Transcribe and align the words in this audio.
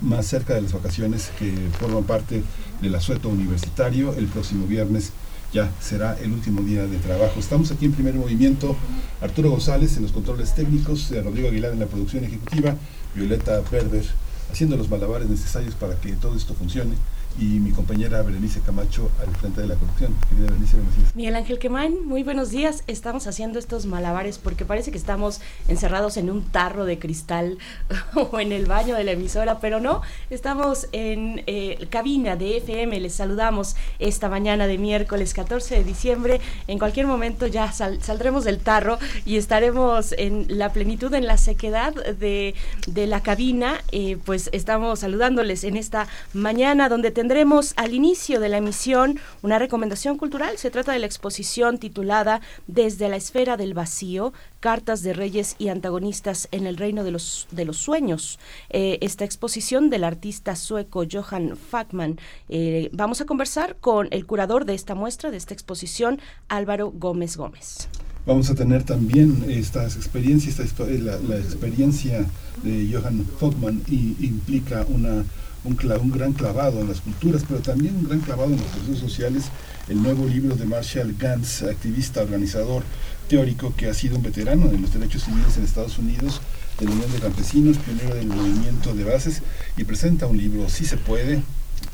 Más 0.00 0.26
cerca 0.26 0.54
de 0.54 0.62
las 0.62 0.72
vacaciones 0.72 1.30
que 1.38 1.52
forman 1.78 2.04
parte 2.04 2.42
del 2.80 2.94
asueto 2.94 3.28
universitario, 3.28 4.14
el 4.14 4.26
próximo 4.26 4.66
viernes 4.66 5.12
ya 5.52 5.70
será 5.80 6.16
el 6.20 6.32
último 6.32 6.62
día 6.62 6.86
de 6.86 6.98
trabajo. 6.98 7.38
Estamos 7.38 7.70
aquí 7.70 7.84
en 7.84 7.92
primer 7.92 8.14
movimiento, 8.14 8.76
Arturo 9.20 9.50
González 9.50 9.96
en 9.96 10.02
los 10.02 10.12
controles 10.12 10.54
técnicos, 10.54 11.10
eh, 11.12 11.22
Rodrigo 11.22 11.48
Aguilar 11.48 11.72
en 11.72 11.80
la 11.80 11.86
producción 11.86 12.24
ejecutiva, 12.24 12.76
Violeta 13.14 13.60
Berber 13.70 14.04
haciendo 14.50 14.76
los 14.76 14.90
malabares 14.90 15.28
necesarios 15.28 15.74
para 15.74 15.94
que 15.96 16.12
todo 16.12 16.36
esto 16.36 16.54
funcione 16.54 16.94
y 17.38 17.60
mi 17.60 17.70
compañera 17.70 18.22
Berenice 18.22 18.60
Camacho 18.60 19.10
al 19.20 19.34
frente 19.36 19.62
de 19.62 19.68
la 19.68 19.74
producción. 19.76 20.14
Querida 20.28 20.46
Berenice, 20.48 20.76
buenos 20.76 20.96
días. 20.96 21.16
Miguel 21.16 21.36
Ángel 21.36 21.58
Quemain, 21.58 22.06
muy 22.06 22.22
buenos 22.22 22.50
días. 22.50 22.84
Estamos 22.86 23.26
haciendo 23.26 23.58
estos 23.58 23.86
malabares 23.86 24.38
porque 24.38 24.64
parece 24.64 24.90
que 24.90 24.98
estamos 24.98 25.40
encerrados 25.68 26.16
en 26.16 26.30
un 26.30 26.44
tarro 26.44 26.84
de 26.84 26.98
cristal 26.98 27.58
o 28.14 28.38
en 28.38 28.52
el 28.52 28.66
baño 28.66 28.94
de 28.94 29.04
la 29.04 29.12
emisora, 29.12 29.60
pero 29.60 29.80
no, 29.80 30.02
estamos 30.30 30.88
en 30.92 31.42
eh, 31.46 31.86
cabina 31.90 32.36
de 32.36 32.58
FM. 32.58 33.00
Les 33.00 33.14
saludamos 33.14 33.76
esta 33.98 34.28
mañana 34.28 34.66
de 34.66 34.78
miércoles 34.78 35.32
14 35.32 35.76
de 35.76 35.84
diciembre. 35.84 36.40
En 36.66 36.78
cualquier 36.78 37.06
momento 37.06 37.46
ya 37.46 37.72
saldremos 37.72 38.44
del 38.44 38.58
tarro 38.58 38.98
y 39.24 39.36
estaremos 39.36 40.12
en 40.18 40.46
la 40.48 40.72
plenitud, 40.72 41.12
en 41.14 41.26
la 41.26 41.38
sequedad 41.38 41.94
de, 41.94 42.54
de 42.86 43.06
la 43.06 43.22
cabina. 43.22 43.80
Eh, 43.90 44.18
pues 44.24 44.50
estamos 44.52 45.00
saludándoles 45.00 45.64
en 45.64 45.76
esta 45.76 46.08
mañana 46.34 46.88
donde 46.88 47.10
te 47.10 47.21
tendremos 47.22 47.72
al 47.76 47.94
inicio 47.94 48.40
de 48.40 48.48
la 48.48 48.56
emisión 48.56 49.16
una 49.42 49.60
recomendación 49.60 50.18
cultural. 50.18 50.58
Se 50.58 50.72
trata 50.72 50.90
de 50.90 50.98
la 50.98 51.06
exposición 51.06 51.78
titulada 51.78 52.40
Desde 52.66 53.08
la 53.08 53.14
esfera 53.14 53.56
del 53.56 53.74
vacío, 53.74 54.32
cartas 54.58 55.02
de 55.02 55.12
reyes 55.12 55.54
y 55.56 55.68
antagonistas 55.68 56.48
en 56.50 56.66
el 56.66 56.76
reino 56.76 57.04
de 57.04 57.12
los, 57.12 57.46
de 57.52 57.64
los 57.64 57.76
sueños. 57.76 58.40
Eh, 58.70 58.98
esta 59.02 59.24
exposición 59.24 59.88
del 59.88 60.02
artista 60.02 60.56
sueco 60.56 61.04
Johan 61.08 61.56
Fackman. 61.56 62.18
Eh, 62.48 62.90
vamos 62.92 63.20
a 63.20 63.24
conversar 63.24 63.76
con 63.76 64.08
el 64.10 64.26
curador 64.26 64.64
de 64.64 64.74
esta 64.74 64.96
muestra, 64.96 65.30
de 65.30 65.36
esta 65.36 65.54
exposición, 65.54 66.20
Álvaro 66.48 66.90
Gómez 66.90 67.36
Gómez. 67.36 67.88
Vamos 68.26 68.50
a 68.50 68.56
tener 68.56 68.82
también 68.82 69.44
estas 69.48 69.94
experiencias, 69.94 70.58
la, 70.76 71.18
la 71.18 71.36
experiencia 71.36 72.26
de 72.64 72.88
Johan 72.92 73.24
Fackman 73.38 73.80
implica 73.88 74.84
una 74.88 75.24
un, 75.64 75.78
un, 76.00 76.10
gran 76.10 76.32
clavado 76.32 76.80
en 76.80 76.88
las 76.88 77.00
culturas, 77.00 77.42
pero 77.48 77.60
también 77.60 77.96
un 77.96 78.04
gran 78.04 78.20
clavado 78.20 78.52
en 78.52 78.58
los 78.58 78.66
procesos 78.66 78.98
sociales, 78.98 79.44
el 79.88 80.02
nuevo 80.02 80.26
libro 80.26 80.56
de 80.56 80.64
Marshall 80.64 81.14
Gantz, 81.18 81.62
activista, 81.62 82.22
organizador, 82.22 82.82
teórico, 83.28 83.74
que 83.76 83.88
ha 83.88 83.94
sido 83.94 84.16
un 84.16 84.22
veterano 84.22 84.68
de 84.68 84.78
los 84.78 84.92
derechos 84.92 85.24
civiles 85.24 85.56
en 85.56 85.64
Estados 85.64 85.98
Unidos, 85.98 86.40
de 86.78 86.86
la 86.86 86.92
Unión 86.92 87.12
de 87.12 87.18
Campesinos, 87.18 87.78
pionero 87.78 88.14
del 88.14 88.26
movimiento 88.26 88.94
de 88.94 89.04
bases, 89.04 89.42
y 89.76 89.84
presenta 89.84 90.26
un 90.26 90.36
libro, 90.36 90.68
Si 90.68 90.84
se 90.84 90.96
puede, 90.96 91.42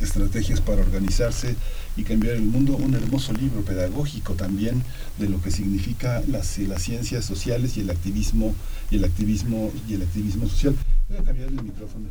estrategias 0.00 0.60
para 0.60 0.82
organizarse 0.82 1.56
y 1.96 2.04
cambiar 2.04 2.36
el 2.36 2.42
mundo, 2.42 2.76
un 2.76 2.94
hermoso 2.94 3.32
libro 3.32 3.62
pedagógico 3.62 4.34
también 4.34 4.82
de 5.18 5.28
lo 5.28 5.42
que 5.42 5.50
significa 5.50 6.22
las, 6.28 6.58
las 6.58 6.82
ciencias 6.82 7.24
sociales 7.24 7.76
y 7.76 7.80
el 7.80 7.90
activismo 7.90 8.54
y 8.90 8.96
el 8.96 9.04
activismo 9.04 9.72
y 9.88 9.94
el 9.94 10.02
activismo 10.02 10.48
social. 10.48 10.76
Voy 11.08 11.18
a 11.18 11.22
cambiar 11.22 11.48
el 11.48 11.62
micrófono. 11.62 12.08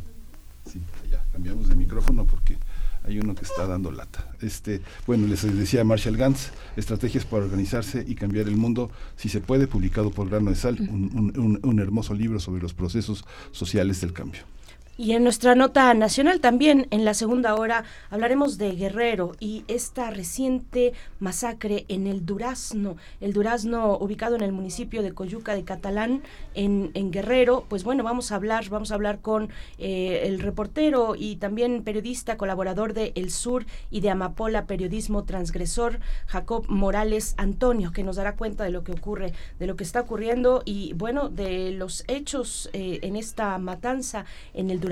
Sí, 0.72 0.82
ya 1.10 1.24
cambiamos 1.32 1.70
de 1.70 1.76
micrófono 1.76 2.26
porque 2.26 2.58
hay 3.04 3.20
uno 3.20 3.36
que 3.36 3.46
está 3.46 3.66
dando 3.66 3.92
lata. 3.92 4.30
Este, 4.42 4.82
bueno, 5.06 5.28
les 5.28 5.42
decía 5.58 5.84
Marshall 5.84 6.18
Gantz, 6.18 6.52
Estrategias 6.76 7.26
para 7.26 7.46
organizarse 7.46 8.04
y 8.06 8.16
cambiar 8.16 8.48
el 8.48 8.58
mundo, 8.58 8.92
si 9.16 9.30
se 9.30 9.40
puede, 9.40 9.68
publicado 9.68 10.12
por 10.12 10.30
Grano 10.30 10.50
de 10.50 10.56
Sal, 10.56 10.78
un 10.80 11.80
hermoso 11.80 12.14
libro 12.14 12.40
sobre 12.40 12.62
los 12.62 12.74
procesos 12.74 13.24
sociales 13.52 14.02
del 14.02 14.14
cambio. 14.14 14.42
Y 15.00 15.12
en 15.12 15.24
nuestra 15.24 15.54
nota 15.54 15.94
nacional 15.94 16.40
también, 16.40 16.88
en 16.90 17.06
la 17.06 17.14
segunda 17.14 17.54
hora, 17.54 17.84
hablaremos 18.10 18.58
de 18.58 18.72
Guerrero 18.72 19.34
y 19.40 19.64
esta 19.68 20.10
reciente 20.10 20.94
masacre 21.20 21.86
en 21.88 22.08
el 22.08 22.26
Durazno, 22.26 22.98
el 23.22 23.32
Durazno 23.32 23.96
ubicado 23.96 24.36
en 24.36 24.42
el 24.42 24.52
municipio 24.52 25.04
de 25.04 25.12
Coyuca 25.12 25.54
de 25.54 25.64
Catalán, 25.64 26.24
en, 26.56 26.90
en 26.96 27.12
Guerrero. 27.12 27.68
Pues 27.70 27.84
bueno, 27.84 28.04
vamos 28.04 28.32
a 28.32 28.38
hablar, 28.38 28.70
vamos 28.70 28.90
a 28.90 28.96
hablar 28.96 29.20
con 29.22 29.50
eh, 29.78 30.24
el 30.24 30.40
reportero 30.40 31.14
y 31.16 31.36
también 31.36 31.84
periodista, 31.84 32.36
colaborador 32.36 32.96
de 32.96 33.12
El 33.14 33.30
Sur 33.30 33.68
y 33.92 34.00
de 34.00 34.10
Amapola 34.10 34.66
Periodismo 34.66 35.26
Transgresor, 35.26 36.00
Jacob 36.26 36.66
Morales 36.70 37.36
Antonio, 37.38 37.92
que 37.92 38.02
nos 38.04 38.16
dará 38.16 38.36
cuenta 38.36 38.64
de 38.64 38.72
lo 38.72 38.84
que 38.84 38.94
ocurre, 38.94 39.34
de 39.60 39.68
lo 39.68 39.76
que 39.76 39.84
está 39.84 40.02
ocurriendo 40.02 40.64
y 40.66 40.94
bueno, 40.94 41.30
de 41.30 41.70
los 41.70 42.04
hechos 42.08 42.72
eh, 42.74 42.98
en 43.04 43.16
esta 43.16 43.60
matanza 43.60 44.26
en 44.56 44.72
el 44.72 44.80
durazno. 44.80 44.87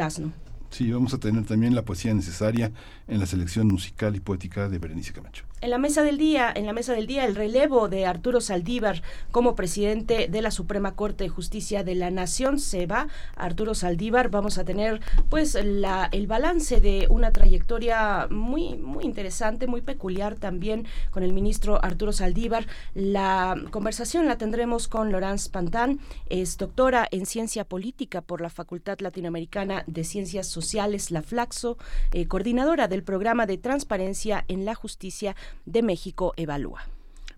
Sí, 0.69 0.91
vamos 0.91 1.13
a 1.13 1.19
tener 1.19 1.45
también 1.45 1.73
la 1.73 1.85
poesía 1.85 2.13
necesaria 2.13 2.72
en 3.07 3.19
la 3.19 3.25
selección 3.25 3.67
musical 3.67 4.16
y 4.16 4.19
poética 4.19 4.67
de 4.67 4.78
Berenice 4.78 5.13
Camacho. 5.13 5.45
En 5.61 5.71
la 5.71 5.77
mesa 5.77 6.03
del 6.03 6.17
día, 6.17 6.51
en 6.53 6.66
la 6.66 6.73
mesa 6.73 6.93
del 6.93 7.07
día, 7.07 7.25
el 7.25 7.33
relevo 7.33 7.88
de 7.88 8.05
Arturo 8.05 8.39
Saldívar 8.41 9.01
como 9.31 9.55
presidente 9.55 10.27
de 10.27 10.41
la 10.41 10.51
Suprema 10.51 10.95
Corte 10.95 11.23
de 11.23 11.29
Justicia 11.29 11.83
de 11.83 11.95
la 11.95 12.11
Nación 12.11 12.59
se 12.59 12.85
va. 12.85 13.07
Arturo 13.35 13.73
Saldívar, 13.73 14.29
vamos 14.29 14.57
a 14.57 14.65
tener 14.65 14.99
pues 15.29 15.55
la, 15.55 16.09
el 16.11 16.27
balance 16.27 16.81
de 16.81 17.07
una 17.09 17.31
trayectoria 17.31 18.27
muy, 18.29 18.75
muy 18.75 19.05
interesante, 19.05 19.65
muy 19.65 19.81
peculiar 19.81 20.35
también 20.35 20.85
con 21.09 21.23
el 21.23 21.33
ministro 21.33 21.83
Arturo 21.83 22.11
Saldívar. 22.11 22.67
La 22.94 23.55
conversación 23.71 24.27
la 24.27 24.38
tendremos 24.38 24.88
con 24.88 25.11
Laurence 25.11 25.49
Pantán, 25.49 25.99
es 26.29 26.57
doctora 26.57 27.07
en 27.09 27.25
ciencia 27.25 27.63
política 27.63 28.21
por 28.21 28.41
la 28.41 28.49
Facultad 28.49 28.99
Latinoamericana 28.99 29.83
de 29.88 30.03
Ciencias 30.03 30.47
Sociales, 30.47 31.11
la 31.11 31.23
Flaxo, 31.23 31.77
eh, 32.11 32.27
coordinadora 32.27 32.88
del 32.88 33.03
programa 33.03 33.45
de 33.47 33.57
transparencia 33.57 34.44
en 34.47 34.65
la 34.65 34.75
justicia 34.75 35.35
de 35.66 35.81
México 35.81 36.33
Evalúa. 36.38 36.94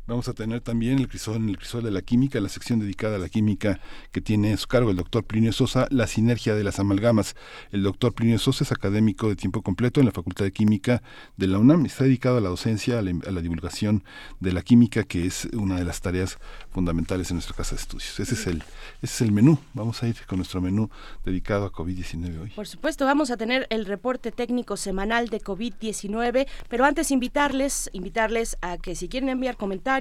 Vamos 0.07 0.29
a 0.29 0.33
tener 0.33 0.61
también 0.61 0.99
el 0.99 1.09
crisol, 1.09 1.49
el 1.49 1.57
crisol 1.57 1.83
de 1.83 1.91
la 1.91 2.01
química, 2.01 2.39
la 2.39 2.47
sección 2.47 2.79
dedicada 2.79 3.17
a 3.17 3.19
la 3.19 3.27
química 3.27 3.81
que 4.13 4.21
tiene 4.21 4.53
a 4.53 4.57
su 4.57 4.65
cargo 4.65 4.89
el 4.89 4.95
doctor 4.95 5.25
Plinio 5.25 5.51
Sosa, 5.51 5.85
la 5.91 6.07
sinergia 6.07 6.55
de 6.55 6.63
las 6.63 6.79
amalgamas. 6.79 7.35
El 7.73 7.83
doctor 7.83 8.13
Plinio 8.13 8.39
Sosa 8.39 8.63
es 8.63 8.71
académico 8.71 9.27
de 9.27 9.35
tiempo 9.35 9.61
completo 9.61 9.99
en 9.99 10.05
la 10.05 10.13
Facultad 10.13 10.45
de 10.45 10.53
Química 10.53 11.03
de 11.35 11.47
la 11.47 11.57
UNAM. 11.57 11.85
Está 11.85 12.05
dedicado 12.05 12.37
a 12.37 12.41
la 12.41 12.47
docencia, 12.47 12.99
a 12.99 13.01
la, 13.01 13.41
divulgación 13.41 14.05
de 14.39 14.53
la 14.53 14.61
química, 14.61 15.03
que 15.03 15.25
es 15.25 15.43
una 15.51 15.75
de 15.75 15.83
las 15.83 15.99
tareas 15.99 16.37
fundamentales 16.69 17.29
en 17.31 17.35
nuestra 17.35 17.57
casa 17.57 17.75
de 17.75 17.81
estudios. 17.81 18.17
Ese 18.17 18.33
es 18.33 18.47
el, 18.47 18.63
ese 19.01 19.13
es 19.13 19.21
el 19.23 19.33
menú. 19.33 19.59
Vamos 19.73 20.01
a 20.03 20.07
ir 20.07 20.15
con 20.25 20.37
nuestro 20.37 20.61
menú 20.61 20.89
dedicado 21.25 21.65
a 21.65 21.71
COVID-19 21.73 22.43
hoy. 22.43 22.49
Por 22.51 22.67
supuesto, 22.67 23.03
vamos 23.03 23.29
a 23.29 23.35
tener 23.35 23.67
el 23.69 23.85
reporte 23.85 24.31
técnico 24.31 24.77
semanal 24.77 25.27
de 25.27 25.41
COVID-19, 25.41 26.47
pero 26.69 26.85
antes 26.85 27.11
invitarles, 27.11 27.89
invitarles 27.91 28.57
a 28.61 28.77
que 28.77 28.95
si 28.95 29.09
quieren 29.09 29.27
enviar 29.27 29.57
comentarios, 29.57 29.96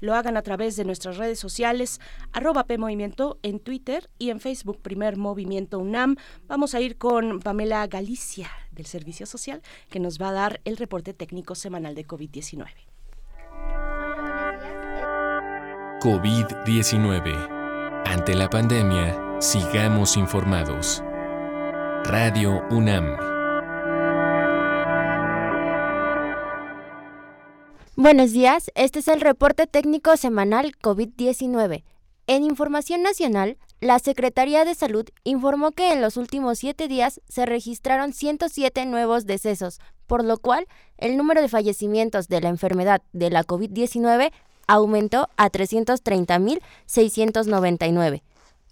lo 0.00 0.14
hagan 0.14 0.36
a 0.36 0.42
través 0.42 0.76
de 0.76 0.84
nuestras 0.84 1.16
redes 1.16 1.38
sociales, 1.38 2.00
arroba 2.32 2.64
PMovimiento 2.64 3.38
en 3.42 3.60
Twitter 3.60 4.08
y 4.18 4.30
en 4.30 4.40
Facebook 4.40 4.80
Primer 4.80 5.16
Movimiento 5.16 5.78
UNAM. 5.78 6.16
Vamos 6.46 6.74
a 6.74 6.80
ir 6.80 6.96
con 6.96 7.40
Pamela 7.40 7.86
Galicia 7.86 8.50
del 8.72 8.86
Servicio 8.86 9.26
Social, 9.26 9.62
que 9.90 10.00
nos 10.00 10.20
va 10.20 10.30
a 10.30 10.32
dar 10.32 10.60
el 10.64 10.76
reporte 10.76 11.14
técnico 11.14 11.54
semanal 11.54 11.94
de 11.94 12.06
COVID-19. 12.06 12.66
COVID-19. 16.00 18.02
Ante 18.06 18.34
la 18.34 18.50
pandemia, 18.50 19.40
sigamos 19.40 20.16
informados. 20.16 21.02
Radio 22.04 22.62
UNAM. 22.70 23.33
Buenos 27.96 28.32
días, 28.32 28.72
este 28.74 28.98
es 28.98 29.06
el 29.06 29.20
reporte 29.20 29.68
técnico 29.68 30.16
semanal 30.16 30.72
COVID-19. 30.82 31.84
En 32.26 32.42
Información 32.42 33.04
Nacional, 33.04 33.56
la 33.80 34.00
Secretaría 34.00 34.64
de 34.64 34.74
Salud 34.74 35.04
informó 35.22 35.70
que 35.70 35.92
en 35.92 36.00
los 36.00 36.16
últimos 36.16 36.58
siete 36.58 36.88
días 36.88 37.20
se 37.28 37.46
registraron 37.46 38.12
107 38.12 38.84
nuevos 38.86 39.26
decesos, 39.26 39.78
por 40.08 40.24
lo 40.24 40.38
cual 40.38 40.66
el 40.98 41.16
número 41.16 41.40
de 41.40 41.48
fallecimientos 41.48 42.26
de 42.26 42.40
la 42.40 42.48
enfermedad 42.48 43.00
de 43.12 43.30
la 43.30 43.44
COVID-19 43.44 44.32
aumentó 44.66 45.28
a 45.36 45.48
330.699. 45.50 48.22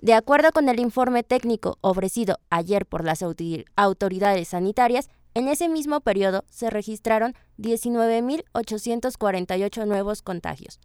De 0.00 0.14
acuerdo 0.14 0.50
con 0.50 0.68
el 0.68 0.80
informe 0.80 1.22
técnico 1.22 1.78
ofrecido 1.80 2.40
ayer 2.50 2.86
por 2.86 3.04
las 3.04 3.22
autoridades 3.22 4.48
sanitarias, 4.48 5.10
en 5.34 5.48
ese 5.48 5.68
mismo 5.68 6.00
periodo 6.00 6.44
se 6.50 6.70
registraron 6.70 7.34
19.848 7.58 9.86
nuevos 9.86 10.22
contagios, 10.22 10.78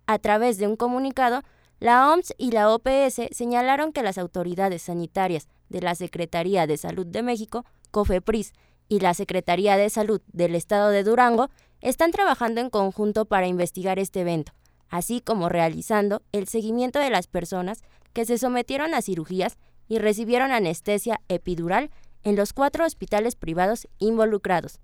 A 0.06 0.19
través 0.19 0.58
de 0.58 0.67
un 0.67 0.76
comunicado, 0.76 1.43
la 1.79 2.11
OMS 2.11 2.35
y 2.38 2.53
la 2.53 2.73
OPS 2.73 3.20
señalaron 3.32 3.93
que 3.93 4.03
las 4.03 4.19
autoridades 4.19 4.82
sanitarias 4.82 5.49
de 5.69 5.81
la 5.81 5.94
Secretaría 5.94 6.67
de 6.67 6.76
Salud 6.76 7.06
de 7.06 7.23
México, 7.23 7.64
COFEPRIS, 7.91 8.53
y 8.88 9.00
la 9.00 9.14
Secretaría 9.14 9.76
de 9.76 9.91
Salud 9.91 10.20
del 10.32 10.55
Estado 10.55 10.91
de 10.91 11.03
Durango 11.03 11.50
están 11.81 12.12
trabajando 12.12 12.61
en 12.61 12.70
conjunto 12.70 13.25
para 13.25 13.47
investigar 13.49 13.99
este 13.99 14.20
evento, 14.20 14.53
así 14.88 15.20
como 15.20 15.49
realizando 15.49 16.23
el 16.32 16.47
seguimiento 16.49 16.99
de 16.99 17.11
las 17.11 17.26
personas 17.26 17.82
que 18.12 18.25
se 18.25 18.38
sometieron 18.38 18.94
a 18.94 19.03
cirugías 19.03 19.58
y 19.88 19.99
recibieron 19.99 20.53
anestesia 20.53 21.20
epidural 21.29 21.91
en 22.23 22.37
los 22.37 22.53
cuatro 22.53 22.85
hospitales 22.85 23.37
privados 23.37 23.88
involucrados. 23.99 24.79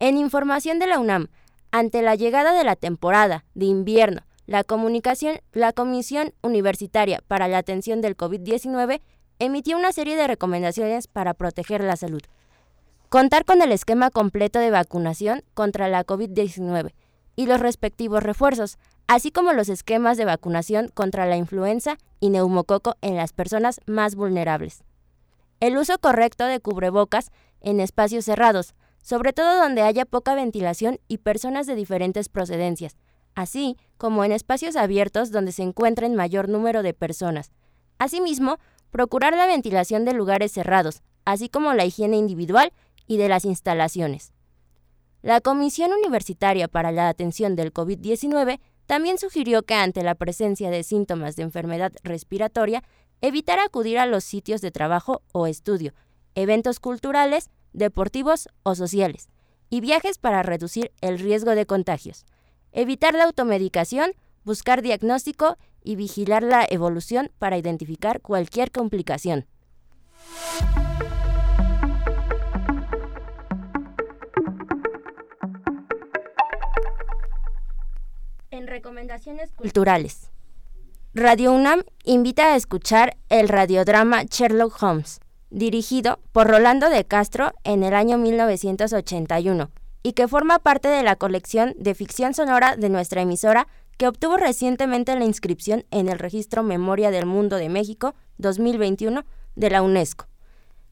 En 0.00 0.16
información 0.16 0.78
de 0.78 0.86
la 0.86 1.00
UNAM, 1.00 1.28
ante 1.72 2.02
la 2.02 2.14
llegada 2.14 2.52
de 2.52 2.62
la 2.62 2.76
temporada 2.76 3.44
de 3.54 3.64
invierno, 3.66 4.22
la, 4.46 4.62
comunicación, 4.62 5.40
la 5.52 5.72
Comisión 5.72 6.32
Universitaria 6.40 7.20
para 7.26 7.48
la 7.48 7.58
Atención 7.58 8.00
del 8.00 8.16
COVID-19 8.16 9.00
emitió 9.40 9.76
una 9.76 9.92
serie 9.92 10.16
de 10.16 10.26
recomendaciones 10.26 11.08
para 11.08 11.34
proteger 11.34 11.82
la 11.82 11.96
salud. 11.96 12.22
Contar 13.08 13.44
con 13.44 13.60
el 13.60 13.72
esquema 13.72 14.10
completo 14.10 14.60
de 14.60 14.70
vacunación 14.70 15.42
contra 15.54 15.88
la 15.88 16.04
COVID-19 16.04 16.92
y 17.34 17.46
los 17.46 17.60
respectivos 17.60 18.22
refuerzos, 18.22 18.78
así 19.06 19.32
como 19.32 19.52
los 19.52 19.68
esquemas 19.68 20.16
de 20.16 20.24
vacunación 20.24 20.88
contra 20.88 21.26
la 21.26 21.36
influenza 21.36 21.98
y 22.20 22.30
neumococo 22.30 22.96
en 23.00 23.16
las 23.16 23.32
personas 23.32 23.80
más 23.86 24.14
vulnerables. 24.14 24.84
El 25.60 25.76
uso 25.76 25.98
correcto 25.98 26.44
de 26.44 26.60
cubrebocas 26.60 27.32
en 27.60 27.80
espacios 27.80 28.24
cerrados, 28.24 28.74
sobre 29.08 29.32
todo 29.32 29.62
donde 29.62 29.80
haya 29.80 30.04
poca 30.04 30.34
ventilación 30.34 31.00
y 31.08 31.16
personas 31.16 31.66
de 31.66 31.74
diferentes 31.74 32.28
procedencias, 32.28 32.98
así 33.34 33.78
como 33.96 34.22
en 34.22 34.32
espacios 34.32 34.76
abiertos 34.76 35.30
donde 35.30 35.52
se 35.52 35.62
encuentren 35.62 36.14
mayor 36.14 36.50
número 36.50 36.82
de 36.82 36.92
personas. 36.92 37.50
Asimismo, 37.96 38.58
procurar 38.90 39.34
la 39.34 39.46
ventilación 39.46 40.04
de 40.04 40.12
lugares 40.12 40.52
cerrados, 40.52 41.00
así 41.24 41.48
como 41.48 41.72
la 41.72 41.86
higiene 41.86 42.18
individual 42.18 42.70
y 43.06 43.16
de 43.16 43.30
las 43.30 43.46
instalaciones. 43.46 44.34
La 45.22 45.40
Comisión 45.40 45.90
Universitaria 45.94 46.68
para 46.68 46.92
la 46.92 47.08
Atención 47.08 47.56
del 47.56 47.72
COVID-19 47.72 48.60
también 48.84 49.16
sugirió 49.16 49.62
que 49.62 49.72
ante 49.72 50.02
la 50.02 50.16
presencia 50.16 50.68
de 50.68 50.82
síntomas 50.82 51.34
de 51.34 51.44
enfermedad 51.44 51.94
respiratoria, 52.02 52.84
evitar 53.22 53.58
acudir 53.58 54.00
a 54.00 54.04
los 54.04 54.24
sitios 54.24 54.60
de 54.60 54.70
trabajo 54.70 55.22
o 55.32 55.46
estudio, 55.46 55.94
eventos 56.34 56.78
culturales, 56.78 57.48
deportivos 57.72 58.48
o 58.62 58.74
sociales, 58.74 59.28
y 59.70 59.80
viajes 59.80 60.18
para 60.18 60.42
reducir 60.42 60.92
el 61.00 61.18
riesgo 61.18 61.54
de 61.54 61.66
contagios. 61.66 62.24
Evitar 62.72 63.14
la 63.14 63.24
automedicación, 63.24 64.12
buscar 64.44 64.82
diagnóstico 64.82 65.56
y 65.82 65.96
vigilar 65.96 66.42
la 66.42 66.66
evolución 66.68 67.30
para 67.38 67.58
identificar 67.58 68.20
cualquier 68.20 68.70
complicación. 68.70 69.46
En 78.50 78.66
recomendaciones 78.66 79.52
culturales. 79.52 80.30
Radio 81.14 81.52
UNAM 81.52 81.82
invita 82.04 82.52
a 82.52 82.56
escuchar 82.56 83.16
el 83.28 83.48
radiodrama 83.48 84.24
Sherlock 84.24 84.82
Holmes, 84.82 85.20
dirigido 85.50 86.18
por 86.32 86.48
Rolando 86.48 86.90
de 86.90 87.04
Castro 87.04 87.52
en 87.64 87.82
el 87.82 87.94
año 87.94 88.18
1981 88.18 89.70
y 90.02 90.12
que 90.12 90.28
forma 90.28 90.58
parte 90.58 90.88
de 90.88 91.02
la 91.02 91.16
colección 91.16 91.74
de 91.78 91.94
ficción 91.94 92.34
sonora 92.34 92.76
de 92.76 92.88
nuestra 92.88 93.22
emisora 93.22 93.66
que 93.96 94.06
obtuvo 94.06 94.36
recientemente 94.36 95.16
la 95.16 95.24
inscripción 95.24 95.84
en 95.90 96.08
el 96.08 96.18
Registro 96.18 96.62
Memoria 96.62 97.10
del 97.10 97.26
Mundo 97.26 97.56
de 97.56 97.68
México 97.68 98.14
2021 98.38 99.24
de 99.56 99.70
la 99.70 99.82
UNESCO. 99.82 100.26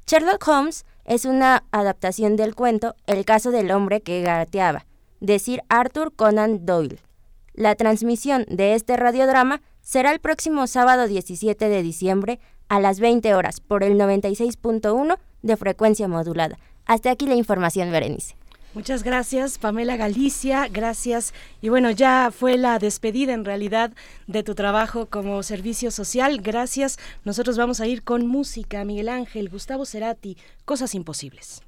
Sherlock 0.07 0.47
Holmes 0.47 0.85
es 1.05 1.25
una 1.25 1.65
adaptación 1.71 2.37
del 2.37 2.55
cuento 2.55 2.95
El 3.07 3.25
caso 3.25 3.53
del 3.53 3.71
hombre 3.71 4.01
que 4.03 4.23
gateaba, 4.23 4.87
de 5.21 5.39
Sir 5.39 5.63
Arthur 5.69 6.13
Conan 6.15 6.67
Doyle. 6.67 6.99
La 7.55 7.75
transmisión 7.75 8.45
de 8.49 8.75
este 8.75 8.97
radiodrama 8.97 9.63
será 9.81 10.13
el 10.13 10.19
próximo 10.19 10.67
sábado 10.67 11.07
17 11.07 11.69
de 11.69 11.83
diciembre 11.83 12.41
a 12.69 12.81
las 12.81 13.01
20 13.01 13.35
horas 13.35 13.61
por 13.61 13.83
el 13.85 13.99
96.1 13.99 15.19
de 15.43 15.57
frecuencia 15.57 16.09
modulada. 16.09 16.59
Hasta 16.87 17.11
aquí 17.11 17.27
la 17.27 17.35
información, 17.35 17.91
Berenice. 17.91 18.37
Muchas 18.77 19.03
gracias, 19.03 19.57
Pamela 19.57 19.97
Galicia, 19.97 20.69
gracias. 20.69 21.33
Y 21.63 21.71
bueno, 21.71 21.91
ya 21.91 22.31
fue 22.31 22.59
la 22.59 22.79
despedida 22.79 23.33
en 23.33 23.47
realidad 23.47 23.93
de 24.27 24.43
tu 24.43 24.55
trabajo 24.55 25.07
como 25.07 25.43
servicio 25.43 25.91
social. 25.91 26.43
Gracias. 26.43 26.99
Nosotros 27.25 27.57
vamos 27.57 27.81
a 27.81 27.87
ir 27.87 28.03
con 28.03 28.27
música, 28.27 28.85
Miguel 28.85 29.09
Ángel, 29.09 29.49
Gustavo 29.49 29.87
Cerati, 29.87 30.37
Cosas 30.67 30.95
Imposibles. 30.95 31.66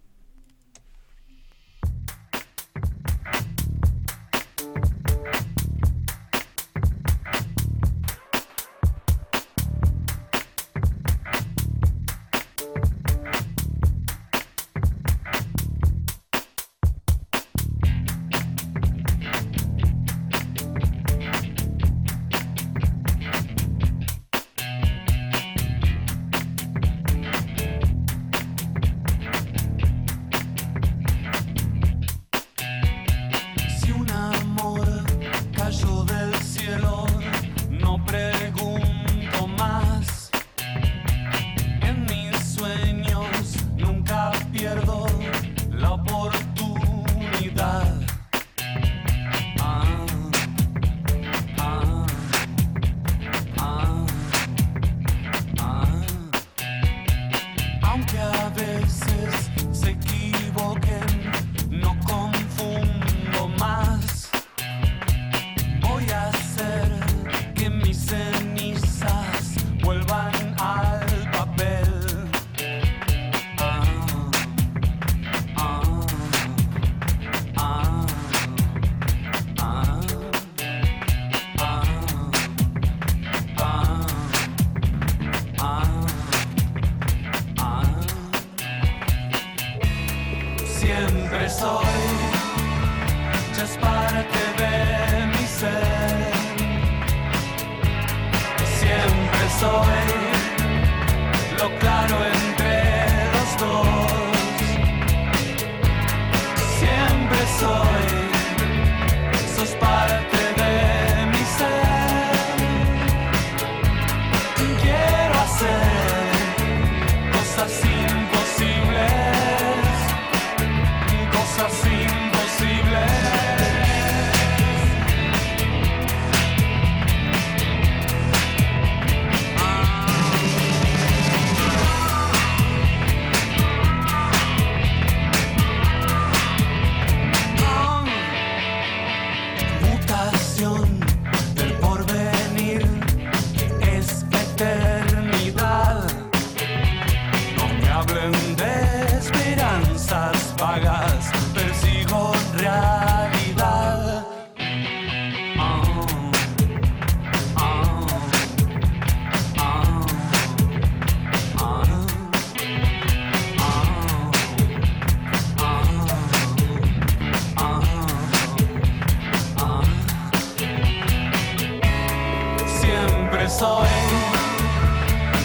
soy, 173.49 173.89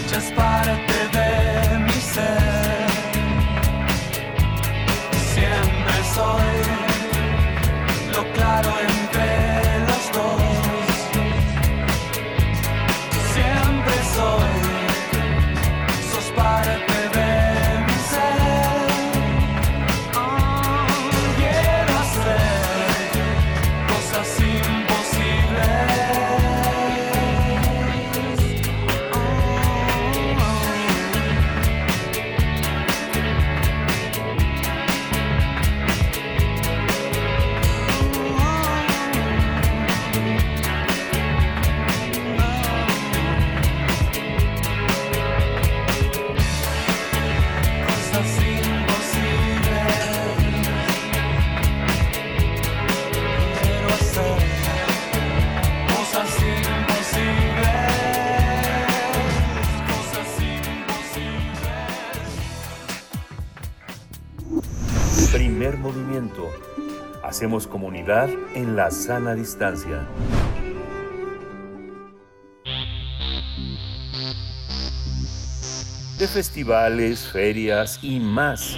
just 0.09 0.35
part 0.35 0.67
of. 0.67 0.92
En 68.05 68.75
la 68.75 68.91
sana 68.91 69.33
distancia. 69.33 70.05
De 76.19 76.27
festivales, 76.27 77.31
ferias 77.31 77.99
y 78.03 78.19
más. 78.19 78.77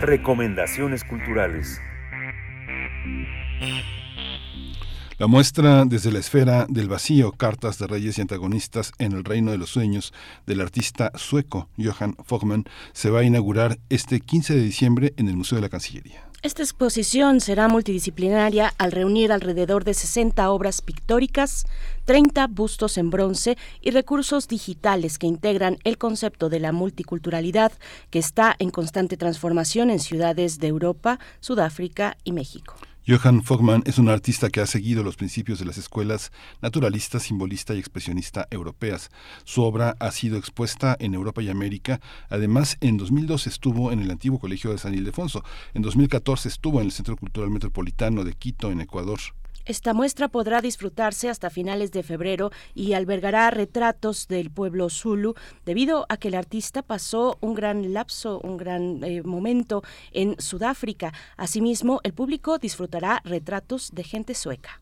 Recomendaciones 0.00 1.04
culturales. 1.04 1.82
La 5.18 5.26
muestra 5.26 5.84
desde 5.84 6.10
la 6.10 6.20
esfera 6.20 6.64
del 6.70 6.88
vacío, 6.88 7.32
cartas 7.32 7.78
de 7.78 7.86
reyes 7.86 8.16
y 8.16 8.22
antagonistas 8.22 8.92
en 8.98 9.12
el 9.12 9.24
reino 9.24 9.50
de 9.50 9.58
los 9.58 9.68
sueños 9.68 10.14
del 10.46 10.62
artista 10.62 11.12
sueco 11.16 11.68
Johan 11.76 12.16
Fogman 12.24 12.64
se 12.94 13.10
va 13.10 13.20
a 13.20 13.24
inaugurar 13.24 13.78
este 13.90 14.20
15 14.20 14.54
de 14.54 14.62
diciembre 14.62 15.12
en 15.18 15.28
el 15.28 15.36
Museo 15.36 15.56
de 15.56 15.62
la 15.62 15.68
Cancillería. 15.68 16.25
Esta 16.42 16.62
exposición 16.62 17.40
será 17.40 17.66
multidisciplinaria 17.66 18.72
al 18.78 18.92
reunir 18.92 19.32
alrededor 19.32 19.84
de 19.84 19.94
60 19.94 20.48
obras 20.50 20.82
pictóricas, 20.82 21.64
30 22.04 22.46
bustos 22.48 22.98
en 22.98 23.10
bronce 23.10 23.56
y 23.80 23.90
recursos 23.90 24.46
digitales 24.46 25.18
que 25.18 25.26
integran 25.26 25.78
el 25.82 25.98
concepto 25.98 26.48
de 26.48 26.60
la 26.60 26.72
multiculturalidad 26.72 27.72
que 28.10 28.18
está 28.18 28.54
en 28.58 28.70
constante 28.70 29.16
transformación 29.16 29.90
en 29.90 29.98
ciudades 29.98 30.58
de 30.60 30.68
Europa, 30.68 31.18
Sudáfrica 31.40 32.16
y 32.22 32.32
México. 32.32 32.76
Johann 33.08 33.44
Fogman 33.44 33.84
es 33.86 33.98
un 33.98 34.08
artista 34.08 34.50
que 34.50 34.60
ha 34.60 34.66
seguido 34.66 35.04
los 35.04 35.14
principios 35.14 35.60
de 35.60 35.64
las 35.64 35.78
escuelas 35.78 36.32
naturalista, 36.60 37.20
simbolista 37.20 37.72
y 37.72 37.78
expresionista 37.78 38.48
europeas. 38.50 39.10
Su 39.44 39.62
obra 39.62 39.94
ha 40.00 40.10
sido 40.10 40.36
expuesta 40.36 40.96
en 40.98 41.14
Europa 41.14 41.40
y 41.40 41.48
América. 41.48 42.00
Además, 42.28 42.78
en 42.80 42.96
2002 42.96 43.46
estuvo 43.46 43.92
en 43.92 44.00
el 44.00 44.10
antiguo 44.10 44.40
Colegio 44.40 44.72
de 44.72 44.78
San 44.78 44.92
Ildefonso. 44.92 45.44
En 45.72 45.82
2014 45.82 46.48
estuvo 46.48 46.80
en 46.80 46.86
el 46.86 46.92
Centro 46.92 47.16
Cultural 47.16 47.50
Metropolitano 47.50 48.24
de 48.24 48.32
Quito, 48.32 48.72
en 48.72 48.80
Ecuador. 48.80 49.20
Esta 49.66 49.94
muestra 49.94 50.28
podrá 50.28 50.60
disfrutarse 50.60 51.28
hasta 51.28 51.50
finales 51.50 51.90
de 51.90 52.04
febrero 52.04 52.52
y 52.72 52.92
albergará 52.92 53.50
retratos 53.50 54.28
del 54.28 54.50
pueblo 54.50 54.88
Zulu 54.88 55.34
debido 55.64 56.06
a 56.08 56.18
que 56.18 56.28
el 56.28 56.36
artista 56.36 56.82
pasó 56.82 57.36
un 57.40 57.54
gran 57.54 57.92
lapso, 57.92 58.40
un 58.44 58.56
gran 58.56 59.02
eh, 59.02 59.22
momento 59.24 59.82
en 60.12 60.36
Sudáfrica. 60.38 61.12
Asimismo, 61.36 62.00
el 62.04 62.14
público 62.14 62.58
disfrutará 62.58 63.20
retratos 63.24 63.90
de 63.92 64.04
gente 64.04 64.34
sueca. 64.34 64.80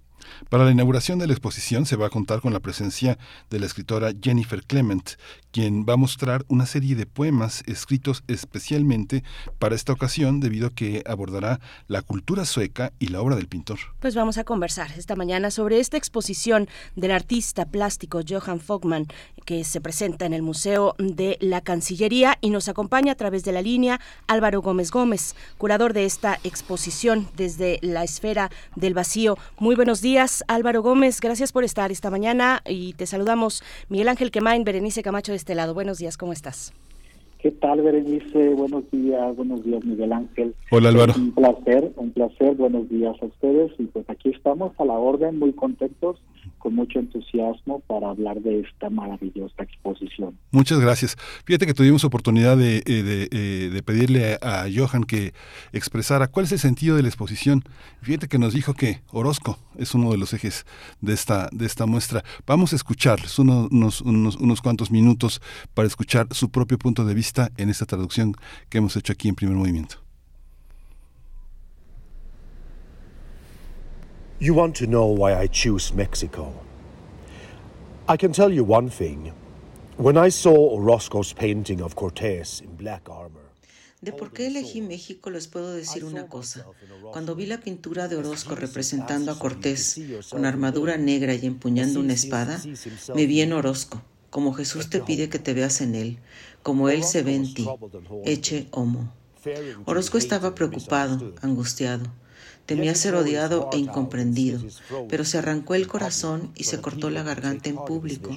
Para 0.48 0.64
la 0.64 0.70
inauguración 0.70 1.18
de 1.18 1.26
la 1.26 1.32
exposición 1.32 1.86
se 1.86 1.96
va 1.96 2.06
a 2.06 2.10
contar 2.10 2.40
con 2.40 2.52
la 2.52 2.60
presencia 2.60 3.18
de 3.50 3.60
la 3.60 3.66
escritora 3.66 4.12
Jennifer 4.20 4.62
Clement, 4.64 5.12
quien 5.54 5.84
va 5.88 5.94
a 5.94 5.96
mostrar 5.96 6.44
una 6.48 6.66
serie 6.66 6.94
de 6.94 7.06
poemas 7.06 7.62
escritos 7.66 8.22
especialmente 8.28 9.24
para 9.58 9.74
esta 9.74 9.92
ocasión 9.92 10.40
debido 10.40 10.68
a 10.68 10.70
que 10.70 11.02
abordará 11.06 11.60
la 11.88 12.02
cultura 12.02 12.44
sueca 12.44 12.92
y 12.98 13.08
la 13.08 13.20
obra 13.20 13.34
del 13.34 13.48
pintor. 13.48 13.78
Pues 14.00 14.14
vamos 14.14 14.38
a 14.38 14.44
conversar 14.44 14.92
esta 14.96 15.16
mañana 15.16 15.50
sobre 15.50 15.80
esta 15.80 15.96
exposición 15.96 16.68
del 16.94 17.10
artista 17.10 17.66
plástico 17.66 18.20
Johann 18.26 18.60
Fogman 18.60 19.06
que 19.44 19.64
se 19.64 19.80
presenta 19.80 20.24
en 20.26 20.32
el 20.32 20.42
Museo 20.42 20.94
de 20.98 21.36
la 21.40 21.60
Cancillería 21.60 22.38
y 22.40 22.50
nos 22.50 22.68
acompaña 22.68 23.12
a 23.12 23.16
través 23.16 23.44
de 23.44 23.52
la 23.52 23.62
línea 23.62 24.00
Álvaro 24.26 24.62
Gómez 24.62 24.90
Gómez, 24.90 25.34
curador 25.58 25.92
de 25.92 26.04
esta 26.04 26.38
exposición 26.44 27.28
desde 27.36 27.78
la 27.82 28.04
esfera 28.04 28.50
del 28.74 28.94
vacío. 28.94 29.36
Muy 29.58 29.74
buenos 29.74 30.00
días 30.00 30.04
días, 30.04 30.44
Álvaro 30.48 30.82
Gómez. 30.82 31.18
Gracias 31.18 31.50
por 31.50 31.64
estar 31.64 31.90
esta 31.90 32.10
mañana 32.10 32.62
y 32.66 32.92
te 32.92 33.06
saludamos 33.06 33.64
Miguel 33.88 34.08
Ángel 34.08 34.30
Quemain, 34.30 34.62
Berenice 34.62 35.02
Camacho 35.02 35.32
de 35.32 35.36
este 35.44 35.54
lado. 35.54 35.74
Buenos 35.74 35.98
días, 35.98 36.16
¿cómo 36.16 36.32
estás? 36.32 36.72
¿Qué 37.38 37.50
tal, 37.50 37.82
Berenice? 37.82 38.54
Buenos 38.54 38.90
días, 38.90 39.36
buenos 39.36 39.62
días, 39.62 39.84
Miguel 39.84 40.14
Ángel. 40.14 40.54
Hola, 40.70 40.88
Álvaro. 40.88 41.12
Un 41.18 41.32
placer, 41.32 41.92
un 41.96 42.12
placer. 42.12 42.54
Buenos 42.54 42.88
días 42.88 43.14
a 43.20 43.26
ustedes. 43.26 43.70
Y 43.78 43.82
pues 43.84 44.08
aquí 44.08 44.30
estamos 44.30 44.72
a 44.80 44.86
la 44.86 44.94
orden, 44.94 45.38
muy 45.38 45.52
contentos 45.52 46.16
con 46.58 46.74
mucho 46.74 46.98
entusiasmo 46.98 47.80
para 47.80 48.10
hablar 48.10 48.40
de 48.40 48.60
esta 48.60 48.90
maravillosa 48.90 49.62
exposición. 49.62 50.38
Muchas 50.50 50.80
gracias. 50.80 51.16
Fíjate 51.44 51.66
que 51.66 51.74
tuvimos 51.74 52.04
oportunidad 52.04 52.56
de, 52.56 52.78
eh, 52.78 52.82
eh, 52.86 53.70
de, 53.72 53.82
pedirle 53.82 54.38
a, 54.40 54.66
Johan 54.74 55.04
que 55.04 55.34
expresara 55.72 56.28
cuál 56.28 56.46
es 56.46 56.52
el 56.52 56.58
sentido 56.58 56.96
de 56.96 57.02
la 57.02 57.08
exposición. 57.08 57.64
Fíjate 58.02 58.28
que 58.28 58.38
nos 58.38 58.54
dijo 58.54 58.74
que 58.74 59.00
Orozco 59.10 59.58
es 59.76 59.94
uno 59.94 60.10
de 60.10 60.18
los 60.18 60.32
ejes 60.32 60.66
de 61.00 61.12
esta, 61.12 61.48
de 61.52 61.66
esta 61.66 61.86
muestra. 61.86 62.22
Vamos 62.46 62.72
a 62.72 62.76
escuchar 62.76 63.20
unos, 63.38 64.00
unos, 64.00 64.36
unos 64.36 64.62
cuantos 64.62 64.90
minutos 64.90 65.40
para 65.74 65.86
escuchar 65.86 66.28
su 66.30 66.50
propio 66.50 66.78
punto 66.78 67.04
de 67.04 67.14
vista 67.14 67.50
en 67.56 67.68
esta 67.70 67.86
traducción 67.86 68.34
que 68.68 68.78
hemos 68.78 68.96
hecho 68.96 69.12
aquí 69.12 69.28
en 69.28 69.34
primer 69.34 69.56
movimiento. 69.56 70.03
You 74.44 74.52
want 74.52 74.76
to 74.76 74.86
know 74.86 75.06
why 75.06 75.42
I 75.42 75.46
choose 75.46 75.94
Mexico? 75.94 76.52
I 78.06 78.18
can 78.18 78.30
tell 78.30 78.52
you 78.52 78.62
one 78.62 78.90
thing. 78.90 79.32
When 79.96 80.18
I 80.18 80.28
saw 80.28 80.54
Orozco's 80.54 81.32
painting 81.32 81.80
of 81.80 81.94
Cortés 81.96 82.60
in 82.60 82.76
black 82.76 83.08
armor, 83.08 83.40
de 84.02 84.12
por 84.12 84.34
qué 84.34 84.48
elegí 84.48 84.82
México 84.82 85.30
les 85.30 85.46
puedo 85.46 85.72
decir 85.72 86.04
una 86.04 86.26
cosa. 86.26 86.66
Cuando 87.10 87.34
vi 87.34 87.46
la 87.46 87.60
pintura 87.60 88.06
de 88.06 88.16
Orozco 88.16 88.54
representando 88.54 89.32
a 89.32 89.38
Cortés 89.38 89.98
con 90.28 90.44
armadura 90.44 90.98
negra 90.98 91.32
y 91.34 91.46
empuñando 91.46 92.00
una 92.00 92.12
espada, 92.12 92.60
me 93.14 93.24
vi 93.24 93.40
en 93.40 93.54
Orozco, 93.54 94.02
como 94.28 94.52
Jesús 94.52 94.90
te 94.90 95.00
pide 95.00 95.30
que 95.30 95.38
te 95.38 95.54
veas 95.54 95.80
en 95.80 95.94
él, 95.94 96.18
como 96.62 96.90
él 96.90 97.02
se 97.02 97.22
ve 97.22 97.34
en 97.34 97.54
ti. 97.54 97.66
Eche 98.26 98.68
homo. 98.72 99.10
Orozco 99.86 100.18
estaba 100.18 100.54
preocupado, 100.54 101.32
angustiado. 101.40 102.10
Temía 102.66 102.94
ser 102.94 103.14
odiado 103.14 103.68
e 103.72 103.78
incomprendido, 103.78 104.60
pero 105.08 105.24
se 105.24 105.38
arrancó 105.38 105.74
el 105.74 105.86
corazón 105.86 106.50
y 106.56 106.64
se 106.64 106.80
cortó 106.80 107.10
la 107.10 107.22
garganta 107.22 107.68
en 107.68 107.76
público 107.76 108.30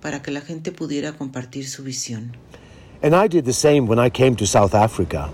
para 0.00 0.20
que 0.20 0.30
la 0.30 0.40
gente 0.40 0.72
pudiera 0.72 1.12
compartir 1.12 1.68
su 1.68 1.84
visión. 1.84 2.36
And 3.02 3.14
I 3.14 3.28
did 3.28 3.44
the 3.44 3.52
same 3.52 3.82
when 3.82 4.04
I 4.04 4.10
came 4.10 4.34
to 4.36 4.46
South 4.46 4.74
Africa. 4.74 5.30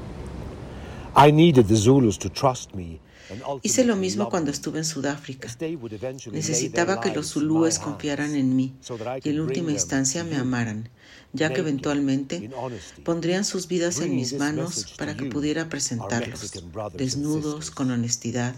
I 1.17 1.33
needed 1.33 1.67
the 1.67 1.77
Zulus 1.77 2.19
to 2.19 2.29
trust 2.29 2.75
me 2.75 3.01
Hice 3.63 3.85
lo 3.85 3.97
mismo 3.97 4.29
cuando 4.29 4.51
estuve 4.51 4.79
en 4.79 4.85
Sudáfrica. 4.85 5.49
Necesitaba 6.31 7.01
que 7.01 7.11
los 7.11 7.33
zulúes 7.33 7.79
confiaran 7.79 8.35
en 8.35 8.55
mí 8.55 8.75
y 9.23 9.29
en 9.31 9.41
última 9.41 9.73
instancia 9.73 10.25
me 10.25 10.37
amaran, 10.37 10.91
ya 11.35 11.53
que 11.53 11.61
eventualmente 11.61 12.51
pondrían 13.05 13.45
sus 13.45 13.69
vidas 13.69 14.01
en 14.01 14.17
mis 14.17 14.33
manos 14.35 14.95
para 14.97 15.17
que 15.17 15.27
pudiera 15.27 15.69
presentarlos, 15.69 16.63
desnudos, 16.95 17.71
con 17.71 17.91
honestidad, 17.91 18.55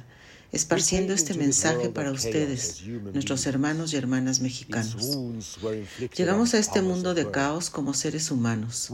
esparciendo 0.52 1.14
este 1.14 1.35
mensaje 1.35 1.88
para 1.88 2.12
ustedes, 2.12 2.83
nuestros 3.12 3.47
hermanos 3.47 3.92
y 3.92 3.97
hermanas 3.97 4.40
mexicanos. 4.40 5.18
Llegamos 6.16 6.54
a 6.54 6.59
este 6.59 6.83
mundo 6.83 7.14
de 7.14 7.30
caos 7.30 7.71
como 7.71 7.95
seres 7.95 8.30
humanos. 8.30 8.90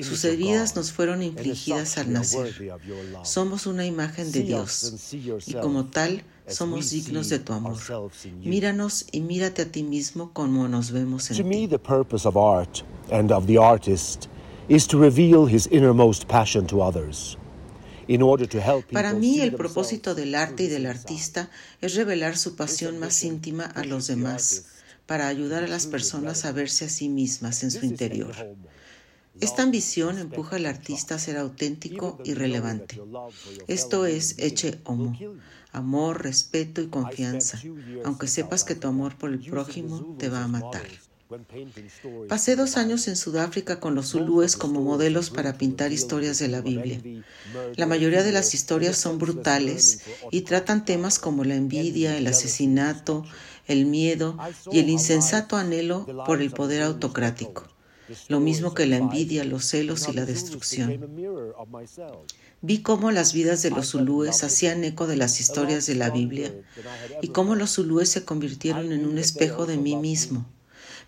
Sus 0.00 0.24
heridas 0.24 0.76
nos 0.76 0.92
fueron 0.92 1.22
infligidas 1.22 1.98
al 1.98 2.12
nacer. 2.12 2.54
Somos 3.24 3.66
una 3.66 3.84
imagen 3.84 4.30
de 4.30 4.42
Dios 4.42 4.94
y 5.46 5.54
como 5.54 5.86
tal 5.86 6.24
somos 6.48 6.90
dignos 6.90 7.28
de 7.28 7.38
tu 7.38 7.52
amor. 7.52 7.76
Míranos 8.42 9.06
y 9.12 9.20
mírate 9.20 9.62
a 9.62 9.66
ti 9.66 9.82
mismo 9.82 10.32
como 10.32 10.68
nos 10.68 10.90
vemos 10.90 11.30
en 11.30 11.50
ti. 11.50 11.66
the 11.66 11.78
purpose 11.78 12.26
of 12.26 12.36
art 12.36 12.82
and 13.10 13.32
of 13.32 13.46
the 13.46 13.58
artist 13.58 14.28
is 14.68 14.86
to 14.86 14.98
reveal 14.98 15.46
his 15.46 15.66
innermost 15.68 16.26
passion 16.26 16.66
to 16.66 16.80
others. 16.80 17.36
Para 18.92 19.14
mí 19.14 19.40
el 19.40 19.54
propósito 19.54 20.14
del 20.14 20.34
arte 20.34 20.64
y 20.64 20.66
del 20.68 20.86
artista 20.86 21.50
es 21.80 21.94
revelar 21.94 22.36
su 22.36 22.54
pasión 22.54 22.98
más 22.98 23.24
íntima 23.24 23.64
a 23.64 23.84
los 23.84 24.08
demás, 24.08 24.66
para 25.06 25.28
ayudar 25.28 25.64
a 25.64 25.68
las 25.68 25.86
personas 25.86 26.44
a 26.44 26.52
verse 26.52 26.84
a 26.86 26.88
sí 26.88 27.08
mismas 27.08 27.62
en 27.62 27.70
su 27.70 27.84
interior. 27.84 28.34
Esta 29.40 29.62
ambición 29.62 30.18
empuja 30.18 30.56
al 30.56 30.66
artista 30.66 31.16
a 31.16 31.18
ser 31.18 31.36
auténtico 31.38 32.18
y 32.24 32.34
relevante. 32.34 33.00
Esto 33.66 34.06
es 34.06 34.36
eche 34.38 34.80
homo, 34.84 35.18
amor, 35.74 36.22
respeto 36.22 36.80
y 36.80 36.88
confianza, 36.88 37.60
aunque 38.04 38.26
sepas 38.26 38.64
que 38.64 38.74
tu 38.74 38.88
amor 38.88 39.16
por 39.16 39.30
el 39.30 39.40
prójimo 39.40 40.16
te 40.18 40.28
va 40.28 40.44
a 40.44 40.48
matar. 40.48 40.86
Pasé 42.28 42.54
dos 42.54 42.76
años 42.76 43.08
en 43.08 43.16
Sudáfrica 43.16 43.80
con 43.80 43.94
los 43.94 44.10
zulúes 44.10 44.56
como 44.56 44.82
modelos 44.82 45.30
para 45.30 45.58
pintar 45.58 45.90
historias 45.92 46.38
de 46.38 46.48
la 46.48 46.60
Biblia. 46.60 47.00
La 47.76 47.86
mayoría 47.86 48.22
de 48.22 48.32
las 48.32 48.54
historias 48.54 48.96
son 48.96 49.18
brutales 49.18 50.02
y 50.30 50.42
tratan 50.42 50.84
temas 50.84 51.18
como 51.18 51.44
la 51.44 51.54
envidia, 51.54 52.16
el 52.16 52.26
asesinato, 52.26 53.24
el 53.66 53.86
miedo 53.86 54.36
y 54.70 54.78
el 54.78 54.90
insensato 54.90 55.56
anhelo 55.56 56.06
por 56.26 56.42
el 56.42 56.50
poder 56.50 56.82
autocrático, 56.82 57.64
lo 58.28 58.40
mismo 58.40 58.74
que 58.74 58.86
la 58.86 58.96
envidia, 58.96 59.44
los 59.44 59.64
celos 59.64 60.08
y 60.08 60.12
la 60.12 60.26
destrucción. 60.26 61.00
Vi 62.66 62.82
cómo 62.82 63.10
las 63.10 63.32
vidas 63.32 63.62
de 63.62 63.70
los 63.70 63.90
zulúes 63.90 64.42
hacían 64.42 64.84
eco 64.84 65.06
de 65.06 65.16
las 65.16 65.38
historias 65.38 65.86
de 65.86 65.94
la 65.94 66.10
Biblia 66.10 66.52
y 67.22 67.28
cómo 67.28 67.54
los 67.54 67.74
zulúes 67.74 68.08
se 68.08 68.24
convirtieron 68.24 68.90
en 68.92 69.06
un 69.06 69.18
espejo 69.18 69.66
de 69.66 69.76
mí 69.76 69.96
mismo 69.96 70.46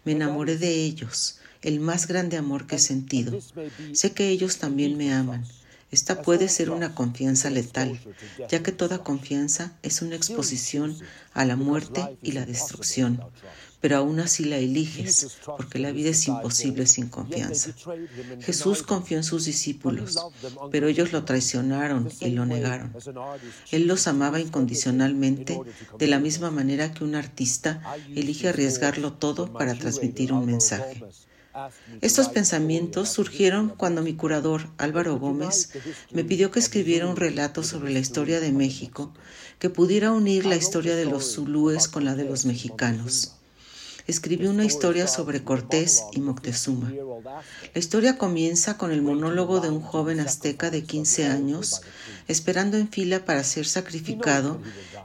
me 0.07 0.13
enamoré 0.13 0.57
de 0.57 0.73
ellos, 0.73 1.41
el 1.63 1.81
más 1.81 2.07
grande 2.07 2.37
amor 2.37 2.69
que 2.69 2.77
he 2.77 2.79
sentido. 2.79 3.39
Sé 3.93 4.13
que 4.13 4.29
ellos 4.29 4.59
también 4.59 4.97
me 4.97 5.13
aman. 5.13 5.45
Esta 5.91 6.23
puede 6.23 6.49
ser 6.49 6.71
una 6.71 6.95
confianza 6.95 7.51
letal, 7.51 7.99
ya 8.49 8.63
que 8.63 8.71
toda 8.71 9.03
confianza 9.03 9.77
es 9.83 10.03
una 10.03 10.15
exposición 10.15 10.97
a 11.33 11.45
la 11.45 11.57
muerte 11.57 12.17
y 12.23 12.33
la 12.33 12.47
destrucción, 12.47 13.21
pero 13.87 13.99
aún 13.99 14.19
así 14.19 14.45
la 14.45 14.57
eliges, 14.57 15.39
porque 15.45 15.79
la 15.79 15.93
vida 15.93 16.11
es 16.11 16.27
imposible 16.27 16.89
sin 16.89 17.07
confianza. 17.07 17.71
Jesús 18.41 18.83
confió 18.83 19.17
en 19.17 19.23
sus 19.23 19.45
discípulos, 19.45 20.19
pero 20.73 20.89
ellos 20.89 21.13
lo 21.13 21.23
traicionaron 21.25 22.09
y 22.19 22.31
lo 22.31 22.47
negaron. 22.47 22.93
Él 23.71 23.87
los 23.87 24.09
amaba 24.09 24.41
incondicionalmente, 24.41 25.61
de 26.01 26.07
la 26.09 26.19
misma 26.19 26.51
manera 26.51 26.93
que 26.93 27.05
un 27.05 27.15
artista 27.15 27.81
elige 28.13 28.49
arriesgarlo 28.49 29.13
todo 29.13 29.53
para 29.53 29.77
transmitir 29.77 30.33
un 30.33 30.47
mensaje. 30.47 31.05
Estos 32.01 32.29
pensamientos 32.29 33.09
surgieron 33.11 33.69
cuando 33.69 34.03
mi 34.03 34.15
curador, 34.15 34.69
Álvaro 34.79 35.17
Gómez, 35.21 35.71
me 36.11 36.25
pidió 36.25 36.51
que 36.51 36.59
escribiera 36.59 37.07
un 37.07 37.15
relato 37.15 37.63
sobre 37.63 37.93
la 37.93 38.01
historia 38.01 38.41
de 38.41 38.51
México 38.51 39.15
que 39.61 39.71
pudiera 39.71 40.11
unir 40.11 40.45
la 40.45 40.57
historia 40.57 40.97
de 40.97 41.05
los 41.05 41.37
zulúes 41.37 41.87
con 41.87 42.05
la 42.05 42.17
de 42.17 42.25
los 42.25 42.47
mexicanos 42.47 43.37
escribió 44.07 44.51
una 44.51 44.65
historia 44.65 45.07
sobre 45.07 45.43
Cortés 45.43 46.05
y 46.13 46.21
Moctezuma. 46.21 46.93
La 47.75 47.79
historia 47.79 48.19
comienza 48.19 48.77
con 48.79 48.93
el 48.93 49.03
monólogo 49.03 49.61
de 49.61 49.71
un 49.71 49.81
joven 49.81 50.21
azteca 50.21 50.71
de 50.71 50.85
15 50.85 51.27
años 51.27 51.83
esperando 52.29 52.77
en 52.77 52.89
fila 52.89 53.25
para 53.25 53.43
ser 53.45 53.67
sacrificado 53.67 54.61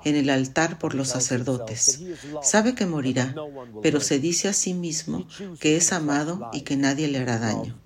en 0.06 0.16
el 0.16 0.30
altar 0.30 0.80
por 0.80 0.96
los 0.96 1.10
sacerdotes. 1.10 2.00
Sabe 2.44 2.76
que 2.76 2.86
morirá, 2.86 3.36
pero 3.82 4.02
se 4.02 4.20
dice 4.20 4.48
a 4.48 4.54
sí 4.54 4.74
mismo 4.74 5.28
que 5.60 5.78
es 5.78 5.92
amado 5.92 6.50
y 6.54 6.62
que 6.62 6.78
nadie 6.78 7.08
le 7.08 7.20
hará 7.20 7.40
daño. 7.40 7.81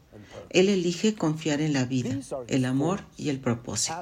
Él 0.55 0.69
elige 0.69 1.15
confiar 1.15 1.59
en 1.59 1.73
la 1.73 1.83
vida, 1.83 2.17
el 2.47 2.63
amor 2.63 3.01
y 3.17 3.27
el 3.27 3.39
propósito. 3.41 4.01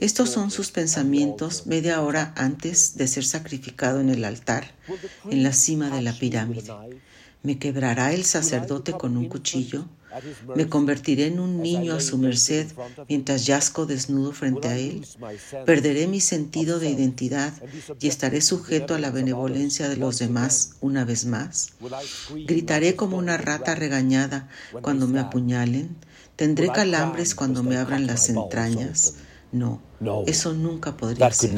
Estos 0.00 0.28
son 0.28 0.50
sus 0.50 0.72
pensamientos 0.72 1.66
media 1.66 2.02
hora 2.02 2.34
antes 2.36 2.96
de 2.96 3.06
ser 3.06 3.24
sacrificado 3.24 4.00
en 4.00 4.10
el 4.10 4.24
altar, 4.24 4.74
en 5.30 5.44
la 5.44 5.52
cima 5.52 5.88
de 5.90 6.02
la 6.02 6.12
pirámide. 6.12 6.64
¿Me 7.46 7.60
quebrará 7.60 8.12
el 8.12 8.24
sacerdote 8.24 8.92
con 8.94 9.16
un 9.16 9.28
cuchillo? 9.28 9.84
¿Me 10.56 10.68
convertiré 10.68 11.28
en 11.28 11.38
un 11.38 11.62
niño 11.62 11.94
a 11.94 12.00
su 12.00 12.18
merced 12.18 12.66
mientras 13.08 13.46
yazco 13.46 13.86
desnudo 13.86 14.32
frente 14.32 14.66
a 14.66 14.76
él? 14.76 15.06
¿Perderé 15.64 16.08
mi 16.08 16.20
sentido 16.20 16.80
de 16.80 16.90
identidad 16.90 17.52
y 18.00 18.08
estaré 18.08 18.40
sujeto 18.40 18.96
a 18.96 18.98
la 18.98 19.12
benevolencia 19.12 19.88
de 19.88 19.96
los 19.96 20.18
demás 20.18 20.72
una 20.80 21.04
vez 21.04 21.24
más? 21.24 21.68
¿Gritaré 22.34 22.96
como 22.96 23.16
una 23.16 23.36
rata 23.36 23.76
regañada 23.76 24.48
cuando 24.82 25.06
me 25.06 25.20
apuñalen? 25.20 25.94
¿Tendré 26.34 26.72
calambres 26.72 27.36
cuando 27.36 27.62
me 27.62 27.76
abran 27.76 28.08
las 28.08 28.28
entrañas? 28.28 29.14
No, 29.52 29.80
eso 30.26 30.52
nunca 30.52 30.96
podría 30.96 31.30
ser. 31.30 31.54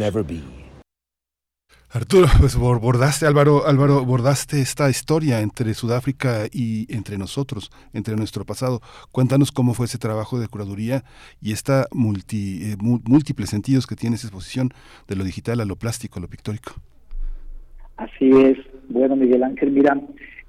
Arturo, 1.91 2.27
pues 2.41 2.55
bordaste, 2.57 3.27
Álvaro, 3.27 3.67
Álvaro, 3.67 4.05
bordaste 4.05 4.61
esta 4.61 4.91
historia 4.91 5.41
entre 5.41 5.73
Sudáfrica 5.73 6.47
y 6.53 6.87
entre 6.95 7.17
nosotros, 7.17 7.71
entre 7.95 8.15
nuestro 8.15 8.45
pasado. 8.45 8.81
Cuéntanos 9.11 9.53
cómo 9.53 9.73
fue 9.73 9.87
ese 9.87 9.97
trabajo 9.97 10.39
de 10.39 10.49
curaduría 10.49 11.03
y 11.41 11.53
esta 11.53 11.87
multi, 11.91 12.73
eh, 12.73 12.77
múltiples 12.81 13.49
sentidos 13.49 13.87
que 13.87 13.97
tiene 13.97 14.17
esa 14.17 14.27
exposición 14.27 14.71
de 15.09 15.17
lo 15.17 15.25
digital 15.25 15.61
a 15.61 15.65
lo 15.65 15.77
plástico, 15.77 16.19
a 16.19 16.23
lo 16.23 16.29
pictórico. 16.29 16.73
Así 17.97 18.31
es. 18.31 18.59
Bueno, 18.91 19.17
Miguel 19.17 19.43
Ángel, 19.43 19.71
mira, 19.71 19.99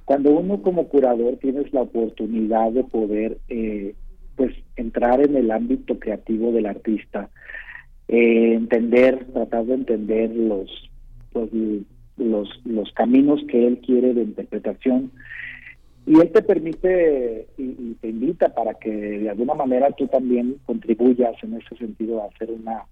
cuando 0.04 0.32
uno 0.32 0.62
como 0.62 0.90
curador 0.90 1.38
tienes 1.38 1.72
la 1.74 1.82
oportunidad 1.82 2.72
de 2.72 2.84
poder, 2.84 3.38
eh, 3.48 3.96
pues, 4.36 4.54
entrar 4.76 5.22
en 5.22 5.38
el 5.38 5.52
ámbito 5.52 6.00
creativo 6.00 6.52
del 6.52 6.66
artista, 6.66 7.30
eh, 8.10 8.54
entender, 8.56 9.26
tratar 9.34 9.66
de 9.66 9.76
entender 9.76 10.32
los 10.32 10.89
pues, 11.32 11.50
los, 12.18 12.50
los 12.66 12.92
caminos 12.94 13.42
que 13.50 13.68
él 13.68 13.80
quiere 13.80 14.14
de 14.14 14.24
interpretación. 14.24 15.12
Y 16.06 16.20
él 16.20 16.32
te 16.32 16.42
permite 16.42 17.48
y, 17.58 17.94
te 18.02 18.10
invita 18.10 18.54
para 18.54 18.74
que 18.74 18.90
de 18.90 19.30
alguna 19.30 19.54
manera 19.54 19.92
tú 19.92 20.08
también 20.08 20.56
contribuyas 20.66 21.36
en 21.44 21.56
ese 21.56 21.76
sentido 21.78 22.22
a 22.22 22.28
hacer 22.28 22.50
una, 22.52 22.84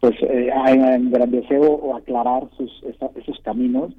pues, 0.00 0.14
eh, 0.22 0.50
a 0.52 0.94
engrandecer 0.94 1.60
o, 1.60 1.94
aclarar 1.96 2.48
sus, 2.56 2.70
esos 3.16 3.38
caminos. 3.44 3.94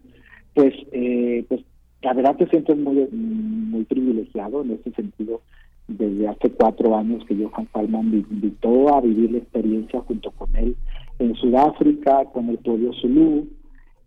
Pues, 0.54 0.74
eh, 0.92 1.46
pues, 1.48 1.62
la 2.02 2.14
verdad 2.14 2.36
te 2.36 2.48
sientes 2.48 2.78
muy, 2.78 3.08
muy 3.12 3.84
privilegiado 3.86 4.64
en 4.64 4.72
ese 4.72 4.92
sentido 4.92 5.42
desde 5.88 6.28
hace 6.28 6.50
cuatro 6.52 6.96
años 6.96 7.24
que 7.26 7.36
Johan 7.36 7.68
Falman 7.68 8.12
me 8.12 8.18
invitó 8.18 8.94
a 8.94 9.02
vivir 9.02 9.32
la 9.32 9.38
experiencia 9.38 10.02
junto 10.02 10.32
con 10.32 10.54
él 10.56 10.76
en 11.20 11.36
Sudáfrica, 11.36 12.26
con 12.26 12.50
el 12.50 12.58
pueblo 12.58 12.92
Zulu, 12.94 13.48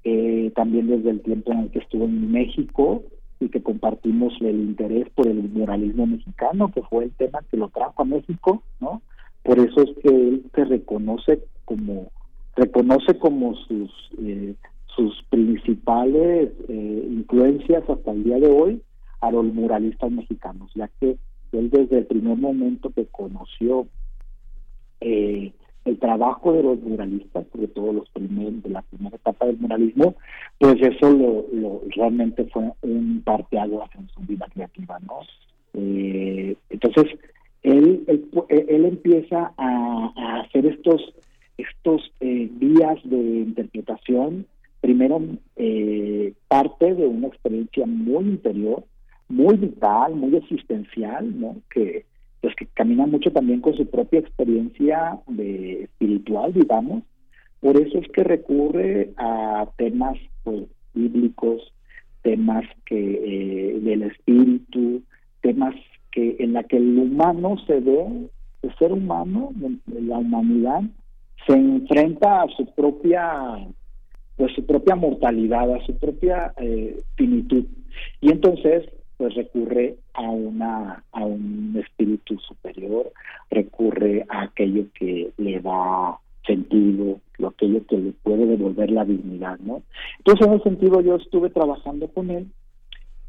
eh, 0.04 0.52
también 0.54 0.88
desde 0.88 1.10
el 1.10 1.20
tiempo 1.20 1.52
en 1.52 1.60
el 1.60 1.70
que 1.70 1.80
estuvo 1.80 2.04
en 2.04 2.32
México 2.32 3.02
y 3.38 3.48
que 3.48 3.62
compartimos 3.62 4.34
el 4.40 4.60
interés 4.60 5.08
por 5.14 5.26
el 5.26 5.48
muralismo 5.48 6.06
mexicano, 6.06 6.70
que 6.72 6.82
fue 6.82 7.04
el 7.04 7.12
tema 7.12 7.40
que 7.50 7.56
lo 7.56 7.68
trajo 7.68 8.02
a 8.02 8.04
México, 8.04 8.62
¿no? 8.80 9.02
Por 9.42 9.58
eso 9.58 9.82
es 9.82 9.90
que 10.02 10.08
él 10.08 10.44
se 10.54 10.64
reconoce 10.64 11.42
como 11.64 12.10
reconoce 12.56 13.18
como 13.18 13.54
sus 13.54 13.90
eh, 14.18 14.54
sus 14.94 15.22
principales 15.30 16.50
eh, 16.68 17.08
influencias 17.10 17.88
hasta 17.88 18.10
el 18.10 18.24
día 18.24 18.38
de 18.38 18.48
hoy 18.48 18.82
a 19.20 19.30
los 19.30 19.44
muralistas 19.46 20.10
mexicanos, 20.10 20.70
ya 20.74 20.90
que 21.00 21.16
él 21.52 21.70
desde 21.70 21.98
el 21.98 22.06
primer 22.06 22.36
momento 22.36 22.90
que 22.90 23.06
conoció 23.06 23.86
eh, 25.00 25.52
el 25.84 25.98
trabajo 25.98 26.52
de 26.52 26.62
los 26.62 26.80
muralistas, 26.80 27.46
sobre 27.52 27.68
todo 27.68 27.92
los 27.92 28.10
primeros 28.10 28.62
de 28.62 28.70
la 28.70 28.82
primera 28.82 29.16
etapa 29.16 29.46
del 29.46 29.58
muralismo, 29.58 30.14
pues 30.58 30.76
eso 30.80 31.10
lo, 31.10 31.82
realmente 31.96 32.44
fue 32.46 32.70
un 32.82 33.22
parteaguas 33.24 33.90
en 33.96 34.08
su 34.08 34.20
vida 34.20 34.46
creativa, 34.52 34.98
¿no? 35.00 35.20
Eh, 35.74 36.56
entonces, 36.68 37.06
él, 37.62 38.04
él, 38.48 38.84
empieza 38.84 39.52
a, 39.56 40.40
hacer 40.40 40.66
estos, 40.66 41.14
estos 41.58 42.12
eh, 42.20 42.48
vías 42.52 42.98
de 43.04 43.16
interpretación, 43.16 44.46
primero 44.80 45.20
eh, 45.56 46.32
parte 46.48 46.94
de 46.94 47.06
una 47.06 47.28
experiencia 47.28 47.86
muy 47.86 48.24
interior, 48.24 48.84
muy 49.28 49.56
vital, 49.56 50.14
muy 50.14 50.36
existencial, 50.36 51.38
¿no? 51.38 51.56
Que, 51.70 52.04
pues 52.40 52.54
que 52.56 52.66
camina 52.66 53.06
mucho 53.06 53.30
también 53.30 53.60
con 53.60 53.74
su 53.74 53.86
propia 53.86 54.20
experiencia 54.20 55.18
de 55.26 55.84
espiritual, 55.84 56.52
digamos. 56.52 57.02
Por 57.60 57.76
eso 57.76 57.98
es 57.98 58.08
que 58.08 58.24
recurre 58.24 59.12
a 59.18 59.68
temas 59.76 60.16
pues, 60.42 60.64
bíblicos, 60.94 61.72
temas 62.22 62.64
que 62.86 62.96
eh, 62.96 63.80
del 63.80 64.02
espíritu, 64.04 65.02
temas 65.42 65.74
que 66.10 66.36
en 66.38 66.54
la 66.54 66.64
que 66.64 66.78
el 66.78 66.98
humano 66.98 67.56
se 67.66 67.80
ve, 67.80 68.28
el 68.62 68.74
ser 68.78 68.92
humano, 68.92 69.52
la 69.86 70.18
humanidad, 70.18 70.82
se 71.46 71.52
enfrenta 71.52 72.42
a 72.42 72.48
su 72.56 72.66
propia 72.74 73.58
pues 74.36 74.54
su 74.54 74.64
propia 74.64 74.96
mortalidad, 74.96 75.70
a 75.74 75.84
su 75.84 75.98
propia 75.98 76.54
eh, 76.56 76.98
finitud. 77.16 77.66
Y 78.22 78.32
entonces 78.32 78.88
pues 79.20 79.34
recurre 79.34 79.96
a 80.14 80.22
una 80.22 81.04
a 81.12 81.24
un 81.26 81.76
espíritu 81.78 82.38
superior, 82.38 83.12
recurre 83.50 84.24
a 84.30 84.44
aquello 84.44 84.86
que 84.94 85.30
le 85.36 85.60
da 85.60 86.18
sentido, 86.46 87.20
lo 87.36 87.48
aquello 87.48 87.84
que 87.86 87.98
le 87.98 88.12
puede 88.12 88.46
devolver 88.46 88.90
la 88.90 89.04
dignidad, 89.04 89.58
¿no? 89.58 89.82
Entonces 90.16 90.46
en 90.46 90.54
ese 90.54 90.62
sentido 90.62 91.02
yo 91.02 91.16
estuve 91.16 91.50
trabajando 91.50 92.08
con 92.08 92.30
él 92.30 92.46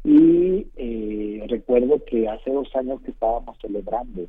y 0.02 0.66
eh, 0.76 1.44
recuerdo 1.50 2.02
que 2.06 2.26
hace 2.26 2.50
dos 2.50 2.74
años 2.74 3.02
que 3.02 3.10
estábamos 3.10 3.58
celebrando, 3.60 4.22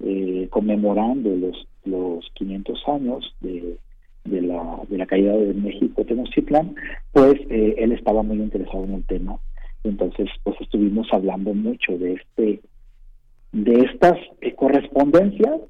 eh, 0.00 0.46
conmemorando 0.50 1.34
los 1.34 1.66
los 1.86 2.30
500 2.34 2.88
años 2.88 3.34
de, 3.40 3.78
de 4.24 4.42
la 4.42 4.82
de 4.90 4.98
la 4.98 5.06
caída 5.06 5.32
de 5.38 5.54
México 5.54 6.04
Tenochtitlan, 6.04 6.74
pues 7.12 7.40
eh, 7.48 7.76
él 7.78 7.92
estaba 7.92 8.22
muy 8.22 8.36
interesado 8.36 8.84
en 8.84 8.92
el 8.92 9.04
tema 9.04 9.38
entonces, 9.84 10.28
pues 10.42 10.60
estuvimos 10.60 11.08
hablando 11.12 11.54
mucho 11.54 11.98
de 11.98 12.14
este, 12.14 12.60
de 13.52 13.80
estas 13.80 14.18
eh, 14.40 14.54
correspondencias 14.54 15.60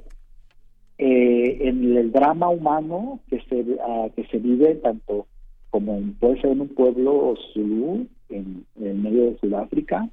eh, 0.98 1.58
en 1.68 1.96
el 1.96 2.12
drama 2.12 2.48
humano 2.48 3.20
que 3.28 3.40
se 3.48 3.64
ah, 3.80 4.08
que 4.14 4.24
se 4.26 4.38
vive 4.38 4.74
tanto 4.76 5.26
como 5.70 6.00
puede 6.20 6.40
ser 6.40 6.50
en 6.50 6.60
un 6.60 6.68
pueblo 6.68 7.34
Zulu 7.52 8.06
en, 8.28 8.64
en 8.78 9.02
medio 9.02 9.30
de 9.30 9.38
Sudáfrica, 9.38 10.08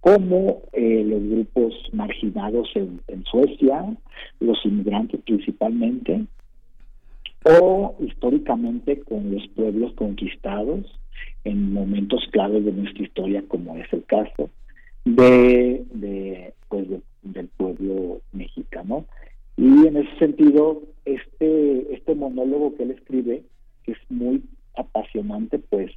como 0.00 0.62
eh, 0.72 1.04
los 1.04 1.22
grupos 1.22 1.74
marginados 1.92 2.70
en, 2.74 3.00
Suecia, 3.24 3.96
los 4.40 4.64
inmigrantes 4.64 5.20
principalmente, 5.22 6.26
o 7.44 7.96
históricamente 8.00 9.00
con 9.00 9.34
los 9.34 9.46
pueblos 9.48 9.92
conquistados 9.94 10.99
en 11.44 11.72
momentos 11.72 12.22
claves 12.30 12.64
de 12.64 12.72
nuestra 12.72 13.02
historia, 13.02 13.44
como 13.48 13.76
es 13.76 13.92
el 13.92 14.04
caso 14.04 14.50
de, 15.04 15.84
de 15.92 16.54
pues 16.68 16.86
del 17.22 17.48
pueblo 17.48 18.20
mexicano. 18.32 19.04
Y 19.56 19.86
en 19.86 19.96
ese 19.96 20.18
sentido, 20.18 20.82
este, 21.04 21.94
este 21.94 22.14
monólogo 22.14 22.76
que 22.76 22.84
él 22.84 22.92
escribe, 22.92 23.42
que 23.84 23.92
es 23.92 23.98
muy 24.08 24.42
apasionante, 24.76 25.58
pues 25.58 25.90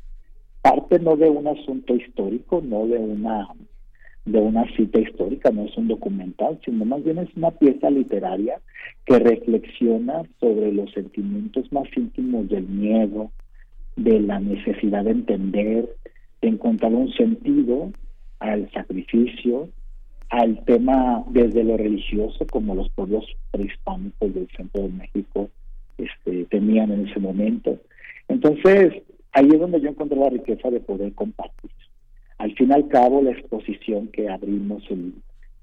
parte 0.62 1.00
no 1.00 1.16
de 1.16 1.30
un 1.30 1.48
asunto 1.48 1.96
histórico, 1.96 2.62
no 2.64 2.88
de 2.88 2.98
una 2.98 3.48
de 4.26 4.40
una 4.40 4.66
cita 4.78 5.02
histórica, 5.02 5.52
no 5.52 5.66
es 5.66 5.78
un 5.78 5.90
documental, 5.90 6.58
sino 6.64 6.86
más 6.86 7.04
bien 7.04 7.18
es 7.18 7.30
una 7.36 7.52
pieza 7.52 7.90
literaria 7.90 8.62
que 9.06 9.20
reflexiona 9.20 10.24
sobre 10.40 10.72
los 10.72 10.92
sentimientos 10.94 11.70
más 11.74 11.90
íntimos 11.96 12.48
del 12.48 12.64
miedo, 12.64 13.32
de 13.96 14.20
la 14.20 14.40
necesidad 14.40 15.04
de 15.04 15.12
entender, 15.12 15.90
de 16.42 16.48
encontrar 16.48 16.94
un 16.94 17.12
sentido 17.14 17.92
al 18.40 18.70
sacrificio, 18.72 19.70
al 20.30 20.64
tema 20.66 21.24
desde 21.30 21.64
lo 21.64 21.78
religioso, 21.78 22.46
como 22.48 22.76
los 22.76 22.90
pueblos 22.90 23.26
prehispánicos 23.52 24.34
del 24.34 24.48
centro 24.56 24.84
de 24.84 24.90
México 24.90 25.50
este, 25.98 26.46
tenían 26.46 26.92
en 26.92 27.08
ese 27.08 27.20
momento. 27.20 27.78
Entonces, 28.28 28.94
ahí 29.32 29.48
es 29.52 29.60
donde 29.60 29.80
yo 29.82 29.90
encontré 29.90 30.18
la 30.18 30.30
riqueza 30.30 30.70
de 30.70 30.80
poder 30.80 31.14
compartir. 31.14 31.72
Al 32.40 32.54
fin 32.56 32.70
y 32.72 32.74
al 32.74 32.88
cabo, 32.88 33.22
la 33.22 33.32
exposición 33.32 34.08
que 34.08 34.28
abrimos 34.28 34.84
el, 34.90 35.14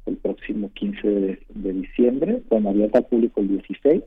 el 0.07 0.17
próximo 0.17 0.71
15 0.73 1.09
de, 1.09 1.73
diciembre, 1.73 2.43
bueno, 2.49 2.71
abierta 2.71 2.99
al 2.99 3.07
público 3.07 3.41
el 3.41 3.49
16, 3.49 4.03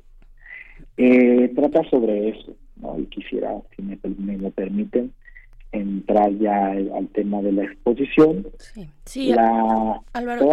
eh, 0.98 1.52
trata 1.56 1.84
sobre 1.90 2.30
eso, 2.30 2.56
¿no? 2.78 3.00
Y 3.00 3.06
quisiera, 3.06 3.56
si 3.76 3.82
me, 3.82 4.38
lo 4.38 4.52
permiten, 4.52 5.14
entrar 5.72 6.32
ya 6.38 6.72
al 6.72 7.08
tema 7.14 7.42
de 7.42 7.52
la 7.52 7.64
exposición. 7.64 8.48
Sí, 8.60 8.90
sí 9.06 9.34
la, 9.34 10.02
Álvaro, 10.14 10.50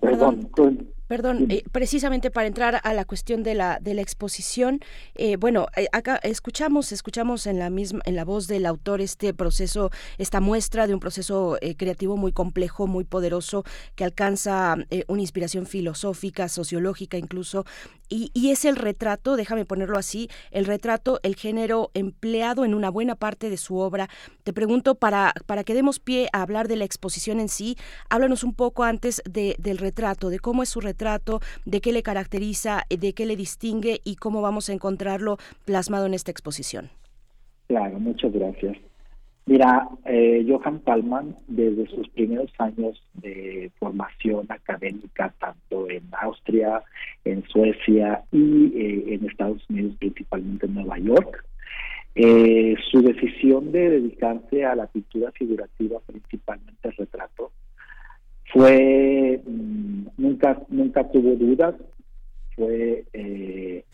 perdón, 0.00 0.48
Perdón, 0.52 0.88
eh, 1.12 1.64
precisamente 1.72 2.30
para 2.30 2.46
entrar 2.46 2.80
a 2.84 2.94
la 2.94 3.04
cuestión 3.04 3.42
de 3.42 3.56
la 3.56 3.80
de 3.80 3.94
la 3.94 4.00
exposición, 4.00 4.78
eh, 5.16 5.34
bueno, 5.36 5.66
eh, 5.76 5.88
acá 5.90 6.20
escuchamos 6.22 6.92
escuchamos 6.92 7.48
en 7.48 7.58
la 7.58 7.68
misma 7.68 8.00
en 8.04 8.14
la 8.14 8.24
voz 8.24 8.46
del 8.46 8.64
autor 8.64 9.00
este 9.00 9.34
proceso, 9.34 9.90
esta 10.18 10.40
muestra 10.40 10.86
de 10.86 10.94
un 10.94 11.00
proceso 11.00 11.58
creativo 11.76 12.16
muy 12.16 12.30
complejo, 12.30 12.86
muy 12.86 13.02
poderoso 13.02 13.64
que 13.96 14.04
alcanza 14.04 14.76
una 15.08 15.20
inspiración 15.20 15.66
filosófica, 15.66 16.48
sociológica 16.48 17.18
incluso, 17.18 17.64
y, 18.08 18.30
y, 18.32 18.50
es 18.50 18.64
el 18.64 18.76
retrato, 18.76 19.36
déjame 19.36 19.64
ponerlo 19.64 19.98
así, 19.98 20.28
el 20.50 20.64
retrato, 20.64 21.20
el 21.22 21.36
género 21.36 21.90
empleado 21.94 22.64
en 22.64 22.74
una 22.74 22.90
buena 22.90 23.14
parte 23.14 23.50
de 23.50 23.56
su 23.56 23.78
obra. 23.78 24.08
Te 24.44 24.52
pregunto 24.52 24.94
para 24.94 25.32
para 25.46 25.64
que 25.64 25.74
demos 25.74 25.98
pie 25.98 26.28
a 26.32 26.42
hablar 26.42 26.68
de 26.68 26.76
la 26.76 26.84
exposición 26.84 27.40
en 27.40 27.48
sí, 27.48 27.76
háblanos 28.08 28.44
un 28.44 28.54
poco 28.54 28.84
antes 28.84 29.22
de, 29.28 29.56
del 29.58 29.78
retrato, 29.78 30.28
de 30.28 30.38
cómo 30.38 30.62
es 30.62 30.68
su 30.68 30.80
retrato 30.80 30.99
trato, 31.00 31.40
de 31.64 31.80
qué 31.80 31.92
le 31.92 32.02
caracteriza, 32.02 32.84
de 32.90 33.12
qué 33.14 33.24
le 33.24 33.36
distingue 33.36 34.00
y 34.04 34.16
cómo 34.16 34.42
vamos 34.42 34.68
a 34.68 34.74
encontrarlo 34.74 35.38
plasmado 35.64 36.04
en 36.06 36.14
esta 36.14 36.30
exposición. 36.30 36.90
Claro, 37.68 37.98
muchas 37.98 38.32
gracias. 38.32 38.76
Mira, 39.46 39.88
eh, 40.04 40.46
Johann 40.46 40.80
Palman, 40.80 41.34
desde 41.48 41.86
sus 41.86 42.08
primeros 42.10 42.52
años 42.58 43.02
de 43.14 43.70
formación 43.78 44.46
académica, 44.48 45.34
tanto 45.40 45.88
en 45.90 46.04
Austria, 46.20 46.82
en 47.24 47.42
Suecia 47.48 48.22
y 48.30 48.72
eh, 48.76 49.14
en 49.14 49.26
Estados 49.26 49.62
Unidos, 49.70 49.96
principalmente 49.98 50.66
en 50.66 50.74
Nueva 50.74 50.98
York, 50.98 51.44
eh, 52.14 52.74
su 52.90 53.02
decisión 53.02 53.72
de 53.72 53.90
dedicarse 53.90 54.64
a 54.64 54.74
la 54.74 54.86
pintura 54.86 55.32
figurativa, 55.32 55.98
principalmente 56.06 56.88
el 56.88 56.96
retrato, 56.96 57.50
fue 58.52 59.40
mm, 59.44 60.06
nunca 60.16 60.62
nunca 60.68 61.08
tuvo 61.10 61.34
dudas 61.36 61.74
fue 62.56 63.04
eh, 63.12 63.84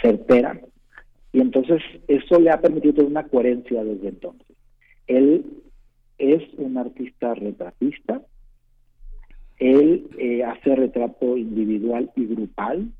certera. 0.00 0.60
Y 1.32 1.40
entonces 1.40 1.82
eso 2.08 2.40
le 2.40 2.50
ha 2.50 2.60
permitido 2.60 3.04
una 3.04 3.24
coherencia 3.24 3.84
desde 3.84 4.08
entonces. 4.08 4.56
Él 5.06 5.44
es 6.18 6.42
un 6.56 6.78
artista 6.78 7.34
retratista. 7.34 8.22
Él 9.58 10.08
eh, 10.18 10.44
hace 10.44 10.74
retrato 10.76 11.36
individual 11.36 12.10
y 12.16 12.26
grupal. 12.26 12.90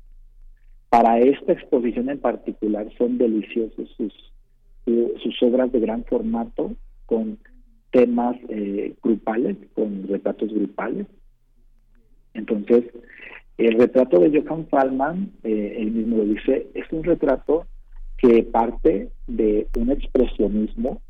Para 0.89 1.19
esta 1.19 1.51
exposición 1.51 2.09
en 2.09 2.19
particular 2.19 2.87
son 2.97 3.17
deliciosos 3.17 3.89
sus 3.97 4.13
sus 5.21 5.43
obras 5.43 5.69
de 5.73 5.81
gran 5.81 6.05
formato 6.05 6.71
con 7.05 7.37
temas 7.91 8.35
eh, 8.49 8.93
grupales, 9.03 9.57
con 9.73 10.07
retratos 10.07 10.53
grupales. 10.53 11.07
Entonces, 12.33 12.85
el 13.57 13.77
retrato 13.77 14.19
de 14.19 14.41
Johann 14.41 14.67
Fallman, 14.67 15.31
eh, 15.43 15.77
él 15.79 15.91
mismo 15.91 16.17
lo 16.17 16.25
dice, 16.25 16.67
es 16.73 16.85
un 16.91 17.03
retrato 17.03 17.65
que 18.17 18.43
parte 18.43 19.09
de 19.27 19.67
un 19.77 19.91
expresionismo 19.91 21.01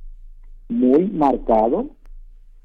muy 0.70 1.06
marcado 1.08 1.90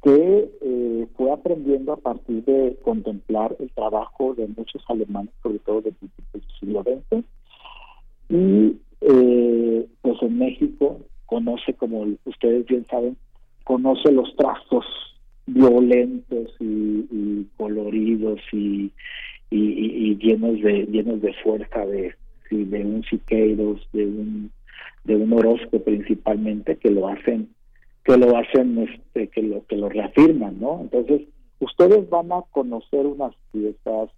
que 0.03 0.51
eh, 0.61 1.07
fue 1.17 1.31
aprendiendo 1.31 1.93
a 1.93 1.97
partir 1.97 2.45
de 2.45 2.77
contemplar 2.83 3.57
el 3.61 3.71
trabajo 3.71 4.35
de 4.35 4.49
muchos 4.49 4.83
alemanes, 4.89 5.33
sobre 5.43 5.61
todo 5.61 5.81
de 5.81 5.95
del 6.33 6.43
siglo 6.59 6.83
XX, 6.83 7.25
y 8.29 8.77
pues 10.01 10.23
en 10.23 10.39
México 10.39 11.01
conoce, 11.27 11.75
como 11.75 12.07
ustedes 12.25 12.67
bien 12.67 12.85
saben, 12.91 13.17
conoce 13.65 14.11
los 14.13 14.35
trazos 14.37 14.85
violentos 15.47 16.55
y, 16.61 17.47
coloridos 17.57 18.41
y, 18.53 18.91
y, 19.51 20.17
llenos 20.17 20.61
de 20.61 20.87
llenos 20.87 21.21
de 21.21 21.33
fuerza 21.43 21.85
de, 21.87 22.15
de 22.51 22.85
un 22.85 23.03
Siqueiros, 23.05 23.87
de 23.93 24.07
un 24.07 24.51
de 25.05 25.17
un 25.17 25.33
Orozco 25.33 25.81
principalmente 25.81 26.77
que 26.77 26.91
lo 26.91 27.09
hacen 27.09 27.49
que 28.05 28.17
lo 28.17 28.37
hacen 28.37 28.79
este 28.79 29.29
que 29.29 29.43
lo 29.43 29.67
que 29.67 29.77
lo 29.77 29.89
reafirman, 29.89 30.61
¿no? 30.61 30.81
Entonces 30.83 31.23
ustedes 31.59 32.09
van 32.09 32.33
a 32.33 32.43
conocer 32.51 33.07
unas 33.07 33.35
piezas 33.53 34.11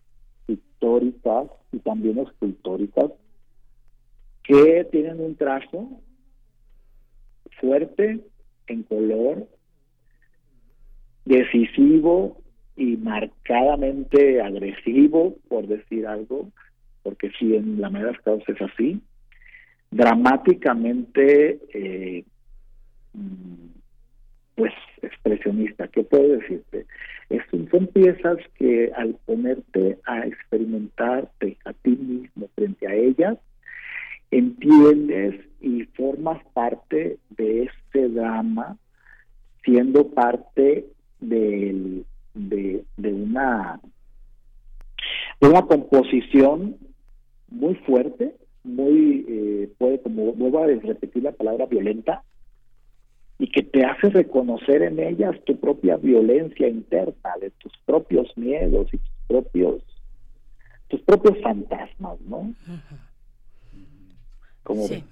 pictóricas 0.47 1.49
y 1.73 1.79
también 1.79 2.19
escultóricas 2.19 3.11
que 4.43 4.87
tienen 4.93 5.21
un 5.21 5.35
trazo 5.37 5.89
fuerte, 7.61 8.21
en 8.67 8.83
color 8.85 9.47
decisivo 11.25 12.41
y 12.77 12.97
marcadamente 12.97 14.41
agresivo, 14.41 15.37
por 15.49 15.67
decir 15.67 16.07
algo, 16.07 16.51
porque 17.03 17.31
si 17.39 17.55
en 17.55 17.81
la 17.81 17.91
mayoría 17.91 18.13
de 18.13 18.17
los 18.17 18.25
casos 18.25 18.49
es 18.49 18.73
así, 18.73 19.01
dramáticamente, 19.91 21.61
eh, 21.73 22.25
mm, 23.13 23.67
pues 24.57 24.73
expresionista, 25.03 25.89
¿qué 25.89 26.03
puedo 26.03 26.37
decirte? 26.39 26.87
Es, 27.29 27.43
son 27.71 27.87
piezas 27.89 28.39
que 28.57 28.91
al 28.97 29.17
ponerte 29.25 29.99
a 30.05 30.27
experimentarte 30.27 31.57
a 31.65 31.73
ti 31.73 31.91
mismo 31.91 32.49
frente 32.55 32.87
a 32.87 32.95
ellas, 32.95 33.39
entiendes 34.31 35.41
y 35.61 35.85
formas 35.97 36.43
parte 36.53 37.19
de 37.31 37.65
este 37.65 38.09
drama, 38.09 38.77
siendo 39.65 40.09
parte 40.09 40.87
de, 41.21 42.03
de, 42.35 42.85
una 43.13 43.81
de 45.41 45.49
una 45.49 45.63
composición 45.63 46.77
muy 47.49 47.75
fuerte, 47.77 48.35
muy 48.63 49.25
eh, 49.29 49.71
puede 49.79 50.01
como 50.01 50.33
vuelvo 50.33 50.61
a 50.61 50.67
repetir 50.67 51.23
la 51.23 51.33
palabra 51.33 51.67
violenta 51.67 52.23
y 53.39 53.51
que 53.51 53.63
te 53.63 53.85
hace 53.85 54.11
reconocer 54.11 54.83
en 54.83 55.01
ellas 55.01 55.37
tu 55.45 55.59
propia 55.59 55.97
violencia 55.97 56.69
interna, 56.69 57.35
de 57.41 57.51
tus 57.51 57.73
propios 57.85 58.37
miedos 58.37 58.89
y 58.93 58.99
tus 58.99 59.13
propios 59.27 59.83
tus 60.89 61.01
propios 61.01 61.41
fantasmas, 61.43 62.21
¿no? 62.21 62.55
Sí. 64.89 65.05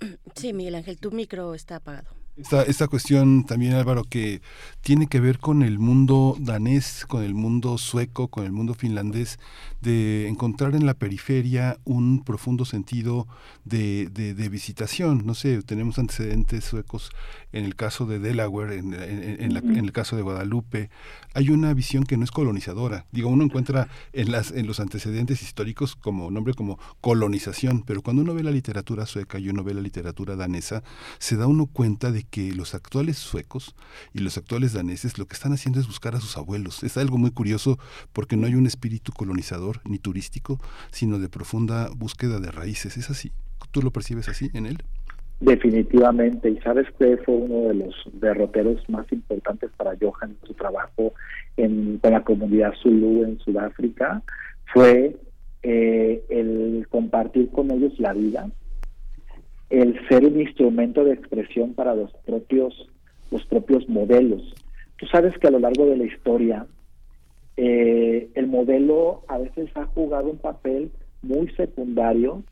sí, 0.34 0.52
Miguel 0.52 0.76
Ángel, 0.76 0.98
tu 0.98 1.10
micro 1.10 1.54
está 1.54 1.76
apagado. 1.76 2.17
Esta, 2.38 2.62
esta 2.62 2.86
cuestión 2.86 3.44
también, 3.44 3.74
Álvaro, 3.74 4.04
que 4.04 4.42
tiene 4.80 5.08
que 5.08 5.18
ver 5.18 5.40
con 5.40 5.64
el 5.64 5.80
mundo 5.80 6.36
danés, 6.38 7.04
con 7.08 7.24
el 7.24 7.34
mundo 7.34 7.78
sueco, 7.78 8.28
con 8.28 8.44
el 8.44 8.52
mundo 8.52 8.74
finlandés, 8.74 9.40
de 9.80 10.28
encontrar 10.28 10.76
en 10.76 10.86
la 10.86 10.94
periferia 10.94 11.78
un 11.84 12.22
profundo 12.22 12.64
sentido 12.64 13.26
de, 13.64 14.06
de, 14.06 14.48
visitación. 14.48 15.26
No 15.26 15.34
sé, 15.34 15.62
tenemos 15.62 15.98
antecedentes 15.98 16.64
suecos 16.64 17.10
en 17.52 17.64
el 17.64 17.74
caso 17.74 18.06
de 18.06 18.20
Delaware, 18.20 18.78
en, 18.78 18.94
en, 18.94 19.56
el 19.56 19.92
caso 19.92 20.14
de 20.14 20.22
Guadalupe. 20.22 20.90
Hay 21.34 21.50
una 21.50 21.74
visión 21.74 22.04
que 22.04 22.16
no 22.16 22.22
es 22.22 22.30
colonizadora. 22.30 23.06
Digo, 23.10 23.30
uno 23.30 23.44
encuentra 23.44 23.88
en, 24.12 24.30
las, 24.30 24.52
en 24.52 24.68
los 24.68 24.78
antecedentes 24.78 25.42
históricos 25.42 25.96
como 25.96 26.30
nombre 26.30 26.54
como 26.54 26.78
colonización, 27.00 27.82
pero 27.82 28.02
cuando 28.02 28.22
uno 28.22 28.34
ve 28.34 28.44
la 28.44 28.52
literatura 28.52 29.06
sueca 29.06 29.40
y 29.40 29.48
uno 29.48 29.64
ve 29.64 29.74
la 29.74 29.80
literatura 29.80 30.36
danesa, 30.36 30.84
se 31.18 31.36
da 31.36 31.48
uno 31.48 31.66
cuenta 31.66 32.12
de 32.12 32.27
que 32.30 32.52
los 32.52 32.74
actuales 32.74 33.16
suecos 33.18 33.74
y 34.12 34.20
los 34.20 34.38
actuales 34.38 34.72
daneses 34.72 35.18
lo 35.18 35.26
que 35.26 35.34
están 35.34 35.52
haciendo 35.52 35.80
es 35.80 35.86
buscar 35.86 36.14
a 36.14 36.20
sus 36.20 36.36
abuelos. 36.36 36.82
Es 36.82 36.96
algo 36.96 37.18
muy 37.18 37.30
curioso 37.30 37.78
porque 38.12 38.36
no 38.36 38.46
hay 38.46 38.54
un 38.54 38.66
espíritu 38.66 39.12
colonizador 39.12 39.80
ni 39.84 39.98
turístico, 39.98 40.58
sino 40.90 41.18
de 41.18 41.28
profunda 41.28 41.88
búsqueda 41.96 42.40
de 42.40 42.50
raíces. 42.50 42.96
¿Es 42.96 43.10
así? 43.10 43.32
¿Tú 43.70 43.82
lo 43.82 43.90
percibes 43.90 44.28
así 44.28 44.50
en 44.54 44.66
él? 44.66 44.78
Definitivamente, 45.40 46.50
y 46.50 46.58
sabes 46.58 46.86
que 46.98 47.16
fue 47.18 47.36
uno 47.36 47.68
de 47.68 47.74
los 47.74 47.94
derroteros 48.14 48.88
más 48.88 49.10
importantes 49.12 49.70
para 49.76 49.92
Johan 50.00 50.30
en 50.30 50.48
su 50.48 50.54
trabajo 50.54 51.12
en, 51.56 51.98
con 51.98 52.12
la 52.12 52.24
comunidad 52.24 52.72
Zulu 52.82 53.22
en 53.22 53.38
Sudáfrica, 53.38 54.20
fue 54.72 55.16
eh, 55.62 56.24
el 56.28 56.86
compartir 56.90 57.50
con 57.50 57.70
ellos 57.70 57.92
la 57.98 58.14
vida, 58.14 58.50
el 59.70 59.98
ser 60.08 60.24
un 60.24 60.40
instrumento 60.40 61.04
de 61.04 61.12
expresión 61.12 61.74
para 61.74 61.94
los 61.94 62.12
propios, 62.24 62.88
los 63.30 63.44
propios 63.46 63.88
modelos. 63.88 64.54
Tú 64.96 65.06
sabes 65.06 65.36
que 65.38 65.46
a 65.46 65.50
lo 65.50 65.58
largo 65.58 65.86
de 65.86 65.96
la 65.96 66.04
historia, 66.04 66.66
eh, 67.56 68.30
el 68.34 68.46
modelo 68.46 69.22
a 69.28 69.38
veces 69.38 69.70
ha 69.74 69.84
jugado 69.86 70.30
un 70.30 70.38
papel 70.38 70.90
muy 71.22 71.48
secundario 71.50 72.42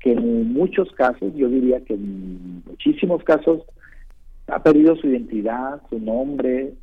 que 0.00 0.12
en 0.12 0.52
muchos 0.52 0.90
casos, 0.92 1.34
yo 1.34 1.48
diría 1.48 1.80
que 1.80 1.94
en 1.94 2.62
muchísimos 2.66 3.22
casos, 3.24 3.62
ha 4.48 4.62
perdido 4.62 4.96
su 4.96 5.08
identidad, 5.08 5.80
su 5.90 5.98
nombre, 5.98 6.74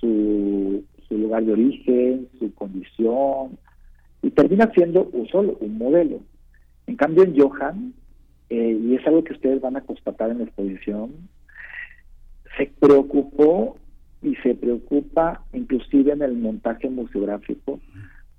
su, 0.00 0.84
lugar 1.10 1.44
de 1.44 1.52
origen, 1.52 2.28
su 2.38 2.52
condición, 2.54 3.58
y 4.22 4.30
termina 4.30 4.70
siendo 4.74 5.10
solo, 5.30 5.56
un 5.60 5.78
modelo. 5.78 6.20
En 6.86 6.96
cambio, 6.96 7.24
en 7.24 7.38
Johan, 7.38 7.94
eh, 8.50 8.78
y 8.80 8.94
es 8.94 9.06
algo 9.06 9.24
que 9.24 9.32
ustedes 9.32 9.60
van 9.60 9.76
a 9.76 9.82
constatar 9.82 10.30
en 10.30 10.38
la 10.38 10.44
exposición, 10.44 11.12
se 12.56 12.66
preocupó 12.80 13.76
y 14.22 14.34
se 14.36 14.54
preocupa 14.54 15.44
inclusive 15.52 16.12
en 16.12 16.22
el 16.22 16.34
montaje 16.34 16.88
museográfico 16.88 17.80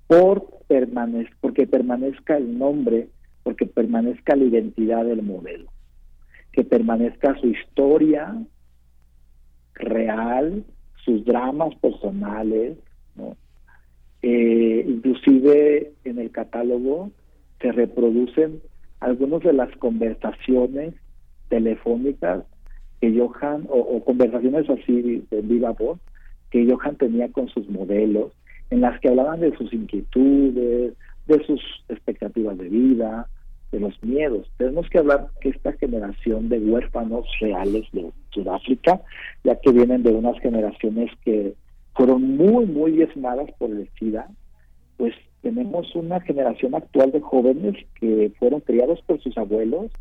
por 0.08 0.48
permanez 0.68 1.28
porque 1.42 1.68
permanezca 1.68 2.38
el 2.38 2.58
nombre 2.58 3.10
porque 3.44 3.66
permanezca 3.66 4.36
la 4.36 4.44
identidad 4.44 5.06
del 5.06 5.22
modelo, 5.22 5.72
que 6.52 6.66
permanezca 6.66 7.40
su 7.40 7.48
historia 7.48 8.36
real, 9.76 10.66
sus 11.06 11.24
dramas 11.24 11.74
personales, 11.76 12.78
eh, 14.22 14.86
inclusive 14.86 15.94
en 16.04 16.20
el 16.20 16.32
catálogo 16.32 17.12
se 17.62 17.72
reproducen 17.72 18.60
algunas 19.00 19.42
de 19.42 19.54
las 19.54 19.76
conversaciones 19.78 20.94
telefónicas 21.50 22.44
que 23.00 23.18
Johan, 23.18 23.68
o, 23.70 24.04
conversaciones 24.04 24.70
así 24.70 25.26
de 25.30 25.42
viva 25.42 25.72
voz, 25.72 26.00
que 26.50 26.66
Johan 26.70 26.96
tenía 26.96 27.32
con 27.32 27.48
sus 27.50 27.70
modelos, 27.70 28.32
en 28.70 28.82
las 28.82 29.00
que 29.00 29.10
hablaban 29.10 29.40
de 29.40 29.56
sus 29.56 29.72
inquietudes, 29.72 30.94
de 31.28 31.46
sus 31.46 31.62
expectativas 31.90 32.58
de 32.58 32.70
vida, 32.70 33.28
de 33.72 33.80
los 33.80 34.02
miedos. 34.02 34.50
Tenemos 34.58 34.90
que 34.90 34.98
hablar 34.98 35.30
que 35.42 35.50
esta 35.50 35.74
generación 35.74 36.50
de 36.50 36.60
huérfanos 36.60 37.26
reales 37.40 37.86
de 37.92 38.12
Sudáfrica, 38.32 39.02
ya 39.44 39.60
que 39.60 39.72
vienen 39.72 40.04
de 40.04 40.12
unas 40.12 40.40
generaciones 40.40 41.12
que 41.24 41.54
fueron 41.94 42.38
muy, 42.38 42.66
muy 42.66 42.92
diezmadas 42.92 43.50
por 43.58 43.70
el 43.70 43.90
SIDA, 44.00 44.28
pues 44.98 45.14
tenemos 45.42 45.94
una 45.96 46.20
generación 46.22 46.76
actual 46.76 47.12
de 47.12 47.22
jóvenes 47.22 47.76
que 48.00 48.32
fueron 48.40 48.62
criados 48.62 49.02
por 49.02 49.22
sus 49.22 49.38
abuelos 49.38 49.92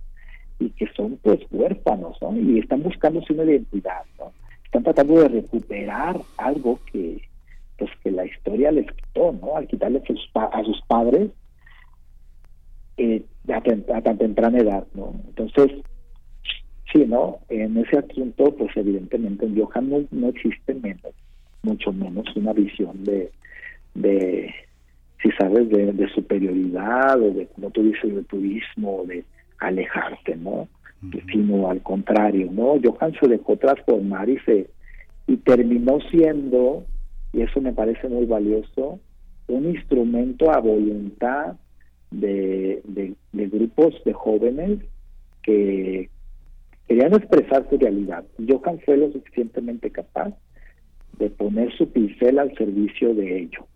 y 0.58 0.70
que 0.70 0.86
son 0.96 1.18
pues 1.22 1.40
huérfanos, 1.50 2.16
¿no? 2.20 2.36
Y 2.36 2.58
están 2.58 2.82
buscando 2.82 3.22
una 3.30 3.44
identidad, 3.44 4.02
¿no? 4.18 4.32
Están 4.64 4.82
tratando 4.82 5.20
de 5.20 5.28
recuperar 5.28 6.20
algo 6.38 6.80
que 6.92 7.20
pues 7.78 7.90
que 8.02 8.10
la 8.10 8.24
historia 8.24 8.72
les 8.72 8.90
quitó, 8.90 9.32
¿no? 9.32 9.56
Al 9.56 9.66
quitarle 9.66 9.98
a 9.98 10.06
sus, 10.06 10.30
a 10.34 10.64
sus 10.64 10.80
padres 10.86 11.30
eh, 12.96 13.22
a, 13.52 13.60
tan 14.00 14.18
temprana 14.18 14.58
edad, 14.58 14.86
¿no? 14.94 15.14
Entonces, 15.28 15.82
sí, 16.92 17.04
¿no? 17.06 17.40
En 17.48 17.76
ese 17.76 17.98
asunto, 17.98 18.54
pues 18.56 18.74
evidentemente 18.76 19.44
en 19.44 19.60
Johan 19.60 20.06
no, 20.10 20.28
existe 20.28 20.74
menos, 20.74 21.12
mucho 21.62 21.92
menos 21.92 22.24
una 22.34 22.52
visión 22.52 23.04
de, 23.04 23.30
de 23.94 24.54
si 25.22 25.30
sabes, 25.32 25.68
de, 25.70 26.08
superioridad 26.14 27.20
o 27.20 27.30
de, 27.30 27.46
como 27.46 27.70
tú 27.70 27.82
dices, 27.82 28.14
de 28.14 28.22
turismo, 28.24 29.04
de 29.06 29.24
alejarte, 29.58 30.36
¿no? 30.36 30.68
Sino 31.32 31.70
al 31.70 31.82
contrario, 31.82 32.50
¿no? 32.52 32.74
Johan 32.82 33.14
se 33.20 33.28
dejó 33.28 33.56
transformar 33.56 34.28
y 34.28 34.38
se 34.40 34.68
y 35.28 35.36
terminó 35.38 35.98
siendo, 36.10 36.84
y 37.32 37.42
eso 37.42 37.60
me 37.60 37.72
parece 37.72 38.08
muy 38.08 38.26
valioso, 38.26 39.00
un 39.48 39.66
instrumento 39.66 40.52
a 40.52 40.60
voluntad 40.60 41.56
de, 42.10 42.80
de, 42.84 43.14
grupos 43.48 43.94
de 44.04 44.12
jóvenes 44.12 44.78
que 45.42 46.08
querían 46.86 47.14
expresar 47.14 47.68
su 47.68 47.76
realidad. 47.76 48.24
Johan 48.48 48.78
fue 48.84 48.96
lo 48.96 49.10
suficientemente 49.10 49.90
capaz 49.90 50.32
de 51.18 51.30
poner 51.30 51.72
su 51.76 51.90
pincel 51.90 52.38
al 52.38 52.54
servicio 52.56 53.14
de 53.14 53.40
ello 53.42 53.66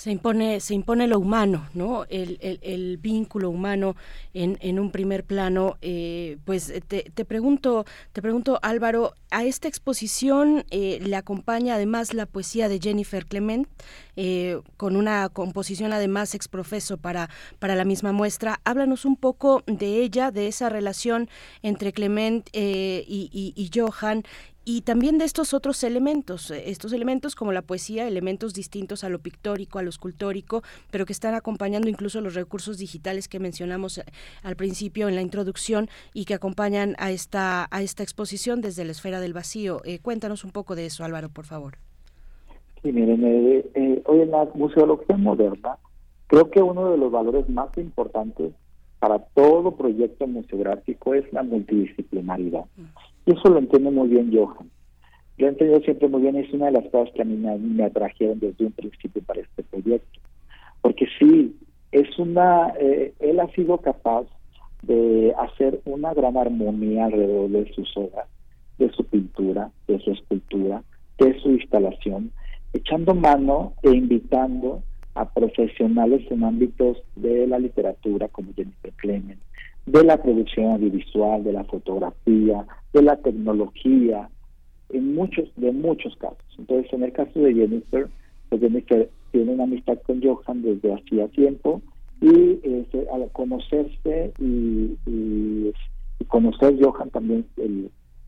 se 0.00 0.10
impone, 0.10 0.60
se 0.60 0.72
impone 0.72 1.06
lo 1.06 1.18
humano, 1.18 1.68
¿no? 1.74 2.06
El, 2.08 2.38
el, 2.40 2.96
vínculo 2.96 3.50
humano 3.50 3.96
en, 4.32 4.56
en, 4.62 4.78
un 4.78 4.92
primer 4.92 5.24
plano. 5.24 5.76
Eh, 5.82 6.38
pues 6.46 6.72
te, 6.88 7.02
te, 7.02 7.24
pregunto, 7.26 7.84
te 8.14 8.22
pregunto, 8.22 8.58
Álvaro, 8.62 9.12
a 9.30 9.44
esta 9.44 9.68
exposición 9.68 10.64
eh, 10.70 11.00
le 11.02 11.16
acompaña 11.16 11.74
además 11.74 12.14
la 12.14 12.24
poesía 12.24 12.70
de 12.70 12.80
Jennifer 12.80 13.26
Clement, 13.26 13.68
eh, 14.16 14.58
con 14.78 14.96
una 14.96 15.28
composición 15.28 15.92
además 15.92 16.34
exprofeso 16.34 16.96
para, 16.96 17.28
para 17.58 17.74
la 17.74 17.84
misma 17.84 18.12
muestra. 18.12 18.58
Háblanos 18.64 19.04
un 19.04 19.16
poco 19.16 19.62
de 19.66 20.02
ella, 20.02 20.30
de 20.30 20.48
esa 20.48 20.70
relación 20.70 21.28
entre 21.60 21.92
Clement 21.92 22.48
y, 22.54 23.04
y, 23.06 23.52
y 23.54 23.70
Johan 23.78 24.24
y 24.64 24.82
también 24.82 25.18
de 25.18 25.24
estos 25.24 25.54
otros 25.54 25.82
elementos, 25.84 26.50
eh, 26.50 26.64
estos 26.66 26.92
elementos 26.92 27.34
como 27.34 27.52
la 27.52 27.62
poesía, 27.62 28.06
elementos 28.06 28.52
distintos 28.52 29.04
a 29.04 29.08
lo 29.08 29.18
pictórico, 29.18 29.78
a 29.78 29.82
lo 29.82 29.88
escultórico, 29.88 30.62
pero 30.90 31.06
que 31.06 31.12
están 31.12 31.34
acompañando 31.34 31.88
incluso 31.88 32.20
los 32.20 32.34
recursos 32.34 32.78
digitales 32.78 33.26
que 33.26 33.40
mencionamos 33.40 33.98
eh, 33.98 34.04
al 34.42 34.56
principio 34.56 35.08
en 35.08 35.14
la 35.14 35.22
introducción 35.22 35.88
y 36.12 36.26
que 36.26 36.34
acompañan 36.34 36.94
a 36.98 37.10
esta, 37.10 37.68
a 37.70 37.82
esta 37.82 38.02
exposición 38.02 38.60
desde 38.60 38.84
la 38.84 38.92
esfera 38.92 39.20
del 39.20 39.32
vacío. 39.32 39.80
Eh, 39.84 39.98
cuéntanos 39.98 40.44
un 40.44 40.50
poco 40.50 40.76
de 40.76 40.86
eso, 40.86 41.04
Álvaro, 41.04 41.30
por 41.30 41.46
favor. 41.46 41.74
Sí, 42.82 42.92
miren, 42.92 43.22
hoy 44.06 44.20
en 44.20 44.30
la 44.30 44.48
museología 44.54 45.16
moderna, 45.16 45.76
creo 46.28 46.50
que 46.50 46.62
uno 46.62 46.90
de 46.90 46.98
los 46.98 47.10
valores 47.12 47.48
más 47.48 47.76
importantes 47.76 48.52
para 49.00 49.18
todo 49.18 49.76
proyecto 49.76 50.26
museográfico 50.26 51.14
es 51.14 51.30
la 51.32 51.42
multidisciplinaridad. 51.42 52.66
Y 53.26 53.32
eso 53.32 53.48
lo 53.48 53.58
entiende 53.58 53.90
muy 53.90 54.08
bien 54.08 54.30
Johan. 54.32 54.70
Lo 55.38 55.46
he 55.46 55.48
entendido 55.48 55.80
siempre 55.80 56.06
muy 56.08 56.20
bien, 56.20 56.36
es 56.36 56.52
una 56.52 56.66
de 56.66 56.72
las 56.72 56.84
cosas 56.90 57.12
que 57.14 57.22
a 57.22 57.24
mí 57.24 57.36
me, 57.36 57.82
atrajeron 57.82 58.38
desde 58.38 58.66
un 58.66 58.72
principio 58.72 59.22
para 59.22 59.40
este 59.40 59.62
proyecto. 59.62 60.20
Porque 60.82 61.06
sí, 61.18 61.56
es 61.92 62.18
una, 62.18 62.74
eh, 62.78 63.14
él 63.20 63.40
ha 63.40 63.48
sido 63.52 63.78
capaz 63.78 64.26
de 64.82 65.34
hacer 65.38 65.80
una 65.86 66.12
gran 66.12 66.36
armonía 66.36 67.06
alrededor 67.06 67.48
de 67.48 67.72
sus 67.72 67.90
obras, 67.96 68.28
de 68.78 68.90
su 68.92 69.04
pintura, 69.04 69.70
de 69.88 69.98
su 70.00 70.10
escultura, 70.10 70.82
de 71.18 71.40
su 71.40 71.50
instalación, 71.52 72.32
echando 72.74 73.14
mano 73.14 73.72
e 73.82 73.90
invitando 73.90 74.82
a 75.14 75.28
profesionales 75.28 76.22
en 76.30 76.44
ámbitos 76.44 76.98
de 77.16 77.46
la 77.46 77.58
literatura 77.58 78.28
como 78.28 78.52
Jennifer 78.54 78.92
Clement, 78.96 79.40
de 79.86 80.04
la 80.04 80.22
producción 80.22 80.72
audiovisual, 80.72 81.42
de 81.44 81.52
la 81.52 81.64
fotografía, 81.64 82.66
de 82.92 83.02
la 83.02 83.16
tecnología, 83.16 84.28
en 84.90 85.14
muchos, 85.14 85.48
de 85.56 85.72
muchos 85.72 86.16
casos. 86.16 86.38
Entonces, 86.58 86.92
en 86.92 87.02
el 87.04 87.12
caso 87.12 87.38
de 87.40 87.54
Jennifer, 87.54 88.08
pues 88.48 88.60
Jennifer 88.60 89.08
tiene 89.32 89.52
una 89.52 89.64
amistad 89.64 89.98
con 90.02 90.22
Johan 90.22 90.62
desde 90.62 90.94
hacía 90.94 91.28
tiempo 91.28 91.80
y 92.20 92.60
este, 92.62 93.06
al 93.12 93.30
conocerse 93.32 94.32
y, 94.38 94.96
y, 95.06 95.72
conocer 96.28 96.76
Johan 96.80 97.10
también 97.10 97.44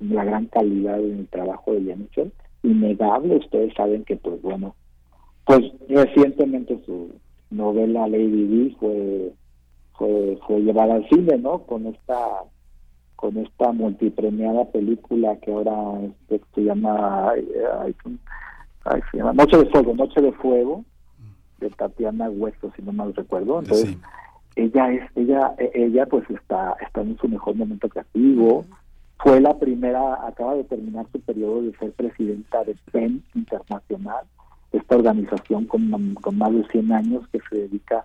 la 0.01 0.25
gran 0.25 0.47
calidad 0.47 0.99
en 0.99 1.21
el 1.21 1.29
trabajo 1.29 1.73
de 1.73 1.83
Jennifer, 1.83 2.33
innegable, 2.63 3.37
ustedes 3.37 3.73
saben 3.75 4.05
que 4.05 4.17
pues 4.17 4.41
bueno, 4.43 4.75
pues 5.45 5.61
recientemente 5.89 6.81
su 6.87 7.11
novela 7.51 8.07
Lady 8.07 8.47
D 8.47 8.77
fue 8.79 9.33
fue, 9.95 10.39
fue 10.47 10.61
llevada 10.61 10.95
al 10.95 11.09
cine, 11.09 11.39
¿no? 11.39 11.59
Con 11.61 11.87
esta 11.87 12.45
con 13.17 13.37
esta 13.39 13.71
multipremiada 13.73 14.65
película 14.67 15.37
que 15.37 15.53
ahora 15.53 16.01
este, 16.29 16.41
se 16.55 16.65
llama 16.65 17.33
se 19.11 19.17
llama 19.17 19.33
Noche 19.33 19.59
de 19.59 19.67
Fuego, 19.67 19.95
Noche 19.95 20.21
de 20.21 20.33
Fuego 20.33 20.85
de 21.61 21.71
Tatiana 21.71 22.29
Hueso, 22.29 22.73
si 22.75 22.83
no 22.83 22.93
mal 22.93 23.15
recuerdo. 23.15 23.61
Entonces, 23.61 23.97
ella 24.57 24.93
es 24.93 25.03
ella 25.17 25.55
ella 25.59 26.07
pues 26.07 26.29
está 26.31 26.77
está 26.85 27.03
en 27.03 27.17
su 27.19 27.29
mejor 27.29 27.55
momento 27.55 27.89
creativo, 27.89 28.65
fue 29.23 29.41
la 29.41 29.57
primera, 29.57 30.27
acaba 30.27 30.55
de 30.57 30.65
terminar 30.65 31.07
su 31.13 31.21
periodo 31.21 31.63
de 31.63 31.77
ser 31.77 31.93
presidenta 31.93 32.65
de 32.65 32.77
PEN 32.91 33.23
Internacional, 33.35 34.25
esta 34.73 34.97
organización 34.97 35.67
con, 35.67 36.15
con 36.15 36.39
más 36.39 36.53
de 36.53 36.65
100 36.69 36.93
años 36.93 37.29
que 37.29 37.41
se 37.49 37.57
dedica 37.57 38.05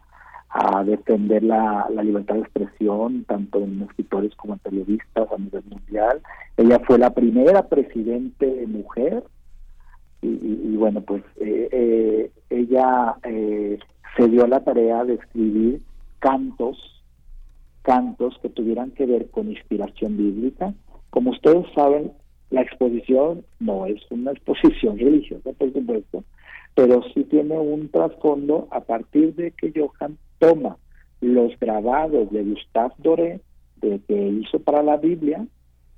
a 0.49 0.83
defender 0.83 1.43
la, 1.43 1.87
libertad 2.03 2.35
de 2.35 2.41
expresión, 2.41 3.25
tanto 3.25 3.59
en 3.59 3.81
escritores 3.83 4.33
como 4.35 4.53
en 4.53 4.59
periodistas 4.59 5.31
a 5.31 5.37
nivel 5.37 5.63
mundial. 5.69 6.21
Ella 6.55 6.79
fue 6.85 6.97
la 6.97 7.11
primera 7.11 7.67
presidente 7.67 8.65
mujer 8.67 9.23
y, 10.21 10.75
bueno, 10.75 11.01
pues 11.01 11.23
eh, 11.39 11.69
eh, 11.71 12.31
ella 12.49 13.15
eh, 13.23 13.77
se 14.15 14.27
dio 14.27 14.47
la 14.47 14.63
tarea 14.63 15.03
de 15.03 15.13
escribir 15.15 15.81
cantos, 16.19 17.03
cantos 17.83 18.37
que 18.41 18.49
tuvieran 18.49 18.91
que 18.91 19.05
ver 19.05 19.29
con 19.29 19.51
inspiración 19.51 20.17
bíblica. 20.17 20.73
Como 21.11 21.31
ustedes 21.31 21.65
saben, 21.75 22.11
la 22.49 22.61
exposición 22.61 23.45
no 23.59 23.85
es 23.85 24.01
una 24.09 24.31
exposición 24.31 24.97
religiosa, 24.97 25.51
por 25.53 25.71
supuesto, 25.71 26.23
pero 26.77 27.01
sí 27.11 27.23
tiene 27.23 27.57
un 27.57 27.89
trasfondo 27.89 28.67
a 28.69 28.81
partir 28.81 29.33
de 29.33 29.49
que 29.49 29.73
Johan 29.75 30.15
toma 30.37 30.77
los 31.21 31.59
grabados 31.59 32.31
de 32.31 32.43
Gustave 32.43 32.93
Doré 32.99 33.41
de 33.77 33.99
que 34.07 34.27
hizo 34.27 34.59
para 34.59 34.83
la 34.83 34.97
Biblia 34.97 35.43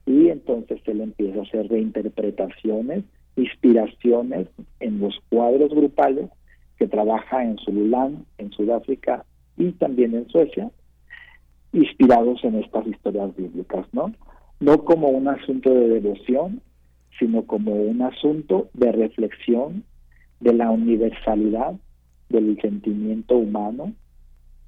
y 0.06 0.30
entonces 0.30 0.80
él 0.86 1.02
empieza 1.02 1.40
a 1.40 1.44
hacer 1.44 1.68
reinterpretaciones, 1.68 3.04
inspiraciones 3.36 4.48
en 4.80 5.02
los 5.02 5.20
cuadros 5.28 5.70
grupales 5.72 6.30
que 6.78 6.88
trabaja 6.88 7.44
en 7.44 7.58
Zululand, 7.58 8.24
en 8.38 8.50
Sudáfrica 8.54 9.26
y 9.58 9.74
también 9.74 10.16
en 10.16 10.30
Suecia, 10.30 10.72
inspirados 11.74 12.42
en 12.46 12.56
estas 12.56 12.88
historias 12.88 13.36
bíblicas, 13.36 13.86
¿no? 13.92 14.14
No 14.62 14.86
como 14.86 15.10
un 15.10 15.28
asunto 15.28 15.74
de 15.74 16.00
devoción, 16.00 16.62
sino 17.20 17.44
como 17.44 17.74
un 17.74 18.02
asunto 18.02 18.70
de 18.74 18.94
reflexión 18.94 19.84
de 20.40 20.54
la 20.54 20.70
universalidad 20.72 21.74
del 22.30 22.60
sentimiento 22.62 23.38
humano 23.38 23.94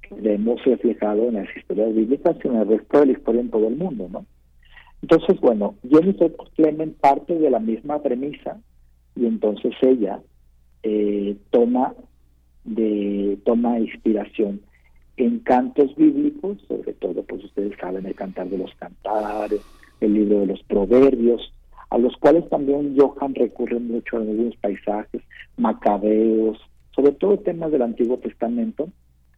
que 0.02 0.14
vemos 0.16 0.62
reflejado 0.64 1.28
en 1.28 1.34
las 1.34 1.56
historias 1.56 1.94
bíblicas 1.94 2.36
y 2.42 2.48
en 2.48 2.56
el 2.56 2.68
resto 2.68 3.00
de 3.00 3.06
la 3.06 3.12
historia 3.12 3.40
en 3.40 3.50
todo 3.50 3.68
el 3.68 3.76
mundo, 3.76 4.08
¿no? 4.10 4.26
Entonces, 5.02 5.40
bueno, 5.40 5.74
Jennifer 5.88 6.32
Clement 6.54 6.96
parte 6.98 7.36
de 7.36 7.50
la 7.50 7.58
misma 7.58 8.00
premisa 8.02 8.60
y 9.16 9.26
entonces 9.26 9.72
ella 9.82 10.20
eh, 10.82 11.36
toma 11.50 11.94
de 12.64 13.38
toma 13.44 13.80
inspiración 13.80 14.60
en 15.16 15.40
cantos 15.40 15.94
bíblicos, 15.96 16.58
sobre 16.68 16.92
todo, 16.94 17.22
pues 17.24 17.44
ustedes 17.44 17.76
saben, 17.78 18.06
el 18.06 18.14
cantar 18.14 18.48
de 18.48 18.58
los 18.58 18.74
cantares, 18.76 19.60
el 20.00 20.14
libro 20.14 20.40
de 20.40 20.46
los 20.46 20.62
proverbios, 20.64 21.52
a 21.92 21.98
los 21.98 22.16
cuales 22.16 22.48
también 22.48 22.96
Johan 22.98 23.34
recurre 23.34 23.78
mucho 23.78 24.16
en 24.16 24.30
algunos 24.30 24.56
paisajes, 24.56 25.20
macabeos, 25.58 26.58
sobre 26.96 27.12
todo 27.12 27.38
temas 27.38 27.70
del 27.70 27.82
Antiguo 27.82 28.16
Testamento, 28.16 28.88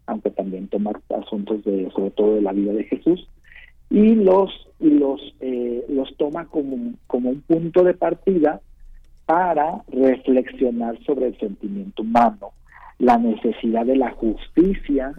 aunque 0.06 0.30
también 0.30 0.68
toma 0.68 0.92
asuntos 1.20 1.64
de, 1.64 1.90
sobre 1.90 2.12
todo 2.12 2.36
de 2.36 2.42
la 2.42 2.52
vida 2.52 2.72
de 2.72 2.84
Jesús, 2.84 3.28
y 3.90 4.14
los, 4.14 4.52
y 4.78 4.90
los, 4.90 5.20
eh, 5.40 5.84
los 5.88 6.16
toma 6.16 6.46
como, 6.46 6.92
como 7.08 7.30
un 7.30 7.40
punto 7.40 7.82
de 7.82 7.94
partida 7.94 8.60
para 9.26 9.82
reflexionar 9.88 10.96
sobre 11.04 11.26
el 11.26 11.38
sentimiento 11.40 12.02
humano, 12.02 12.52
la 13.00 13.18
necesidad 13.18 13.84
de 13.84 13.96
la 13.96 14.12
justicia, 14.12 15.12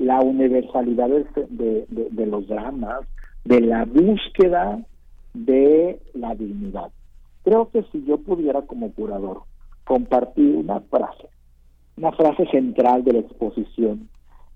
la 0.00 0.20
universalidad 0.22 1.08
de, 1.08 1.86
de 1.88 2.26
los 2.26 2.48
dramas, 2.48 3.02
de 3.44 3.60
la 3.60 3.84
búsqueda 3.84 4.80
de 5.44 6.00
la 6.14 6.34
dignidad. 6.34 6.90
Creo 7.44 7.70
que 7.70 7.84
si 7.92 8.04
yo 8.04 8.18
pudiera 8.18 8.62
como 8.62 8.92
curador 8.92 9.42
compartir 9.84 10.56
una 10.56 10.80
frase, 10.80 11.28
una 11.96 12.12
frase 12.12 12.46
central 12.50 13.04
de 13.04 13.14
la 13.14 13.18
exposición, 13.20 14.08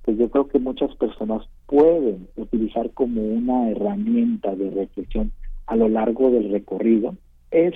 que 0.05 0.17
yo 0.17 0.31
creo 0.31 0.49
que 0.49 0.59
muchas 0.59 0.95
personas 0.97 1.47
pueden 1.67 2.29
utilizar 2.37 2.91
como 2.91 3.23
una 3.23 3.71
herramienta 3.71 4.55
de 4.55 4.71
reflexión 4.71 5.33
a 5.67 5.77
lo 5.77 5.89
largo 5.89 6.31
del 6.31 6.51
recorrido, 6.51 7.15
es 7.51 7.75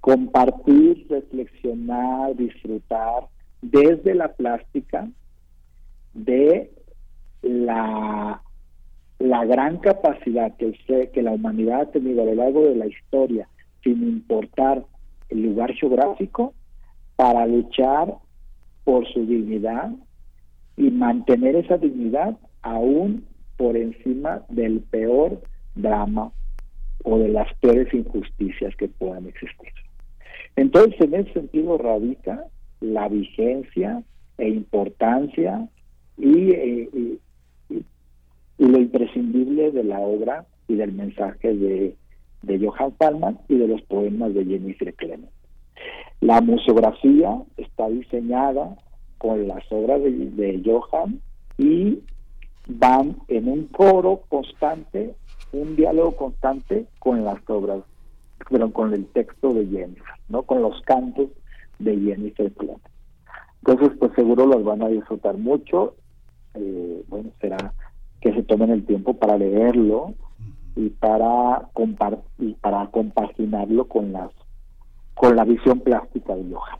compartir, 0.00 1.06
reflexionar, 1.08 2.36
disfrutar 2.36 3.28
desde 3.62 4.14
la 4.14 4.32
plástica 4.32 5.08
de 6.12 6.70
la 7.42 8.42
la 9.22 9.44
gran 9.44 9.78
capacidad 9.78 10.52
que, 10.56 10.72
que 11.12 11.22
la 11.22 11.30
humanidad 11.30 11.82
ha 11.82 11.90
tenido 11.92 12.22
a 12.22 12.26
lo 12.26 12.34
largo 12.34 12.64
de 12.64 12.74
la 12.74 12.86
historia, 12.86 13.48
sin 13.84 14.02
importar 14.02 14.84
el 15.28 15.42
lugar 15.42 15.72
geográfico, 15.74 16.54
para 17.14 17.46
luchar 17.46 18.16
por 18.82 19.06
su 19.12 19.24
dignidad 19.24 19.92
y 20.76 20.90
mantener 20.90 21.54
esa 21.54 21.78
dignidad 21.78 22.36
aún 22.62 23.24
por 23.56 23.76
encima 23.76 24.42
del 24.48 24.80
peor 24.80 25.40
drama 25.76 26.32
o 27.04 27.18
de 27.18 27.28
las 27.28 27.46
peores 27.58 27.94
injusticias 27.94 28.74
que 28.74 28.88
puedan 28.88 29.28
existir. 29.28 29.72
Entonces, 30.56 31.00
en 31.00 31.14
ese 31.14 31.32
sentido 31.32 31.78
radica 31.78 32.46
la 32.80 33.08
vigencia 33.08 34.02
e 34.38 34.48
importancia 34.48 35.68
y, 36.18 36.50
eh, 36.50 36.88
y 36.92 37.18
lo 38.68 38.78
imprescindible 38.78 39.72
de 39.72 39.84
la 39.84 40.00
obra 40.00 40.46
y 40.68 40.76
del 40.76 40.92
mensaje 40.92 41.54
de, 41.54 41.96
de 42.42 42.58
Johann 42.58 42.92
Palman 42.92 43.38
y 43.48 43.56
de 43.56 43.68
los 43.68 43.82
poemas 43.82 44.34
de 44.34 44.44
Jennifer 44.44 44.94
Clement. 44.94 45.30
La 46.20 46.40
museografía 46.40 47.42
está 47.56 47.88
diseñada 47.88 48.76
con 49.18 49.48
las 49.48 49.64
obras 49.70 50.02
de, 50.02 50.10
de 50.10 50.62
Johann 50.64 51.20
y 51.58 51.98
van 52.68 53.16
en 53.28 53.48
un 53.48 53.66
coro 53.66 54.22
constante, 54.28 55.14
un 55.52 55.74
diálogo 55.74 56.16
constante 56.16 56.86
con 57.00 57.24
las 57.24 57.38
obras, 57.48 57.82
pero 58.48 58.72
con 58.72 58.94
el 58.94 59.06
texto 59.06 59.52
de 59.52 59.66
Jennifer, 59.66 60.14
no 60.28 60.42
con 60.42 60.62
los 60.62 60.80
cantos 60.82 61.28
de 61.78 61.98
Jennifer 61.98 62.52
Clement. 62.52 62.82
Entonces, 63.64 63.96
pues 63.98 64.12
seguro 64.14 64.46
los 64.46 64.64
van 64.64 64.82
a 64.82 64.88
disfrutar 64.88 65.36
mucho. 65.36 65.94
Eh, 66.54 67.04
bueno, 67.08 67.30
será 67.40 67.72
que 68.22 68.32
se 68.32 68.42
tomen 68.44 68.70
el 68.70 68.86
tiempo 68.86 69.14
para 69.14 69.36
leerlo 69.36 70.14
y 70.76 70.88
para 70.90 71.68
compartir 71.74 72.56
para 72.60 72.86
compaginarlo 72.90 73.86
con 73.88 74.12
las 74.12 74.30
con 75.14 75.36
la 75.36 75.44
visión 75.44 75.80
plástica 75.80 76.34
de 76.34 76.44
Johan. 76.50 76.78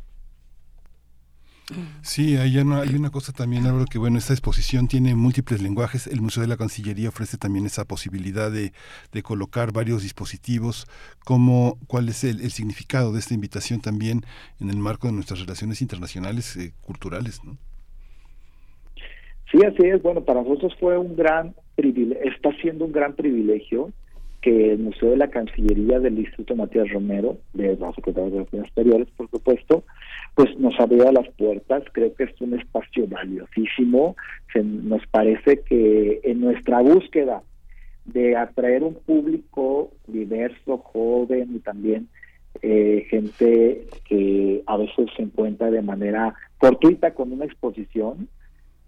Sí, 2.02 2.36
hay 2.36 2.58
una, 2.58 2.80
hay 2.80 2.94
una 2.94 3.10
cosa 3.10 3.32
también, 3.32 3.66
Álvaro, 3.66 3.86
que 3.86 3.98
bueno, 3.98 4.18
esta 4.18 4.32
exposición 4.32 4.88
tiene 4.88 5.14
múltiples 5.14 5.62
lenguajes. 5.62 6.06
El 6.06 6.20
Museo 6.20 6.42
de 6.42 6.48
la 6.48 6.56
Cancillería 6.56 7.08
ofrece 7.08 7.38
también 7.38 7.66
esa 7.66 7.84
posibilidad 7.84 8.50
de, 8.50 8.72
de 9.12 9.22
colocar 9.22 9.72
varios 9.72 10.02
dispositivos. 10.02 10.86
Como, 11.24 11.78
¿Cuál 11.86 12.08
es 12.08 12.24
el, 12.24 12.50
significado 12.50 13.12
de 13.12 13.20
esta 13.20 13.34
invitación 13.34 13.80
también 13.80 14.26
en 14.60 14.70
el 14.70 14.76
marco 14.76 15.06
de 15.06 15.14
nuestras 15.14 15.40
relaciones 15.40 15.80
internacionales 15.80 16.56
eh, 16.56 16.74
culturales? 16.82 17.42
¿no? 17.44 17.56
Sí, 19.52 19.58
así 19.64 19.86
es. 19.86 20.02
Bueno, 20.02 20.22
para 20.24 20.42
nosotros 20.42 20.74
fue 20.80 20.96
un 20.96 21.14
gran 21.14 21.54
privilegio, 21.76 22.24
está 22.24 22.50
siendo 22.62 22.86
un 22.86 22.92
gran 22.92 23.12
privilegio 23.12 23.90
que 24.40 24.72
el 24.72 24.78
Museo 24.80 25.10
de 25.10 25.18
la 25.18 25.28
Cancillería 25.28 26.00
del 26.00 26.18
Instituto 26.18 26.56
Matías 26.56 26.90
Romero, 26.90 27.36
de 27.52 27.76
la 27.76 27.92
Secretaría 27.92 28.30
de 28.30 28.36
Relaciones 28.38 28.66
Exteriores, 28.66 29.08
por 29.16 29.30
supuesto, 29.30 29.84
pues 30.34 30.58
nos 30.58 30.78
abrió 30.80 31.12
las 31.12 31.28
puertas. 31.36 31.84
Creo 31.92 32.12
que 32.14 32.24
es 32.24 32.40
un 32.40 32.58
espacio 32.58 33.06
valiosísimo. 33.06 34.16
nos 34.54 35.06
parece 35.06 35.60
que 35.60 36.20
en 36.24 36.40
nuestra 36.40 36.80
búsqueda 36.80 37.42
de 38.04 38.36
atraer 38.36 38.82
un 38.82 38.94
público 38.94 39.92
diverso, 40.08 40.78
joven 40.78 41.54
y 41.54 41.58
también 41.60 42.08
eh, 42.62 43.06
gente 43.08 43.86
que 44.08 44.62
a 44.66 44.76
veces 44.76 45.08
se 45.16 45.22
encuentra 45.22 45.70
de 45.70 45.82
manera 45.82 46.34
fortuita 46.58 47.14
con 47.14 47.32
una 47.32 47.44
exposición, 47.44 48.28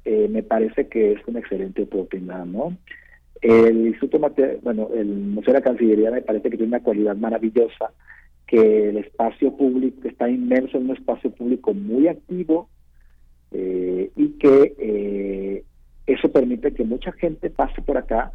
eh, 0.05 0.29
me 0.29 0.43
parece 0.43 0.89
que 0.89 1.13
es 1.13 1.21
una 1.27 1.41
excelente 1.41 1.83
oportunidad, 1.83 2.45
¿no? 2.45 2.77
El 3.41 3.89
Instituto 3.89 4.19
bueno, 4.63 4.89
el 4.95 5.07
Museo 5.07 5.53
de 5.53 5.61
la 5.61 5.65
Cancillería 5.65 6.11
me 6.11 6.23
parece 6.23 6.51
que 6.51 6.57
tiene 6.57 6.77
una 6.77 6.83
cualidad 6.83 7.17
maravillosa, 7.17 7.93
que 8.47 8.89
el 8.89 8.99
espacio 8.99 9.57
público 9.57 10.09
está 10.09 10.29
inmerso 10.29 10.79
en 10.79 10.85
un 10.85 10.97
espacio 10.97 11.31
público 11.31 11.75
muy 11.75 12.09
activo 12.09 12.69
eh, 13.53 14.11
y 14.17 14.29
que 14.39 14.75
eh, 14.79 15.65
eso 16.07 16.31
permite 16.31 16.73
que 16.73 16.85
mucha 16.85 17.13
gente 17.13 17.51
pase 17.51 17.81
por 17.83 17.97
acá 17.97 18.33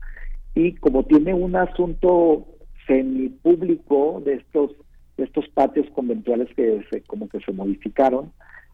y 0.56 0.74
como 0.76 1.04
tiene 1.06 1.34
un 1.34 1.56
asunto 1.56 2.48
semipúblico 2.88 4.22
de 4.26 4.36
estos 4.36 4.72
de 5.18 5.26
estos 5.26 5.48
patios 5.50 5.88
conventuales 5.92 6.48
que 6.56 6.82
como 7.08 7.28
que 7.28 7.40
se 7.42 7.52
modificaron, 7.52 8.32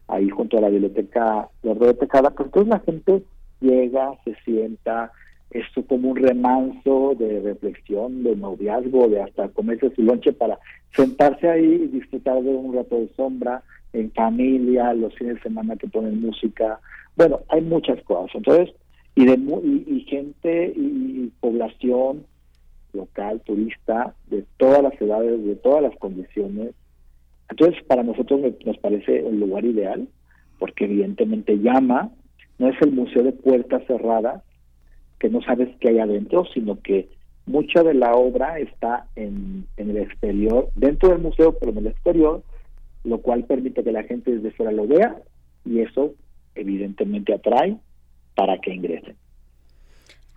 ahí 0.08 0.28
junto 0.28 0.58
a 0.58 0.62
la 0.62 0.68
biblioteca 0.68 1.48
de 1.62 1.74
Rebecca 1.74 2.22
pues 2.22 2.46
entonces 2.46 2.68
la 2.68 2.80
gente 2.80 3.22
llega, 3.60 4.12
se 4.24 4.34
sienta, 4.44 5.12
esto 5.50 5.84
como 5.86 6.10
un 6.10 6.16
remanso 6.16 7.14
de 7.18 7.40
reflexión, 7.40 8.22
de 8.22 8.36
noviazgo, 8.36 9.08
de 9.08 9.22
hasta 9.22 9.48
comerse 9.48 9.94
su 9.94 10.02
lonche 10.02 10.32
para 10.32 10.58
sentarse 10.94 11.48
ahí 11.48 11.64
y 11.64 11.86
disfrutar 11.88 12.42
de 12.42 12.50
un 12.50 12.74
rato 12.74 12.96
de 12.96 13.08
sombra 13.16 13.62
en 13.92 14.10
familia, 14.12 14.92
los 14.92 15.14
fines 15.14 15.36
de 15.36 15.42
semana 15.42 15.76
que 15.76 15.88
ponen 15.88 16.20
música. 16.20 16.80
Bueno, 17.16 17.40
hay 17.48 17.62
muchas 17.62 18.02
cosas. 18.02 18.34
Entonces, 18.34 18.74
y, 19.14 19.24
de, 19.24 19.34
y, 19.86 20.00
gente 20.02 20.72
y, 20.76 21.32
población 21.40 22.26
local, 22.92 23.40
turista, 23.44 24.14
de 24.28 24.44
todas 24.58 24.82
las 24.82 25.00
edades, 25.00 25.44
de 25.44 25.56
todas 25.56 25.82
las 25.82 25.96
condiciones. 25.96 26.74
Entonces, 27.48 27.82
para 27.84 28.02
nosotros 28.02 28.40
nos 28.64 28.78
parece 28.78 29.22
un 29.22 29.40
lugar 29.40 29.64
ideal, 29.64 30.08
porque 30.58 30.84
evidentemente 30.84 31.58
llama, 31.58 32.10
no 32.58 32.68
es 32.68 32.80
el 32.82 32.92
museo 32.92 33.22
de 33.22 33.32
puertas 33.32 33.84
cerradas, 33.86 34.42
que 35.18 35.28
no 35.28 35.40
sabes 35.42 35.68
qué 35.80 35.90
hay 35.90 35.98
adentro, 35.98 36.44
sino 36.52 36.80
que 36.80 37.08
mucha 37.46 37.82
de 37.82 37.94
la 37.94 38.14
obra 38.14 38.58
está 38.58 39.06
en, 39.16 39.66
en 39.76 39.90
el 39.90 39.98
exterior, 39.98 40.68
dentro 40.74 41.10
del 41.10 41.20
museo, 41.20 41.56
pero 41.58 41.72
en 41.72 41.78
el 41.78 41.86
exterior, 41.86 42.42
lo 43.04 43.18
cual 43.18 43.44
permite 43.44 43.84
que 43.84 43.92
la 43.92 44.02
gente 44.02 44.32
desde 44.32 44.50
fuera 44.50 44.72
lo 44.72 44.86
vea 44.86 45.16
y 45.64 45.80
eso 45.80 46.14
evidentemente 46.54 47.34
atrae 47.34 47.76
para 48.34 48.58
que 48.58 48.74
ingresen. 48.74 49.16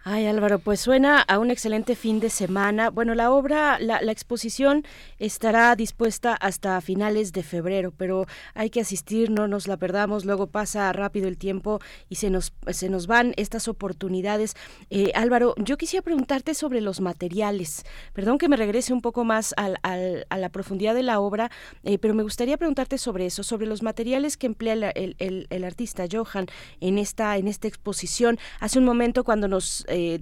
Ay 0.06 0.28
Álvaro, 0.28 0.60
pues 0.60 0.80
suena 0.80 1.20
a 1.20 1.40
un 1.40 1.52
excelente 1.52 1.94
fin 1.94 2.22
de 2.22 2.30
semana. 2.30 2.90
Bueno, 2.90 3.16
la 3.16 3.32
obra, 3.32 3.78
la, 3.80 4.00
exposición 4.12 4.86
estará 5.20 5.76
dispuesta 5.76 6.36
hasta 6.36 6.80
finales 6.80 7.34
de 7.34 7.44
febrero, 7.44 7.92
pero 7.96 8.26
hay 8.54 8.70
que 8.70 8.80
asistir, 8.80 9.30
no 9.30 9.50
nos 9.50 9.68
la 9.68 9.76
perdamos, 9.76 10.24
luego 10.24 10.48
pasa 10.48 10.92
rápido 10.94 11.28
el 11.28 11.38
tiempo 11.38 11.80
y 12.08 12.16
se 12.16 12.30
nos, 12.30 12.54
se 12.70 12.88
nos 12.88 13.08
van 13.08 13.34
estas 13.36 13.68
oportunidades. 13.68 14.56
Eh, 14.90 15.12
Álvaro, 15.16 15.54
yo 15.58 15.78
quisiera 15.78 16.02
preguntarte 16.02 16.54
sobre 16.54 16.80
los 16.80 17.02
materiales. 17.02 17.84
Perdón 18.14 18.38
que 18.38 18.48
me 18.48 18.56
regrese 18.56 18.94
un 18.94 19.02
poco 19.02 19.26
más 19.26 19.54
al, 19.58 19.78
a 19.84 20.38
la 20.38 20.50
profundidad 20.50 20.96
de 20.96 21.04
la 21.04 21.20
obra, 21.20 21.52
eh, 21.84 21.98
pero 21.98 22.14
me 22.14 22.24
gustaría 22.24 22.56
preguntarte 22.56 22.98
sobre 22.98 23.26
eso, 23.26 23.44
sobre 23.44 23.68
los 23.68 23.84
materiales 23.84 24.38
que 24.38 24.48
emplea 24.48 24.92
el, 24.92 25.16
el, 25.20 25.48
el 25.50 25.64
artista 25.66 26.06
Johan 26.10 26.46
en 26.80 26.98
esta, 26.98 27.36
en 27.36 27.50
esta 27.50 27.68
exposición. 27.68 28.40
Hace 28.62 28.80
un 28.80 28.86
momento 28.86 29.26
cuando 29.26 29.50
nos 29.50 29.86
eh, 29.90 30.22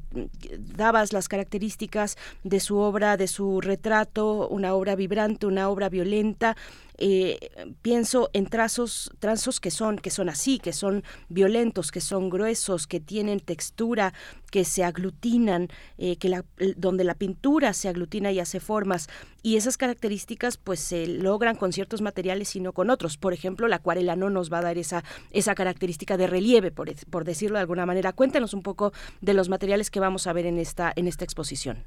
dabas 0.75 1.13
las 1.13 1.27
características 1.27 2.17
de 2.43 2.59
su 2.59 2.77
obra, 2.77 3.17
de 3.17 3.27
su 3.27 3.61
retrato, 3.61 4.47
una 4.49 4.73
obra 4.73 4.95
vibrante, 4.95 5.45
una 5.45 5.69
obra 5.69 5.89
violenta. 5.89 6.55
Eh, 6.97 7.37
pienso 7.81 8.29
en 8.33 8.47
trazos, 8.47 9.11
trazos 9.19 9.59
que 9.59 9.71
son, 9.71 9.97
que 9.97 10.09
son 10.09 10.29
así, 10.29 10.59
que 10.59 10.73
son 10.73 11.03
violentos, 11.29 11.91
que 11.91 12.01
son 12.01 12.29
gruesos, 12.29 12.87
que 12.87 12.99
tienen 12.99 13.39
textura, 13.39 14.13
que 14.51 14.65
se 14.65 14.83
aglutinan, 14.83 15.67
eh, 15.97 16.17
que 16.17 16.29
la, 16.29 16.45
donde 16.75 17.03
la 17.03 17.15
pintura 17.15 17.73
se 17.73 17.89
aglutina 17.89 18.31
y 18.31 18.39
hace 18.39 18.59
formas. 18.59 19.07
Y 19.43 19.57
esas 19.57 19.77
características 19.77 20.57
pues 20.57 20.79
se 20.79 21.07
logran 21.07 21.55
con 21.55 21.71
ciertos 21.71 22.01
materiales 22.01 22.55
y 22.55 22.59
no 22.59 22.73
con 22.73 22.89
otros. 22.89 23.17
Por 23.17 23.33
ejemplo, 23.33 23.67
la 23.67 23.77
acuarela 23.77 24.15
no 24.15 24.29
nos 24.29 24.51
va 24.51 24.59
a 24.59 24.63
dar 24.63 24.77
esa, 24.77 25.03
esa 25.31 25.55
característica 25.55 26.17
de 26.17 26.27
relieve, 26.27 26.71
por, 26.71 26.93
por 27.07 27.23
decirlo 27.23 27.57
de 27.57 27.61
alguna 27.61 27.85
manera. 27.85 28.13
Cuéntanos 28.13 28.53
un 28.53 28.63
poco 28.63 28.91
de 29.21 29.33
los 29.33 29.49
materiales 29.49 29.91
que 29.91 29.99
vamos 29.99 30.27
a 30.27 30.33
ver 30.33 30.45
en 30.45 30.57
esta, 30.57 30.91
en 30.95 31.07
esta 31.07 31.23
exposición. 31.23 31.85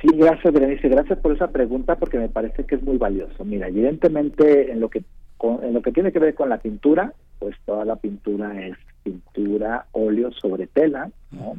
Sí, 0.00 0.08
gracias, 0.14 0.52
Berenice. 0.52 0.88
Gracias 0.88 1.18
por 1.18 1.32
esa 1.32 1.48
pregunta 1.48 1.96
porque 1.96 2.18
me 2.18 2.28
parece 2.28 2.64
que 2.64 2.76
es 2.76 2.82
muy 2.82 2.98
valioso. 2.98 3.44
Mira, 3.44 3.68
evidentemente 3.68 4.70
en 4.70 4.80
lo 4.80 4.88
que 4.88 5.02
en 5.40 5.72
lo 5.72 5.82
que 5.82 5.92
tiene 5.92 6.12
que 6.12 6.18
ver 6.18 6.34
con 6.34 6.48
la 6.48 6.58
pintura, 6.58 7.12
pues 7.38 7.56
toda 7.64 7.84
la 7.84 7.96
pintura 7.96 8.66
es 8.66 8.76
pintura 9.02 9.86
óleo 9.92 10.32
sobre 10.32 10.66
tela, 10.66 11.10
¿no? 11.30 11.56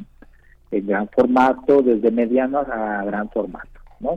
En 0.70 0.86
gran 0.86 1.08
formato, 1.08 1.82
desde 1.82 2.10
mediano 2.10 2.58
a 2.58 3.04
gran 3.04 3.30
formato, 3.30 3.80
¿no? 4.00 4.14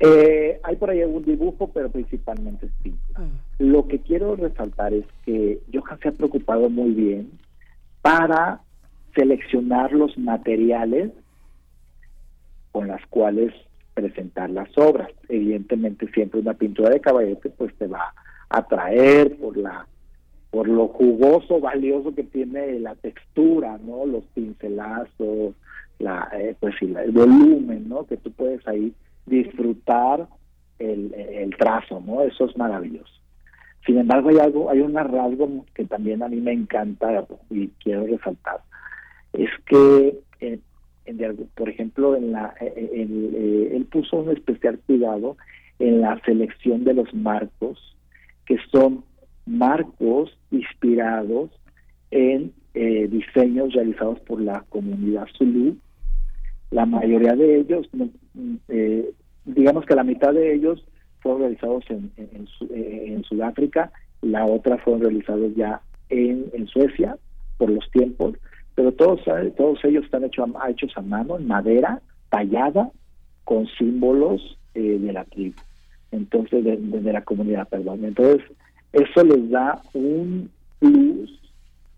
Eh, 0.00 0.60
hay 0.62 0.76
por 0.76 0.90
ahí 0.90 1.02
algún 1.02 1.24
dibujo, 1.24 1.70
pero 1.72 1.90
principalmente 1.90 2.66
es 2.66 2.72
pintura. 2.82 3.20
Lo 3.58 3.86
que 3.86 4.00
quiero 4.00 4.34
resaltar 4.34 4.92
es 4.92 5.06
que 5.24 5.60
Johan 5.72 5.98
se 6.00 6.08
ha 6.08 6.12
preocupado 6.12 6.68
muy 6.68 6.90
bien 6.90 7.30
para 8.02 8.60
seleccionar 9.14 9.92
los 9.92 10.18
materiales 10.18 11.12
con 12.74 12.88
las 12.88 13.06
cuales 13.06 13.54
presentar 13.94 14.50
las 14.50 14.76
obras. 14.76 15.08
Evidentemente 15.28 16.10
siempre 16.12 16.40
una 16.40 16.54
pintura 16.54 16.90
de 16.90 17.00
caballete 17.00 17.50
pues 17.50 17.72
te 17.76 17.86
va 17.86 18.12
a 18.48 18.58
atraer 18.58 19.36
por 19.36 19.56
la 19.56 19.86
por 20.50 20.66
lo 20.68 20.88
jugoso, 20.88 21.60
valioso 21.60 22.12
que 22.14 22.24
tiene 22.24 22.80
la 22.80 22.96
textura, 22.96 23.78
¿no? 23.78 24.06
Los 24.06 24.24
pincelazos, 24.34 25.54
la 26.00 26.28
eh, 26.32 26.56
pues 26.58 26.74
el 26.82 27.12
volumen, 27.12 27.88
¿no? 27.88 28.06
Que 28.06 28.16
tú 28.16 28.32
puedes 28.32 28.66
ahí 28.66 28.92
disfrutar 29.26 30.26
el, 30.80 31.14
el 31.14 31.56
trazo, 31.56 32.02
¿no? 32.04 32.22
Eso 32.22 32.46
es 32.46 32.56
maravilloso. 32.56 33.14
Sin 33.86 33.98
embargo, 33.98 34.30
hay 34.30 34.38
algo, 34.38 34.68
hay 34.68 34.80
un 34.80 34.94
rasgo 34.94 35.64
que 35.74 35.84
también 35.84 36.24
a 36.24 36.28
mí 36.28 36.40
me 36.40 36.52
encanta 36.52 37.24
y 37.50 37.68
quiero 37.82 38.04
resaltar, 38.04 38.62
es 39.32 39.50
que 39.66 40.18
eh, 40.40 40.58
por 41.54 41.68
ejemplo, 41.68 42.16
en 42.16 42.32
la, 42.32 42.54
eh, 42.60 42.72
eh, 42.76 43.06
eh, 43.08 43.72
él 43.74 43.84
puso 43.86 44.16
un 44.16 44.30
especial 44.30 44.78
cuidado 44.86 45.36
en 45.78 46.00
la 46.00 46.20
selección 46.24 46.84
de 46.84 46.94
los 46.94 47.12
marcos, 47.14 47.96
que 48.46 48.56
son 48.72 49.04
marcos 49.46 50.36
inspirados 50.50 51.50
en 52.10 52.52
diseños 52.74 53.72
realizados 53.72 54.18
por 54.20 54.40
la 54.40 54.64
comunidad 54.68 55.28
Zulu. 55.38 55.76
La 56.72 56.86
mayoría 56.86 57.34
de 57.34 57.60
ellos, 57.60 57.88
digamos 59.44 59.86
que 59.86 59.94
la 59.94 60.02
mitad 60.02 60.32
de 60.32 60.54
ellos 60.54 60.84
fueron 61.20 61.42
realizados 61.42 61.84
en, 61.88 62.10
en, 62.16 63.22
Sudáfrica, 63.24 63.92
la 64.22 64.44
otra 64.44 64.78
fueron 64.78 65.02
realizados 65.02 65.54
ya 65.54 65.82
en, 66.08 66.46
en 66.52 66.66
Suecia 66.66 67.16
por 67.58 67.70
los 67.70 67.88
tiempos, 67.92 68.34
pero 68.74 68.92
todos, 68.92 69.20
todos 69.56 69.84
ellos 69.84 70.04
están 70.04 70.24
hechos, 70.24 70.48
hechos 70.68 70.92
a 70.96 71.02
mano, 71.02 71.38
en 71.38 71.46
madera, 71.46 72.00
tallada, 72.28 72.90
con 73.44 73.66
símbolos 73.78 74.58
eh, 74.74 74.98
de 74.98 75.12
la 75.12 75.24
tribu, 75.24 75.54
entonces 76.10 76.64
de, 76.64 77.12
la 77.12 77.22
comunidad, 77.22 77.68
perdón. 77.68 78.04
Entonces, 78.04 78.42
eso 78.92 79.24
les 79.24 79.50
da 79.50 79.80
un 79.92 80.50
plus 80.78 81.40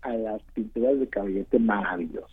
a 0.01 0.13
las 0.13 0.41
pinturas 0.53 0.99
de 0.99 1.07
caballete 1.07 1.59
maravilloso. 1.59 2.27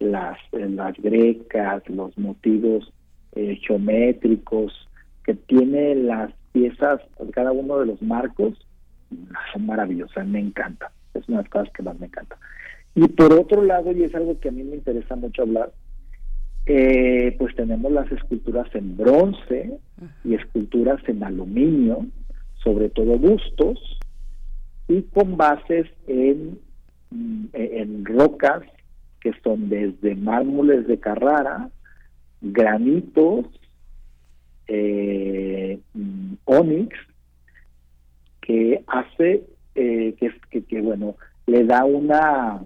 Las, 0.00 0.38
las 0.52 0.96
grecas, 0.98 1.88
los 1.88 2.16
motivos 2.18 2.92
eh, 3.32 3.58
geométricos 3.66 4.88
que 5.24 5.34
tiene 5.34 5.94
las 5.94 6.32
piezas, 6.52 7.00
cada 7.32 7.52
uno 7.52 7.78
de 7.78 7.86
los 7.86 8.00
marcos, 8.02 8.54
son 9.52 9.66
maravillosas, 9.66 10.26
me 10.26 10.40
encanta. 10.40 10.90
Es 11.14 11.28
una 11.28 11.38
de 11.38 11.42
las 11.44 11.50
cosas 11.50 11.72
que 11.72 11.82
más 11.82 11.98
me 11.98 12.06
encanta. 12.06 12.36
Y 12.94 13.08
por 13.08 13.32
otro 13.32 13.62
lado, 13.62 13.92
y 13.92 14.02
es 14.02 14.14
algo 14.14 14.38
que 14.40 14.48
a 14.48 14.52
mí 14.52 14.62
me 14.62 14.76
interesa 14.76 15.16
mucho 15.16 15.42
hablar, 15.42 15.72
eh, 16.66 17.34
pues 17.38 17.54
tenemos 17.54 17.90
las 17.92 18.10
esculturas 18.12 18.68
en 18.74 18.96
bronce 18.96 19.78
y 20.24 20.34
esculturas 20.34 21.00
en 21.08 21.22
aluminio, 21.22 22.06
sobre 22.62 22.88
todo 22.90 23.18
bustos, 23.18 23.98
y 24.88 25.02
con 25.02 25.36
bases 25.36 25.86
en, 26.06 26.58
mm, 27.10 27.46
en 27.52 28.04
rocas 28.04 28.62
que 29.20 29.32
son 29.42 29.68
desde 29.68 30.14
mármoles 30.14 30.86
de 30.86 30.98
Carrara, 30.98 31.70
granitos, 32.40 33.46
eh, 34.68 35.78
mm, 35.94 36.34
onix, 36.44 36.96
que 38.40 38.82
hace 38.86 39.44
eh, 39.74 40.14
que, 40.68 40.80
bueno, 40.80 41.16
le 41.46 41.64
da 41.64 41.84
una 41.84 42.60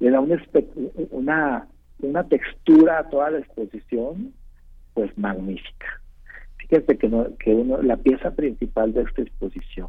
le 0.00 0.10
da 0.10 0.20
una, 0.20 1.68
una, 2.00 2.24
textura 2.24 2.98
a 2.98 3.08
toda 3.10 3.30
la 3.30 3.38
exposición, 3.38 4.32
pues 4.94 5.16
magnífica. 5.16 6.00
Fíjense 6.56 6.98
que, 6.98 7.08
no, 7.08 7.36
que 7.36 7.54
uno, 7.54 7.80
la 7.82 7.96
pieza 7.96 8.32
principal 8.32 8.92
de 8.92 9.02
esta 9.02 9.22
exposición 9.22 9.88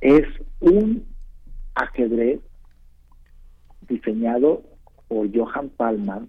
es 0.00 0.26
un 0.60 1.04
ajedrez 1.74 2.40
diseñado 3.88 4.62
por 5.08 5.28
Johan 5.34 5.70
Palman 5.70 6.28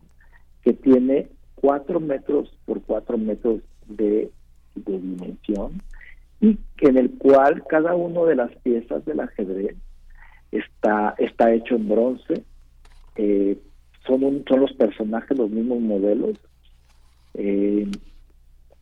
que 0.63 0.73
tiene 0.73 1.27
4 1.55 1.99
metros 1.99 2.57
por 2.65 2.81
4 2.81 3.17
metros 3.17 3.61
de, 3.87 4.31
de 4.75 4.99
dimensión 4.99 5.81
y 6.41 6.57
en 6.81 6.97
el 6.97 7.11
cual 7.17 7.63
cada 7.67 7.95
una 7.95 8.23
de 8.23 8.35
las 8.35 8.51
piezas 8.57 9.05
del 9.05 9.19
ajedrez 9.19 9.75
está, 10.51 11.15
está 11.17 11.53
hecho 11.53 11.75
en 11.75 11.87
bronce 11.87 12.43
eh, 13.15 13.57
son, 14.05 14.43
son 14.47 14.59
los 14.59 14.73
personajes 14.73 15.37
los 15.37 15.49
mismos 15.49 15.79
modelos 15.79 16.37
eh, 17.33 17.89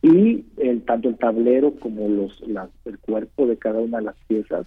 y 0.02 0.44
el, 0.58 0.82
tanto 0.82 1.08
el 1.08 1.16
tablero 1.16 1.74
como 1.76 2.08
los 2.08 2.42
el 2.84 2.98
cuerpo 2.98 3.46
de 3.46 3.56
cada 3.56 3.80
una 3.80 3.98
de 3.98 4.04
las 4.04 4.16
piezas 4.26 4.66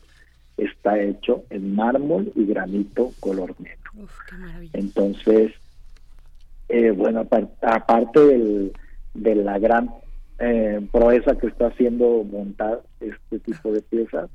está 0.58 1.00
hecho 1.00 1.44
en 1.50 1.76
mármol 1.76 2.32
y 2.36 2.46
granito 2.46 3.12
color 3.20 3.54
negro. 3.60 4.10
Entonces, 4.74 5.54
eh, 6.70 6.92
bueno, 6.92 7.28
aparte 7.62 8.20
del, 8.20 8.74
de 9.14 9.36
la 9.36 9.60
gran 9.60 9.92
eh, 10.40 10.82
proeza 10.92 11.38
que 11.38 11.48
está 11.48 11.68
haciendo 11.68 12.24
montar 12.24 12.82
este 13.00 13.40
tipo 13.40 13.72
de 13.72 13.82
piezas, 13.82 14.30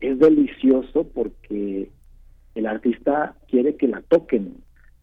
es 0.00 0.18
delicioso 0.18 1.04
porque 1.12 1.90
el 2.54 2.66
artista 2.66 3.34
quiere 3.48 3.76
que 3.76 3.88
la 3.88 4.02
toquen. 4.02 4.56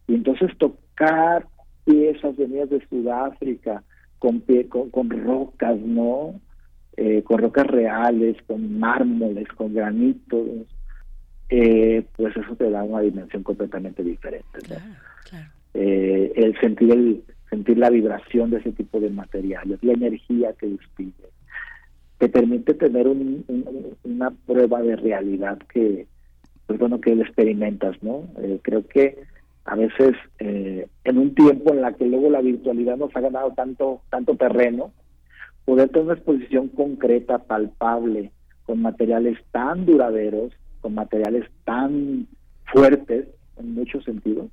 Y 0.07 0.15
entonces 0.15 0.55
tocar 0.57 1.47
piezas 1.85 2.35
venidas 2.37 2.69
de 2.69 2.85
Sudáfrica 2.87 3.83
con, 4.19 4.43
con, 4.69 4.89
con 4.89 5.09
rocas, 5.09 5.79
¿no? 5.79 6.39
Eh, 6.97 7.23
con 7.23 7.39
rocas 7.39 7.65
reales, 7.67 8.35
con 8.45 8.77
mármoles, 8.77 9.47
con 9.55 9.73
granitos, 9.73 10.67
eh, 11.49 12.03
pues 12.15 12.35
eso 12.35 12.55
te 12.55 12.69
da 12.69 12.83
una 12.83 13.01
dimensión 13.01 13.41
completamente 13.41 14.03
diferente. 14.03 14.59
Eh, 15.73 16.33
el 16.35 16.59
sentir 16.59 16.91
el 16.91 17.23
sentir 17.49 17.77
la 17.77 17.89
vibración 17.89 18.51
de 18.51 18.57
ese 18.57 18.71
tipo 18.73 18.99
de 18.99 19.09
materiales, 19.09 19.79
la 19.81 19.93
energía 19.93 20.53
que 20.53 20.67
despide, 20.67 21.29
te 22.19 22.29
permite 22.29 22.73
tener 22.73 23.07
una 23.07 24.31
prueba 24.45 24.81
de 24.81 24.95
realidad 24.97 25.57
que, 25.73 26.05
pues 26.69 26.79
bueno, 26.79 27.01
que 27.01 27.15
lo 27.15 27.23
experimentas, 27.23 27.97
¿no? 28.03 28.29
creo 28.61 28.85
que 28.87 29.17
a 29.65 29.75
veces 29.75 30.13
en 30.37 31.17
un 31.17 31.33
tiempo 31.33 31.73
en 31.73 31.81
la 31.81 31.93
que 31.93 32.05
luego 32.05 32.29
la 32.29 32.41
virtualidad 32.41 32.95
nos 32.95 33.15
ha 33.15 33.21
ganado 33.21 33.53
tanto 33.55 34.01
tanto 34.11 34.35
terreno, 34.35 34.91
poder 35.65 35.89
tener 35.89 36.05
una 36.05 36.13
exposición 36.13 36.67
concreta, 36.67 37.39
palpable, 37.39 38.31
con 38.67 38.83
materiales 38.83 39.39
tan 39.49 39.87
duraderos, 39.87 40.53
con 40.81 40.93
materiales 40.93 41.49
tan 41.63 42.27
fuertes 42.71 43.27
en 43.57 43.73
muchos 43.73 44.03
sentidos, 44.03 44.51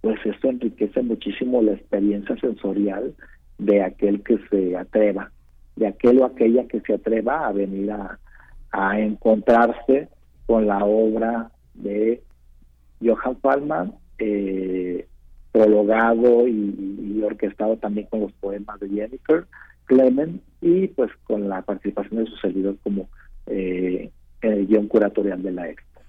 pues 0.00 0.18
esto 0.24 0.48
enriquece 0.48 1.02
muchísimo 1.02 1.62
la 1.62 1.74
experiencia 1.74 2.36
sensorial 2.40 3.14
de 3.58 3.82
aquel 3.82 4.24
que 4.24 4.38
se 4.50 4.76
atreva, 4.76 5.30
de 5.76 5.86
aquel 5.86 6.18
o 6.18 6.24
aquella 6.24 6.66
que 6.66 6.80
se 6.80 6.94
atreva 6.94 7.46
a 7.46 7.52
venir 7.52 7.92
a, 7.92 8.18
encontrarse 8.98 10.08
con 10.48 10.66
la 10.66 10.82
obra 10.82 11.50
de 11.74 12.22
Johann 13.04 13.34
Palman, 13.36 13.92
eh, 14.18 15.06
prologado 15.52 16.48
y, 16.48 17.20
orquestado 17.22 17.76
también 17.76 18.06
con 18.06 18.20
los 18.20 18.32
poemas 18.32 18.80
de 18.80 18.88
Jennifer, 18.88 19.46
Clement 19.84 20.40
y 20.62 20.86
pues 20.86 21.10
con 21.24 21.50
la 21.50 21.60
participación 21.60 22.24
de 22.24 22.30
su 22.30 22.36
servidor 22.36 22.78
como 22.82 23.10
eh, 23.46 24.10
guion 24.40 24.88
curatorial 24.88 25.42
de 25.42 25.52
la 25.52 25.68
expo. 25.68 26.00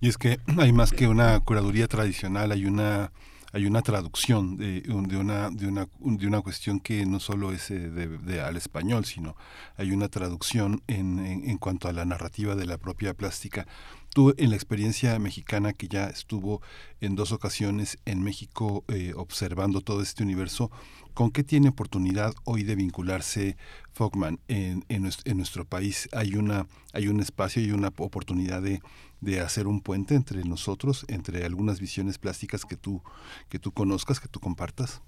Y 0.00 0.08
es 0.08 0.16
que 0.16 0.38
hay 0.58 0.72
más 0.72 0.92
que 0.92 1.08
una 1.08 1.40
curaduría 1.40 1.88
tradicional, 1.88 2.52
hay 2.52 2.64
una 2.64 3.10
hay 3.52 3.66
una 3.66 3.82
traducción 3.82 4.56
de, 4.56 4.82
una, 4.88 5.50
de, 5.50 5.66
una, 5.66 5.88
de 5.98 6.26
una 6.26 6.40
cuestión 6.40 6.80
que 6.80 7.04
no 7.06 7.20
solo 7.20 7.52
es 7.52 7.70
eh, 7.70 7.90
de, 7.90 8.40
al 8.40 8.56
español, 8.56 9.04
sino 9.04 9.36
hay 9.76 9.92
una 9.92 10.08
traducción 10.08 10.82
en, 10.86 11.18
en, 11.18 11.58
cuanto 11.58 11.88
a 11.88 11.92
la 11.92 12.04
narrativa 12.04 12.54
de 12.54 12.66
la 12.66 12.78
propia 12.78 13.14
plástica. 13.14 13.66
Tú 14.12 14.34
en 14.38 14.50
la 14.50 14.56
experiencia 14.56 15.18
mexicana 15.18 15.72
que 15.72 15.88
ya 15.88 16.06
estuvo 16.06 16.62
en 17.00 17.14
dos 17.14 17.32
ocasiones 17.32 17.98
en 18.04 18.22
México 18.22 18.84
eh, 18.88 19.12
observando 19.16 19.80
todo 19.80 20.02
este 20.02 20.22
universo, 20.22 20.70
¿Con 21.14 21.30
qué 21.30 21.42
tiene 21.42 21.68
oportunidad 21.68 22.32
hoy 22.44 22.62
de 22.62 22.76
vincularse 22.76 23.56
Fogman 23.92 24.38
en, 24.48 24.84
en, 24.88 25.36
nuestro, 25.36 25.64
país? 25.64 26.08
¿Hay, 26.12 26.34
una, 26.34 26.66
¿Hay 26.92 27.08
un 27.08 27.20
espacio 27.20 27.62
y 27.62 27.72
una 27.72 27.88
oportunidad 27.88 28.62
de, 28.62 28.80
de, 29.20 29.40
hacer 29.40 29.66
un 29.66 29.80
puente 29.80 30.14
entre 30.14 30.44
nosotros, 30.44 31.04
entre 31.08 31.44
algunas 31.44 31.80
visiones 31.80 32.18
plásticas 32.18 32.64
que 32.64 32.76
tú, 32.76 33.02
que 33.48 33.58
tú 33.58 33.72
conozcas, 33.72 34.20
que 34.20 34.28
tú 34.28 34.40
compartas? 34.40 35.02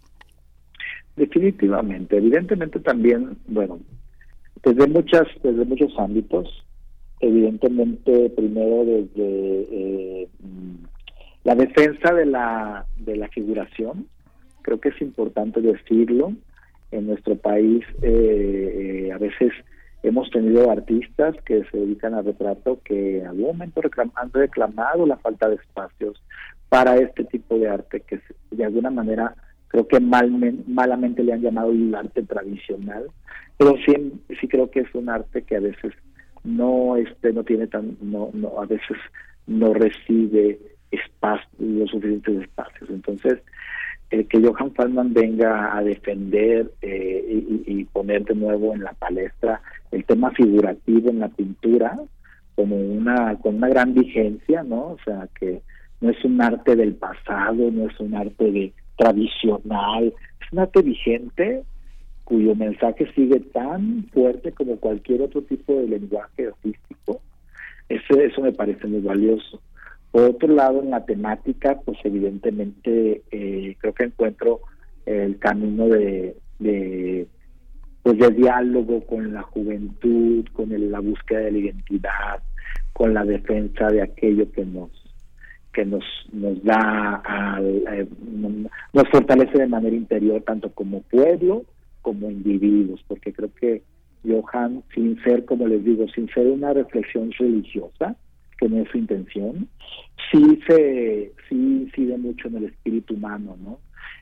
Definitivamente. 1.16 2.16
Evidentemente 2.16 2.80
también, 2.80 3.36
bueno, 3.46 3.80
desde, 4.62 4.86
muchas, 4.86 5.26
desde 5.42 5.64
muchos 5.64 5.92
ámbitos, 5.98 6.64
evidentemente 7.20 8.30
primero 8.30 8.84
desde 8.84 9.66
eh, 9.70 10.28
la 11.44 11.54
defensa 11.54 12.14
de 12.14 12.26
la, 12.26 12.86
de 12.98 13.16
la 13.16 13.28
figuración, 13.28 14.06
creo 14.62 14.80
que 14.80 14.90
es 14.90 15.00
importante 15.00 15.60
decirlo. 15.60 16.32
En 16.90 17.06
nuestro 17.06 17.36
país 17.36 17.82
eh, 18.02 19.06
eh, 19.08 19.12
a 19.12 19.16
veces 19.16 19.50
hemos 20.02 20.30
tenido 20.30 20.70
artistas 20.70 21.36
que 21.44 21.64
se 21.70 21.78
dedican 21.78 22.14
al 22.14 22.24
retrato 22.24 22.80
que 22.84 23.20
en 23.20 23.26
algún 23.26 23.46
momento 23.46 23.80
han 24.14 24.32
reclamado 24.32 25.06
la 25.06 25.16
falta 25.16 25.48
de 25.48 25.56
espacios 25.56 26.22
para 26.68 26.96
este 26.96 27.24
tipo 27.24 27.58
de 27.58 27.68
arte 27.68 28.00
que 28.00 28.20
de 28.50 28.64
alguna 28.64 28.90
manera 28.90 29.34
creo 29.68 29.86
que 29.86 30.00
mal, 30.00 30.30
malamente 30.66 31.22
le 31.22 31.32
han 31.32 31.40
llamado 31.40 31.70
el 31.70 31.94
arte 31.94 32.22
tradicional, 32.22 33.06
pero 33.56 33.74
sí, 33.86 34.12
sí 34.40 34.48
creo 34.48 34.70
que 34.70 34.80
es 34.80 34.94
un 34.94 35.08
arte 35.08 35.42
que 35.42 35.56
a 35.56 35.60
veces 35.60 35.92
no 36.44 36.96
este 36.96 37.32
no 37.32 37.44
tiene 37.44 37.68
tan 37.68 37.96
no, 38.00 38.30
no 38.32 38.60
a 38.60 38.66
veces 38.66 38.96
no 39.46 39.72
recibe 39.72 40.58
espacio 40.90 41.48
los 41.58 41.90
suficientes 41.90 42.42
espacios. 42.42 42.90
Entonces 42.90 43.38
eh, 44.12 44.26
que 44.26 44.42
Johan 44.42 44.74
Falman 44.74 45.14
venga 45.14 45.74
a 45.74 45.82
defender 45.82 46.70
eh, 46.82 47.62
y, 47.66 47.82
poner 47.84 48.26
de 48.26 48.34
nuevo 48.34 48.74
en 48.74 48.82
la 48.82 48.92
palestra 48.92 49.62
el 49.90 50.04
tema 50.04 50.30
figurativo 50.32 51.08
en 51.08 51.20
la 51.20 51.28
pintura 51.28 51.98
como 52.54 52.76
una 52.76 53.36
con 53.36 53.54
una 53.54 53.68
gran 53.68 53.94
vigencia, 53.94 54.62
¿no? 54.64 54.88
O 54.88 54.98
sea, 55.02 55.28
que 55.40 55.62
no 56.02 56.10
es 56.10 56.22
un 56.26 56.42
arte 56.42 56.76
del 56.76 56.94
pasado, 56.94 57.70
no 57.70 57.88
es 57.88 57.98
un 58.00 58.14
arte 58.14 58.52
de 58.52 58.72
tradicional, 58.96 60.12
es 60.42 60.52
un 60.52 60.58
arte 60.58 60.82
vigente 60.82 61.62
cuyo 62.24 62.54
mensaje 62.54 63.10
sigue 63.14 63.40
tan 63.40 64.04
fuerte 64.12 64.52
como 64.52 64.76
cualquier 64.76 65.22
otro 65.22 65.40
tipo 65.40 65.74
de 65.74 65.88
lenguaje 65.88 66.48
artístico. 66.48 67.22
Eso, 67.88 68.20
eso 68.20 68.42
me 68.42 68.52
parece 68.52 68.86
muy 68.86 69.00
valioso. 69.00 69.58
Por 70.12 70.24
otro 70.24 70.48
lado, 70.48 70.82
en 70.82 70.90
la 70.90 71.06
temática, 71.06 71.80
pues 71.84 71.98
evidentemente 72.04 73.22
eh, 73.30 73.76
creo 73.80 73.94
que 73.94 74.04
encuentro 74.04 74.60
el 75.06 75.38
camino 75.38 75.88
de, 75.88 76.36
pues 78.02 78.18
de 78.18 78.30
diálogo 78.30 79.00
con 79.06 79.32
la 79.32 79.42
juventud, 79.42 80.46
con 80.52 80.68
la 80.90 81.00
búsqueda 81.00 81.40
de 81.40 81.52
la 81.52 81.58
identidad, 81.58 82.42
con 82.92 83.14
la 83.14 83.24
defensa 83.24 83.88
de 83.88 84.02
aquello 84.02 84.52
que 84.52 84.64
nos 84.66 84.90
que 85.72 85.86
nos 85.86 86.04
nos 86.30 86.62
da 86.62 87.22
eh, 87.62 88.06
nos 88.92 89.08
fortalece 89.08 89.58
de 89.58 89.66
manera 89.66 89.96
interior 89.96 90.42
tanto 90.42 90.70
como 90.72 91.00
pueblo 91.00 91.64
como 92.02 92.30
individuos 92.30 93.02
porque 93.08 93.32
creo 93.32 93.50
que 93.54 93.82
Johan 94.22 94.82
sin 94.94 95.18
ser 95.22 95.46
como 95.46 95.66
les 95.66 95.82
digo 95.82 96.06
sin 96.14 96.28
ser 96.28 96.46
una 96.48 96.74
reflexión 96.74 97.30
religiosa 97.38 98.16
que 98.62 98.68
no 98.68 98.80
es 98.80 98.88
su 98.90 98.98
intención, 98.98 99.68
sí 100.30 100.60
se 100.68 101.32
sí 101.48 101.56
incide 101.56 102.16
mucho 102.16 102.46
en 102.46 102.58
el 102.58 102.64
espíritu 102.66 103.14
humano, 103.14 103.56
¿no? 103.60 103.80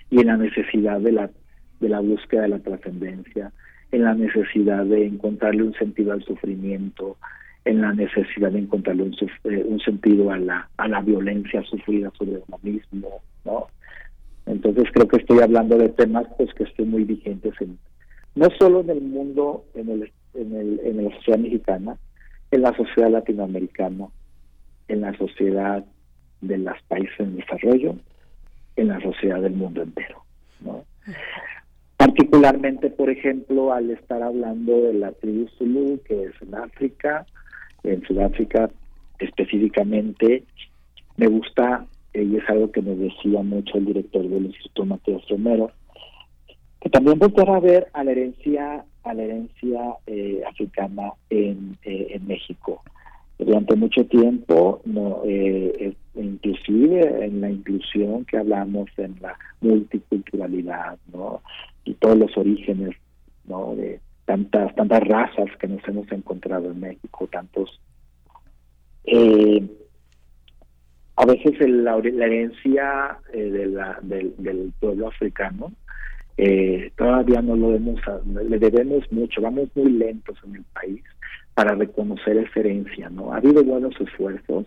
Y 0.08 0.20
en 0.20 0.28
la 0.28 0.38
necesidad 0.38 0.98
de 0.98 1.12
la 1.12 1.30
de 1.78 1.88
la 1.90 2.00
búsqueda 2.00 2.42
de 2.42 2.48
la 2.48 2.58
trascendencia, 2.60 3.52
en 3.92 4.04
la 4.04 4.14
necesidad 4.14 4.86
de 4.86 5.04
encontrarle 5.04 5.64
un 5.64 5.74
sentido 5.74 6.12
al 6.12 6.24
sufrimiento, 6.24 7.18
en 7.66 7.82
la 7.82 7.92
necesidad 7.92 8.50
de 8.50 8.60
encontrarle 8.60 9.02
un, 9.02 9.14
eh, 9.44 9.62
un 9.68 9.78
sentido 9.80 10.30
a 10.30 10.38
la 10.38 10.70
a 10.78 10.88
la 10.88 11.02
violencia 11.02 11.62
sufrida 11.64 12.10
sobre 12.16 12.42
uno 12.48 12.58
mismo, 12.62 13.20
¿no? 13.44 13.66
Entonces 14.46 14.84
creo 14.94 15.06
que 15.06 15.18
estoy 15.18 15.40
hablando 15.40 15.76
de 15.76 15.90
temas 15.90 16.26
pues 16.38 16.48
que 16.54 16.64
estén 16.64 16.88
muy 16.90 17.04
vigentes 17.04 17.52
en 17.60 17.78
no 18.36 18.48
solo 18.58 18.80
en 18.80 18.88
el 18.88 19.02
mundo 19.02 19.64
en 19.74 19.90
el 19.90 20.12
en 20.32 20.56
el 20.56 20.80
en 20.82 21.04
la 21.04 21.14
sociedad 21.16 21.40
mexicana, 21.40 21.98
en 22.50 22.62
la 22.62 22.74
sociedad 22.74 23.10
latinoamericana, 23.10 24.08
en 24.90 25.02
la 25.02 25.16
sociedad 25.16 25.84
de 26.40 26.58
los 26.58 26.82
países 26.88 27.20
en 27.20 27.36
desarrollo, 27.36 27.94
en 28.76 28.88
la 28.88 29.00
sociedad 29.00 29.40
del 29.40 29.54
mundo 29.54 29.82
entero. 29.82 30.24
Particularmente, 31.96 32.90
por 32.90 33.08
ejemplo, 33.08 33.72
al 33.72 33.90
estar 33.90 34.22
hablando 34.22 34.82
de 34.82 34.94
la 34.94 35.12
tribu 35.12 35.46
Zulu, 35.56 36.00
que 36.04 36.24
es 36.24 36.32
en 36.42 36.54
África, 36.56 37.24
en 37.84 38.02
Sudáfrica 38.02 38.70
específicamente, 39.20 40.44
me 41.16 41.26
gusta, 41.28 41.86
y 42.12 42.36
es 42.36 42.48
algo 42.48 42.72
que 42.72 42.82
me 42.82 42.96
decía 42.96 43.42
mucho 43.42 43.78
el 43.78 43.86
director 43.86 44.26
del 44.26 44.46
Instituto 44.46 44.86
Mateo 44.86 45.20
Romero, 45.28 45.70
que 46.80 46.90
también 46.90 47.18
volver 47.18 47.50
a 47.50 47.60
ver 47.60 47.86
a 47.92 48.02
la 48.02 48.10
herencia 48.10 48.84
a 49.02 49.14
la 49.14 49.22
herencia 49.22 49.80
eh, 50.06 50.42
africana 50.46 51.12
en, 51.30 51.78
eh, 51.84 52.08
en 52.10 52.26
México 52.26 52.82
durante 53.44 53.76
mucho 53.76 54.04
tiempo, 54.06 54.82
no, 54.84 55.22
eh, 55.24 55.94
inclusive 56.14 57.24
en 57.24 57.40
la 57.40 57.50
inclusión 57.50 58.24
que 58.24 58.38
hablamos, 58.38 58.90
en 58.96 59.16
la 59.20 59.36
multiculturalidad, 59.60 60.98
¿no? 61.12 61.42
Y 61.84 61.94
todos 61.94 62.18
los 62.18 62.36
orígenes, 62.36 62.96
¿no? 63.46 63.74
De 63.74 64.00
tantas 64.24 64.74
tantas 64.74 65.00
razas 65.00 65.48
que 65.58 65.66
nos 65.66 65.86
hemos 65.88 66.10
encontrado 66.12 66.70
en 66.70 66.80
México, 66.80 67.28
tantos. 67.30 67.80
Eh, 69.04 69.66
a 71.16 71.26
veces 71.26 71.54
la, 71.68 71.96
herencia 71.98 73.18
eh, 73.32 73.68
del, 74.02 74.72
pueblo 74.78 75.08
africano 75.08 75.72
eh, 76.36 76.92
todavía 76.96 77.42
no 77.42 77.56
lo 77.56 77.70
vemos, 77.70 78.00
le 78.48 78.58
debemos 78.58 79.10
mucho, 79.12 79.42
vamos 79.42 79.68
muy 79.74 79.90
lentos 79.92 80.38
en 80.44 80.56
el 80.56 80.64
país 80.72 81.02
para 81.54 81.74
reconocer 81.74 82.36
esa 82.36 82.60
herencia, 82.60 83.10
¿no? 83.10 83.32
Ha 83.32 83.38
habido 83.38 83.62
buenos 83.64 83.94
esfuerzos, 84.00 84.66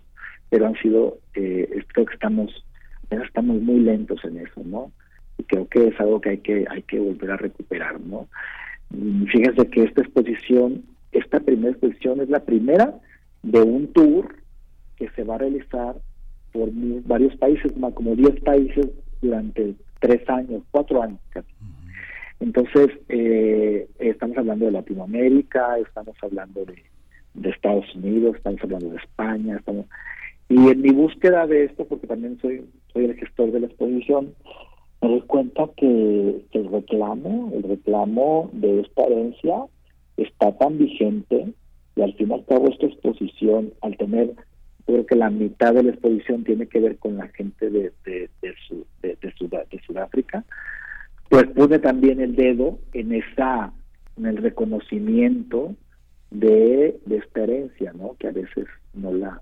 pero 0.50 0.66
han 0.66 0.74
sido, 0.76 1.18
eh, 1.34 1.82
creo 1.88 2.06
que 2.06 2.14
estamos, 2.14 2.64
estamos 3.10 3.60
muy 3.60 3.80
lentos 3.80 4.24
en 4.24 4.38
eso, 4.38 4.62
¿no? 4.64 4.92
Y 5.38 5.44
creo 5.44 5.68
que 5.68 5.88
es 5.88 6.00
algo 6.00 6.20
que 6.20 6.30
hay 6.30 6.38
que, 6.38 6.64
hay 6.70 6.82
que 6.82 6.98
volver 7.00 7.30
a 7.32 7.36
recuperar, 7.36 8.00
¿no? 8.00 8.28
Fíjense 8.90 9.68
que 9.70 9.82
esta 9.82 10.02
exposición, 10.02 10.84
esta 11.12 11.40
primera 11.40 11.70
exposición 11.70 12.20
es 12.20 12.28
la 12.28 12.44
primera 12.44 12.94
de 13.42 13.60
un 13.60 13.92
tour 13.92 14.36
que 14.96 15.08
se 15.10 15.24
va 15.24 15.34
a 15.34 15.38
realizar 15.38 15.96
por 16.52 16.68
varios 16.72 17.36
países, 17.36 17.72
como 17.94 18.14
10 18.14 18.40
países 18.42 18.86
durante 19.20 19.74
tres 20.00 20.28
años, 20.28 20.62
cuatro 20.70 21.02
años 21.02 21.18
casi. 21.30 21.48
Entonces, 22.44 22.90
eh, 23.08 23.88
estamos 23.98 24.36
hablando 24.36 24.66
de 24.66 24.72
Latinoamérica, 24.72 25.78
estamos 25.78 26.14
hablando 26.20 26.66
de, 26.66 27.48
Estados 27.48 27.86
Unidos, 27.94 28.36
estamos 28.36 28.60
hablando 28.62 28.90
de 28.90 28.98
España, 28.98 29.56
estamos... 29.56 29.86
y 30.50 30.68
en 30.68 30.82
mi 30.82 30.90
búsqueda 30.90 31.46
de 31.46 31.64
esto, 31.64 31.86
porque 31.86 32.06
también 32.06 32.38
soy, 32.42 32.66
soy 32.92 33.06
el 33.06 33.14
gestor 33.14 33.50
de 33.50 33.60
la 33.60 33.66
exposición, 33.68 34.34
me 35.00 35.08
doy 35.08 35.22
cuenta 35.22 35.70
que, 35.74 36.44
el 36.52 36.70
reclamo, 36.70 37.50
el 37.54 37.62
reclamo 37.62 38.50
de 38.52 38.80
esta 38.80 39.04
herencia 39.04 39.64
está 40.18 40.52
tan 40.58 40.76
vigente 40.76 41.48
y 41.96 42.02
al 42.02 42.12
fin 42.12 42.30
y 42.30 42.34
al 42.34 42.44
cabo 42.44 42.68
esta 42.68 42.84
exposición, 42.84 43.72
al 43.80 43.96
tener, 43.96 44.34
creo 44.84 45.06
que 45.06 45.16
la 45.16 45.30
mitad 45.30 45.72
de 45.72 45.84
la 45.84 45.92
exposición 45.92 46.44
tiene 46.44 46.66
que 46.66 46.80
ver 46.80 46.98
con 46.98 47.16
la 47.16 47.28
gente 47.28 47.70
de, 47.70 47.90
de, 48.04 48.28
de, 48.42 49.16
de, 49.16 49.80
Sudáfrica, 49.86 50.44
pues 51.28 51.46
pone 51.48 51.78
también 51.78 52.20
el 52.20 52.36
dedo 52.36 52.78
en 52.92 53.12
esa, 53.12 53.72
en 54.16 54.26
el 54.26 54.36
reconocimiento 54.36 55.74
de, 56.30 57.00
de 57.06 57.16
¿no? 57.94 58.16
Que 58.18 58.28
a 58.28 58.32
veces 58.32 58.66
no 58.92 59.12
la, 59.12 59.40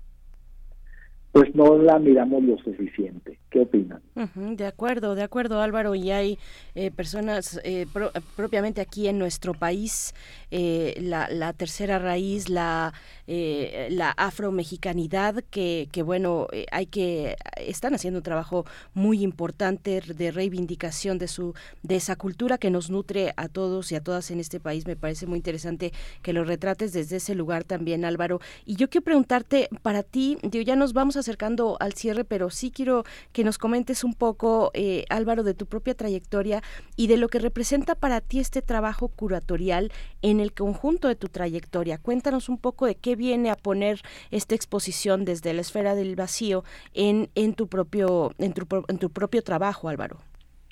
pues 1.33 1.53
no 1.55 1.79
la 1.79 1.97
miramos 1.97 2.43
lo 2.43 2.59
suficiente. 2.59 3.39
¿Qué 3.49 3.61
opinan? 3.61 4.01
de 4.35 4.65
acuerdo, 4.67 5.15
de 5.15 5.23
acuerdo 5.23 5.61
Álvaro. 5.61 5.95
Y 5.95 6.11
hay 6.11 6.37
eh, 6.75 6.91
personas 6.91 7.59
eh, 7.63 7.87
propiamente 8.35 8.81
aquí 8.81 9.07
en 9.07 9.17
nuestro 9.17 9.55
país, 9.55 10.13
eh, 10.51 10.95
la, 11.01 11.53
tercera 11.53 11.97
raíz, 11.97 12.49
la, 12.49 12.93
la 13.25 14.11
afromexicanidad, 14.11 15.43
que, 15.49 15.89
que 15.91 16.03
bueno, 16.03 16.47
hay 16.71 16.85
que, 16.85 17.35
están 17.57 17.95
haciendo 17.95 18.19
un 18.19 18.23
trabajo 18.23 18.65
muy 18.93 19.23
importante 19.23 20.01
de 20.01 20.31
reivindicación 20.31 21.17
de, 21.17 21.27
su, 21.27 21.55
de 21.81 21.95
esa 21.95 22.15
cultura 22.15 22.59
que 22.59 22.69
nos 22.69 22.91
nutre 22.91 23.33
a 23.37 23.47
todos 23.47 23.91
y 23.91 23.95
a 23.95 24.03
todas 24.03 24.29
en 24.29 24.39
este 24.39 24.59
país. 24.59 24.85
Me 24.85 24.95
parece 24.95 25.25
muy 25.25 25.37
interesante 25.37 25.93
que 26.21 26.33
lo 26.33 26.43
retrates 26.43 26.93
desde 26.93 27.15
ese 27.15 27.33
lugar 27.33 27.63
también, 27.63 28.05
Álvaro. 28.05 28.39
Y 28.65 28.75
yo 28.75 28.87
quiero 28.87 29.05
preguntarte, 29.05 29.67
para 29.81 30.03
ti, 30.03 30.37
ya 30.43 30.75
nos 30.75 30.93
vamos 30.93 31.17
a 31.17 31.22
acercando 31.23 31.77
al 31.79 31.93
cierre, 31.93 32.23
pero 32.23 32.49
sí 32.49 32.71
quiero 32.71 33.03
que 33.31 33.43
nos 33.43 33.57
comentes 33.57 34.03
un 34.03 34.13
poco, 34.13 34.71
eh, 34.73 35.05
Álvaro, 35.09 35.43
de 35.43 35.53
tu 35.53 35.65
propia 35.65 35.95
trayectoria 35.95 36.61
y 36.95 37.07
de 37.07 37.17
lo 37.17 37.29
que 37.29 37.39
representa 37.39 37.95
para 37.95 38.21
ti 38.21 38.39
este 38.39 38.61
trabajo 38.61 39.07
curatorial 39.07 39.91
en 40.21 40.39
el 40.39 40.53
conjunto 40.53 41.07
de 41.07 41.15
tu 41.15 41.27
trayectoria. 41.27 41.97
Cuéntanos 41.97 42.49
un 42.49 42.57
poco 42.57 42.85
de 42.85 42.95
qué 42.95 43.15
viene 43.15 43.49
a 43.49 43.55
poner 43.55 44.01
esta 44.31 44.55
exposición 44.55 45.25
desde 45.25 45.53
la 45.53 45.61
esfera 45.61 45.95
del 45.95 46.15
vacío 46.15 46.63
en, 46.93 47.29
en, 47.35 47.53
tu, 47.53 47.67
propio, 47.67 48.31
en, 48.37 48.53
tu, 48.53 48.67
en 48.87 48.97
tu 48.97 49.09
propio 49.09 49.41
trabajo, 49.41 49.89
Álvaro. 49.89 50.17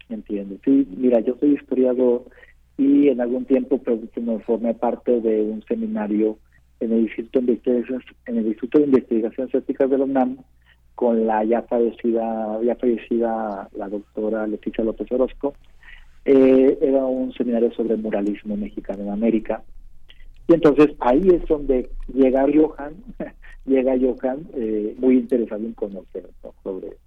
Entiendo. 0.10 0.58
Sí, 0.66 0.88
mira, 0.97 1.22
yo 1.22 1.38
soy 1.39 1.54
historiador 1.54 2.26
y 2.78 3.08
en 3.08 3.22
algún 3.22 3.45
tiempo 3.45 3.78
pues, 3.78 3.99
formé 4.45 4.74
parte 4.74 5.22
de 5.22 5.41
un 5.43 5.64
seminario 5.64 6.38
en 6.82 6.91
el 6.91 6.99
Instituto 7.01 7.39
de 7.39 7.53
Investigaciones, 7.53 8.05
en 8.25 8.36
de 8.36 8.86
Investigaciones 8.86 9.55
Éticas 9.55 9.89
la 9.89 10.03
UNAM 10.03 10.38
con 10.95 11.25
la 11.25 11.43
ya 11.43 11.61
fallecida, 11.63 12.59
ya 12.63 12.75
fallecida 12.75 13.69
la 13.75 13.89
doctora 13.89 14.45
Leticia 14.47 14.84
López 14.84 15.11
Orozco. 15.11 15.53
Eh, 16.25 16.77
era 16.82 17.05
un 17.05 17.34
seminario 17.34 17.71
sobre 17.73 17.97
muralismo 17.97 18.55
mexicano 18.55 19.03
en 19.03 19.09
América. 19.09 19.63
Y 20.47 20.53
entonces 20.53 20.89
ahí 20.99 21.27
es 21.29 21.47
donde 21.47 21.89
llega 22.13 22.45
Johan, 22.53 22.93
llega 23.65 23.97
Johan 23.97 24.47
eh, 24.53 24.95
muy 24.99 25.17
interesado 25.17 25.63
en 25.63 25.73
conocer 25.73 26.29
sobre, 26.63 26.97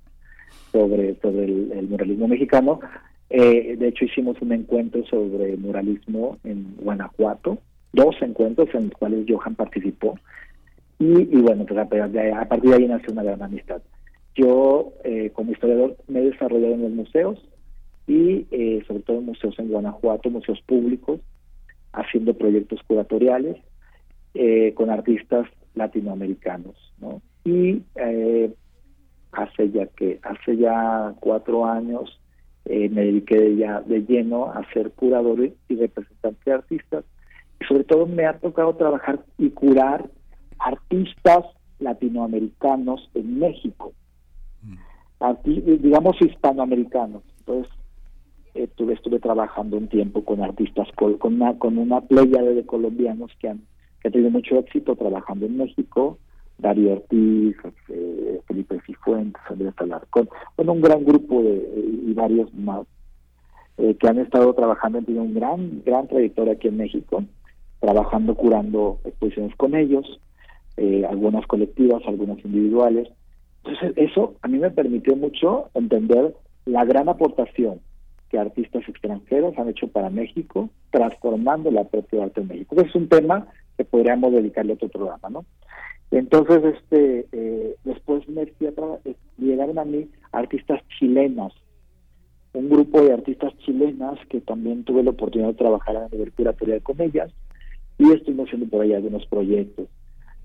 sobre, 0.72 1.14
sobre 1.20 1.44
el, 1.44 1.88
muralismo 1.88 2.26
mexicano. 2.28 2.80
Eh, 3.30 3.76
de 3.78 3.88
hecho 3.88 4.04
hicimos 4.04 4.40
un 4.40 4.52
encuentro 4.52 5.04
sobre 5.06 5.56
muralismo 5.56 6.38
en 6.44 6.74
Guanajuato, 6.80 7.58
dos 7.94 8.16
encuentros 8.20 8.68
en 8.74 8.84
los 8.84 8.92
cuales 8.92 9.24
Johan 9.28 9.54
participó. 9.54 10.18
Y, 10.98 11.36
bueno, 11.40 11.64
pues 11.66 11.78
a, 11.78 11.88
partir 11.88 12.70
de 12.70 12.76
ahí 12.76 12.86
nació 12.86 13.12
una 13.12 13.22
gran 13.24 13.42
amistad. 13.42 13.82
Yo, 14.34 14.92
eh, 15.04 15.30
como 15.32 15.52
historiador, 15.52 15.96
me 16.08 16.20
he 16.20 16.30
desarrollado 16.30 16.74
en 16.74 16.82
los 16.82 16.90
museos 16.92 17.38
y 18.06 18.46
eh, 18.50 18.82
sobre 18.86 19.02
todo 19.02 19.18
en 19.18 19.26
museos 19.26 19.58
en 19.58 19.68
Guanajuato, 19.68 20.30
museos 20.30 20.60
públicos, 20.62 21.20
haciendo 21.92 22.34
proyectos 22.34 22.80
curatoriales 22.86 23.56
eh, 24.34 24.72
con 24.74 24.90
artistas 24.90 25.46
latinoamericanos, 25.74 26.74
¿no? 26.98 27.22
Y 27.44 27.82
hace 29.32 29.70
ya 29.70 29.86
que 29.86 30.20
hace 30.22 30.56
ya 30.56 31.14
cuatro 31.20 31.66
años 31.66 32.20
me 32.64 32.88
dediqué 32.88 33.56
ya 33.56 33.80
de 33.82 34.00
lleno 34.00 34.46
a 34.46 34.64
ser 34.72 34.92
curador 34.92 35.50
y 35.68 35.76
representante 35.76 36.40
de 36.46 36.52
artistas 36.52 37.04
sobre 37.68 37.84
todo 37.84 38.06
me 38.06 38.26
ha 38.26 38.38
tocado 38.38 38.74
trabajar 38.74 39.24
y 39.38 39.50
curar 39.50 40.08
artistas 40.58 41.44
latinoamericanos 41.78 43.10
en 43.14 43.38
México, 43.38 43.92
mm. 44.62 45.82
digamos 45.82 46.16
hispanoamericanos. 46.20 47.22
Entonces, 47.40 47.72
estuve, 48.54 48.94
estuve 48.94 49.18
trabajando 49.18 49.76
un 49.76 49.88
tiempo 49.88 50.24
con 50.24 50.42
artistas, 50.42 50.88
con 50.96 51.18
una, 51.22 51.58
con 51.58 51.78
una 51.78 52.00
playa 52.00 52.42
de 52.42 52.64
colombianos 52.64 53.30
que 53.38 53.48
han, 53.48 53.62
que 54.00 54.10
tenido 54.10 54.30
mucho 54.30 54.58
éxito 54.58 54.96
trabajando 54.96 55.46
en 55.46 55.56
México, 55.56 56.18
Darío 56.58 56.92
Ortiz, 56.92 57.56
eh, 57.88 58.40
Felipe 58.46 58.80
Cifuentes, 58.86 59.42
Andrés 59.48 59.74
Alarcón, 59.76 60.28
bueno, 60.56 60.72
un 60.72 60.80
gran 60.80 61.04
grupo 61.04 61.42
de, 61.42 62.00
y 62.06 62.12
varios 62.14 62.52
más 62.54 62.86
eh, 63.76 63.96
que 63.98 64.08
han 64.08 64.18
estado 64.18 64.54
trabajando, 64.54 64.98
han 64.98 65.04
tenido 65.04 65.24
un 65.24 65.34
gran, 65.34 65.82
gran 65.84 66.06
trayectoria 66.06 66.52
aquí 66.52 66.68
en 66.68 66.76
México 66.76 67.24
trabajando, 67.84 68.34
curando 68.34 68.98
exposiciones 69.04 69.54
con 69.56 69.74
ellos, 69.74 70.18
eh, 70.78 71.04
algunas 71.06 71.46
colectivas, 71.46 72.02
algunas 72.06 72.42
individuales. 72.42 73.08
Entonces, 73.62 73.92
eso 73.96 74.36
a 74.40 74.48
mí 74.48 74.58
me 74.58 74.70
permitió 74.70 75.16
mucho 75.16 75.68
entender 75.74 76.34
la 76.64 76.86
gran 76.86 77.10
aportación 77.10 77.80
que 78.30 78.38
artistas 78.38 78.88
extranjeros 78.88 79.58
han 79.58 79.68
hecho 79.68 79.88
para 79.88 80.08
México, 80.08 80.70
transformando 80.90 81.70
la 81.70 81.84
propia 81.84 82.24
arte 82.24 82.40
en 82.40 82.48
México. 82.48 82.74
es 82.80 82.94
un 82.94 83.08
tema 83.08 83.48
que 83.76 83.84
podríamos 83.84 84.32
dedicarle 84.32 84.72
a 84.72 84.76
otro 84.76 84.88
programa, 84.88 85.28
¿no? 85.28 85.44
Entonces, 86.10 86.76
este, 86.76 87.26
eh, 87.32 87.76
después 87.84 88.26
me 88.28 88.42
eh, 88.42 89.14
llegaron 89.36 89.78
a 89.78 89.84
mí 89.84 90.08
artistas 90.32 90.80
chilenas, 90.98 91.52
un 92.54 92.70
grupo 92.70 93.02
de 93.02 93.12
artistas 93.12 93.52
chilenas 93.58 94.18
que 94.30 94.40
también 94.40 94.84
tuve 94.84 95.02
la 95.02 95.10
oportunidad 95.10 95.50
de 95.50 95.58
trabajar 95.58 95.96
a 95.96 96.08
nivel 96.08 96.32
curatorial 96.32 96.82
con 96.82 97.00
ellas, 97.00 97.30
y 97.98 98.12
estoy 98.12 98.40
haciendo 98.40 98.66
por 98.66 98.82
ahí 98.82 98.92
algunos 98.92 99.26
proyectos. 99.26 99.88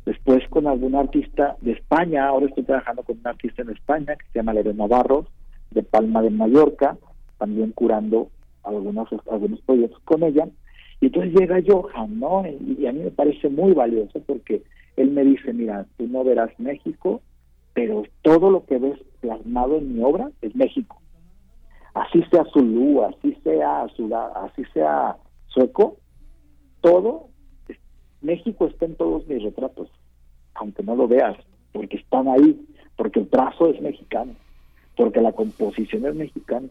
Después 0.06 0.48
con 0.50 0.68
algún 0.68 0.96
artista 0.96 1.58
de 1.62 1.74
España, 1.74 2.28
ahora 2.28 2.48
estoy 2.48 2.64
trabajando 2.64 3.04
con 3.04 3.18
un 3.20 3.28
artista 3.28 3.62
en 3.62 3.70
España 3.72 4.16
que 4.16 4.26
se 4.32 4.40
llama 4.40 4.54
Lorena 4.54 4.88
Navarro, 4.88 5.28
de 5.72 5.84
Palma 5.84 6.22
de 6.22 6.30
Mallorca, 6.30 6.98
también 7.38 7.72
curando 7.72 8.30
algunos, 8.64 9.08
algunos 9.30 9.62
proyectos 9.62 10.00
con 10.04 10.24
ella. 10.24 10.48
Y 11.02 11.08
entonces 11.08 11.34
llega 11.34 11.62
Johan, 11.66 12.20
¿no? 12.20 12.44
Y, 12.46 12.86
a 12.86 12.92
mí 12.92 13.00
me 13.00 13.12
parece 13.12 13.50
muy 13.50 13.74
valioso 13.74 14.20
porque 14.26 14.64
él 14.98 15.12
me 15.12 15.24
dice, 15.24 15.54
mira, 15.54 15.86
tú 15.98 16.08
no 16.08 16.24
verás 16.24 16.52
México, 16.60 17.22
pero 17.74 18.04
todo 18.22 18.50
lo 18.50 18.66
que 18.66 18.78
ves 18.78 19.00
plasmado 19.22 19.78
en 19.78 19.96
mi 19.96 20.04
obra 20.04 20.30
es 20.42 20.56
México. 20.56 21.02
Así 21.94 22.24
sea 22.32 22.46
Zulu, 22.46 23.04
así 23.04 23.36
sea, 23.44 23.84
así 23.84 24.64
sea 24.74 25.16
sueco, 25.48 25.98
todo 26.82 27.30
México 28.22 28.68
está 28.68 28.86
en 28.86 28.96
todos 28.96 29.28
mis 29.28 29.42
retratos, 29.44 29.90
aunque 30.56 30.84
no 30.84 30.96
lo 30.96 31.08
veas, 31.08 31.38
porque 31.72 31.98
están 31.98 32.28
ahí, 32.28 32.60
porque 32.96 33.20
el 33.20 33.30
trazo 33.30 33.68
es 33.68 33.82
mexicano, 33.82 34.34
porque 34.96 35.22
la 35.22 35.32
composición 35.32 36.06
es 36.06 36.16
mexicana, 36.16 36.68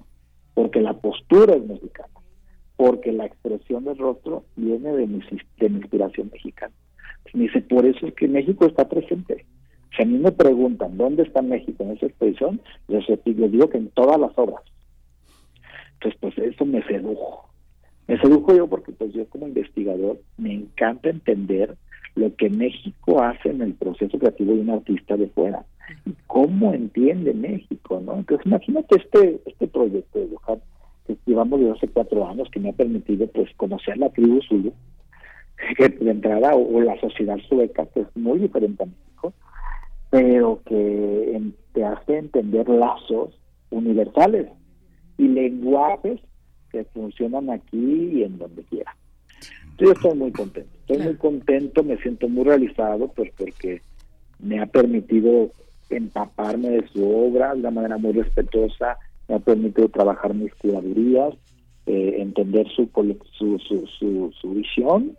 porque 0.55 0.80
la 0.80 0.92
postura 0.94 1.55
es 1.55 1.64
mexicana, 1.64 2.12
porque 2.76 3.12
la 3.12 3.26
expresión 3.26 3.84
del 3.84 3.99
rostro 3.99 4.44
viene 4.57 4.92
de 4.92 5.07
mi, 5.07 5.20
de 5.59 5.68
mi 5.68 5.78
inspiración 5.78 6.30
mexicana. 6.32 6.74
me 7.32 7.44
dice, 7.44 7.62
por 7.62 7.86
eso 7.86 8.07
es 8.07 8.14
que 8.14 8.28
México 8.28 8.66
está 8.66 8.88
presente. 8.88 9.46
Si 9.96 10.03
a 10.03 10.07
mí 10.07 10.18
me 10.18 10.32
preguntan 10.32 10.96
dónde 10.96 11.22
está 11.22 11.42
México 11.42 11.82
en 11.82 11.92
esa 11.92 12.07
exposición, 12.07 12.61
les, 12.88 13.05
digo 13.24 13.70
que 13.70 13.78
en 13.78 13.88
todas 13.90 14.20
las 14.20 14.36
obras. 14.36 14.62
Entonces, 15.94 16.18
pues 16.20 16.38
eso 16.38 16.64
me 16.64 16.82
sedujo. 16.84 17.47
Me 18.09 18.18
sedujo 18.18 18.54
yo 18.54 18.66
porque 18.66 18.90
pues 18.92 19.12
yo 19.12 19.28
como 19.28 19.46
investigador 19.46 20.18
me 20.38 20.54
encanta 20.54 21.11
entender 21.11 21.76
lo 22.14 22.34
que 22.36 22.48
México 22.48 23.22
hace 23.22 23.50
en 23.50 23.61
el 23.61 23.74
proceso 23.74 24.18
creativo 24.18 24.54
de 24.54 24.61
un 24.61 24.70
artista 24.70 25.16
de 25.16 25.28
fuera 25.28 25.64
y 26.06 26.14
cómo 26.26 26.72
entiende 26.72 27.34
México, 27.34 28.02
¿no? 28.04 28.16
Entonces 28.16 28.46
imagínate 28.46 28.96
este 28.96 29.40
este 29.44 29.68
proyecto 29.68 30.18
de 30.18 30.28
Johan 30.34 30.61
que 31.06 31.16
llevamos 31.26 31.61
de 31.61 31.70
hace 31.70 31.88
cuatro 31.88 32.26
años 32.26 32.48
que 32.50 32.61
me 32.61 32.70
ha 32.70 32.72
permitido 32.72 33.26
pues 33.28 33.54
conocer 33.56 33.98
la 33.98 34.09
tribu 34.09 34.40
Zulu 34.42 34.72
que 35.76 35.88
de 35.88 36.11
entrada 36.11 36.54
o, 36.54 36.80
la 36.80 36.98
sociedad 37.00 37.36
sueca 37.48 37.86
que 37.86 38.00
es 38.00 38.16
muy 38.16 38.38
diferente 38.38 38.84
a 38.84 38.86
México 38.86 39.34
pero 40.11 40.62
que 40.64 41.42
te 41.74 41.84
hace 41.84 42.18
entender 42.18 42.68
lazos 42.68 43.38
universales 43.70 44.48
y 45.18 45.28
lenguajes 45.28 46.20
que 46.71 46.85
funcionan 46.85 47.51
aquí 47.51 48.11
y 48.12 48.23
en 48.23 48.39
donde 48.39 48.62
quiera. 48.64 48.95
Yo 49.79 49.93
estoy 49.93 50.16
muy 50.16 50.33
contento, 50.33 50.71
estoy 50.81 50.99
muy 50.99 51.14
contento, 51.14 51.85
me 51.85 51.97
siento 51.99 52.29
muy 52.29 52.45
realizado 52.45 53.09
pues 53.09 53.31
porque 53.37 53.81
me 54.41 54.61
ha 54.61 54.66
permitido 54.66 55.51
empaparme 55.91 56.71
de 56.71 56.89
su 56.89 57.09
obra 57.09 57.55
de 57.55 57.61
una 57.61 57.71
manera 57.71 57.99
muy 57.99 58.12
respetuosa, 58.12 58.99
me 59.29 59.37
ha 59.37 59.39
permitido 59.39 59.89
trabajar 59.89 60.35
mis 60.35 60.55
curadurías, 60.55 61.35
eh, 61.87 62.16
entender 62.19 62.66
su, 62.75 62.89
su, 63.39 63.59
su, 63.59 63.87
su, 63.87 64.33
su 64.41 64.51
visión 64.55 65.16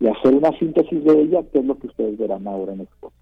y 0.00 0.06
hacer 0.08 0.34
una 0.34 0.50
síntesis 0.58 1.04
de 1.04 1.22
ella, 1.22 1.42
que 1.52 1.58
es 1.58 1.64
lo 1.64 1.78
que 1.78 1.88
ustedes 1.88 2.18
verán 2.18 2.48
ahora 2.48 2.72
en 2.72 2.80
Expo. 2.80 3.12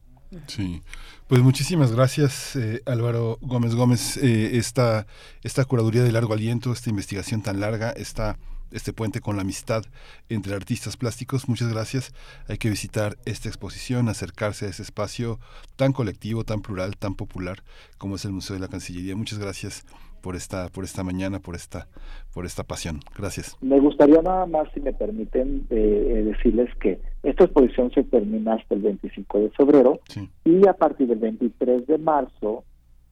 Sí, 0.46 0.82
pues 1.26 1.40
muchísimas 1.40 1.92
gracias 1.92 2.54
eh, 2.56 2.82
Álvaro 2.86 3.38
Gómez 3.40 3.74
Gómez, 3.74 4.16
eh, 4.18 4.58
esta, 4.58 5.06
esta 5.42 5.64
curaduría 5.64 6.02
de 6.02 6.12
largo 6.12 6.34
aliento, 6.34 6.72
esta 6.72 6.90
investigación 6.90 7.42
tan 7.42 7.60
larga, 7.60 7.90
esta 7.90 8.38
este 8.70 8.92
puente 8.92 9.20
con 9.20 9.36
la 9.36 9.42
amistad 9.42 9.84
entre 10.28 10.54
artistas 10.54 10.96
plásticos. 10.96 11.48
Muchas 11.48 11.68
gracias. 11.68 12.12
Hay 12.48 12.58
que 12.58 12.70
visitar 12.70 13.18
esta 13.24 13.48
exposición, 13.48 14.08
acercarse 14.08 14.66
a 14.66 14.68
ese 14.68 14.82
espacio 14.82 15.40
tan 15.76 15.92
colectivo, 15.92 16.44
tan 16.44 16.60
plural, 16.60 16.96
tan 16.96 17.14
popular 17.14 17.62
como 17.96 18.16
es 18.16 18.24
el 18.24 18.32
Museo 18.32 18.54
de 18.54 18.60
la 18.60 18.68
Cancillería. 18.68 19.16
Muchas 19.16 19.38
gracias 19.38 19.84
por 20.20 20.36
esta 20.36 20.68
por 20.68 20.84
esta 20.84 21.02
mañana, 21.02 21.40
por 21.40 21.54
esta 21.54 21.88
por 22.32 22.44
esta 22.44 22.64
pasión. 22.64 23.00
Gracias. 23.16 23.56
Me 23.60 23.80
gustaría 23.80 24.20
nada 24.22 24.46
más, 24.46 24.68
si 24.74 24.80
me 24.80 24.92
permiten, 24.92 25.66
eh, 25.70 26.22
decirles 26.26 26.74
que 26.80 27.00
esta 27.22 27.44
exposición 27.44 27.90
se 27.92 28.04
termina 28.04 28.54
hasta 28.54 28.74
el 28.74 28.82
25 28.82 29.38
de 29.40 29.50
febrero 29.50 30.00
y 30.44 30.66
a 30.66 30.72
partir 30.72 31.08
del 31.08 31.18
23 31.18 31.86
de 31.86 31.98
marzo 31.98 32.64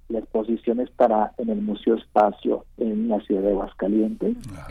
la 0.08 0.20
exposición 0.20 0.80
estará 0.80 1.32
en 1.38 1.50
el 1.50 1.60
Museo 1.60 1.96
Espacio 1.96 2.64
en 2.78 3.08
la 3.08 3.20
ciudad 3.20 3.42
de 3.42 3.50
Aguascalientes. 3.50 4.36
Ah. 4.54 4.68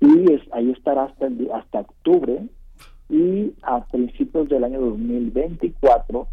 Y 0.00 0.32
es, 0.32 0.42
ahí 0.52 0.70
estará 0.70 1.04
hasta, 1.04 1.28
hasta 1.54 1.80
octubre 1.80 2.46
y 3.08 3.54
a 3.62 3.84
principios 3.86 4.48
del 4.48 4.64
año 4.64 4.80
2024 4.80 6.28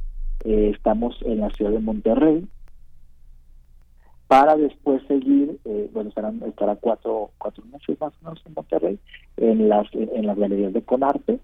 eh, 0.45 0.71
estamos 0.75 1.15
en 1.21 1.39
la 1.39 1.49
ciudad 1.51 1.71
de 1.71 1.79
Monterrey 1.79 2.47
para 4.33 4.57
después 4.57 4.99
seguir, 5.07 5.59
eh, 5.63 5.91
bueno, 5.93 6.09
estarán, 6.09 6.41
estará 6.47 6.75
cuatro, 6.77 7.29
cuatro 7.37 7.63
meses 7.65 8.01
más 8.01 8.13
o 8.13 8.25
menos 8.25 8.41
en 8.47 8.53
Monterrey, 8.55 8.99
en 9.37 9.69
las, 9.69 9.85
en 9.93 10.25
las 10.25 10.35
galerías 10.35 10.73
de 10.73 10.81
Conarte, 10.81 11.39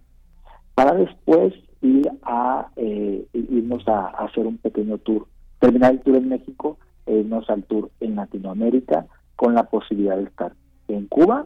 para 0.74 0.96
después 0.96 1.54
ir 1.84 2.10
a 2.24 2.72
eh, 2.78 3.28
irnos 3.32 3.88
a, 3.88 4.08
hacer 4.08 4.48
un 4.48 4.58
pequeño 4.58 4.98
tour, 4.98 5.28
terminar 5.60 5.92
el 5.92 6.00
tour 6.00 6.16
en 6.16 6.30
México, 6.30 6.80
e 7.06 7.18
irnos 7.18 7.48
al 7.52 7.62
tour 7.62 7.92
en 8.00 8.16
Latinoamérica, 8.16 9.06
con 9.36 9.54
la 9.54 9.66
posibilidad 9.66 10.18
de 10.18 10.24
estar 10.24 10.54
en 10.88 11.06
Cuba, 11.06 11.46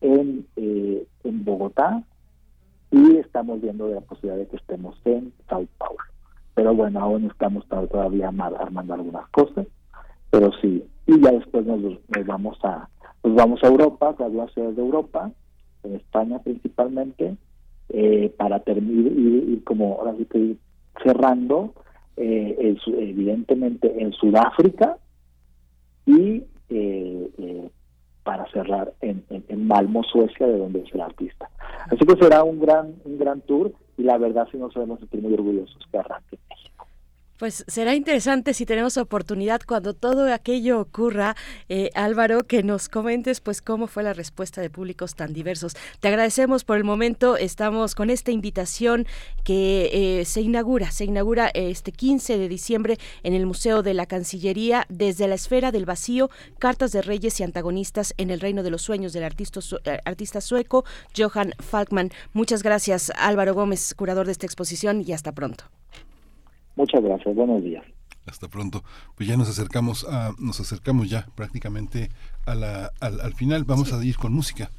en, 0.00 0.46
eh, 0.56 1.06
en 1.24 1.44
Bogotá, 1.44 2.04
y 2.90 3.16
estamos 3.16 3.60
viendo 3.60 3.86
la 3.88 4.00
posibilidad 4.00 4.38
de 4.38 4.48
que 4.48 4.56
estemos 4.56 4.98
en 5.04 5.30
Sao 5.46 5.66
Paulo. 5.76 5.98
Pero 6.54 6.74
bueno, 6.74 7.00
aún 7.00 7.26
estamos 7.26 7.66
todavía 7.68 8.28
armando 8.28 8.94
algunas 8.94 9.28
cosas 9.28 9.66
pero 10.30 10.50
sí, 10.60 10.84
y 11.06 11.20
ya 11.20 11.32
después 11.32 11.64
nos, 11.66 11.80
vamos 12.26 12.58
a 12.62 12.88
nos 13.24 13.34
vamos 13.34 13.62
a 13.62 13.66
Europa, 13.66 14.14
a 14.18 14.28
las 14.28 14.52
ciudades 14.52 14.76
de 14.76 14.82
Europa, 14.82 15.30
en 15.82 15.96
España 15.96 16.38
principalmente, 16.38 17.36
eh, 17.88 18.32
para 18.36 18.60
terminar 18.60 19.12
y, 19.12 19.60
como 19.64 19.98
ahora 19.98 20.14
sí 20.16 20.26
que 20.26 20.56
cerrando, 21.02 21.74
eh, 22.16 22.76
evidentemente 22.86 24.02
en 24.02 24.12
Sudáfrica 24.12 24.98
y 26.06 26.42
eh, 26.68 27.70
para 28.22 28.46
cerrar 28.50 28.92
en, 29.00 29.24
en, 29.30 29.66
Malmo, 29.66 30.02
Suecia, 30.04 30.46
de 30.46 30.58
donde 30.58 30.80
es 30.80 30.94
el 30.94 31.00
artista. 31.00 31.48
Así 31.86 32.04
que 32.04 32.22
será 32.22 32.44
un 32.44 32.60
gran 32.60 32.94
un 33.04 33.18
gran 33.18 33.40
tour 33.42 33.72
y 33.96 34.02
la 34.02 34.18
verdad 34.18 34.46
si 34.50 34.58
nos 34.58 34.74
debemos 34.74 35.00
sentir 35.00 35.22
muy 35.22 35.32
orgullosos 35.32 35.78
que 35.90 35.98
arranque 35.98 36.38
pues 37.38 37.64
será 37.68 37.94
interesante 37.94 38.52
si 38.52 38.66
tenemos 38.66 38.96
oportunidad 38.96 39.60
cuando 39.66 39.94
todo 39.94 40.32
aquello 40.32 40.80
ocurra, 40.80 41.36
eh, 41.68 41.90
Álvaro, 41.94 42.46
que 42.46 42.62
nos 42.62 42.88
comentes 42.88 43.40
pues 43.40 43.62
cómo 43.62 43.86
fue 43.86 44.02
la 44.02 44.12
respuesta 44.12 44.60
de 44.60 44.70
públicos 44.70 45.14
tan 45.14 45.32
diversos. 45.32 45.74
Te 46.00 46.08
agradecemos 46.08 46.64
por 46.64 46.76
el 46.76 46.84
momento, 46.84 47.36
estamos 47.36 47.94
con 47.94 48.10
esta 48.10 48.30
invitación 48.30 49.06
que 49.44 50.20
eh, 50.20 50.24
se 50.24 50.40
inaugura, 50.40 50.90
se 50.90 51.04
inaugura 51.04 51.50
este 51.54 51.92
15 51.92 52.38
de 52.38 52.48
diciembre 52.48 52.98
en 53.22 53.34
el 53.34 53.46
Museo 53.46 53.82
de 53.82 53.94
la 53.94 54.06
Cancillería 54.06 54.86
desde 54.88 55.28
la 55.28 55.36
esfera 55.36 55.70
del 55.70 55.86
vacío, 55.86 56.30
cartas 56.58 56.92
de 56.92 57.02
reyes 57.02 57.38
y 57.40 57.44
antagonistas 57.44 58.14
en 58.16 58.30
el 58.30 58.40
reino 58.40 58.62
de 58.62 58.70
los 58.70 58.82
sueños 58.82 59.12
del 59.12 59.24
artista, 59.24 59.60
eh, 59.84 60.00
artista 60.04 60.40
sueco 60.40 60.84
Johan 61.16 61.52
Falkman. 61.60 62.10
Muchas 62.32 62.62
gracias 62.62 63.12
Álvaro 63.16 63.54
Gómez, 63.54 63.94
curador 63.94 64.26
de 64.26 64.32
esta 64.32 64.46
exposición 64.46 65.04
y 65.06 65.12
hasta 65.12 65.32
pronto. 65.32 65.77
Muchas 66.78 67.02
gracias, 67.02 67.34
buenos 67.34 67.60
días. 67.64 67.84
Hasta 68.24 68.46
pronto. 68.46 68.84
Pues 69.16 69.28
ya 69.28 69.36
nos 69.36 69.48
acercamos 69.48 70.06
a, 70.08 70.32
nos 70.38 70.60
acercamos 70.60 71.10
ya 71.10 71.26
prácticamente 71.34 72.08
a 72.46 72.54
la, 72.54 72.92
al, 73.00 73.34
final. 73.34 73.64
Vamos 73.64 73.92
a 73.92 74.04
ir 74.04 74.16
con 74.16 74.32
música. 74.32 74.70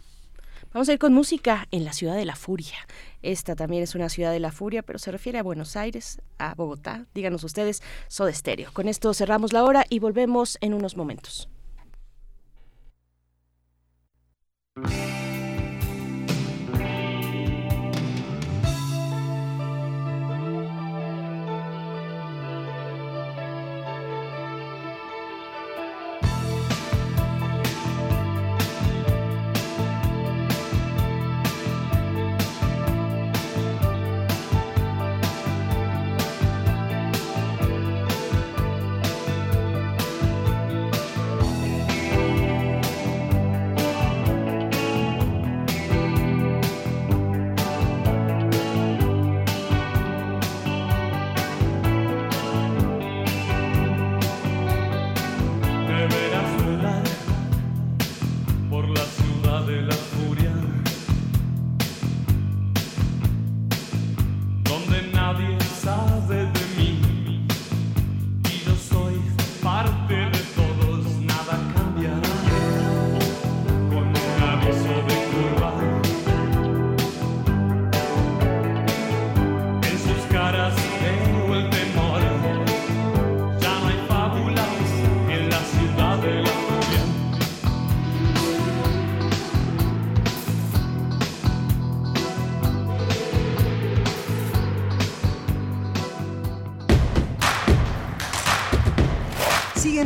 Vamos 0.73 0.87
a 0.87 0.93
ir 0.93 0.99
con 0.99 1.13
música 1.13 1.67
en 1.71 1.83
la 1.83 1.91
ciudad 1.91 2.15
de 2.15 2.23
la 2.23 2.37
furia. 2.37 2.77
Esta 3.21 3.57
también 3.57 3.83
es 3.83 3.95
una 3.95 4.07
ciudad 4.07 4.31
de 4.31 4.39
la 4.39 4.53
furia, 4.53 4.81
pero 4.81 4.97
se 4.97 5.11
refiere 5.11 5.39
a 5.39 5.43
Buenos 5.43 5.75
Aires, 5.75 6.21
a 6.37 6.55
Bogotá. 6.55 7.05
Díganos 7.13 7.43
ustedes, 7.43 7.83
Soda 8.07 8.29
Estéreo. 8.29 8.71
Con 8.71 8.87
esto 8.87 9.13
cerramos 9.13 9.51
la 9.51 9.65
hora 9.65 9.83
y 9.89 9.99
volvemos 9.99 10.57
en 10.61 10.73
unos 10.73 10.95
momentos. 10.95 11.49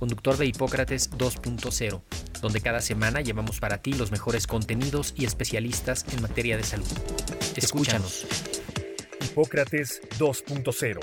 conductor 0.00 0.36
de 0.38 0.46
Hipócrates 0.46 1.10
2.0, 1.12 2.02
donde 2.40 2.60
cada 2.60 2.80
semana 2.80 3.20
llevamos 3.20 3.60
para 3.60 3.82
ti 3.82 3.92
los 3.92 4.10
mejores 4.10 4.46
contenidos 4.46 5.14
y 5.16 5.26
especialistas 5.26 6.06
en 6.12 6.22
materia 6.22 6.56
de 6.56 6.64
salud. 6.64 6.88
Escúchanos. 7.54 8.26
Hipócrates 9.22 10.00
2.0, 10.18 11.00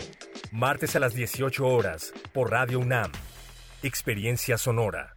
martes 0.52 0.96
a 0.96 1.00
las 1.00 1.14
18 1.14 1.66
horas, 1.66 2.12
por 2.34 2.52
Radio 2.52 2.80
UNAM. 2.80 3.12
Experiencia 3.84 4.58
Sonora. 4.58 5.17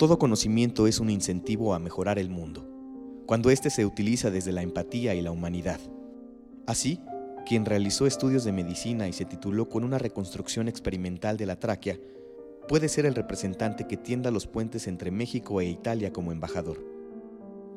Todo 0.00 0.18
conocimiento 0.18 0.86
es 0.86 0.98
un 0.98 1.10
incentivo 1.10 1.74
a 1.74 1.78
mejorar 1.78 2.18
el 2.18 2.30
mundo, 2.30 2.66
cuando 3.26 3.50
éste 3.50 3.68
se 3.68 3.84
utiliza 3.84 4.30
desde 4.30 4.50
la 4.50 4.62
empatía 4.62 5.14
y 5.14 5.20
la 5.20 5.30
humanidad. 5.30 5.78
Así, 6.66 7.00
quien 7.44 7.66
realizó 7.66 8.06
estudios 8.06 8.42
de 8.44 8.52
medicina 8.52 9.08
y 9.08 9.12
se 9.12 9.26
tituló 9.26 9.68
con 9.68 9.84
una 9.84 9.98
reconstrucción 9.98 10.68
experimental 10.68 11.36
de 11.36 11.44
la 11.44 11.56
tráquea, 11.56 11.98
puede 12.66 12.88
ser 12.88 13.04
el 13.04 13.14
representante 13.14 13.86
que 13.86 13.98
tienda 13.98 14.30
los 14.30 14.46
puentes 14.46 14.86
entre 14.86 15.10
México 15.10 15.60
e 15.60 15.66
Italia 15.66 16.14
como 16.14 16.32
embajador, 16.32 16.82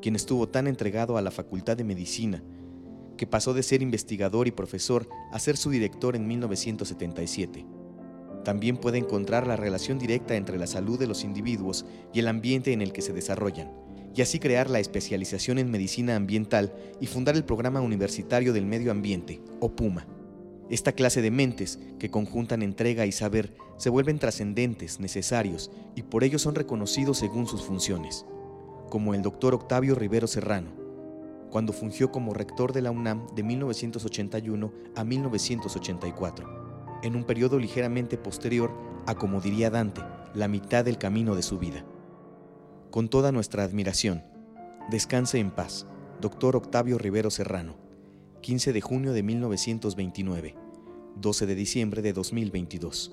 quien 0.00 0.16
estuvo 0.16 0.48
tan 0.48 0.66
entregado 0.66 1.18
a 1.18 1.20
la 1.20 1.30
Facultad 1.30 1.76
de 1.76 1.84
Medicina 1.84 2.42
que 3.18 3.26
pasó 3.26 3.52
de 3.52 3.62
ser 3.62 3.82
investigador 3.82 4.48
y 4.48 4.50
profesor 4.50 5.10
a 5.30 5.38
ser 5.38 5.58
su 5.58 5.68
director 5.68 6.16
en 6.16 6.26
1977 6.26 7.73
también 8.44 8.76
puede 8.76 8.98
encontrar 8.98 9.46
la 9.46 9.56
relación 9.56 9.98
directa 9.98 10.36
entre 10.36 10.58
la 10.58 10.66
salud 10.66 10.98
de 10.98 11.06
los 11.06 11.24
individuos 11.24 11.84
y 12.12 12.20
el 12.20 12.28
ambiente 12.28 12.72
en 12.72 12.82
el 12.82 12.92
que 12.92 13.02
se 13.02 13.12
desarrollan, 13.12 13.72
y 14.14 14.22
así 14.22 14.38
crear 14.38 14.70
la 14.70 14.78
especialización 14.78 15.58
en 15.58 15.70
medicina 15.70 16.14
ambiental 16.14 16.72
y 17.00 17.06
fundar 17.06 17.34
el 17.34 17.44
Programa 17.44 17.80
Universitario 17.80 18.52
del 18.52 18.66
Medio 18.66 18.92
Ambiente, 18.92 19.40
o 19.60 19.74
PUMA. 19.74 20.06
Esta 20.70 20.92
clase 20.92 21.20
de 21.20 21.30
mentes, 21.30 21.78
que 21.98 22.10
conjuntan 22.10 22.62
entrega 22.62 23.06
y 23.06 23.12
saber, 23.12 23.56
se 23.76 23.90
vuelven 23.90 24.18
trascendentes, 24.18 25.00
necesarios, 25.00 25.70
y 25.96 26.02
por 26.02 26.22
ello 26.22 26.38
son 26.38 26.54
reconocidos 26.54 27.18
según 27.18 27.46
sus 27.46 27.62
funciones, 27.62 28.24
como 28.88 29.14
el 29.14 29.22
doctor 29.22 29.54
Octavio 29.54 29.94
Rivero 29.94 30.26
Serrano, 30.26 30.70
cuando 31.50 31.72
fungió 31.72 32.12
como 32.12 32.34
rector 32.34 32.72
de 32.72 32.82
la 32.82 32.90
UNAM 32.90 33.26
de 33.34 33.42
1981 33.42 34.72
a 34.96 35.04
1984 35.04 36.63
en 37.04 37.16
un 37.16 37.24
periodo 37.24 37.58
ligeramente 37.58 38.16
posterior 38.16 38.72
a, 39.06 39.14
como 39.14 39.42
diría 39.42 39.68
Dante, 39.68 40.00
la 40.34 40.48
mitad 40.48 40.84
del 40.84 40.96
camino 40.96 41.36
de 41.36 41.42
su 41.42 41.58
vida. 41.58 41.84
Con 42.90 43.08
toda 43.08 43.30
nuestra 43.30 43.62
admiración, 43.62 44.24
descanse 44.90 45.38
en 45.38 45.50
paz, 45.50 45.86
doctor 46.20 46.56
Octavio 46.56 46.96
Rivero 46.96 47.30
Serrano, 47.30 47.76
15 48.40 48.72
de 48.72 48.80
junio 48.80 49.12
de 49.12 49.22
1929, 49.22 50.56
12 51.16 51.46
de 51.46 51.54
diciembre 51.54 52.00
de 52.00 52.14
2022. 52.14 53.12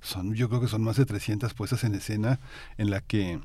son, 0.00 0.34
yo 0.34 0.48
creo 0.48 0.60
que 0.60 0.68
son 0.68 0.82
más 0.82 0.96
de 0.96 1.06
300 1.06 1.54
puestas 1.54 1.84
en 1.84 1.94
escena 1.94 2.38
en 2.76 2.90
la 2.90 3.00
que 3.00 3.40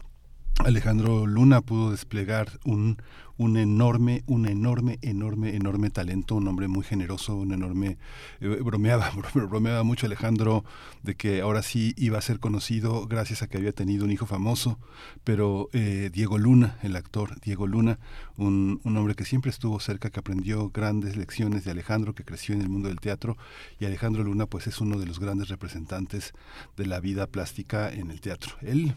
Alejandro 0.60 1.26
Luna 1.28 1.62
pudo 1.62 1.91
desplegar 1.91 2.60
un, 2.64 2.97
un 3.38 3.58
enorme, 3.58 4.24
un 4.28 4.47
enorme, 4.47 4.99
enorme, 5.01 5.56
enorme 5.56 5.89
talento, 5.89 6.36
un 6.36 6.47
hombre 6.47 6.68
muy 6.68 6.84
generoso, 6.84 7.36
un 7.36 7.54
enorme, 7.54 7.97
eh, 8.39 8.60
bromeaba, 8.64 9.12
bromeaba 9.34 9.84
mucho 9.84 10.06
Alejandro 10.06 10.64
de 11.01 11.16
que 11.16 11.41
ahora 11.41 11.64
sí 11.64 11.93
iba 11.97 12.18
a 12.18 12.22
ser 12.22 12.39
conocido 12.39 13.08
gracias 13.08 13.41
a 13.41 13.47
que 13.47 13.58
había 13.58 13.74
tenido 13.74 14.06
un 14.06 14.12
hijo 14.12 14.26
famoso, 14.26 14.80
pero 15.24 15.70
eh, 15.74 16.10
Diego 16.14 16.38
Luna, 16.38 16.78
el 16.84 16.95
actor 16.95 17.41
Diego 17.41 17.68
Luna, 17.68 17.99
un, 18.38 18.80
un 18.84 18.97
hombre 18.97 19.16
que 19.16 19.26
siempre 19.26 19.49
estuvo 19.49 19.80
cerca, 19.80 20.12
que 20.12 20.20
aprendió 20.20 20.70
grandes 20.70 21.18
lecciones 21.18 21.66
de 21.66 21.72
Alejandro, 21.72 22.14
que 22.14 22.24
creció 22.24 22.54
en 22.56 22.62
el 22.62 22.70
mundo 22.70 22.88
del 22.88 22.99
teatro, 22.99 23.38
y 23.80 23.86
Alejandro 23.86 24.24
Luna 24.24 24.45
pues 24.45 24.68
es 24.68 24.80
uno 24.80 24.99
de 24.99 25.08
los 25.08 25.20
grandes 25.20 25.49
representantes 25.49 26.34
de 26.78 26.86
la 26.86 26.99
vida 26.99 27.28
plástica 27.28 27.91
en 27.91 28.12
el 28.12 28.22
teatro. 28.22 28.54
Él 28.62 28.95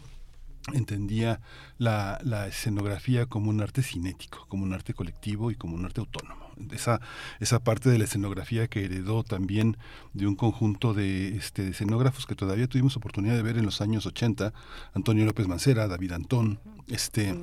entendía 0.73 1.39
la, 1.77 2.19
la, 2.23 2.47
escenografía 2.47 3.25
como 3.25 3.49
un 3.49 3.61
arte 3.61 3.81
cinético, 3.81 4.45
como 4.47 4.63
un 4.63 4.73
arte 4.73 4.93
colectivo 4.93 5.51
y 5.51 5.55
como 5.55 5.75
un 5.75 5.85
arte 5.85 6.01
autónomo. 6.01 6.47
Esa, 6.71 6.99
esa 7.39 7.59
parte 7.59 7.89
de 7.89 7.97
la 7.97 8.05
escenografía 8.05 8.67
que 8.67 8.83
heredó 8.83 9.23
también 9.23 9.77
de 10.13 10.27
un 10.27 10.35
conjunto 10.35 10.93
de, 10.93 11.37
este, 11.37 11.69
escenógrafos 11.69 12.25
que 12.25 12.35
todavía 12.35 12.67
tuvimos 12.67 12.97
oportunidad 12.97 13.35
de 13.35 13.43
ver 13.43 13.57
en 13.57 13.65
los 13.65 13.79
años 13.81 14.05
80, 14.05 14.53
Antonio 14.93 15.25
López 15.25 15.47
Mancera, 15.47 15.87
David 15.87 16.13
Antón, 16.13 16.59
este 16.87 17.35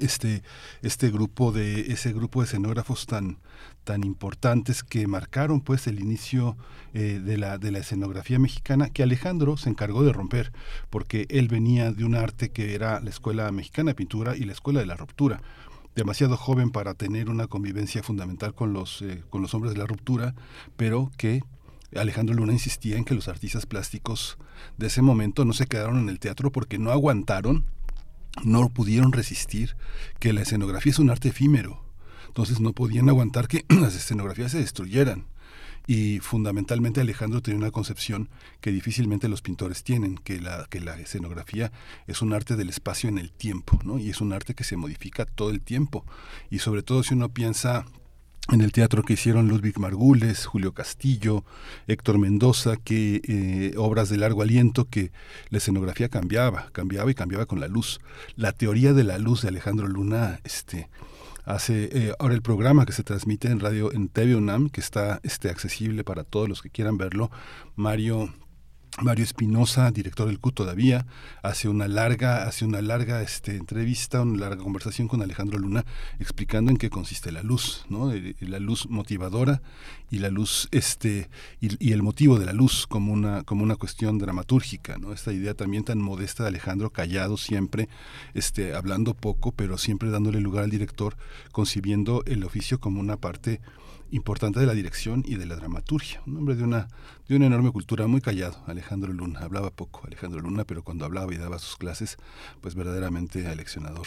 este, 0.00 0.42
este 0.82 1.10
grupo 1.10 1.52
de, 1.52 1.92
ese 1.92 2.12
grupo 2.12 2.40
de 2.40 2.46
escenógrafos 2.46 3.06
tan, 3.06 3.38
tan 3.84 4.04
importantes 4.04 4.82
que 4.82 5.06
marcaron 5.06 5.60
pues 5.60 5.86
el 5.86 6.00
inicio 6.00 6.56
eh, 6.94 7.20
de, 7.24 7.38
la, 7.38 7.58
de 7.58 7.70
la 7.70 7.78
escenografía 7.78 8.38
mexicana 8.38 8.90
que 8.90 9.02
Alejandro 9.02 9.56
se 9.56 9.70
encargó 9.70 10.04
de 10.04 10.12
romper 10.12 10.52
porque 10.90 11.26
él 11.30 11.48
venía 11.48 11.90
de 11.90 12.04
un 12.04 12.14
arte 12.14 12.50
que 12.50 12.74
era 12.74 13.00
la 13.00 13.10
Escuela 13.10 13.50
Mexicana 13.50 13.90
de 13.90 13.94
Pintura 13.94 14.36
y 14.36 14.44
la 14.44 14.52
Escuela 14.52 14.80
de 14.80 14.86
la 14.86 14.96
Ruptura. 14.96 15.42
Demasiado 15.96 16.36
joven 16.36 16.70
para 16.70 16.94
tener 16.94 17.28
una 17.28 17.48
convivencia 17.48 18.02
fundamental 18.02 18.54
con 18.54 18.72
los, 18.72 19.02
eh, 19.02 19.24
con 19.30 19.42
los 19.42 19.52
hombres 19.54 19.72
de 19.72 19.80
la 19.80 19.86
ruptura, 19.86 20.34
pero 20.76 21.10
que 21.16 21.40
Alejandro 21.96 22.36
Luna 22.36 22.52
insistía 22.52 22.96
en 22.98 23.04
que 23.04 23.14
los 23.14 23.26
artistas 23.26 23.66
plásticos 23.66 24.38
de 24.76 24.88
ese 24.88 25.02
momento 25.02 25.44
no 25.44 25.54
se 25.54 25.66
quedaron 25.66 25.98
en 25.98 26.08
el 26.08 26.20
teatro 26.20 26.52
porque 26.52 26.78
no 26.78 26.92
aguantaron 26.92 27.64
no 28.44 28.68
pudieron 28.68 29.12
resistir 29.12 29.76
que 30.18 30.32
la 30.32 30.42
escenografía 30.42 30.92
es 30.92 30.98
un 30.98 31.10
arte 31.10 31.28
efímero. 31.28 31.82
Entonces 32.26 32.60
no 32.60 32.72
podían 32.72 33.08
aguantar 33.08 33.48
que 33.48 33.64
las 33.68 33.94
escenografías 33.94 34.52
se 34.52 34.58
destruyeran. 34.58 35.26
Y 35.86 36.20
fundamentalmente 36.20 37.00
Alejandro 37.00 37.40
tenía 37.40 37.58
una 37.58 37.70
concepción 37.70 38.28
que 38.60 38.70
difícilmente 38.70 39.26
los 39.26 39.40
pintores 39.40 39.82
tienen, 39.84 40.18
que 40.18 40.38
la, 40.38 40.66
que 40.68 40.80
la 40.80 41.00
escenografía 41.00 41.72
es 42.06 42.20
un 42.20 42.34
arte 42.34 42.56
del 42.56 42.68
espacio 42.68 43.08
en 43.08 43.16
el 43.16 43.32
tiempo, 43.32 43.80
¿no? 43.84 43.98
Y 43.98 44.10
es 44.10 44.20
un 44.20 44.34
arte 44.34 44.54
que 44.54 44.64
se 44.64 44.76
modifica 44.76 45.24
todo 45.24 45.48
el 45.48 45.62
tiempo. 45.62 46.04
Y 46.50 46.58
sobre 46.58 46.82
todo 46.82 47.02
si 47.02 47.14
uno 47.14 47.30
piensa 47.30 47.86
en 48.50 48.62
el 48.62 48.72
teatro 48.72 49.02
que 49.02 49.12
hicieron 49.12 49.48
Ludwig 49.48 49.78
Margules, 49.78 50.46
Julio 50.46 50.72
Castillo, 50.72 51.44
Héctor 51.86 52.18
Mendoza, 52.18 52.76
que 52.76 53.20
eh, 53.24 53.74
obras 53.76 54.08
de 54.08 54.16
largo 54.16 54.42
aliento 54.42 54.86
que 54.86 55.12
la 55.50 55.58
escenografía 55.58 56.08
cambiaba, 56.08 56.70
cambiaba 56.72 57.10
y 57.10 57.14
cambiaba 57.14 57.46
con 57.46 57.60
la 57.60 57.68
luz. 57.68 58.00
La 58.36 58.52
teoría 58.52 58.92
de 58.94 59.04
la 59.04 59.18
luz 59.18 59.42
de 59.42 59.48
Alejandro 59.48 59.86
Luna, 59.86 60.40
este, 60.44 60.88
hace 61.44 61.90
eh, 61.92 62.12
ahora 62.18 62.34
el 62.34 62.42
programa 62.42 62.86
que 62.86 62.92
se 62.92 63.02
transmite 63.02 63.48
en 63.48 63.60
radio 63.60 63.92
en 63.92 64.08
TV 64.08 64.34
UNAM, 64.34 64.70
que 64.70 64.80
está 64.80 65.20
este, 65.22 65.50
accesible 65.50 66.02
para 66.02 66.24
todos 66.24 66.48
los 66.48 66.62
que 66.62 66.70
quieran 66.70 66.96
verlo. 66.96 67.30
Mario 67.76 68.32
Mario 69.00 69.24
Espinosa, 69.24 69.90
director 69.90 70.26
del 70.26 70.40
CUT 70.40 70.54
todavía, 70.54 71.06
hace 71.42 71.68
una 71.68 71.86
larga, 71.88 72.44
hace 72.48 72.64
una 72.64 72.82
larga 72.82 73.22
este, 73.22 73.56
entrevista, 73.56 74.22
una 74.22 74.38
larga 74.38 74.62
conversación 74.62 75.08
con 75.08 75.22
Alejandro 75.22 75.58
Luna 75.58 75.84
explicando 76.18 76.70
en 76.70 76.76
qué 76.76 76.90
consiste 76.90 77.30
la 77.30 77.42
luz, 77.42 77.84
¿no? 77.88 78.12
Eh, 78.12 78.34
la 78.40 78.58
luz 78.58 78.88
motivadora 78.88 79.62
y 80.10 80.18
la 80.18 80.30
luz, 80.30 80.68
este, 80.72 81.28
y, 81.60 81.92
el 81.92 82.02
motivo 82.02 82.38
de 82.38 82.46
la 82.46 82.52
luz 82.52 82.86
como 82.86 83.12
una, 83.12 83.44
como 83.44 83.62
una 83.62 83.76
cuestión 83.76 84.18
dramatúrgica, 84.18 84.98
¿no? 84.98 85.12
Esta 85.12 85.32
idea 85.32 85.54
también 85.54 85.84
tan 85.84 85.98
modesta 86.00 86.42
de 86.42 86.48
Alejandro, 86.48 86.90
callado 86.90 87.36
siempre, 87.36 87.88
este, 88.34 88.74
hablando 88.74 89.14
poco, 89.14 89.52
pero 89.52 89.78
siempre 89.78 90.10
dándole 90.10 90.40
lugar 90.40 90.64
al 90.64 90.70
director, 90.70 91.16
concibiendo 91.52 92.22
el 92.26 92.44
oficio 92.44 92.80
como 92.80 93.00
una 93.00 93.16
parte 93.16 93.60
importante 94.10 94.60
de 94.60 94.66
la 94.66 94.74
dirección 94.74 95.22
y 95.26 95.36
de 95.36 95.46
la 95.46 95.56
dramaturgia. 95.56 96.22
Un 96.26 96.36
hombre 96.36 96.54
de 96.54 96.64
una, 96.64 96.88
de 97.28 97.36
una 97.36 97.46
enorme 97.46 97.70
cultura, 97.72 98.06
muy 98.06 98.20
callado, 98.20 98.62
Alejandro 98.66 99.12
Luna. 99.12 99.40
Hablaba 99.40 99.70
poco 99.70 100.02
Alejandro 100.06 100.40
Luna, 100.40 100.64
pero 100.64 100.82
cuando 100.82 101.04
hablaba 101.04 101.32
y 101.34 101.36
daba 101.36 101.58
sus 101.58 101.76
clases, 101.76 102.16
pues 102.60 102.74
verdaderamente 102.74 103.46
aleccionador. 103.46 104.06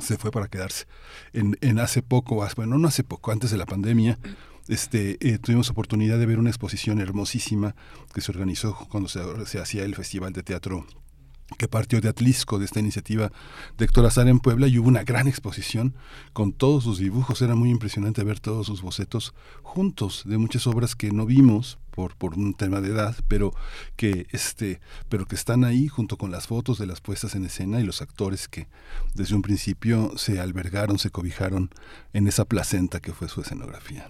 Se 0.00 0.16
fue 0.16 0.30
para 0.30 0.48
quedarse. 0.48 0.86
En, 1.32 1.56
en 1.60 1.78
hace 1.78 2.02
poco, 2.02 2.44
bueno, 2.56 2.78
no 2.78 2.88
hace 2.88 3.04
poco, 3.04 3.32
antes 3.32 3.50
de 3.50 3.56
la 3.56 3.66
pandemia, 3.66 4.18
este, 4.68 5.18
eh, 5.20 5.38
tuvimos 5.38 5.68
oportunidad 5.70 6.18
de 6.18 6.26
ver 6.26 6.38
una 6.38 6.50
exposición 6.50 7.00
hermosísima 7.00 7.76
que 8.12 8.20
se 8.20 8.32
organizó 8.32 8.76
cuando 8.88 9.08
se, 9.08 9.20
se 9.46 9.60
hacía 9.60 9.84
el 9.84 9.94
Festival 9.94 10.32
de 10.32 10.42
Teatro 10.42 10.86
que 11.56 11.68
partió 11.68 12.00
de 12.00 12.08
Atlisco, 12.08 12.58
de 12.58 12.64
esta 12.64 12.80
iniciativa 12.80 13.30
de 13.78 13.84
Héctor 13.84 14.06
Azar 14.06 14.28
en 14.28 14.40
Puebla, 14.40 14.66
y 14.66 14.78
hubo 14.78 14.88
una 14.88 15.04
gran 15.04 15.28
exposición 15.28 15.94
con 16.32 16.52
todos 16.52 16.84
sus 16.84 16.98
dibujos. 16.98 17.42
Era 17.42 17.54
muy 17.54 17.70
impresionante 17.70 18.24
ver 18.24 18.40
todos 18.40 18.66
sus 18.66 18.82
bocetos 18.82 19.34
juntos 19.62 20.22
de 20.26 20.38
muchas 20.38 20.66
obras 20.66 20.94
que 20.96 21.10
no 21.10 21.26
vimos, 21.26 21.78
por, 21.94 22.16
por 22.16 22.34
un 22.34 22.54
tema 22.54 22.80
de 22.80 22.88
edad, 22.88 23.14
pero 23.28 23.52
que, 23.96 24.26
este, 24.30 24.80
pero 25.08 25.26
que 25.26 25.34
están 25.34 25.64
ahí 25.64 25.88
junto 25.88 26.16
con 26.16 26.30
las 26.30 26.46
fotos 26.46 26.78
de 26.78 26.86
las 26.86 27.00
puestas 27.00 27.34
en 27.34 27.44
escena 27.44 27.80
y 27.80 27.84
los 27.84 28.02
actores 28.02 28.48
que 28.48 28.66
desde 29.14 29.34
un 29.34 29.42
principio 29.42 30.12
se 30.16 30.40
albergaron, 30.40 30.98
se 30.98 31.10
cobijaron 31.10 31.70
en 32.12 32.26
esa 32.26 32.44
placenta 32.44 33.00
que 33.00 33.12
fue 33.12 33.28
su 33.28 33.40
escenografía. 33.40 34.08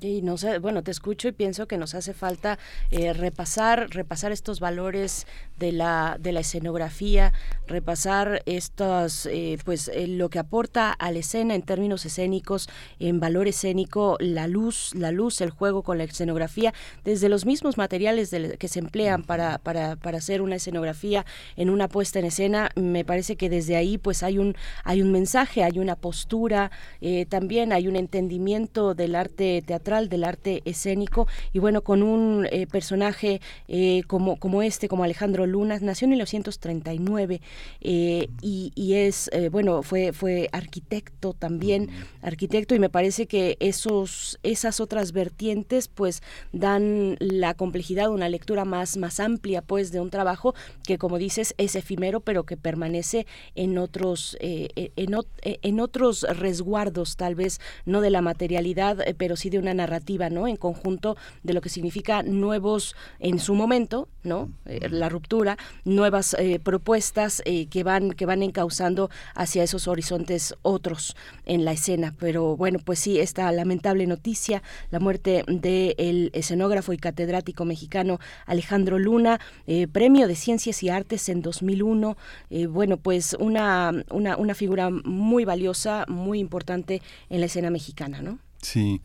Y 0.00 0.22
no 0.22 0.36
sé, 0.36 0.58
bueno, 0.58 0.82
te 0.82 0.90
escucho 0.90 1.28
y 1.28 1.32
pienso 1.32 1.66
que 1.66 1.78
nos 1.78 1.94
hace 1.94 2.12
falta 2.12 2.58
eh, 2.90 3.12
repasar, 3.12 3.88
repasar 3.90 4.32
estos 4.32 4.60
valores 4.60 5.26
de 5.58 5.72
la, 5.72 6.16
de 6.20 6.32
la 6.32 6.40
escenografía, 6.40 7.32
repasar 7.66 8.42
estos, 8.46 9.26
eh, 9.26 9.58
pues 9.64 9.88
eh, 9.88 10.06
lo 10.06 10.28
que 10.28 10.38
aporta 10.38 10.92
a 10.92 11.12
la 11.12 11.18
escena 11.18 11.54
en 11.54 11.62
términos 11.62 12.04
escénicos, 12.04 12.68
en 12.98 13.20
valor 13.20 13.48
escénico, 13.48 14.16
la 14.20 14.46
luz, 14.48 14.94
la 14.94 15.12
luz, 15.12 15.40
el 15.40 15.50
juego 15.50 15.82
con 15.82 15.98
la 15.98 16.04
escenografía, 16.04 16.74
desde 17.04 17.21
de 17.22 17.30
los 17.30 17.46
mismos 17.46 17.78
materiales 17.78 18.34
que 18.58 18.68
se 18.68 18.78
emplean 18.78 19.22
para, 19.22 19.58
para, 19.58 19.96
para, 19.96 20.18
hacer 20.18 20.42
una 20.42 20.56
escenografía 20.56 21.24
en 21.56 21.70
una 21.70 21.88
puesta 21.88 22.18
en 22.18 22.26
escena, 22.26 22.70
me 22.74 23.04
parece 23.04 23.36
que 23.36 23.48
desde 23.48 23.76
ahí 23.76 23.96
pues 23.96 24.22
hay 24.22 24.38
un, 24.38 24.54
hay 24.84 25.00
un 25.00 25.10
mensaje, 25.10 25.64
hay 25.64 25.78
una 25.78 25.96
postura, 25.96 26.70
eh, 27.00 27.24
también 27.26 27.72
hay 27.72 27.88
un 27.88 27.96
entendimiento 27.96 28.94
del 28.94 29.14
arte 29.14 29.62
teatral, 29.64 30.08
del 30.08 30.24
arte 30.24 30.62
escénico, 30.64 31.26
y 31.52 31.58
bueno, 31.58 31.82
con 31.82 32.02
un 32.02 32.46
eh, 32.50 32.66
personaje 32.66 33.40
eh, 33.68 34.02
como, 34.06 34.36
como 34.36 34.62
este, 34.62 34.88
como 34.88 35.04
Alejandro 35.04 35.46
Luna, 35.46 35.78
nació 35.80 36.06
en 36.06 36.10
1939 36.10 37.40
y, 37.80 38.28
y, 38.74 38.94
es, 38.94 39.30
bueno, 39.50 39.82
fue, 39.82 40.12
fue 40.12 40.48
arquitecto 40.52 41.32
también, 41.32 41.88
arquitecto, 42.20 42.74
y 42.74 42.78
me 42.78 42.90
parece 42.90 43.26
que 43.26 43.56
esos, 43.60 44.38
esas 44.42 44.80
otras 44.80 45.12
vertientes 45.12 45.88
pues 45.88 46.22
dan 46.52 47.11
la 47.18 47.54
complejidad, 47.54 48.10
una 48.10 48.28
lectura 48.28 48.64
más, 48.64 48.96
más 48.96 49.20
amplia 49.20 49.62
pues 49.62 49.92
de 49.92 50.00
un 50.00 50.10
trabajo 50.10 50.54
que 50.84 50.98
como 50.98 51.18
dices 51.18 51.54
es 51.58 51.76
efímero 51.76 52.20
pero 52.20 52.44
que 52.44 52.56
permanece 52.56 53.26
en 53.54 53.78
otros, 53.78 54.36
eh, 54.40 54.68
eh, 54.76 54.92
eh, 54.96 55.58
en, 55.62 55.80
otros 55.80 56.22
resguardos 56.22 57.16
tal 57.16 57.34
vez 57.34 57.60
no 57.86 58.00
de 58.00 58.10
la 58.10 58.22
materialidad 58.22 58.98
pero 59.16 59.36
sí 59.36 59.50
de 59.50 59.58
una 59.58 59.74
narrativa 59.74 60.30
no 60.30 60.46
en 60.48 60.56
conjunto 60.56 61.16
de 61.42 61.54
lo 61.54 61.60
que 61.60 61.68
significa 61.68 62.22
nuevos 62.22 62.94
en 63.18 63.38
su 63.38 63.54
momento 63.54 64.08
no 64.22 64.50
la 64.66 65.08
ruptura 65.08 65.56
nuevas 65.84 66.36
propuestas 66.62 67.42
que 67.70 67.82
van 67.84 68.12
que 68.12 68.26
van 68.26 68.42
encauzando 68.42 69.10
hacia 69.34 69.62
esos 69.62 69.88
horizontes 69.88 70.54
otros 70.62 71.16
en 71.44 71.64
la 71.64 71.72
escena 71.72 72.14
pero 72.18 72.56
bueno 72.56 72.78
pues 72.78 72.98
sí 72.98 73.18
esta 73.18 73.50
lamentable 73.52 74.06
noticia 74.06 74.62
la 74.90 75.00
muerte 75.00 75.44
del 75.46 76.30
escenógrafo 76.32 76.92
y 76.92 76.98
catedrático 76.98 77.64
mexicano 77.64 78.18
Alejandro 78.46 78.98
Luna, 78.98 79.40
eh, 79.66 79.88
Premio 79.88 80.28
de 80.28 80.34
Ciencias 80.34 80.82
y 80.82 80.88
Artes 80.88 81.28
en 81.28 81.42
2001. 81.42 82.16
Eh, 82.50 82.66
bueno, 82.66 82.96
pues 82.96 83.36
una, 83.38 83.92
una, 84.10 84.36
una 84.36 84.54
figura 84.54 84.90
muy 84.90 85.44
valiosa, 85.44 86.04
muy 86.08 86.38
importante 86.38 87.02
en 87.28 87.40
la 87.40 87.46
escena 87.46 87.70
mexicana, 87.70 88.22
¿no? 88.22 88.38
Sí, 88.60 89.00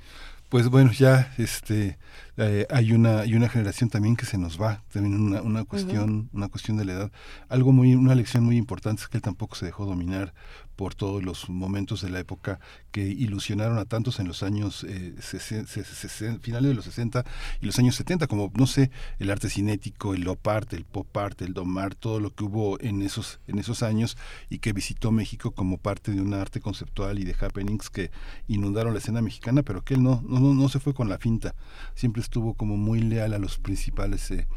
pues 0.50 0.70
bueno, 0.70 0.92
ya 0.92 1.34
este 1.38 1.98
eh, 2.38 2.66
hay 2.70 2.94
una 2.94 3.20
hay 3.22 3.36
una 3.36 3.50
generación 3.50 3.90
también 3.90 4.16
que 4.16 4.26
se 4.26 4.38
nos 4.38 4.62
va, 4.62 4.84
también 4.92 5.20
una, 5.20 5.42
una 5.42 5.66
cuestión 5.66 6.30
una 6.34 6.48
cuestión 6.48 6.78
de 6.78 6.86
la 6.86 6.94
edad. 6.94 7.12
Algo 7.50 7.72
muy 7.72 7.96
una 7.96 8.16
lección 8.16 8.44
muy 8.44 8.58
importante 8.58 9.02
es 9.02 9.08
que 9.08 9.18
él 9.18 9.24
tampoco 9.24 9.56
se 9.56 9.66
dejó 9.66 9.86
dominar 9.86 10.34
por 10.78 10.96
todos 10.96 11.24
los 11.24 11.50
momentos 11.50 12.02
de 12.02 12.10
la 12.10 12.20
época 12.20 12.60
que 12.92 13.02
ilusionaron 13.02 13.80
a 13.80 13.86
tantos 13.86 14.20
en 14.20 14.28
los 14.28 14.44
años 14.44 14.86
eh, 14.88 15.16
finales 16.42 16.70
de 16.70 16.74
los 16.74 16.86
60 16.86 17.26
y 17.60 17.66
los 17.66 17.78
años 17.80 17.96
70, 17.96 18.28
como, 18.28 18.52
no 18.56 18.68
sé, 18.68 18.92
el 19.20 19.32
arte 19.32 19.50
cinético, 19.50 20.14
el 20.14 20.28
op 20.28 20.48
art, 20.48 20.72
el 20.74 20.86
pop 20.86 21.18
art, 21.18 21.42
el 21.42 21.54
dom 21.54 21.78
art, 21.78 21.98
todo 22.00 22.20
lo 22.20 22.34
que 22.34 22.44
hubo 22.44 22.80
en 22.80 23.02
esos, 23.02 23.40
en 23.48 23.58
esos 23.58 23.84
años 23.84 24.18
y 24.50 24.60
que 24.60 24.72
visitó 24.72 25.12
México 25.12 25.52
como 25.52 25.78
parte 25.78 26.12
de 26.12 26.22
un 26.22 26.34
arte 26.36 26.62
conceptual 26.62 27.20
y 27.20 27.26
de 27.26 27.36
happenings 27.40 27.90
que 27.90 28.12
inundaron 28.48 28.94
la 28.94 29.00
escena 29.00 29.22
mexicana, 29.22 29.64
pero 29.64 29.84
que 29.84 29.96
él 29.96 30.04
no, 30.04 30.24
no, 30.28 30.40
no 30.54 30.70
se 30.70 30.80
fue 30.80 30.94
con 30.94 31.10
la 31.10 31.18
finta, 31.18 31.56
siempre 31.96 32.22
estuvo 32.22 32.54
como 32.54 32.78
muy 32.78 33.02
leal 33.02 33.34
a 33.34 33.40
los 33.40 33.58
principales 33.58 34.30
eh, 34.30 34.48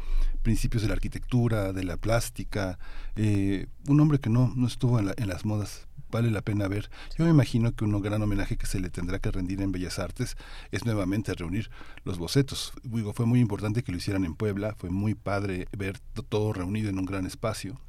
principios 0.41 0.83
de 0.83 0.89
la 0.89 0.95
arquitectura, 0.95 1.73
de 1.73 1.83
la 1.83 1.97
plástica, 1.97 2.79
eh, 3.15 3.67
un 3.87 3.99
hombre 3.99 4.19
que 4.19 4.29
no, 4.29 4.53
no 4.55 4.67
estuvo 4.67 4.99
en, 4.99 5.11
en 5.15 5.27
las 5.27 5.45
modas 5.45 5.87
vale 6.11 6.29
la 6.29 6.41
pena 6.41 6.67
ver. 6.67 6.89
Yo 7.17 7.25
me 7.25 7.31
imagino 7.31 7.73
que 7.73 7.85
un 7.85 7.99
gran 8.01 8.21
homenaje 8.21 8.57
que 8.57 8.67
se 8.67 8.79
le 8.79 8.89
tendrá 8.89 9.19
que 9.19 9.31
rendir 9.31 9.61
en 9.61 9.71
Bellas 9.71 9.97
Artes 9.97 10.35
es 10.71 10.85
nuevamente 10.85 11.33
reunir 11.33 11.71
los 12.03 12.17
bocetos. 12.17 12.73
Fue 13.13 13.25
muy 13.25 13.39
importante 13.39 13.81
que 13.81 13.91
lo 13.91 13.97
hicieran 13.97 14.25
en 14.25 14.35
Puebla, 14.35 14.75
fue 14.77 14.89
muy 14.89 15.15
padre 15.15 15.67
ver 15.75 15.99
todo 16.29 16.53
reunido 16.53 16.89
en 16.89 16.99
un 16.99 17.05
gran 17.05 17.25
espacio 17.25 17.79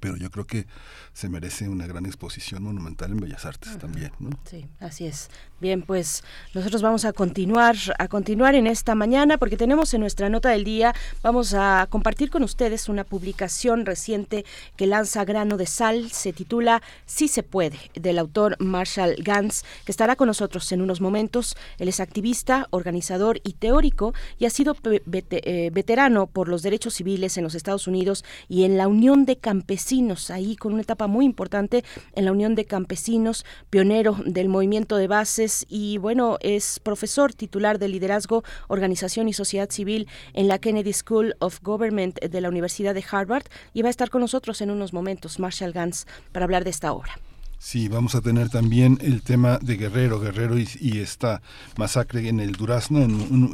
pero 0.00 0.16
yo 0.16 0.30
creo 0.30 0.46
que 0.46 0.66
se 1.12 1.28
merece 1.28 1.68
una 1.68 1.86
gran 1.86 2.06
exposición 2.06 2.62
monumental 2.62 3.12
en 3.12 3.18
Bellas 3.18 3.44
Artes 3.44 3.78
también, 3.78 4.12
¿no? 4.18 4.30
Sí, 4.44 4.66
así 4.80 5.06
es. 5.06 5.30
Bien, 5.60 5.82
pues 5.82 6.22
nosotros 6.54 6.82
vamos 6.82 7.04
a 7.04 7.12
continuar 7.12 7.76
a 7.98 8.08
continuar 8.08 8.54
en 8.54 8.66
esta 8.66 8.94
mañana 8.94 9.38
porque 9.38 9.56
tenemos 9.56 9.94
en 9.94 10.00
nuestra 10.00 10.28
nota 10.28 10.50
del 10.50 10.64
día 10.64 10.94
vamos 11.22 11.54
a 11.54 11.86
compartir 11.88 12.30
con 12.30 12.42
ustedes 12.42 12.88
una 12.88 13.04
publicación 13.04 13.86
reciente 13.86 14.44
que 14.76 14.86
lanza 14.86 15.24
Grano 15.24 15.56
de 15.56 15.66
Sal, 15.66 16.10
se 16.10 16.32
titula 16.32 16.82
Si 17.06 17.28
se 17.28 17.42
puede, 17.42 17.78
del 17.94 18.18
autor 18.18 18.56
Marshall 18.58 19.16
Gans, 19.18 19.64
que 19.84 19.92
estará 19.92 20.16
con 20.16 20.26
nosotros 20.26 20.70
en 20.72 20.82
unos 20.82 21.00
momentos. 21.00 21.56
Él 21.78 21.88
es 21.88 22.00
activista, 22.00 22.66
organizador 22.70 23.40
y 23.44 23.54
teórico 23.54 24.14
y 24.38 24.46
ha 24.46 24.50
sido 24.50 24.76
eh, 24.84 25.70
veterano 25.72 26.26
por 26.26 26.48
los 26.48 26.62
derechos 26.62 26.94
civiles 26.94 27.36
en 27.36 27.44
los 27.44 27.54
Estados 27.54 27.86
Unidos 27.86 28.24
y 28.48 28.64
en 28.64 28.76
la 28.76 28.88
Unión 28.88 29.24
de 29.24 29.38
Campesinos, 29.38 29.76
ahí 30.30 30.56
con 30.56 30.72
una 30.72 30.82
etapa 30.82 31.06
muy 31.06 31.24
importante 31.24 31.84
en 32.14 32.24
la 32.24 32.32
Unión 32.32 32.56
de 32.56 32.64
Campesinos, 32.64 33.44
pionero 33.70 34.16
del 34.26 34.48
movimiento 34.48 34.96
de 34.96 35.06
base 35.06 35.46
y 35.68 35.98
bueno, 35.98 36.38
es 36.40 36.80
profesor 36.80 37.32
titular 37.32 37.78
de 37.78 37.86
liderazgo, 37.86 38.42
organización 38.66 39.28
y 39.28 39.32
sociedad 39.32 39.70
civil 39.70 40.08
en 40.34 40.48
la 40.48 40.58
Kennedy 40.58 40.92
School 40.92 41.36
of 41.38 41.60
Government 41.62 42.18
de 42.18 42.40
la 42.40 42.48
Universidad 42.48 42.94
de 42.94 43.04
Harvard 43.08 43.44
y 43.74 43.82
va 43.82 43.88
a 43.88 43.90
estar 43.90 44.10
con 44.10 44.22
nosotros 44.22 44.60
en 44.60 44.70
unos 44.70 44.92
momentos 44.92 45.38
Marshall 45.38 45.72
Gans 45.72 46.06
para 46.32 46.44
hablar 46.44 46.64
de 46.64 46.70
esta 46.70 46.92
obra. 46.92 47.12
Sí, 47.58 47.88
vamos 47.88 48.14
a 48.14 48.20
tener 48.20 48.50
también 48.50 48.98
el 49.00 49.22
tema 49.22 49.58
de 49.58 49.76
Guerrero, 49.76 50.20
Guerrero 50.20 50.58
y, 50.58 50.98
esta 50.98 51.42
masacre 51.76 52.28
en 52.28 52.40
el 52.40 52.52
Durazno, 52.52 53.00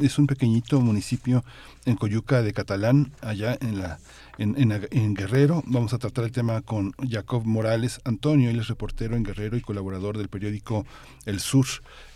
es 0.01 0.19
un 0.19 0.27
pequeñito 0.27 0.81
municipio 0.81 1.43
en 1.85 1.95
Coyuca 1.95 2.41
de 2.41 2.53
Catalán, 2.53 3.13
allá 3.21 3.57
en 3.61 3.79
la 3.79 3.99
en, 4.37 5.13
Guerrero. 5.13 5.63
Vamos 5.65 5.93
a 5.93 5.97
tratar 5.97 6.25
el 6.25 6.31
tema 6.31 6.61
con 6.61 6.91
Jacob 7.09 7.43
Morales 7.45 8.01
Antonio, 8.03 8.49
él 8.49 8.59
es 8.59 8.67
reportero 8.67 9.15
en 9.15 9.23
Guerrero 9.23 9.57
y 9.57 9.61
colaborador 9.61 10.17
del 10.17 10.29
periódico 10.29 10.85
El 11.25 11.39
Sur, 11.39 11.65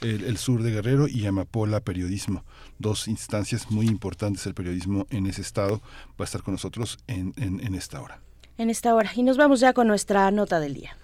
el, 0.01 0.37
Sur 0.37 0.63
de 0.63 0.71
Guerrero 0.71 1.07
y 1.07 1.25
Amapola 1.25 1.79
Periodismo. 1.79 2.43
Dos 2.79 3.07
instancias 3.07 3.71
muy 3.71 3.87
importantes 3.87 4.43
del 4.43 4.53
periodismo 4.53 5.07
en 5.09 5.27
ese 5.27 5.41
estado. 5.41 5.81
Va 6.09 6.19
a 6.19 6.23
estar 6.23 6.43
con 6.43 6.53
nosotros 6.53 6.97
en, 7.07 7.33
en 7.37 7.75
esta 7.75 8.01
hora. 8.01 8.21
En 8.57 8.69
esta 8.69 8.95
hora. 8.95 9.11
Y 9.15 9.23
nos 9.23 9.37
vamos 9.37 9.59
ya 9.59 9.73
con 9.73 9.87
nuestra 9.87 10.31
nota 10.31 10.59
del 10.59 10.73
día. 10.73 10.97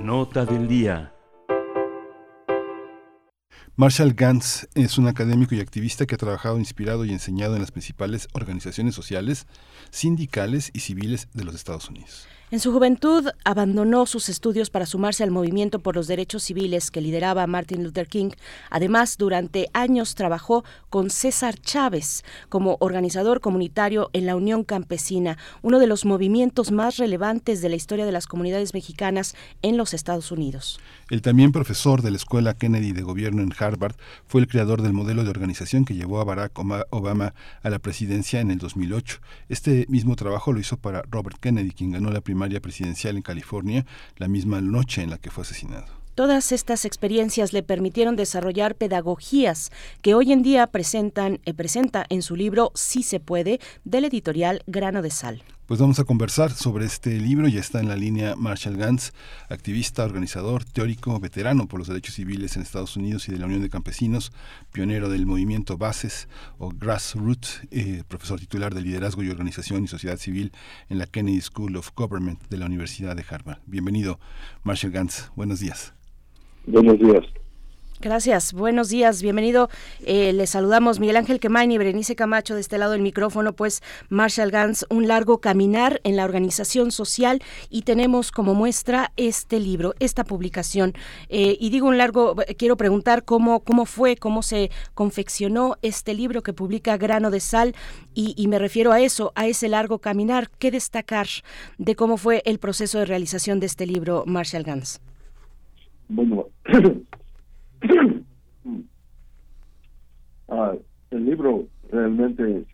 Nota 0.00 0.44
del 0.44 0.68
día. 0.68 1.13
Marshall 3.76 4.14
Gantz 4.14 4.68
es 4.76 4.98
un 4.98 5.08
académico 5.08 5.56
y 5.56 5.60
activista 5.60 6.06
que 6.06 6.14
ha 6.14 6.18
trabajado, 6.18 6.60
inspirado 6.60 7.04
y 7.04 7.10
enseñado 7.10 7.56
en 7.56 7.60
las 7.60 7.72
principales 7.72 8.28
organizaciones 8.32 8.94
sociales, 8.94 9.48
sindicales 9.90 10.70
y 10.72 10.78
civiles 10.78 11.26
de 11.32 11.42
los 11.42 11.56
Estados 11.56 11.88
Unidos. 11.88 12.28
En 12.54 12.60
su 12.60 12.70
juventud 12.70 13.30
abandonó 13.44 14.06
sus 14.06 14.28
estudios 14.28 14.70
para 14.70 14.86
sumarse 14.86 15.24
al 15.24 15.32
movimiento 15.32 15.80
por 15.80 15.96
los 15.96 16.06
derechos 16.06 16.44
civiles 16.44 16.92
que 16.92 17.00
lideraba 17.00 17.48
Martin 17.48 17.82
Luther 17.82 18.06
King. 18.06 18.30
Además, 18.70 19.16
durante 19.18 19.70
años 19.72 20.14
trabajó 20.14 20.64
con 20.88 21.10
César 21.10 21.58
Chávez 21.58 22.22
como 22.48 22.76
organizador 22.78 23.40
comunitario 23.40 24.08
en 24.12 24.26
la 24.26 24.36
Unión 24.36 24.62
Campesina, 24.62 25.36
uno 25.62 25.80
de 25.80 25.88
los 25.88 26.04
movimientos 26.04 26.70
más 26.70 26.96
relevantes 26.96 27.60
de 27.60 27.70
la 27.70 27.74
historia 27.74 28.06
de 28.06 28.12
las 28.12 28.28
comunidades 28.28 28.72
mexicanas 28.72 29.34
en 29.62 29.76
los 29.76 29.92
Estados 29.92 30.30
Unidos. 30.30 30.78
El 31.10 31.22
también 31.22 31.50
profesor 31.50 32.02
de 32.02 32.12
la 32.12 32.18
Escuela 32.18 32.54
Kennedy 32.54 32.92
de 32.92 33.02
Gobierno 33.02 33.42
en 33.42 33.52
Harvard 33.58 33.96
fue 34.28 34.40
el 34.40 34.46
creador 34.46 34.80
del 34.80 34.92
modelo 34.92 35.24
de 35.24 35.30
organización 35.30 35.84
que 35.84 35.96
llevó 35.96 36.20
a 36.20 36.24
Barack 36.24 36.56
Obama 36.90 37.34
a 37.64 37.68
la 37.68 37.80
presidencia 37.80 38.38
en 38.38 38.52
el 38.52 38.58
2008. 38.58 39.18
Este 39.48 39.86
mismo 39.88 40.14
trabajo 40.14 40.52
lo 40.52 40.60
hizo 40.60 40.76
para 40.76 41.02
Robert 41.10 41.38
Kennedy, 41.40 41.72
quien 41.72 41.90
ganó 41.90 42.12
la 42.12 42.20
primera 42.20 42.43
presidencial 42.60 43.16
en 43.16 43.22
California 43.22 43.86
la 44.16 44.28
misma 44.28 44.60
noche 44.60 45.02
en 45.02 45.10
la 45.10 45.18
que 45.18 45.30
fue 45.30 45.42
asesinado. 45.42 45.86
Todas 46.14 46.52
estas 46.52 46.84
experiencias 46.84 47.52
le 47.52 47.64
permitieron 47.64 48.14
desarrollar 48.14 48.76
pedagogías 48.76 49.72
que 50.00 50.14
hoy 50.14 50.32
en 50.32 50.42
día 50.42 50.68
presentan, 50.68 51.40
eh, 51.44 51.54
presenta 51.54 52.06
en 52.08 52.22
su 52.22 52.36
libro 52.36 52.70
Sí 52.74 53.02
se 53.02 53.18
puede, 53.18 53.58
del 53.84 54.04
editorial 54.04 54.62
Grano 54.66 55.02
de 55.02 55.10
Sal. 55.10 55.42
Pues 55.66 55.80
vamos 55.80 55.98
a 55.98 56.04
conversar 56.04 56.50
sobre 56.50 56.84
este 56.84 57.18
libro. 57.18 57.48
Ya 57.48 57.60
está 57.60 57.80
en 57.80 57.88
la 57.88 57.96
línea 57.96 58.36
Marshall 58.36 58.76
Gantz, 58.76 59.12
activista, 59.48 60.04
organizador, 60.04 60.62
teórico, 60.62 61.18
veterano 61.18 61.66
por 61.66 61.78
los 61.78 61.88
derechos 61.88 62.16
civiles 62.16 62.54
en 62.56 62.62
Estados 62.62 62.98
Unidos 62.98 63.26
y 63.30 63.32
de 63.32 63.38
la 63.38 63.46
Unión 63.46 63.62
de 63.62 63.70
Campesinos, 63.70 64.30
pionero 64.72 65.08
del 65.08 65.24
movimiento 65.24 65.78
Bases 65.78 66.28
o 66.58 66.68
Grassroots, 66.68 67.62
eh, 67.70 68.02
profesor 68.06 68.38
titular 68.38 68.74
de 68.74 68.82
liderazgo 68.82 69.22
y 69.22 69.30
organización 69.30 69.84
y 69.84 69.88
sociedad 69.88 70.18
civil 70.18 70.52
en 70.90 70.98
la 70.98 71.06
Kennedy 71.06 71.40
School 71.40 71.76
of 71.76 71.92
Government 71.96 72.42
de 72.50 72.58
la 72.58 72.66
Universidad 72.66 73.16
de 73.16 73.24
Harvard. 73.26 73.60
Bienvenido, 73.64 74.20
Marshall 74.64 74.92
Gantz. 74.92 75.30
Buenos 75.34 75.60
días. 75.60 75.94
Buenos 76.66 76.98
días. 76.98 77.24
Gracias, 78.00 78.52
buenos 78.52 78.88
días, 78.88 79.22
bienvenido. 79.22 79.70
Eh, 80.04 80.32
les 80.32 80.50
saludamos 80.50 80.98
Miguel 80.98 81.16
Ángel 81.16 81.38
Quemain 81.38 81.70
y 81.70 81.78
Berenice 81.78 82.16
Camacho 82.16 82.54
de 82.54 82.60
este 82.60 82.76
lado 82.76 82.92
del 82.92 83.02
micrófono, 83.02 83.52
pues 83.52 83.82
Marshall 84.08 84.50
Gans, 84.50 84.84
un 84.90 85.06
largo 85.06 85.38
caminar 85.38 86.00
en 86.02 86.16
la 86.16 86.24
organización 86.24 86.90
social 86.90 87.40
y 87.70 87.82
tenemos 87.82 88.32
como 88.32 88.54
muestra 88.54 89.12
este 89.16 89.60
libro, 89.60 89.94
esta 90.00 90.24
publicación. 90.24 90.92
Eh, 91.28 91.56
y 91.60 91.70
digo 91.70 91.86
un 91.86 91.96
largo, 91.96 92.34
quiero 92.58 92.76
preguntar 92.76 93.24
cómo, 93.24 93.60
cómo 93.60 93.86
fue, 93.86 94.16
cómo 94.16 94.42
se 94.42 94.70
confeccionó 94.94 95.76
este 95.80 96.14
libro 96.14 96.42
que 96.42 96.52
publica 96.52 96.96
Grano 96.96 97.30
de 97.30 97.40
Sal 97.40 97.74
y, 98.12 98.34
y 98.36 98.48
me 98.48 98.58
refiero 98.58 98.92
a 98.92 99.00
eso, 99.00 99.32
a 99.36 99.46
ese 99.46 99.68
largo 99.68 100.00
caminar. 100.00 100.50
¿Qué 100.58 100.72
destacar 100.72 101.28
de 101.78 101.94
cómo 101.94 102.16
fue 102.16 102.42
el 102.44 102.58
proceso 102.58 102.98
de 102.98 103.06
realización 103.06 103.60
de 103.60 103.66
este 103.66 103.86
libro, 103.86 104.24
Marshall 104.26 104.64
Gans? 104.64 105.00
Bueno, 106.08 106.48
ah, 110.48 110.74
el 111.10 111.24
libro 111.24 111.66
realmente 111.90 112.64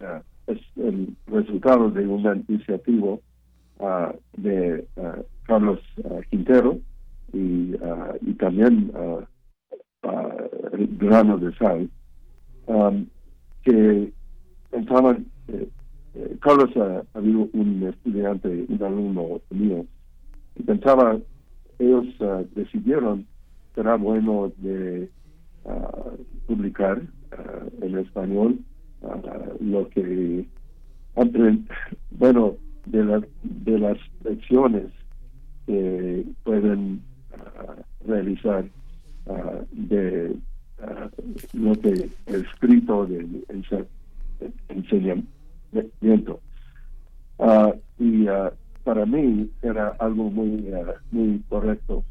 ah, 0.00 0.22
es 0.46 0.58
el 0.76 1.16
resultado 1.26 1.90
de 1.90 2.06
una 2.06 2.36
iniciativa 2.48 3.18
ah, 3.80 4.14
de 4.36 4.86
Carlos 5.44 5.80
Quintero 6.30 6.78
y, 7.32 7.74
y 8.22 8.34
también 8.34 8.92
grano 10.98 11.38
de 11.38 11.54
sal, 11.56 11.88
que 13.62 14.12
pensaban, 14.70 15.26
eh, 15.48 15.68
eh, 16.14 16.36
Carlos 16.40 16.70
había 17.14 17.36
un 17.52 17.82
estudiante, 17.88 18.66
un 18.68 18.82
alumno 18.82 19.40
mío, 19.50 19.86
y 20.56 20.62
pensaba 20.62 21.18
ellos 21.78 22.06
uh, 22.20 22.44
decidieron 22.54 23.26
será 23.78 23.94
bueno 23.94 24.50
de 24.56 25.08
uh, 25.62 26.16
publicar 26.48 26.98
uh, 26.98 27.84
en 27.84 27.98
español 27.98 28.58
lo 29.60 29.88
que 29.90 30.44
bueno 32.10 32.56
de 32.86 33.04
las 33.04 33.22
de 33.44 33.78
las 33.78 33.96
lecciones 34.24 34.86
que 35.66 36.24
pueden 36.42 37.00
realizar 38.04 38.64
de 39.70 40.34
lo 41.52 41.72
que 41.80 42.10
escrito 42.26 43.06
del 43.06 43.44
enseñamiento. 44.68 46.40
Y 47.98 48.26
para 48.82 49.06
mí 49.06 49.50
era 49.62 49.88
algo 50.00 50.30
muy, 50.30 50.66
muy 51.12 51.42
correcto, 51.48 52.02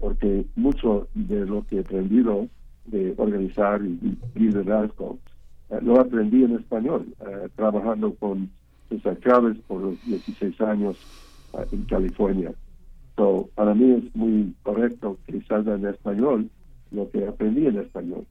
porque 0.00 0.46
mucho 0.56 1.06
de 1.14 1.46
lo 1.46 1.64
que 1.66 1.76
he 1.76 1.80
aprendido 1.80 2.48
de 2.86 3.14
organizar 3.18 3.82
y, 3.82 4.18
liderazgo 4.34 5.18
eh, 5.68 5.78
lo 5.82 6.00
aprendí 6.00 6.42
en 6.42 6.56
español, 6.56 7.06
eh, 7.20 7.48
trabajando 7.54 8.14
con 8.14 8.50
César 8.88 9.18
Chávez 9.20 9.56
por 9.68 9.82
los 9.82 10.04
16 10.06 10.60
años 10.62 10.96
en 11.70 11.84
California. 11.84 12.52
So, 13.16 13.48
para 13.54 13.74
mí 13.74 13.90
es 13.92 14.16
muy 14.16 14.54
correcto 14.62 15.18
que 15.26 15.42
salga 15.42 15.74
en 15.74 15.86
español 15.86 16.48
lo 16.90 17.10
que 17.10 17.26
aprendí 17.26 17.66
en 17.66 17.78
español. 17.78 18.24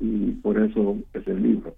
Y 0.00 0.32
por 0.32 0.58
eso 0.58 0.96
es 1.14 1.26
el 1.28 1.42
libro. 1.42 1.74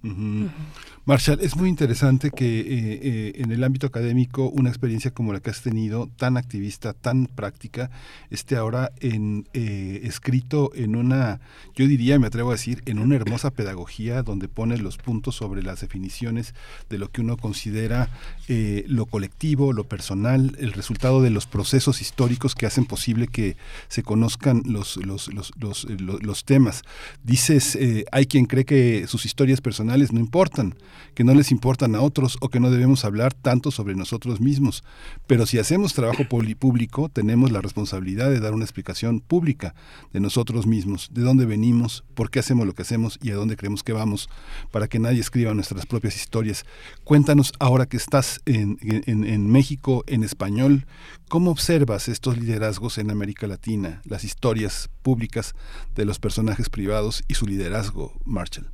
Marshall, 0.00 1.40
es 1.40 1.56
muy 1.56 1.68
interesante 1.68 2.30
que 2.30 2.60
eh, 2.60 2.66
eh, 2.68 3.32
en 3.36 3.50
el 3.50 3.64
ámbito 3.64 3.88
académico 3.88 4.48
una 4.48 4.68
experiencia 4.68 5.10
como 5.10 5.32
la 5.32 5.40
que 5.40 5.50
has 5.50 5.62
tenido, 5.62 6.08
tan 6.16 6.36
activista, 6.36 6.92
tan 6.92 7.26
práctica, 7.26 7.90
esté 8.30 8.56
ahora 8.56 8.92
en 9.00 9.48
eh, 9.54 10.02
escrito 10.04 10.70
en 10.74 10.94
una, 10.94 11.40
yo 11.74 11.88
diría, 11.88 12.18
me 12.20 12.28
atrevo 12.28 12.50
a 12.50 12.54
decir, 12.54 12.82
en 12.86 13.00
una 13.00 13.16
hermosa 13.16 13.50
pedagogía 13.50 14.22
donde 14.22 14.46
pone 14.46 14.78
los 14.78 14.98
puntos 14.98 15.34
sobre 15.34 15.62
las 15.62 15.80
definiciones 15.80 16.54
de 16.88 16.98
lo 16.98 17.10
que 17.10 17.22
uno 17.22 17.36
considera 17.36 18.08
lo 18.48 19.04
colectivo, 19.04 19.74
lo 19.74 19.84
personal, 19.84 20.56
el 20.58 20.72
resultado 20.72 21.20
de 21.20 21.28
los 21.28 21.46
procesos 21.46 22.00
históricos 22.00 22.54
que 22.54 22.64
hacen 22.64 22.86
posible 22.86 23.28
que 23.28 23.56
se 23.88 24.02
conozcan 24.02 24.62
los, 24.64 24.96
los, 24.96 25.32
los, 25.34 25.52
los, 25.58 25.86
los 26.00 26.44
temas. 26.44 26.82
Dices, 27.24 27.78
hay 28.10 28.26
quien 28.26 28.46
cree 28.46 28.64
que 28.64 29.06
sus 29.06 29.26
historias 29.26 29.60
personales 29.60 29.87
no 29.96 30.20
importan 30.20 30.74
que 31.14 31.24
no 31.24 31.34
les 31.34 31.50
importan 31.50 31.96
a 31.96 32.00
otros 32.00 32.38
o 32.40 32.48
que 32.48 32.60
no 32.60 32.70
debemos 32.70 33.04
hablar 33.04 33.34
tanto 33.34 33.72
sobre 33.72 33.96
nosotros 33.96 34.40
mismos. 34.40 34.84
Pero 35.26 35.46
si 35.46 35.58
hacemos 35.58 35.92
trabajo 35.92 36.24
público, 36.28 37.08
tenemos 37.08 37.50
la 37.50 37.60
responsabilidad 37.60 38.30
de 38.30 38.38
dar 38.38 38.54
una 38.54 38.64
explicación 38.64 39.18
pública 39.18 39.74
de 40.12 40.20
nosotros 40.20 40.68
mismos, 40.68 41.08
de 41.12 41.22
dónde 41.22 41.44
venimos, 41.44 42.04
por 42.14 42.30
qué 42.30 42.38
hacemos 42.38 42.68
lo 42.68 42.74
que 42.74 42.82
hacemos 42.82 43.18
y 43.20 43.30
a 43.30 43.34
dónde 43.34 43.56
creemos 43.56 43.82
que 43.82 43.92
vamos, 43.92 44.28
para 44.70 44.86
que 44.86 45.00
nadie 45.00 45.18
escriba 45.18 45.54
nuestras 45.54 45.86
propias 45.86 46.14
historias. 46.14 46.64
Cuéntanos 47.02 47.52
ahora 47.58 47.86
que 47.86 47.96
estás 47.96 48.40
en, 48.46 48.78
en 48.80 49.50
México 49.50 50.04
en 50.06 50.22
español, 50.22 50.86
¿cómo 51.28 51.50
observas 51.50 52.08
estos 52.08 52.38
liderazgos 52.38 52.96
en 52.96 53.10
América 53.10 53.48
Latina, 53.48 54.02
las 54.04 54.22
historias 54.22 54.88
públicas 55.02 55.54
de 55.96 56.04
los 56.04 56.20
personajes 56.20 56.68
privados 56.70 57.24
y 57.26 57.34
su 57.34 57.46
liderazgo, 57.46 58.12
Marshall? 58.24 58.70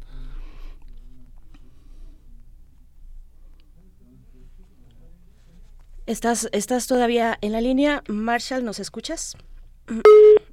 ¿Estás, 6.06 6.50
¿Estás 6.52 6.86
todavía 6.86 7.38
en 7.40 7.52
la 7.52 7.62
línea? 7.62 8.02
Marshall, 8.08 8.62
¿nos 8.62 8.78
escuchas? 8.78 9.38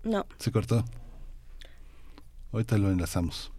No. 0.04 0.26
Se 0.38 0.50
cortó. 0.50 0.86
Ahorita 2.54 2.78
lo 2.78 2.90
enlazamos. 2.90 3.52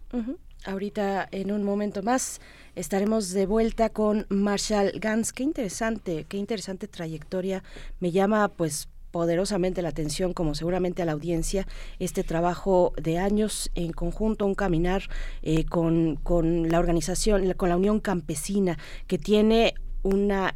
Ahorita, 0.65 1.27
en 1.31 1.51
un 1.51 1.63
momento 1.63 2.01
más, 2.01 2.41
estaremos 2.75 3.29
de 3.29 3.45
vuelta 3.45 3.89
con 3.89 4.25
Marshall 4.29 4.93
Gans. 4.99 5.33
Qué 5.33 5.43
interesante, 5.43 6.25
qué 6.27 6.37
interesante 6.37 6.87
trayectoria. 6.87 7.63
Me 7.99 8.11
llama, 8.11 8.47
pues, 8.47 8.89
poderosamente 9.11 9.83
la 9.83 9.89
atención, 9.89 10.33
como 10.33 10.55
seguramente 10.55 11.03
a 11.03 11.05
la 11.05 11.11
audiencia, 11.11 11.67
este 11.99 12.23
trabajo 12.23 12.93
de 12.99 13.19
años 13.19 13.69
en 13.75 13.91
conjunto, 13.91 14.47
un 14.47 14.55
caminar 14.55 15.03
eh, 15.43 15.65
con, 15.65 16.15
con 16.15 16.69
la 16.69 16.79
organización, 16.79 17.53
con 17.53 17.69
la 17.69 17.77
Unión 17.77 17.99
Campesina, 17.99 18.79
que 19.05 19.19
tiene 19.19 19.75
una 20.01 20.55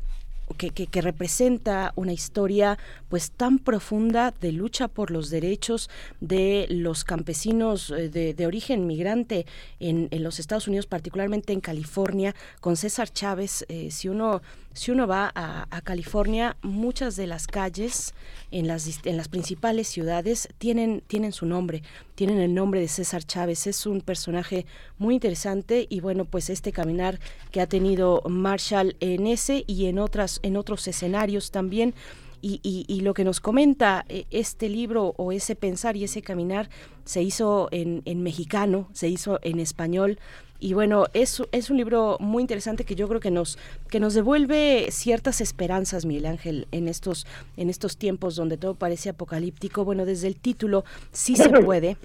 que, 0.56 0.72
que, 0.72 1.02
representa 1.02 1.92
una 1.96 2.14
historia 2.14 2.78
pues 3.10 3.32
tan 3.32 3.60
profunda 3.60 4.34
de 4.40 4.52
lucha 4.52 4.88
por 4.88 5.12
los 5.12 5.30
derechos 5.30 5.90
de 6.22 6.68
los 6.70 7.04
campesinos 7.04 7.92
eh, 7.92 8.10
de, 8.10 8.46
origen 8.48 8.88
migrante 8.88 9.46
en, 9.80 10.08
en, 10.12 10.24
los 10.24 10.40
Estados 10.40 10.68
Unidos, 10.68 10.86
particularmente 10.86 11.54
en 11.54 11.60
California, 11.60 12.34
con 12.62 12.78
César 12.78 13.10
Chávez. 13.12 13.66
Eh, 13.68 13.92
si 13.92 14.08
uno 14.08 14.42
si 14.78 14.92
uno 14.92 15.08
va 15.08 15.32
a, 15.34 15.82
California, 15.82 16.56
muchas 16.62 17.16
de 17.16 17.26
las 17.26 17.48
calles 17.48 18.14
en 18.52 18.68
las, 18.68 19.00
en 19.06 19.18
las 19.18 19.28
principales 19.28 19.88
ciudades 19.88 20.50
tienen, 20.60 21.02
tienen 21.08 21.32
su 21.32 21.48
nombre, 21.48 21.82
tienen 22.14 22.38
el 22.38 22.54
nombre 22.54 22.80
de 22.80 22.88
César 22.88 23.24
Chávez. 23.24 23.66
Es 23.66 23.88
un 23.88 24.02
personaje 24.02 24.68
muy 25.00 25.16
interesante 25.16 25.88
y 25.90 26.00
bueno, 26.00 26.26
pues 26.26 26.52
este 26.52 26.72
caminar 26.72 27.20
que 27.52 27.60
ha 27.60 27.66
tenido 27.66 28.22
Marshall 28.30 28.96
en 29.00 29.26
ese 29.26 29.64
y 29.66 29.88
en, 29.88 29.98
otras, 29.98 30.40
en 30.44 30.58
otros 30.58 30.88
escenarios 30.88 31.50
también. 31.50 31.96
Y, 32.42 32.60
y, 32.64 33.00
lo 33.02 33.14
que 33.14 33.24
nos 33.24 33.40
comenta 33.40 34.06
eh, 34.10 34.26
este 34.32 34.70
libro 34.70 35.14
o 35.18 35.32
ese 35.32 35.56
pensar 35.56 35.98
y 35.98 36.04
ese 36.04 36.22
caminar 36.22 36.70
se 37.04 37.24
hizo 37.24 37.68
en, 37.72 38.04
en 38.06 38.22
mexicano, 38.22 38.90
se 38.94 39.10
hizo 39.10 39.40
en 39.42 39.60
español, 39.60 40.20
y 40.60 40.74
bueno, 40.74 41.06
es, 41.14 41.42
es 41.52 41.70
un 41.70 41.78
libro 41.78 42.18
muy 42.20 42.42
interesante 42.42 42.84
que 42.84 42.96
yo 42.96 43.08
creo 43.08 43.20
que 43.20 43.30
nos, 43.30 43.58
que 43.90 44.00
nos 44.00 44.14
devuelve 44.14 44.88
ciertas 44.90 45.40
esperanzas, 45.40 46.06
Miguel 46.06 46.26
Ángel, 46.26 46.68
en 46.72 46.88
estos, 46.88 47.28
en 47.58 47.70
estos 47.70 47.98
tiempos 47.98 48.36
donde 48.36 48.58
todo 48.58 48.74
parece 48.74 49.10
apocalíptico. 49.10 49.86
Bueno, 49.86 50.06
desde 50.06 50.28
el 50.28 50.36
título 50.36 50.84
sí 51.12 51.36
se 51.36 51.50
puede. 51.64 51.98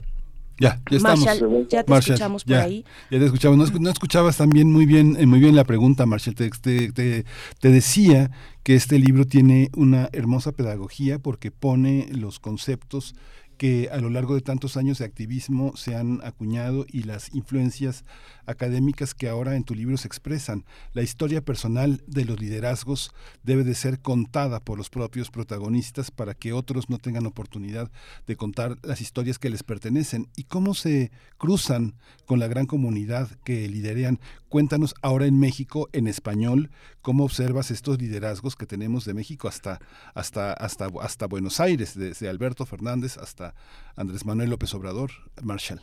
Ya, 0.60 0.80
ya 0.90 0.96
estamos. 0.98 1.24
ya 1.68 1.82
te 1.82 1.94
escuchamos 1.94 2.44
por 2.44 2.56
ahí. 2.56 2.84
Ya 3.10 3.18
te 3.18 3.24
escuchamos. 3.24 3.80
No, 3.80 3.90
escuchabas 3.90 4.36
también 4.36 4.70
muy 4.70 4.84
bien, 4.84 5.16
eh, 5.18 5.26
muy 5.26 5.40
bien 5.40 5.56
la 5.56 5.64
pregunta, 5.64 6.04
Marshall. 6.04 6.34
Te, 6.34 6.50
te, 6.50 6.92
te, 6.92 7.68
decía 7.68 8.30
que 8.62 8.74
este 8.76 8.98
libro 8.98 9.26
tiene 9.26 9.70
una 9.76 10.08
hermosa 10.12 10.52
pedagogía 10.52 11.18
porque 11.18 11.50
pone 11.50 12.08
los 12.12 12.38
conceptos 12.38 13.14
que 13.62 13.90
a 13.92 13.98
lo 13.98 14.10
largo 14.10 14.34
de 14.34 14.40
tantos 14.40 14.76
años 14.76 14.98
de 14.98 15.04
activismo 15.04 15.76
se 15.76 15.94
han 15.94 16.20
acuñado 16.24 16.84
y 16.88 17.04
las 17.04 17.32
influencias 17.32 18.04
académicas 18.44 19.14
que 19.14 19.28
ahora 19.28 19.54
en 19.54 19.62
tu 19.62 19.76
libro 19.76 19.96
se 19.96 20.08
expresan. 20.08 20.64
La 20.94 21.02
historia 21.02 21.44
personal 21.44 22.02
de 22.08 22.24
los 22.24 22.40
liderazgos 22.40 23.12
debe 23.44 23.62
de 23.62 23.74
ser 23.74 24.00
contada 24.00 24.58
por 24.58 24.78
los 24.78 24.90
propios 24.90 25.30
protagonistas 25.30 26.10
para 26.10 26.34
que 26.34 26.52
otros 26.52 26.90
no 26.90 26.98
tengan 26.98 27.26
oportunidad 27.26 27.90
de 28.26 28.36
contar 28.36 28.78
las 28.82 29.00
historias 29.00 29.38
que 29.38 29.50
les 29.50 29.62
pertenecen 29.62 30.28
y 30.34 30.44
cómo 30.44 30.74
se 30.74 31.12
cruzan 31.38 31.94
con 32.26 32.40
la 32.40 32.48
gran 32.48 32.66
comunidad 32.66 33.30
que 33.44 33.68
liderean. 33.68 34.18
Cuéntanos 34.52 34.94
ahora 35.00 35.24
en 35.24 35.40
México, 35.40 35.88
en 35.94 36.06
español, 36.06 36.68
cómo 37.00 37.24
observas 37.24 37.70
estos 37.70 37.98
liderazgos 37.98 38.54
que 38.54 38.66
tenemos 38.66 39.06
de 39.06 39.14
México 39.14 39.48
hasta, 39.48 39.78
hasta, 40.12 40.52
hasta, 40.52 40.88
hasta 41.00 41.26
Buenos 41.26 41.58
Aires, 41.58 41.96
desde 41.96 42.28
Alberto 42.28 42.66
Fernández 42.66 43.16
hasta 43.16 43.54
Andrés 43.96 44.26
Manuel 44.26 44.50
López 44.50 44.74
Obrador, 44.74 45.10
Marshall. 45.42 45.80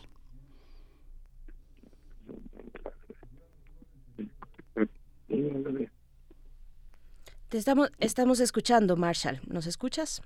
Te 7.49 7.57
estamos, 7.57 7.91
estamos 7.97 8.39
escuchando, 8.39 8.95
Marshall. 8.95 9.41
¿Nos 9.47 9.65
escuchas? 9.65 10.21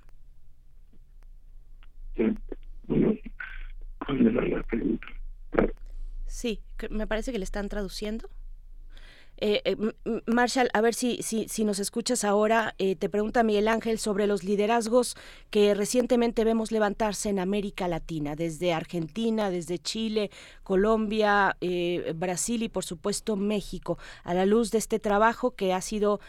Sí, 2.18 2.36
me 6.90 7.08
parece 7.08 7.32
que 7.32 7.40
le 7.40 7.46
están 7.46 7.70
traduciendo. 7.70 8.30
Eh, 9.38 9.62
eh 9.66 9.76
Marshall, 10.28 10.70
a 10.74 10.82
ver 10.82 10.94
si, 10.94 11.20
si, 11.22 11.64
nos 11.66 11.80
escuchas 11.80 12.24
ahora, 12.24 12.76
eh, 12.78 12.96
te 12.96 13.10
pregunta 13.10 13.44
Miguel 13.44 13.68
Ángel 13.68 13.98
sobre 13.98 14.28
los 14.28 14.44
liderazgos 14.44 15.16
que 15.50 15.74
recientemente 15.74 16.44
vemos 16.44 16.72
levantarse 16.72 17.30
en 17.30 17.40
América 17.40 17.88
Latina, 17.88 18.36
desde 18.36 18.74
Argentina, 18.74 19.50
desde 19.50 19.80
Chile, 19.80 20.30
Colombia, 20.64 21.58
Brasil 22.16 22.64
y 22.64 22.70
por 22.70 22.86
supuesto 22.86 23.36
México, 23.36 23.98
a 24.24 24.34
la 24.34 24.46
luz 24.46 24.72
de 24.72 24.78
este 24.78 25.00
trabajo 25.00 25.52
que 25.52 25.74
ha 25.74 25.82
sido 25.82 26.20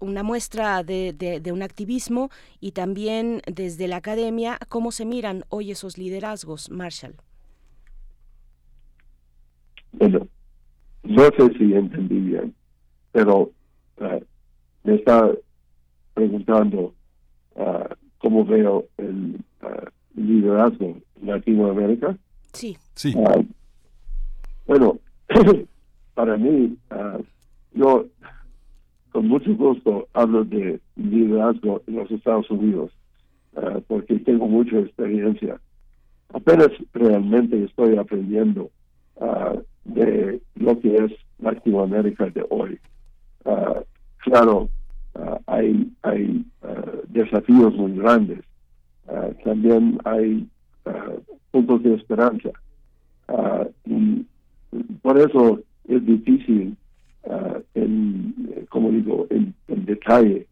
una 0.00 0.22
muestra 0.22 0.82
de, 0.84 1.52
un 1.52 1.62
activismo 1.62 2.30
y 2.60 2.72
también 2.72 3.42
desde 3.46 3.88
la 3.88 3.96
academia, 3.96 4.58
¿cómo 4.68 4.92
se 4.92 5.04
miran 5.04 5.44
hoy 5.48 5.70
esos 5.70 5.96
liderazgos, 5.96 6.70
Marshall? 6.70 7.16
No 9.92 11.22
sé 11.36 11.58
si 11.58 11.74
entendí 11.74 12.20
bien, 12.20 12.54
pero 13.12 13.50
uh, 14.00 14.20
me 14.84 14.94
está 14.94 15.30
preguntando 16.14 16.94
uh, 17.56 17.94
cómo 18.18 18.44
veo 18.44 18.86
el 18.98 19.40
uh, 19.62 20.20
liderazgo 20.20 20.96
en 21.20 21.26
Latinoamérica. 21.26 22.16
Sí. 22.52 22.76
Sí. 22.94 23.14
bueno, 24.66 24.98
para 26.14 26.36
mí, 26.36 26.76
yo 27.72 28.06
con 29.12 29.28
mucho 29.28 29.54
gusto 29.54 30.08
hablo 30.12 30.44
de 30.44 30.80
liderazgo 30.96 31.82
en 31.86 31.96
los 31.96 32.10
Estados 32.10 32.50
Unidos, 32.50 32.92
porque 33.86 34.18
tengo 34.18 34.46
mucha 34.48 34.78
experiencia. 34.80 35.60
Apenas 36.32 36.68
realmente 36.92 37.64
estoy 37.64 37.96
aprendiendo 37.96 38.70
de 39.84 40.40
lo 40.56 40.78
que 40.80 40.94
es 40.94 41.12
Latinoamérica 41.38 42.26
de 42.30 42.44
hoy. 42.50 42.78
Ah, 43.44 43.82
claro, 44.18 44.68
ah, 45.14 45.38
hay, 45.46 45.90
hay 46.02 46.44
ah, 46.62 46.84
desafíos 47.08 47.74
muy 47.74 47.96
grandes. 47.96 48.40
también 49.44 49.98
hay 50.04 50.46
puntos 51.50 51.82
de 51.82 51.94
esperanza. 51.94 52.50
y 53.84 54.26
por 55.02 55.18
eso 55.18 55.60
es 55.88 56.04
difícil, 56.06 56.76
en, 57.74 58.66
como 58.68 58.90
digo, 58.90 59.26
en, 59.30 59.54
detalle, 59.66 60.46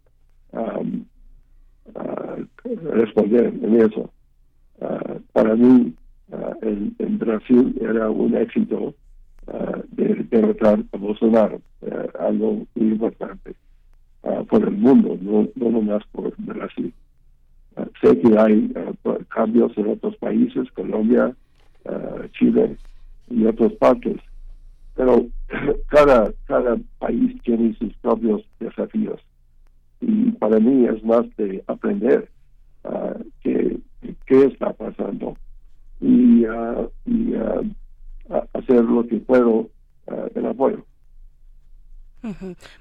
responder 2.92 3.46
en 3.62 3.80
eso. 3.80 4.10
para 5.32 5.54
mí, 5.54 5.94
el, 6.62 6.92
en 6.98 7.18
Brasil 7.18 7.78
era 7.80 8.10
un 8.10 8.34
éxito 8.34 8.94
de 9.90 10.26
derrotar 10.30 10.84
a 10.92 10.96
Bolsonaro, 10.96 11.60
algo 12.18 12.66
muy 12.74 12.88
importante 12.88 13.54
por 14.48 14.62
el 14.62 14.76
mundo, 14.76 15.16
no, 15.20 15.48
no 15.54 15.70
nomás 15.70 16.02
por 16.12 16.34
Brasil. 16.38 16.92
sé 18.02 18.20
que 18.20 18.38
hay 18.38 18.72
cambios 19.28 19.76
en 19.78 19.88
otros 19.88 20.16
países, 20.16 20.70
Colombia, 20.72 21.34
Chile 22.32 22.76
y 23.30 23.46
otras 23.46 23.72
partes, 23.74 24.20
pero 24.98 25.26
cada, 25.88 26.32
cada 26.46 26.76
país 26.98 27.40
tiene 27.42 27.74
sus 27.74 27.94
propios 27.98 28.42
desafíos. 28.58 29.20
Y 30.00 30.32
para 30.32 30.58
mí 30.58 30.86
es 30.86 31.02
más 31.04 31.24
de 31.36 31.62
aprender 31.68 32.28
uh, 32.84 33.22
qué, 33.42 33.78
qué 34.26 34.44
está 34.44 34.72
pasando 34.72 35.36
y, 36.00 36.44
uh, 36.46 36.90
y 37.06 37.34
uh, 37.34 37.64
hacer 38.52 38.84
lo 38.84 39.06
que 39.06 39.16
puedo 39.16 39.70
en 40.34 40.46
apoyo. 40.46 40.84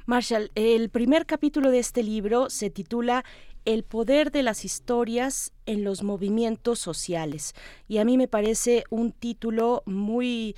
Marshall, 0.05 0.51
el 0.55 0.89
primer 0.89 1.25
capítulo 1.25 1.69
de 1.69 1.79
este 1.79 2.01
libro 2.01 2.49
se 2.49 2.69
titula 2.69 3.23
El 3.65 3.83
poder 3.83 4.31
de 4.31 4.41
las 4.41 4.65
historias 4.65 5.53
en 5.65 5.83
los 5.83 6.03
movimientos 6.03 6.79
sociales 6.79 7.53
y 7.87 7.99
a 7.99 8.05
mí 8.05 8.17
me 8.17 8.27
parece 8.27 8.83
un 8.89 9.11
título 9.11 9.83
muy 9.85 10.55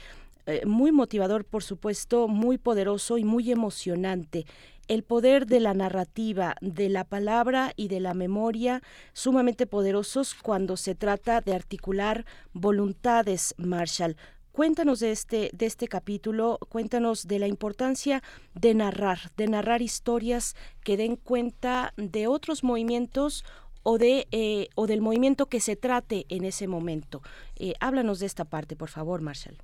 eh, 0.50 0.66
muy 0.66 0.92
motivador, 0.92 1.46
por 1.46 1.62
supuesto, 1.62 2.28
muy 2.28 2.58
poderoso 2.58 3.20
y 3.20 3.24
muy 3.24 3.52
emocionante. 3.52 4.48
El 4.88 5.04
poder 5.04 5.46
de 5.46 5.60
la 5.60 5.76
narrativa, 5.76 6.56
de 6.60 6.90
la 6.90 7.04
palabra 7.04 7.72
y 7.76 7.88
de 7.88 8.00
la 8.00 8.16
memoria, 8.16 8.82
sumamente 9.14 9.68
poderosos 9.68 10.34
cuando 10.34 10.76
se 10.76 10.96
trata 10.96 11.42
de 11.42 11.54
articular 11.54 12.26
voluntades, 12.52 13.54
Marshall. 13.60 14.18
Cuéntanos 14.52 15.00
de 15.00 15.12
este, 15.12 15.52
de 15.54 15.66
este 15.66 15.88
capítulo, 15.88 16.58
cuéntanos 16.70 17.28
de 17.28 17.40
la 17.40 17.48
importancia 17.48 18.22
de 18.56 18.74
narrar, 18.74 19.20
de 19.38 19.48
narrar 19.48 19.82
historias 19.82 20.56
que 20.84 20.98
den 20.98 21.16
cuenta 21.16 21.94
de 21.98 22.28
otros 22.28 22.64
movimientos 22.64 23.46
o, 23.84 23.98
de, 23.98 24.28
eh, 24.32 24.68
o 24.76 24.88
del 24.88 25.02
movimiento 25.02 25.46
que 25.46 25.60
se 25.60 25.76
trate 25.76 26.26
en 26.30 26.44
ese 26.46 26.68
momento. 26.68 27.22
Eh, 27.56 27.74
háblanos 27.80 28.20
de 28.20 28.26
esta 28.26 28.46
parte, 28.46 28.76
por 28.76 28.90
favor, 28.90 29.22
Marshall. 29.22 29.58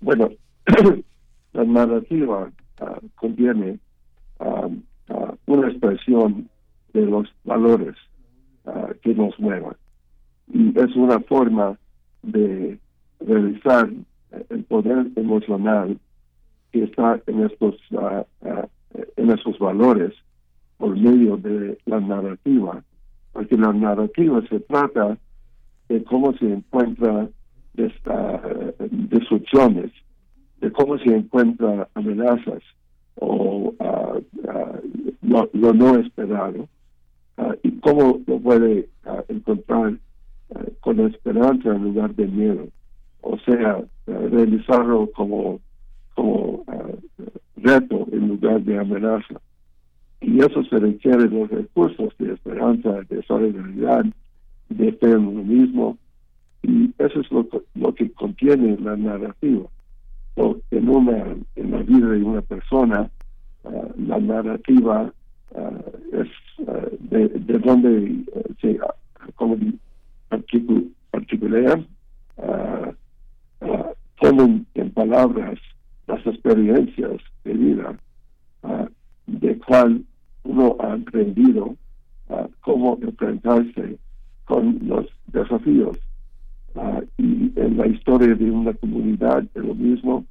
Bueno, 0.00 0.30
la 1.52 1.64
narrativa 1.64 2.50
uh, 2.80 3.08
contiene 3.14 3.78
uh, 4.40 4.66
uh, 5.08 5.36
una 5.46 5.68
expresión 5.68 6.48
de 6.92 7.06
los 7.06 7.28
valores 7.44 7.94
que 9.02 9.14
nos 9.14 9.36
muevan. 9.40 9.74
Y 10.52 10.78
es 10.78 10.94
una 10.94 11.18
forma 11.20 11.76
de 12.22 12.78
realizar 13.20 13.90
el 14.48 14.64
poder 14.64 15.06
emocional 15.16 15.98
que 16.72 16.84
está 16.84 17.20
en 17.26 17.44
estos, 17.44 17.76
en 19.16 19.30
estos 19.30 19.58
valores 19.58 20.14
por 20.78 20.96
medio 20.96 21.36
de 21.36 21.78
la 21.86 22.00
narrativa. 22.00 22.82
Porque 23.32 23.56
la 23.56 23.72
narrativa 23.72 24.42
se 24.48 24.60
trata 24.60 25.18
de 25.88 26.04
cómo 26.04 26.32
se 26.34 26.52
encuentra 26.52 27.28
de 27.74 27.86
esta, 27.86 28.42
destrucciones, 28.90 29.90
de 30.60 30.70
cómo 30.72 30.98
se 30.98 31.14
encuentran 31.14 31.86
amenazas 31.94 32.62
o 33.16 33.74
uh, 33.78 34.16
uh, 34.18 35.48
lo, 35.52 35.74
no 35.74 35.98
esperado 35.98 36.68
uh, 37.36 37.52
y 37.62 37.72
cómo 37.80 38.20
lo 38.26 38.40
puede 38.40 38.88
encontrar 39.28 39.98
con 40.80 41.00
esperanza 41.00 41.74
en 41.74 41.84
lugar 41.84 42.14
de 42.14 42.26
miedo. 42.26 42.68
O 43.22 43.38
sea, 43.40 43.82
realizarlo 44.06 45.10
como, 45.12 45.60
como 46.14 46.64
reto 47.56 48.06
en 48.12 48.28
lugar 48.28 48.62
de 48.62 48.78
amenaza. 48.78 49.40
Y 50.20 50.40
eso 50.40 50.62
se 50.64 50.78
requiere 50.78 51.28
de 51.28 51.46
recursos 51.46 52.12
de 52.18 52.34
esperanza, 52.34 53.00
de 53.08 53.22
solidaridad, 53.22 54.04
de 54.68 54.92
fe 54.92 55.10
en 55.10 55.26
uno 55.26 55.42
mismo, 55.42 55.98
y 56.62 56.92
eso 56.98 57.20
es 57.20 57.30
lo, 57.32 57.46
lo 57.74 57.94
que 57.94 58.10
contiene 58.12 58.76
la 58.78 58.96
narrativa. 58.96 59.66
O 60.36 60.56
en, 60.70 60.88
una, 60.88 61.36
en 61.56 61.70
la 61.70 61.78
vida 61.78 62.08
de 62.08 62.22
una 62.22 62.42
persona, 62.42 63.10
ah, 63.64 63.88
la 63.96 64.18
narrativa 64.18 65.12
ah, 65.54 65.70
es 66.12 66.28
ah, 66.68 66.86
de, 66.98 67.28
de, 67.28 67.58
donde 67.58 68.24
se 68.60 68.78
como 69.34 69.56
articulan, 70.30 71.86
ponen 74.20 74.66
en 74.74 74.90
palabras 74.90 75.58
las 76.06 76.26
experiencias 76.26 77.20
de 77.44 77.52
vida 77.52 77.98
de 79.26 79.58
cual 79.58 80.04
uno 80.44 80.76
ha 80.80 80.92
aprendido 80.94 81.76
cómo 82.60 82.98
enfrentarse 83.02 83.98
con 84.44 84.78
los 84.82 85.06
desafíos 85.28 85.96
Ah, 86.76 87.00
y 87.18 87.52
en 87.56 87.76
la 87.76 87.88
historia 87.88 88.34
de 88.34 88.50
una 88.50 88.72
comunidad 88.74 89.44
es 89.54 89.64
lo 89.64 89.74
mismo, 89.74 90.24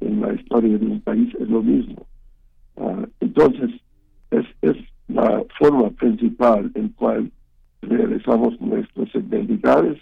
en 0.00 0.20
la 0.20 0.32
historia 0.34 0.78
de 0.78 0.86
un 0.86 1.00
país 1.00 1.34
es 1.40 1.48
lo 1.48 1.62
mismo. 1.62 2.06
Uh, 2.76 3.06
entonces, 3.18 3.70
es, 4.30 4.46
es 4.62 4.76
la 5.08 5.42
forma 5.58 5.90
principal 5.90 6.70
en 6.74 6.90
cual 6.90 7.30
realizamos 7.82 8.58
nuestras 8.60 9.12
identidades, 9.14 9.98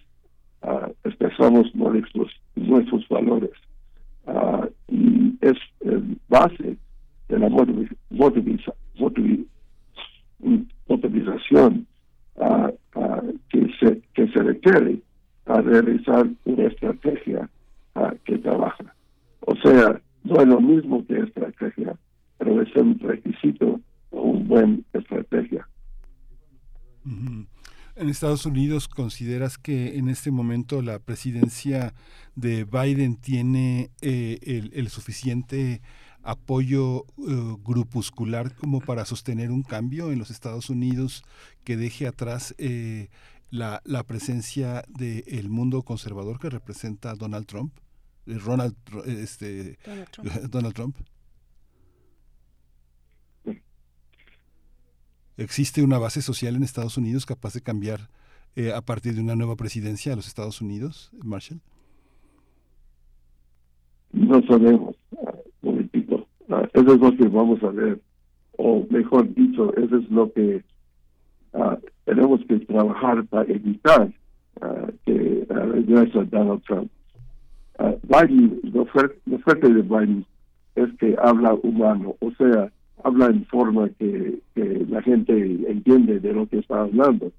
uh, 0.62 0.92
expresamos 1.04 1.74
nuestros, 1.74 2.30
nuestros 2.56 3.08
valores. 3.08 3.50
y 4.88 5.38
es 5.40 5.56
el 5.80 6.18
base 6.28 6.76
de 7.28 7.38
la 7.38 7.48
motiviza, 7.48 8.72
motivización 10.88 11.86
que, 13.50 13.70
se, 13.80 14.02
que 14.14 14.28
se 14.28 14.42
requiere 14.42 15.00
a 15.46 15.60
realizar 15.60 16.28
una 16.44 16.64
estrategia 16.64 17.48
que 18.24 18.38
trabaja. 18.38 18.94
O 19.40 19.56
sea, 19.56 20.00
no 20.24 20.40
es 20.40 20.46
lo 20.46 20.60
mismo 20.60 21.04
que 21.06 21.18
estrategia, 21.20 21.96
pero 22.38 22.62
es 22.62 22.74
un 22.76 22.98
requisito 22.98 23.80
o 24.10 24.22
una 24.22 24.44
buena 24.44 24.78
estrategia. 24.92 25.66
En 27.98 28.08
Estados 28.08 28.46
Unidos, 28.46 28.86
¿consideras 28.86 29.58
que 29.58 29.98
en 29.98 30.08
este 30.08 30.30
momento 30.30 30.82
la 30.82 31.00
presidencia 31.00 31.94
de 32.36 32.62
Biden 32.62 33.16
tiene 33.16 33.90
eh, 34.02 34.38
el, 34.42 34.70
el, 34.72 34.88
suficiente 34.88 35.82
apoyo 36.22 37.06
uh, 37.16 37.56
grupuscular 37.64 38.54
como 38.54 38.80
para 38.80 39.04
sostener 39.04 39.50
un 39.50 39.64
cambio 39.64 40.12
en 40.12 40.20
los 40.20 40.30
Estados 40.30 40.70
Unidos 40.70 41.24
que 41.64 41.76
deje 41.76 42.06
atrás 42.06 42.54
eh, 42.58 43.08
la, 43.50 43.82
la 43.84 44.04
presencia 44.04 44.84
del 44.88 45.48
mundo 45.48 45.82
conservador 45.82 46.38
que 46.38 46.50
representa 46.50 47.14
Donald 47.14 47.46
Trump, 47.46 47.72
eh, 48.26 48.38
Ronald, 48.38 48.76
este, 49.06 49.76
Donald 50.48 50.74
Trump. 50.74 50.96
¿Existe 55.38 55.84
una 55.84 55.98
base 55.98 56.20
social 56.20 56.56
en 56.56 56.64
Estados 56.64 56.98
Unidos 56.98 57.24
capaz 57.24 57.54
de 57.54 57.60
cambiar 57.60 58.08
eh, 58.56 58.72
a 58.72 58.80
partir 58.80 59.14
de 59.14 59.20
una 59.20 59.36
nueva 59.36 59.54
presidencia 59.54 60.12
a 60.12 60.16
los 60.16 60.26
Estados 60.26 60.60
Unidos, 60.60 61.12
Marshall? 61.22 61.60
No 64.12 64.42
sabemos, 64.48 64.96
político. 65.60 66.26
Ah, 66.50 66.68
eso 66.74 66.92
es 66.92 67.00
lo 67.00 67.16
que 67.16 67.28
vamos 67.28 67.62
a 67.62 67.68
ver, 67.68 68.00
o 68.56 68.84
mejor 68.90 69.32
dicho, 69.32 69.72
eso 69.76 69.98
es 69.98 70.10
lo 70.10 70.32
que 70.32 70.64
uh, 71.52 71.76
tenemos 72.04 72.40
que 72.48 72.58
trabajar 72.58 73.24
para 73.26 73.48
evitar 73.48 74.12
uh, 74.60 74.90
que 75.06 75.46
regrese 75.48 76.24
Donald 76.24 76.62
Trump. 76.64 76.90
Biden, 78.02 78.60
lo 78.72 78.86
fuerte 78.86 79.72
de 79.72 79.82
Biden 79.82 80.26
es 80.74 80.92
que 80.98 81.14
habla 81.22 81.54
humano, 81.54 82.16
o 82.18 82.32
sea, 82.32 82.72
habla 83.04 83.26
en 83.26 83.44
forma 83.46 83.88
que, 83.98 84.40
la 84.88 85.02
gente 85.02 85.32
entiende 85.68 86.20
de 86.20 86.32
lo 86.32 86.46
que 86.46 86.58
está 86.58 86.80
hablando. 86.82 87.30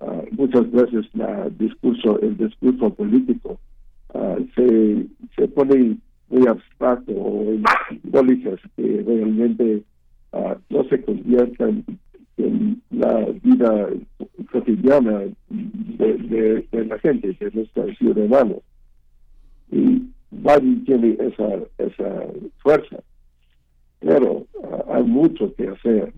Uh, 0.00 0.24
muchas 0.32 0.70
veces 0.72 1.06
la 1.14 1.48
discurso, 1.50 2.18
el 2.20 2.36
discurso 2.36 2.90
político 2.94 3.58
uh, 4.14 4.44
se, 4.56 5.06
se 5.36 5.48
pone 5.48 5.96
muy 6.28 6.46
abstracto 6.48 7.12
o 7.12 7.52
en 7.52 7.64
simbólicas 7.88 8.58
que 8.76 9.04
realmente 9.06 9.82
uh, 10.32 10.54
no 10.70 10.84
se 10.88 11.02
convierten 11.02 11.84
en 12.38 12.82
la 12.90 13.26
vida 13.42 13.88
cotidiana 14.50 15.22
de, 15.50 16.66
de, 16.70 16.84
la 16.86 16.98
gente, 16.98 17.36
de 17.38 17.50
nuestros 17.52 17.96
ciudadanos. 17.98 18.58
Y 19.70 20.02
Biden 20.30 20.84
tiene 20.84 21.16
esa, 21.20 21.48
esa 21.78 22.26
fuerza, 22.58 22.98
pero 24.02 24.46
uh, 24.54 24.92
hay 24.92 25.04
mucho 25.04 25.54
que 25.54 25.68
hacer 25.68 26.12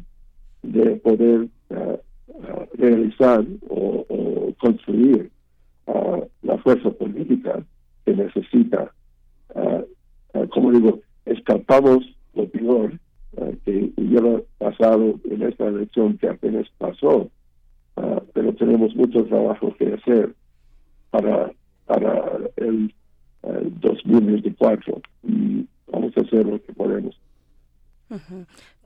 de 0.63 0.97
poder 0.97 1.49
uh, 1.71 1.99
realizar 2.75 3.45
o, 3.69 4.07
construir 4.59 5.31
la 6.43 6.57
fuerza 6.59 6.91
política 6.91 7.63
que 8.07 8.15
necesita. 8.15 8.91
como 10.49 10.73
digo, 10.73 11.01
escapamos 11.27 11.99
lo 12.35 12.49
peor 12.49 12.99
que 13.65 13.93
hubiera 13.97 14.41
pasado 14.57 15.21
en 15.29 15.43
esta 15.43 15.67
elección 15.67 16.17
que 16.17 16.29
apenas 16.29 16.67
pasó, 16.79 17.29
pero 18.33 18.55
tenemos 18.55 18.97
mucho 18.97 19.25
trabajo 19.27 19.75
que 19.77 19.93
hacer 19.93 20.35
para, 21.11 21.53
para 21.85 22.39
el 22.57 22.95
2024 23.81 25.03
y 25.25 25.67
vamos 25.89 26.17
a 26.17 26.21
hacer 26.21 26.47
lo 26.47 26.63
que 26.63 26.73
podemos. 26.73 27.19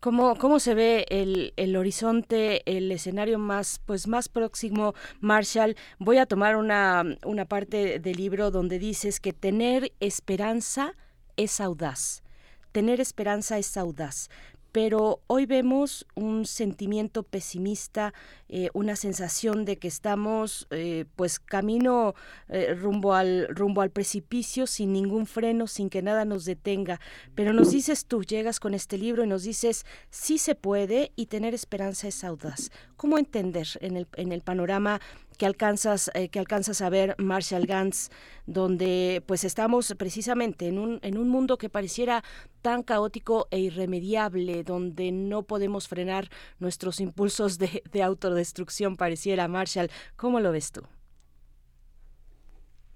¿Cómo, 0.01 0.37
¿Cómo 0.37 0.61
se 0.61 0.75
ve 0.75 1.07
el, 1.09 1.53
el, 1.57 1.77
horizonte, 1.77 2.63
el 2.67 2.93
escenario 2.93 3.39
más, 3.39 3.81
pues 3.85 4.07
más 4.07 4.29
próximo, 4.29 4.95
Marshall? 5.21 5.77
Voy 5.99 6.19
a 6.19 6.27
tomar 6.27 6.57
una, 6.57 7.03
una 7.25 7.45
parte 7.47 7.99
del 7.99 8.17
libro 8.17 8.51
donde 8.53 8.79
dices 8.79 9.19
que 9.19 9.33
tener 9.33 9.93
esperanza 9.99 10.95
es 11.37 11.61
audaz. 11.61 12.23
Tener 12.71 13.01
esperanza 13.01 13.59
es 13.59 13.77
audaz 13.77 14.29
pero 14.73 15.21
hoy 15.27 15.47
vemos 15.47 16.07
un 16.15 16.47
sentimiento 16.47 17.23
pesimista, 17.23 18.13
eh, 18.49 18.69
una 18.75 18.97
sensación 18.97 19.65
de 19.65 19.79
que 19.79 19.89
estamos 19.89 20.67
eh, 20.71 21.05
pues 21.17 21.39
camino 21.39 22.15
eh, 22.49 22.75
rumbo 22.75 23.15
al 23.15 23.49
rumbo 23.49 23.81
al 23.81 23.91
precipicio 23.91 24.67
sin 24.67 24.93
ningún 24.93 25.27
freno, 25.27 25.67
sin 25.67 25.91
que 25.91 26.03
nada 26.03 26.25
nos 26.25 26.45
detenga. 26.45 27.01
Pero 27.35 27.53
nos 27.53 27.71
dices 27.71 28.07
tú, 28.07 28.25
llegas 28.25 28.61
con 28.61 28.75
este 28.75 28.99
libro 28.99 29.25
y 29.25 29.29
nos 29.29 29.43
dices 29.43 29.87
sí 30.11 30.39
se 30.39 30.55
puede 30.55 31.13
y 31.17 31.27
tener 31.27 31.55
esperanza 31.55 32.09
es 32.09 32.25
audaz. 32.25 32.71
¿Cómo 32.97 33.19
entender 33.19 33.67
en 33.81 33.97
el, 33.97 34.07
en 34.17 34.33
el 34.33 34.43
panorama 34.43 35.01
que 35.39 35.47
alcanzas, 35.47 36.11
eh, 36.15 36.29
que 36.29 36.39
alcanzas 36.39 36.83
a 36.83 36.91
ver 36.91 37.15
Marshall 37.19 37.65
Gantz, 37.65 38.11
donde 38.47 39.23
pues 39.27 39.45
estamos 39.45 39.95
precisamente 39.97 40.69
en 40.69 40.79
un, 40.79 40.99
en 41.03 41.17
un 41.17 41.29
mundo 41.29 41.57
que 41.57 41.71
pareciera 41.71 42.23
tan 42.61 42.83
caótico 42.83 43.47
e 43.51 43.61
irremediable, 43.61 44.65
donde 44.65 45.13
no 45.13 45.45
podemos 45.45 45.89
frenar 45.89 46.29
nuestros 46.59 47.01
impulsos 47.01 47.59
de, 47.59 47.83
de 47.91 48.03
autodestrucción, 48.03 48.97
pareciera 48.97 49.49
Marshall. 49.49 49.89
¿Cómo 50.17 50.41
lo 50.41 50.53
ves 50.53 50.73
tú? 50.73 50.83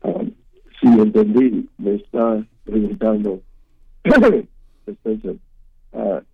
Ah, 0.02 0.24
sí, 0.80 0.88
entendí. 0.88 1.68
Me 1.78 1.94
está 1.94 2.44
preguntando 2.64 3.40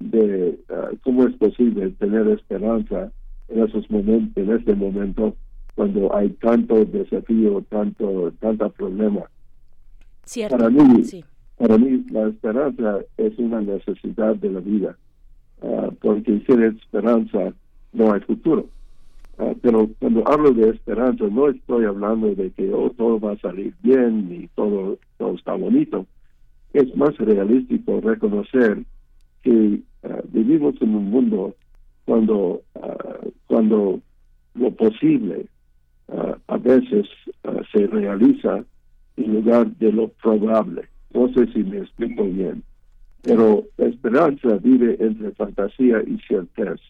de 0.01 0.59
cómo 1.03 1.25
es 1.27 1.37
posible 1.37 1.91
tener 1.91 2.29
esperanza 2.29 3.13
en 3.49 3.63
esos 3.63 3.91
momentos, 3.91 4.43
en 4.43 4.53
este 4.57 4.75
momento 4.75 5.37
cuando 5.79 6.13
hay 6.13 6.31
tanto 6.31 6.85
desafío, 6.85 7.65
tanto, 7.69 8.33
tanta 8.41 8.69
problema. 8.69 9.31
Para 10.51 10.71
mí, 10.71 11.05
para 11.57 11.79
mí 11.79 12.05
la 12.11 12.27
esperanza 12.27 12.99
es 13.17 13.39
una 13.39 13.61
necesidad 13.61 14.35
de 14.35 14.51
la 14.51 14.59
vida, 14.59 14.99
ah, 15.63 15.91
porque 16.01 16.43
sin 16.49 16.65
esperanza 16.65 17.53
no 17.93 18.13
hay 18.13 18.21
futuro. 18.23 18.67
Ah, 19.39 19.53
pero 19.63 19.89
cuando 20.01 20.27
hablo 20.27 20.51
de 20.51 20.71
esperanza, 20.71 21.27
no 21.31 21.49
estoy 21.49 21.85
hablando 21.85 22.35
de 22.35 22.51
que 22.51 22.73
oh, 22.75 22.91
todo 22.91 23.21
va 23.21 23.35
a 23.35 23.39
salir 23.39 23.73
bien 23.81 24.27
y 24.33 24.49
todo, 24.57 24.99
todo 25.17 25.37
está 25.37 25.55
bonito. 25.55 26.07
Es 26.73 26.93
más 26.97 27.17
realístico 27.19 28.01
reconocer 28.01 28.83
que 29.45 29.81
ah, 30.03 30.23
vivimos 30.33 30.75
en 30.81 30.97
un 30.97 31.09
mundo 31.09 31.55
cuando, 32.05 32.63
cuando 33.47 34.01
lo 34.57 34.71
posible 34.73 35.47
a 36.09 36.57
veces 36.57 37.07
se 37.73 37.87
realiza 37.87 38.65
en 39.17 39.35
lugar 39.35 39.67
de 39.77 39.93
lo 39.93 40.09
probable. 40.09 40.89
No 41.13 41.29
sé 41.33 41.47
si 41.53 41.63
me 41.65 41.79
explico 41.79 42.25
bien, 42.25 42.63
pero 43.23 43.65
la 43.77 43.87
esperanza 43.87 44.57
vive 44.63 44.97
entre 45.01 45.33
fantasía 45.33 46.03
y 46.07 46.19
certeza. 46.27 46.83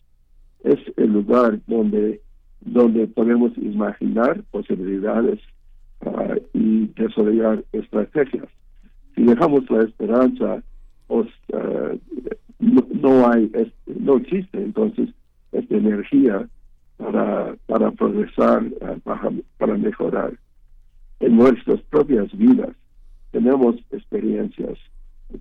Es 0.65 0.79
el 0.97 1.13
lugar 1.13 1.61
donde, 1.67 2.21
donde 2.61 3.07
podemos 3.07 3.57
imaginar 3.59 4.43
posibilidades 4.51 5.41
y 6.53 6.87
desarrollar 6.97 7.65
estrategias. 7.73 8.49
Si 9.15 9.23
dejamos 9.25 9.69
la 9.71 9.83
esperanza, 9.83 10.63
pues, 11.07 11.29
no, 12.59 12.87
no, 13.01 13.29
hay, 13.29 13.51
no 13.87 14.17
existe 14.19 14.59
entonces 14.63 15.09
esta 15.53 15.77
energía 15.77 16.49
para, 16.99 17.57
para 17.67 17.91
progresar, 17.93 18.65
eh, 18.65 18.99
para, 19.57 19.77
mejorar. 19.79 20.35
En 21.21 21.37
nuestras 21.37 21.81
propias 21.83 22.31
vidas 22.37 22.77
tenemos 23.31 23.77
experiencias, 23.91 24.79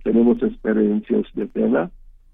tenemos 0.04 0.42
experiencias 0.42 1.26
de 1.34 1.46
pena 1.46 1.90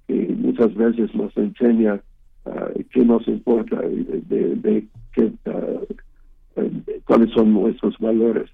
que 0.07 0.15
muchas 0.39 0.75
veces 0.75 1.15
nos 1.15 1.35
enseña 1.37 2.01
uh, 2.45 2.83
qué 2.91 3.05
nos 3.05 3.27
importa, 3.27 3.81
de, 3.81 4.57
de, 4.57 4.87
qué, 5.13 5.33
uh, 5.47 6.61
cuáles 7.05 7.31
son 7.33 7.55
nuestros 7.55 7.99
valores. 7.99 8.51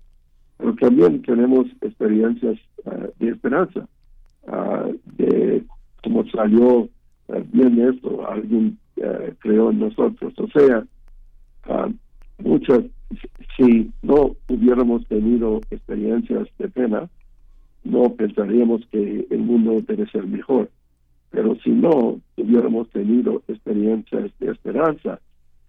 Pero 0.58 0.74
también 0.76 1.22
tenemos 1.22 1.66
experiencias 1.80 2.58
de 3.18 3.28
esperanza, 3.28 3.88
de 5.16 5.64
cómo 6.04 6.24
salió 6.28 6.88
bien 7.52 7.80
esto, 7.80 8.28
alguien 8.28 8.78
eh, 9.00 9.34
creó 9.38 9.70
en 9.70 9.80
nosotros. 9.80 10.34
O 10.36 10.46
sea, 10.48 10.84
ah, 11.64 11.88
muchas, 12.38 12.80
si 13.56 13.90
no 14.02 14.36
hubiéramos 14.48 15.06
tenido 15.08 15.60
experiencias 15.70 16.48
de 16.58 16.68
pena, 16.68 17.08
no 17.82 18.12
pensaríamos 18.14 18.82
que 18.92 19.26
el 19.30 19.38
mundo 19.38 19.82
debe 19.86 20.06
ser 20.10 20.26
mejor. 20.26 20.70
Pero 21.30 21.56
si 21.64 21.70
no 21.70 22.20
hubiéramos 22.36 22.90
tenido 22.90 23.42
experiencias 23.48 24.30
de 24.38 24.50
esperanza, 24.50 25.18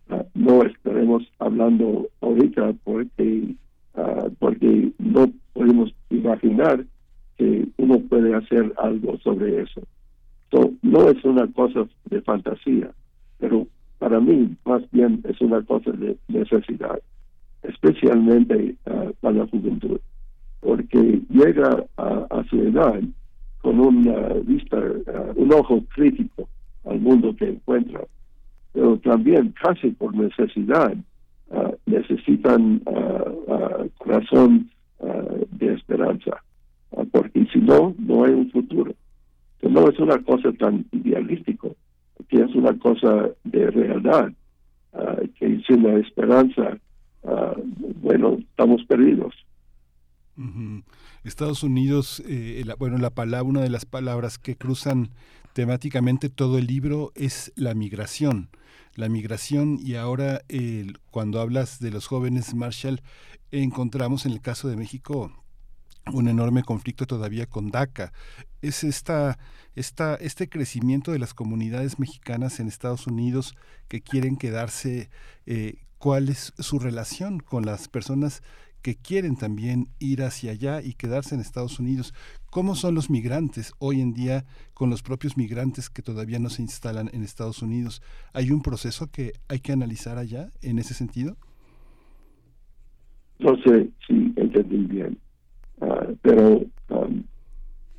ah, 0.09 0.25
no 0.33 0.63
estaremos 0.63 1.23
hablando 1.39 2.09
ahorita 2.19 2.73
porque, 2.83 3.55
ah, 3.95 4.27
porque 4.39 4.91
no 4.99 5.31
podemos 5.53 5.93
imaginar 6.09 6.85
que 7.37 7.65
uno 7.77 7.99
puede 7.99 8.35
hacer 8.35 8.73
algo 8.77 9.17
sobre 9.19 9.61
eso. 9.61 9.81
no 10.81 11.09
es 11.09 11.23
una 11.23 11.47
cosa 11.47 11.87
de 12.09 12.21
fantasía, 12.21 12.91
pero 13.41 13.67
para 13.99 14.19
mí 14.19 14.55
más 14.65 14.83
bien 14.91 15.21
es 15.27 15.41
una 15.41 15.61
cosa 15.63 15.91
de 15.91 16.15
necesidad, 16.29 16.99
especialmente 17.63 18.75
uh, 18.85 19.11
para 19.19 19.39
la 19.39 19.47
juventud, 19.47 19.99
porque 20.61 21.21
llega 21.29 21.83
a, 21.97 22.43
su 22.49 22.61
edad 22.61 23.01
con 23.61 23.79
una 23.79 24.27
vista, 24.45 24.77
uh, 24.77 25.33
un 25.35 25.53
ojo 25.53 25.83
crítico 25.93 26.47
al 26.85 26.99
mundo 27.01 27.35
que 27.35 27.49
encuentra, 27.49 28.01
pero 28.73 28.97
también 28.99 29.53
casi 29.61 29.89
por 29.89 30.15
necesidad 30.15 30.95
uh, 31.49 31.75
necesitan 31.85 32.81
corazón 33.97 34.69
de 35.51 35.73
esperanza, 35.73 36.43
porque 37.11 37.45
si 37.51 37.59
no, 37.59 37.95
no 37.97 38.23
hay 38.23 38.33
un 38.33 38.51
futuro. 38.51 38.93
No 39.61 39.87
es 39.89 39.97
una 39.99 40.17
cosa 40.23 40.51
tan 40.53 40.85
idealístico, 40.91 41.75
que 42.29 42.41
es 42.41 42.55
una 42.55 42.77
cosa 42.79 43.29
de 43.43 43.71
realidad, 43.71 44.31
ah, 44.93 45.17
que 45.37 45.61
sin 45.67 45.83
la 45.83 45.97
esperanza, 45.99 46.77
ah, 47.23 47.55
bueno, 48.01 48.37
estamos 48.39 48.83
perdidos. 48.85 49.33
Estados 51.23 51.61
Unidos, 51.61 52.23
eh, 52.27 52.63
bueno, 52.79 52.97
la 52.97 53.11
palabra, 53.11 53.43
una 53.43 53.61
de 53.61 53.69
las 53.69 53.85
palabras 53.85 54.39
que 54.39 54.55
cruzan 54.55 55.09
temáticamente 55.53 56.29
todo 56.29 56.57
el 56.57 56.65
libro 56.65 57.11
es 57.15 57.51
la 57.55 57.75
migración. 57.75 58.49
La 58.95 59.07
migración 59.07 59.77
y 59.79 59.95
ahora 59.95 60.41
cuando 61.11 61.39
hablas 61.39 61.79
de 61.79 61.91
los 61.91 62.07
jóvenes 62.07 62.55
Marshall, 62.55 63.01
encontramos 63.51 64.25
en 64.25 64.31
el 64.31 64.41
caso 64.41 64.67
de 64.67 64.77
México 64.77 65.31
un 66.11 66.27
enorme 66.27 66.63
conflicto 66.63 67.05
todavía 67.05 67.45
con 67.45 67.71
DACA. 67.71 68.11
Es 68.61 68.83
esta, 68.83 69.37
esta, 69.75 70.15
este 70.15 70.49
crecimiento 70.49 71.11
de 71.11 71.19
las 71.19 71.33
comunidades 71.33 71.99
mexicanas 71.99 72.59
en 72.59 72.67
Estados 72.67 73.07
Unidos 73.07 73.55
que 73.87 74.01
quieren 74.01 74.37
quedarse, 74.37 75.09
eh, 75.45 75.75
cuál 75.97 76.29
es 76.29 76.53
su 76.57 76.79
relación 76.79 77.39
con 77.39 77.65
las 77.65 77.87
personas 77.87 78.41
que 78.81 78.95
quieren 78.95 79.35
también 79.35 79.87
ir 79.99 80.23
hacia 80.23 80.51
allá 80.51 80.81
y 80.81 80.93
quedarse 80.93 81.35
en 81.35 81.41
Estados 81.41 81.79
Unidos. 81.79 82.13
¿Cómo 82.49 82.75
son 82.75 82.95
los 82.95 83.09
migrantes 83.09 83.73
hoy 83.79 84.01
en 84.01 84.13
día 84.13 84.45
con 84.73 84.89
los 84.89 85.03
propios 85.03 85.37
migrantes 85.37 85.89
que 85.89 86.01
todavía 86.01 86.39
no 86.39 86.49
se 86.49 86.63
instalan 86.63 87.09
en 87.13 87.23
Estados 87.23 87.61
Unidos? 87.61 88.01
¿Hay 88.33 88.51
un 88.51 88.61
proceso 88.61 89.07
que 89.11 89.33
hay 89.47 89.59
que 89.59 89.71
analizar 89.71 90.17
allá 90.17 90.49
en 90.61 90.79
ese 90.79 90.93
sentido? 90.93 91.37
No 93.39 93.55
sé 93.63 93.89
si 94.07 94.33
entendí 94.35 94.77
bien. 94.77 95.17
Ah, 95.81 96.07
pero 96.21 96.61
um, 96.89 97.23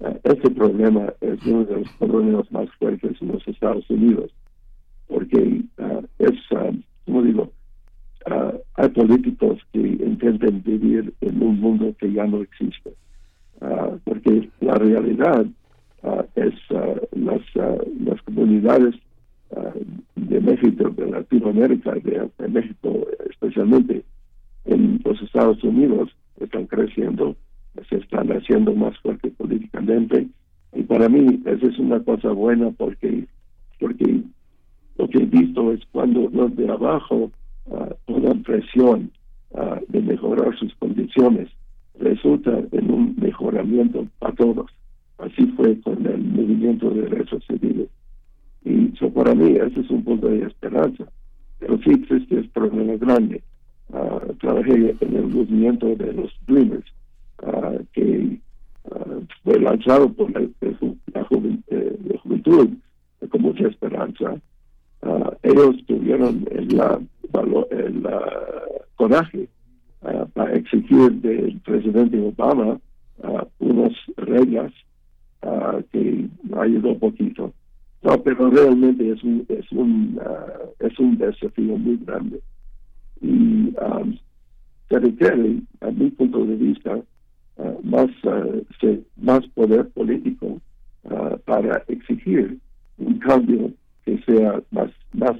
ah, 0.04 0.14
este 0.22 0.50
problema 0.50 1.12
es 1.20 1.44
uno 1.44 1.64
de 1.64 1.80
los 1.80 1.88
problemas 1.98 2.50
más 2.52 2.70
fuertes 2.78 3.20
en 3.20 3.28
los 3.28 3.46
Estados 3.48 3.88
Unidos, 3.90 4.30
porque 5.08 5.62
ah, 5.78 6.00
es 6.18 6.32
como 7.04 7.22
digo, 7.22 7.50
ah, 8.26 8.52
hay 8.74 8.88
políticos 8.90 9.58
que 9.72 9.80
intenten 9.80 10.62
vivir 10.62 11.12
en 11.20 11.42
un 11.42 11.60
mundo 11.60 11.94
que 11.98 12.12
ya 12.12 12.24
no 12.26 12.42
existe. 12.42 12.94
Ah, 13.60 13.90
porque 14.04 14.48
la 14.60 14.74
realidad 14.74 15.46
ah, 16.04 16.24
es 16.36 16.54
las, 17.12 17.42
las 17.54 18.22
comunidades 18.22 18.94
de 20.16 20.40
México, 20.40 20.88
de 20.90 21.10
Latinoamérica, 21.10 21.92
de 21.92 22.48
México 22.48 23.06
especialmente 23.28 24.02
en 24.64 25.00
los 25.04 25.20
Estados 25.20 25.62
Unidos, 25.62 26.10
están 26.40 26.66
creciendo, 26.66 27.36
se 27.88 27.96
están 27.96 28.28
haciendo 28.32 28.74
más 28.74 28.98
fuertes 28.98 29.32
políticamente. 29.34 30.28
Y 30.74 30.82
para 30.84 31.08
mí 31.08 31.40
esa 31.44 31.66
es 31.66 31.78
una 31.78 32.00
cosa 32.00 32.30
buena 32.30 32.70
porque, 32.70 33.26
porque 33.78 34.22
lo 34.96 35.08
que 35.08 35.18
he 35.18 35.26
visto 35.26 35.72
es 35.72 35.80
cuando 35.92 36.28
los 36.32 36.54
de 36.56 36.68
abajo 36.68 37.30
uh, 37.66 38.42
presión 38.42 39.10
uh, 39.50 39.76
de 39.88 40.00
mejorar 40.00 40.56
sus 40.58 40.74
condiciones, 40.76 41.48
resulta 41.98 42.62
en 42.72 42.90
un 42.90 43.14
mejoramiento 43.18 44.06
para 44.18 44.34
todos. 44.34 44.70
Así 45.18 45.46
fue 45.56 45.78
con 45.80 46.04
el 46.06 46.22
movimiento 46.24 46.90
de 46.90 47.02
derechos 47.02 47.44
civiles. 47.46 47.88
Y 48.64 48.92
eso 48.94 49.10
para 49.10 49.34
mí 49.34 49.56
ese 49.56 49.80
es 49.80 49.90
un 49.90 50.02
punto 50.02 50.28
de 50.28 50.46
esperanza. 50.46 51.04
Pero 51.58 51.78
sí 51.78 51.90
existe 51.90 52.40
este 52.40 52.48
problema 52.52 52.94
grande. 52.96 53.42
Uh, 53.88 54.32
trabajé 54.40 54.96
en 55.00 55.16
el 55.16 55.26
movimiento 55.28 55.94
de 55.94 56.12
los 56.12 56.32
Dreamers, 56.46 56.86
que 57.92 58.38
fue 59.44 59.60
lanzado 59.60 60.12
por 60.12 60.30
la, 60.32 60.40
la, 61.12 61.24
juventud 61.24 62.68
con 63.30 63.42
mucha 63.42 63.68
esperanza 63.68 64.40
Ah, 65.02 65.36
ellos 65.42 65.84
tuvieron 65.86 66.46
el, 66.52 66.80
el 67.70 68.08
coraje 68.94 69.48
ah, 70.02 70.26
para 70.32 70.54
exigir 70.54 71.10
del 71.14 71.60
presidente 71.60 72.20
Obama 72.20 72.78
uh, 73.18 73.40
unas 73.58 73.92
reglas 74.16 74.72
que 75.90 76.28
ayudó 76.56 76.96
poquito. 76.98 77.52
No, 78.02 78.22
pero 78.22 78.48
realmente 78.50 79.10
es 79.10 79.22
un 79.24 79.44
es 79.48 79.70
un 79.72 80.20
es 80.78 80.98
un 81.00 81.18
desafío 81.18 81.76
muy 81.76 81.96
grande 82.04 82.40
y 83.20 83.74
um, 83.76 84.16
se 84.88 84.98
requiere, 85.00 85.62
a 85.80 85.90
mi 85.90 86.10
punto 86.10 86.44
de 86.44 86.54
vista, 86.54 87.00
más 87.82 88.08
más 89.16 89.46
poder 89.54 89.88
político 89.90 90.60
para 91.44 91.84
exigir 91.88 92.58
un 92.98 93.18
cambio 93.18 93.72
que 94.04 94.22
sea 94.24 94.62
más, 94.70 94.90
más, 95.12 95.36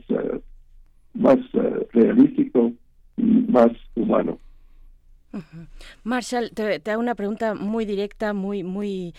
más 1.15 1.39
realístico 1.93 2.73
y 3.17 3.23
más 3.23 3.71
humano. 3.95 4.39
Marshall, 6.05 6.51
te, 6.51 6.91
hago 6.91 7.01
una 7.01 7.15
pregunta 7.15 7.55
muy 7.55 7.87
directa, 7.87 8.35
muy, 8.35 8.63
muy, 8.63 9.15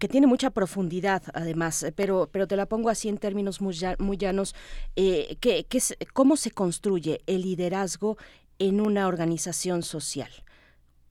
que 0.00 0.08
tiene 0.08 0.26
mucha 0.26 0.50
profundidad 0.50 1.22
además, 1.34 1.86
pero, 1.96 2.28
pero 2.32 2.46
te 2.46 2.56
la 2.56 2.66
pongo 2.66 2.88
así 2.88 3.08
en 3.08 3.18
términos 3.18 3.60
muy, 3.60 3.76
muy 3.98 4.16
llanos. 4.16 4.54
Eh, 4.96 5.36
¿qué, 5.40 5.66
qué, 5.68 5.80
¿Cómo 6.14 6.36
se 6.36 6.50
construye 6.50 7.20
el 7.26 7.42
liderazgo 7.42 8.16
en 8.58 8.80
una 8.80 9.06
organización 9.06 9.82
social? 9.82 10.30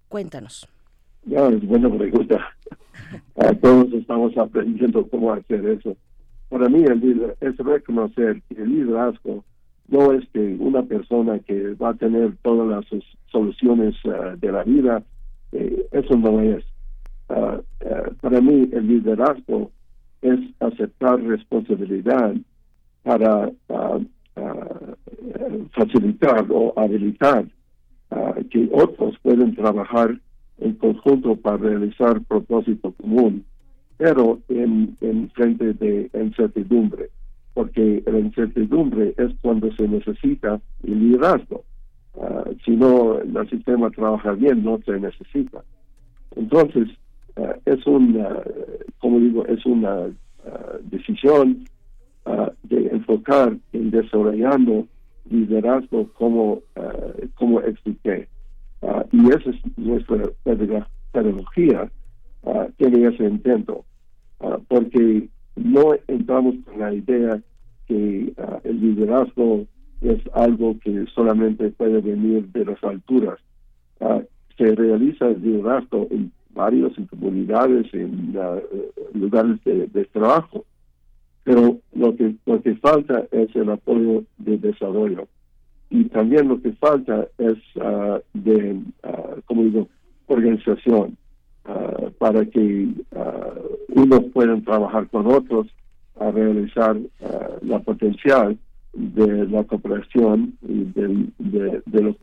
Cuéntanos. 0.09 0.68
Ya, 1.26 1.48
es 1.48 1.65
buena 1.68 1.89
pregunta. 1.89 2.39
Todos 3.61 3.93
estamos 3.93 4.38
aprendiendo 4.38 5.07
cómo 5.07 5.34
hacer 5.34 5.65
eso 5.65 5.95
para 6.52 6.68
mí 6.68 6.84
el 6.84 7.34
es 7.39 7.57
reconocer 7.57 8.41
que 8.49 8.61
el 8.61 8.69
liderazgo 8.69 9.45
no 9.88 10.11
es 10.11 10.27
que 10.34 10.57
una 10.60 10.84
persona 10.84 11.39
que 11.39 11.76
va 11.76 11.91
a 11.91 11.93
tener 11.93 12.35
todas 12.41 12.68
las 12.68 13.03
soluciones 13.31 13.95
uh, 14.03 14.38
de 14.38 14.52
la 14.52 14.64
vida, 14.64 15.02
eh, 15.53 15.88
eso 15.93 16.18
no 16.18 16.41
es. 16.41 16.64
Uh, 17.30 17.61
uh, 17.85 18.14
para 18.19 18.41
mí 18.41 18.69
el 18.73 18.85
liderazgo 18.85 19.72
es 20.22 20.39
aceptar 20.60 21.22
responsabilidad 21.23 22.35
para 23.03 23.49
facilitar 25.73 26.45
o 26.49 26.73
habilitar 26.77 27.45
que 28.49 28.69
otros 28.72 29.18
pueden 29.23 29.56
trabajar 29.56 30.19
en 30.61 30.73
conjunto 30.75 31.35
para 31.35 31.57
realizar 31.57 32.21
propósito 32.21 32.93
común 32.93 33.43
pero 34.01 34.39
en, 34.49 34.97
en 35.01 35.29
frente 35.29 35.73
de 35.73 36.09
incertidumbre, 36.15 37.11
porque 37.53 38.01
la 38.07 38.17
incertidumbre 38.17 39.13
es 39.15 39.31
cuando 39.43 39.71
se 39.75 39.88
necesita 39.88 40.59
el 40.81 40.99
liderazgo. 40.99 41.63
Ah, 42.19 42.45
si 42.65 42.71
no 42.71 43.19
el 43.19 43.49
sistema 43.51 43.91
trabaja 43.91 44.31
bien, 44.31 44.63
no 44.63 44.79
se 44.88 44.99
necesita. 44.99 45.63
Entonces, 46.35 46.88
uh, 47.35 47.53
es 47.65 47.85
una, 47.85 48.39
como 48.97 49.19
digo, 49.19 49.45
es 49.45 49.63
una 49.67 49.99
uh, 49.99 50.11
decisión 50.85 51.65
de 52.63 52.88
enfocar 52.88 53.55
en 53.71 53.91
desarrollando 53.91 54.88
liderazgo 55.29 56.07
como, 56.13 56.61
como 57.35 57.61
expliqué. 57.61 58.27
Y 59.12 59.30
esa 59.30 59.49
es 59.49 59.78
nuestra 59.78 60.30
pedagogía, 61.12 61.91
tiene 62.78 63.08
ese 63.08 63.26
intento. 63.26 63.86
Ah, 64.40 64.58
porque 64.68 65.28
no 65.56 65.94
entramos 66.08 66.56
con 66.66 66.80
la 66.80 66.94
idea 66.94 67.40
que 67.88 68.34
el 68.64 68.82
liderazgo 68.82 69.66
es 70.02 70.20
algo 70.34 70.80
que 70.80 71.06
solamente 71.14 71.70
puede 71.70 72.02
venir 72.02 72.48
de 72.48 72.66
las 72.66 72.84
alturas. 72.84 73.40
Se 74.58 74.76
realiza 74.76 75.28
el 75.28 75.41
liderazgo 75.41 76.08
en 76.10 76.32
varios, 76.53 76.98
en 76.98 77.06
comunidades, 77.06 77.94
en 77.94 78.36
lugares 79.14 79.64
de, 79.64 80.06
trabajo, 80.12 80.66
pero 81.44 81.80
lo 81.94 82.16
que, 82.16 82.36
lo 82.45 82.62
que 82.62 82.76
falta 82.76 83.26
es 83.32 83.56
el 83.56 83.70
apoyo 83.70 84.24
de 84.38 84.58
desarrollo. 84.58 85.28
Y 85.91 86.05
también 86.05 86.47
lo 86.47 86.59
que 86.59 86.72
falta 86.73 87.27
es 87.38 87.57
de, 88.34 88.81
como 89.45 89.63
digo, 89.63 89.88
organización. 90.26 91.18
Ah, 91.63 92.09
para 92.18 92.43
que 92.43 92.88
uh, 93.11 93.99
unos 94.01 94.23
puedan 94.34 94.63
trabajar 94.63 95.07
con 95.09 95.27
otros 95.27 95.68
a 96.19 96.31
realizar 96.31 96.97
uh, 96.97 97.07
la 97.61 97.77
potencial 97.77 98.57
de 98.93 99.47
la 99.47 99.63
cooperación 99.65 100.57
y 100.68 100.85
del, 100.85 101.31
de, 101.38 101.84
de 101.85 102.01
lo 102.01 102.15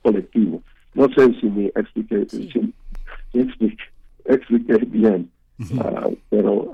colectivo. 0.00 0.62
No 0.94 1.08
sé 1.08 1.34
si 1.40 1.46
me 1.50 1.66
expliqué, 1.74 2.24
si 2.28 2.72
expliqué, 3.32 3.82
expliqué 4.26 4.76
bien, 4.86 5.28
pero 6.30 6.70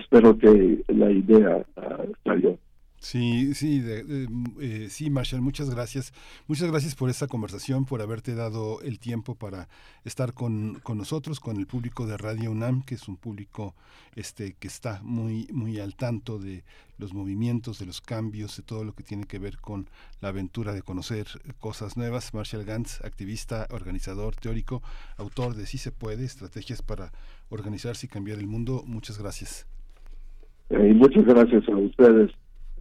espero 0.00 0.36
que 0.36 0.82
la 0.88 1.12
idea 1.12 1.64
salió. 2.24 2.58
Sí, 3.02 3.52
sí, 3.54 3.82
eh, 3.84 4.86
sí, 4.88 5.10
Marshall, 5.10 5.42
muchas 5.42 5.68
gracias. 5.68 6.14
Muchas 6.46 6.70
gracias 6.70 6.94
por 6.94 7.10
esta 7.10 7.26
conversación, 7.26 7.84
por 7.84 8.00
haberte 8.00 8.36
dado 8.36 8.80
el 8.80 9.00
tiempo 9.00 9.34
para 9.34 9.68
estar 10.04 10.34
con, 10.34 10.78
con, 10.84 10.98
nosotros, 10.98 11.40
con 11.40 11.56
el 11.56 11.66
público 11.66 12.06
de 12.06 12.16
Radio 12.16 12.52
UNAM, 12.52 12.84
que 12.84 12.94
es 12.94 13.08
un 13.08 13.16
público 13.16 13.74
este, 14.14 14.54
que 14.54 14.68
está 14.68 15.00
muy, 15.02 15.48
muy 15.52 15.80
al 15.80 15.96
tanto 15.96 16.38
de 16.38 16.62
los 16.96 17.12
movimientos, 17.12 17.80
de 17.80 17.86
los 17.86 18.00
cambios, 18.00 18.56
de 18.56 18.62
todo 18.62 18.84
lo 18.84 18.92
que 18.92 19.02
tiene 19.02 19.26
que 19.26 19.40
ver 19.40 19.58
con 19.58 19.88
la 20.20 20.28
aventura 20.28 20.72
de 20.72 20.82
conocer 20.82 21.26
cosas 21.58 21.96
nuevas. 21.96 22.32
Marshall 22.32 22.64
Gantz, 22.64 23.04
activista, 23.04 23.66
organizador, 23.70 24.36
teórico, 24.36 24.80
autor 25.16 25.56
de 25.56 25.66
Sí 25.66 25.76
se 25.76 25.90
puede, 25.90 26.24
estrategias 26.24 26.82
para 26.82 27.10
organizarse 27.48 28.06
y 28.06 28.08
cambiar 28.08 28.38
el 28.38 28.46
mundo. 28.46 28.84
Muchas 28.86 29.18
gracias. 29.18 29.66
Eh, 30.70 30.94
muchas 30.94 31.24
gracias 31.24 31.68
a 31.68 31.76
ustedes 31.76 32.30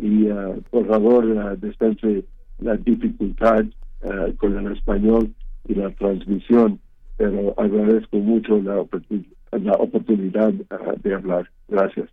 y 0.02 0.30
uh, 0.32 0.62
por 0.72 0.88
favor 0.88 1.26
uh, 1.26 2.24
la 2.60 2.76
dificultad 2.78 3.66
uh, 4.02 4.36
con 4.38 4.58
el 4.58 4.74
español 4.74 5.32
y 5.68 5.76
la 5.76 5.92
transmisión, 5.92 6.80
pero 7.18 7.54
agradezco 7.58 8.18
mucho 8.18 8.60
la, 8.62 8.84
la 9.60 9.74
oportunidad 9.74 10.54
de 11.04 11.14
hablar. 11.14 11.50
Gracias. 11.72 12.10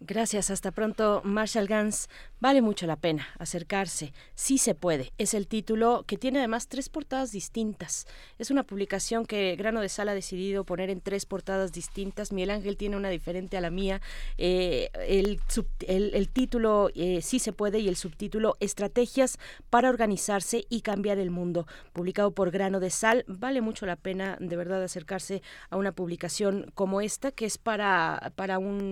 Gracias. 0.00 0.50
Hasta 0.50 0.70
pronto, 0.70 1.22
Marshall 1.24 1.66
Gans. 1.66 2.08
Vale 2.40 2.62
mucho 2.62 2.86
la 2.86 2.96
pena 2.96 3.26
acercarse. 3.38 4.12
Sí 4.34 4.58
se 4.58 4.74
puede. 4.74 5.12
Es 5.18 5.34
el 5.34 5.46
título 5.46 6.04
que 6.06 6.16
tiene 6.16 6.38
además 6.38 6.68
tres 6.68 6.88
portadas 6.88 7.32
distintas. 7.32 8.06
Es 8.38 8.50
una 8.50 8.62
publicación 8.64 9.26
que 9.26 9.54
Grano 9.56 9.80
de 9.80 9.88
Sal 9.88 10.08
ha 10.08 10.14
decidido 10.14 10.64
poner 10.64 10.88
en 10.88 11.00
tres 11.00 11.26
portadas 11.26 11.72
distintas. 11.72 12.32
Miguel 12.32 12.50
Ángel 12.50 12.76
tiene 12.76 12.96
una 12.96 13.10
diferente 13.10 13.56
a 13.56 13.60
la 13.60 13.70
mía. 13.70 14.00
Eh, 14.38 14.90
el, 15.06 15.40
el, 15.88 16.28
título 16.28 16.90
eh, 16.94 17.22
Sí 17.22 17.38
se 17.38 17.52
puede 17.52 17.80
y 17.80 17.88
el 17.88 17.96
subtítulo 17.96 18.56
Estrategias 18.60 19.38
para 19.70 19.88
organizarse 19.88 20.64
y 20.68 20.82
cambiar 20.82 21.18
el 21.18 21.30
mundo. 21.30 21.66
Publicado 21.92 22.30
por 22.32 22.50
Grano 22.50 22.80
de 22.80 22.90
Sal. 22.90 23.24
Vale 23.26 23.60
mucho 23.60 23.86
la 23.86 23.96
pena 23.96 24.36
de 24.40 24.56
verdad 24.56 24.82
acercarse 24.82 25.42
a 25.70 25.76
una 25.76 25.92
publicación 25.92 26.70
como 26.74 27.00
esta 27.00 27.32
que 27.32 27.46
es 27.46 27.58
para, 27.58 28.32
para 28.36 28.58
un 28.58 28.91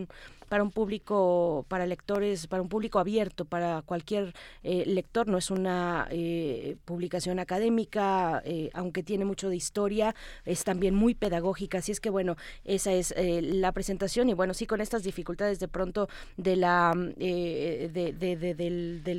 para 0.50 0.64
un 0.64 0.72
público, 0.72 1.64
para 1.68 1.86
lectores, 1.86 2.48
para 2.48 2.60
un 2.60 2.68
público 2.68 2.98
abierto, 2.98 3.44
para 3.44 3.82
cualquier 3.82 4.34
eh, 4.64 4.82
lector. 4.84 5.28
No 5.28 5.38
es 5.38 5.48
una 5.48 6.08
eh, 6.10 6.76
publicación 6.84 7.38
académica, 7.38 8.42
eh, 8.44 8.68
aunque 8.74 9.04
tiene 9.04 9.24
mucho 9.24 9.48
de 9.48 9.54
historia, 9.54 10.12
es 10.44 10.64
también 10.64 10.96
muy 10.96 11.14
pedagógica. 11.14 11.78
Así 11.78 11.92
es 11.92 12.00
que 12.00 12.10
bueno, 12.10 12.36
esa 12.64 12.92
es 12.92 13.14
la 13.16 13.70
presentación 13.70 14.28
y 14.28 14.34
bueno, 14.34 14.52
sí 14.52 14.66
con 14.66 14.80
estas 14.80 15.04
dificultades 15.04 15.60
de 15.60 15.68
pronto 15.68 16.08
del 16.36 16.64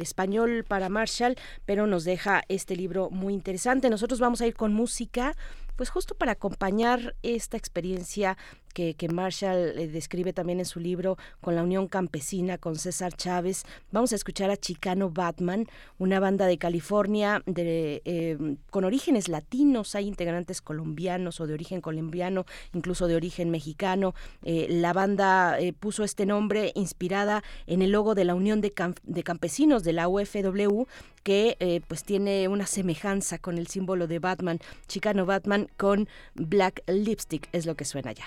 español 0.02 0.66
para 0.68 0.90
Marshall, 0.90 1.38
pero 1.66 1.88
nos 1.88 2.04
deja 2.04 2.44
este 2.50 2.76
libro 2.76 3.10
muy 3.10 3.34
interesante. 3.34 3.90
Nosotros 3.90 4.20
vamos 4.20 4.42
a 4.42 4.48
ir 4.48 4.56
con 4.56 4.74
música 4.74 5.34
pues 5.78 5.90
justo 5.90 6.14
para 6.14 6.34
acompañar 6.34 7.16
esta 7.24 7.58
experiencia 7.58 8.38
que, 8.74 8.96
Marshall 9.12 9.78
eh, 9.78 9.88
describe 9.88 10.34
también 10.34 10.60
en 10.60 10.66
su 10.66 10.80
libro 10.80 11.18
con 11.42 11.56
la 11.56 11.64
Unión 11.64 11.88
Campesina, 11.88 12.58
con 12.58 12.76
César 12.76 13.14
Chávez. 13.14 13.64
Vamos 13.92 14.14
a 14.14 14.16
escuchar 14.16 14.50
a 14.50 14.58
Chicano 14.58 15.10
Batman, 15.10 15.68
una 15.98 16.20
banda 16.20 16.46
de 16.48 16.58
California 16.58 17.42
de, 17.46 18.02
eh, 18.06 18.38
con 18.70 18.84
orígenes 18.84 19.28
latinos, 19.28 19.96
hay 19.96 20.08
integrantes 20.08 20.62
colombianos 20.62 21.40
o 21.40 21.48
de 21.48 21.54
origen 21.54 21.82
colombiano, 21.82 22.46
incluso 22.74 23.08
de 23.08 23.16
origen 23.16 23.50
mexicano. 23.50 24.14
Eh, 24.44 24.68
la 24.70 24.94
banda 24.94 25.58
puso 25.80 26.04
este 26.04 26.26
nombre 26.26 26.72
inspirada 26.76 27.44
en 27.68 27.82
el 27.82 27.92
logo 27.92 28.16
de 28.16 28.26
la 28.26 28.36
Unión 28.36 28.62
de, 28.62 28.74
de 29.04 29.24
Campesinos 29.24 29.84
de 29.84 29.94
la 29.94 30.08
UFW, 30.08 30.86
que 31.24 31.82
pues 31.88 32.04
tiene 32.04 32.48
una 32.48 32.66
semejanza 32.66 33.38
con 33.38 33.58
el 33.58 33.68
símbolo 33.68 34.08
de 34.08 34.20
Batman, 34.20 34.60
Chicano 34.88 35.26
Batman 35.26 35.68
con 35.78 36.08
Black 36.36 36.84
Lipstick, 36.88 37.48
es 37.52 37.66
lo 37.66 37.76
que 37.76 37.86
suena 37.86 38.12
ya. 38.12 38.26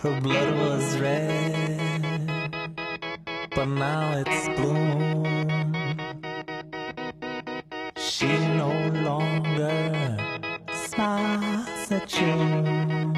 Her 0.00 0.20
blood 0.20 0.54
was 0.56 0.96
red, 0.98 2.02
but 3.54 3.64
now 3.66 4.18
it's 4.18 4.48
blue. 4.56 5.24
She 7.96 8.28
no 8.56 8.70
longer 9.02 10.16
smiles 10.72 11.90
at 11.90 12.20
you. 12.20 13.17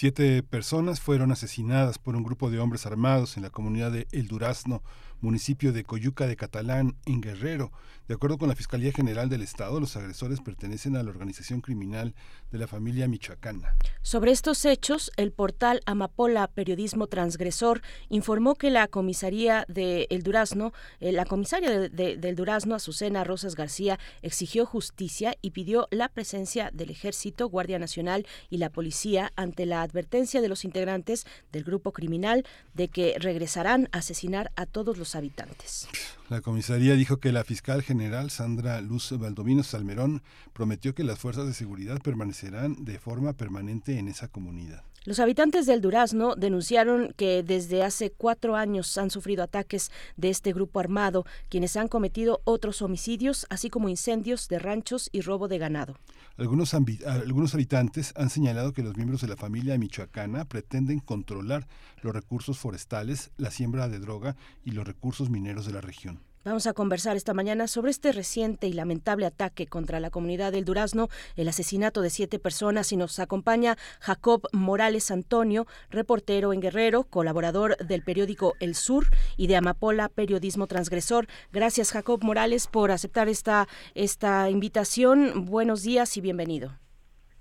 Siete 0.00 0.44
personas 0.44 1.00
fueron 1.00 1.32
asesinadas 1.32 1.98
por 1.98 2.14
un 2.14 2.22
grupo 2.22 2.52
de 2.52 2.60
hombres 2.60 2.86
armados 2.86 3.36
en 3.36 3.42
la 3.42 3.50
comunidad 3.50 3.90
de 3.90 4.06
El 4.12 4.28
Durazno, 4.28 4.84
municipio 5.20 5.72
de 5.72 5.82
Coyuca 5.82 6.28
de 6.28 6.36
Catalán, 6.36 6.96
en 7.04 7.20
Guerrero. 7.20 7.72
De 8.06 8.14
acuerdo 8.14 8.38
con 8.38 8.48
la 8.48 8.54
Fiscalía 8.54 8.92
General 8.92 9.28
del 9.28 9.42
Estado, 9.42 9.80
los 9.80 9.96
agresores 9.96 10.40
pertenecen 10.40 10.96
a 10.96 11.02
la 11.02 11.10
organización 11.10 11.60
criminal 11.60 12.14
de 12.52 12.58
la 12.58 12.68
familia 12.68 13.08
michoacana. 13.08 13.74
Sobre 14.00 14.30
estos 14.30 14.64
hechos, 14.64 15.10
el 15.16 15.32
portal 15.32 15.80
Amapola 15.84 16.46
Periodismo 16.46 17.08
Transgresor 17.08 17.82
informó 18.08 18.54
que 18.54 18.70
la 18.70 18.86
comisaría 18.86 19.64
de 19.68 20.06
El 20.10 20.22
Durazno, 20.22 20.72
eh, 21.00 21.10
la 21.10 21.24
comisaria 21.24 21.88
del 21.88 22.36
Durazno, 22.36 22.76
Azucena 22.76 23.24
Rosas 23.24 23.56
García, 23.56 23.98
exigió 24.22 24.64
justicia 24.64 25.34
y 25.42 25.50
pidió 25.50 25.88
la 25.90 26.08
presencia 26.08 26.70
del 26.72 26.90
Ejército, 26.90 27.48
Guardia 27.48 27.80
Nacional 27.80 28.26
y 28.48 28.58
la 28.58 28.70
policía 28.70 29.32
ante 29.34 29.66
la 29.66 29.87
advertencia 29.88 30.40
de 30.40 30.48
los 30.48 30.64
integrantes 30.64 31.26
del 31.52 31.64
grupo 31.64 31.92
criminal 31.92 32.44
de 32.74 32.88
que 32.88 33.16
regresarán 33.18 33.88
a 33.92 33.98
asesinar 33.98 34.52
a 34.56 34.66
todos 34.66 34.98
los 34.98 35.14
habitantes. 35.14 35.88
La 36.28 36.40
comisaría 36.40 36.94
dijo 36.94 37.16
que 37.16 37.32
la 37.32 37.42
fiscal 37.42 37.82
general 37.82 38.30
Sandra 38.30 38.80
Luz 38.80 39.10
Valdomino 39.18 39.62
Salmerón 39.62 40.22
prometió 40.52 40.94
que 40.94 41.04
las 41.04 41.18
fuerzas 41.18 41.46
de 41.46 41.54
seguridad 41.54 42.00
permanecerán 42.00 42.84
de 42.84 42.98
forma 42.98 43.32
permanente 43.32 43.98
en 43.98 44.08
esa 44.08 44.28
comunidad. 44.28 44.84
Los 45.04 45.20
habitantes 45.20 45.64
del 45.64 45.80
Durazno 45.80 46.34
denunciaron 46.34 47.14
que 47.16 47.42
desde 47.42 47.82
hace 47.82 48.10
cuatro 48.10 48.56
años 48.56 48.98
han 48.98 49.10
sufrido 49.10 49.42
ataques 49.42 49.90
de 50.18 50.28
este 50.28 50.52
grupo 50.52 50.80
armado, 50.80 51.24
quienes 51.48 51.76
han 51.76 51.88
cometido 51.88 52.42
otros 52.44 52.82
homicidios, 52.82 53.46
así 53.48 53.70
como 53.70 53.88
incendios 53.88 54.48
de 54.48 54.58
ranchos 54.58 55.08
y 55.10 55.22
robo 55.22 55.48
de 55.48 55.56
ganado. 55.56 55.96
Algunos, 56.38 56.72
algunos 56.72 57.54
habitantes 57.54 58.14
han 58.16 58.30
señalado 58.30 58.72
que 58.72 58.84
los 58.84 58.96
miembros 58.96 59.22
de 59.22 59.26
la 59.26 59.36
familia 59.36 59.76
michoacana 59.76 60.44
pretenden 60.44 61.00
controlar 61.00 61.66
los 62.00 62.14
recursos 62.14 62.60
forestales, 62.60 63.32
la 63.38 63.50
siembra 63.50 63.88
de 63.88 63.98
droga 63.98 64.36
y 64.64 64.70
los 64.70 64.86
recursos 64.86 65.30
mineros 65.30 65.66
de 65.66 65.72
la 65.72 65.80
región. 65.80 66.20
Vamos 66.48 66.66
a 66.66 66.72
conversar 66.72 67.14
esta 67.14 67.34
mañana 67.34 67.66
sobre 67.66 67.90
este 67.90 68.10
reciente 68.10 68.68
y 68.68 68.72
lamentable 68.72 69.26
ataque 69.26 69.66
contra 69.66 70.00
la 70.00 70.08
comunidad 70.08 70.50
del 70.50 70.64
Durazno, 70.64 71.08
el 71.36 71.46
asesinato 71.46 72.00
de 72.00 72.08
siete 72.08 72.38
personas 72.38 72.90
y 72.90 72.96
nos 72.96 73.18
acompaña 73.20 73.76
Jacob 74.00 74.40
Morales 74.54 75.10
Antonio, 75.10 75.66
reportero 75.90 76.54
en 76.54 76.60
Guerrero, 76.60 77.04
colaborador 77.04 77.76
del 77.76 78.02
periódico 78.02 78.54
El 78.60 78.76
Sur 78.76 79.04
y 79.36 79.46
de 79.46 79.56
Amapola 79.56 80.08
Periodismo 80.08 80.66
Transgresor. 80.66 81.26
Gracias 81.52 81.92
Jacob 81.92 82.24
Morales 82.24 82.66
por 82.66 82.92
aceptar 82.92 83.28
esta, 83.28 83.66
esta 83.94 84.48
invitación. 84.48 85.44
Buenos 85.44 85.82
días 85.82 86.16
y 86.16 86.22
bienvenido. 86.22 86.70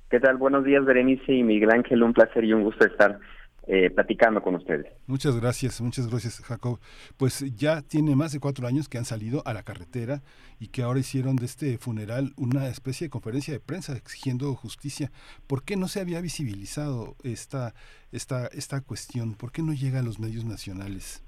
¿Qué 0.10 0.20
tal? 0.20 0.36
Buenos 0.36 0.66
días 0.66 0.84
Berenice 0.84 1.32
y 1.32 1.44
Miguel 1.44 1.72
Ángel, 1.72 2.04
un 2.04 2.12
placer 2.12 2.44
y 2.44 2.52
un 2.52 2.64
gusto 2.64 2.86
estar 2.86 3.22
eh, 3.68 3.90
platicando 3.90 4.42
con 4.42 4.56
ustedes. 4.56 4.88
Muchas 5.08 5.36
gracias, 5.40 5.82
muchas 5.82 6.08
gracias 6.08 6.40
Jacob. 6.40 6.80
Pues 7.18 7.44
ya 7.56 7.82
tiene 7.82 8.16
más 8.16 8.32
de 8.32 8.40
cuatro 8.40 8.66
años 8.66 8.88
que 8.88 8.98
han 8.98 9.04
salido 9.04 9.44
a 9.46 9.54
la 9.54 9.64
carretera 9.64 10.24
y 10.60 10.70
que 10.70 10.84
ahora 10.84 11.00
hicieron 11.00 11.36
de 11.36 11.46
este 11.46 11.78
funeral 11.78 12.34
una 12.38 12.70
especie 12.70 13.06
de 13.06 13.10
conferencia 13.10 13.54
de 13.54 13.60
prensa 13.60 13.94
exigiendo 13.94 14.56
justicia. 14.56 15.12
¿Por 15.48 15.64
qué 15.64 15.76
no 15.76 15.90
se 15.90 16.00
había 16.00 16.22
visibilizado 16.22 17.18
esta, 17.24 17.74
esta, 18.12 18.48
esta 18.48 18.80
cuestión? 18.82 19.36
¿Por 19.36 19.52
qué 19.52 19.62
no 19.62 19.74
llega 19.74 20.00
a 20.00 20.04
los 20.04 20.18
medios 20.18 20.46
nacionales? 20.46 21.27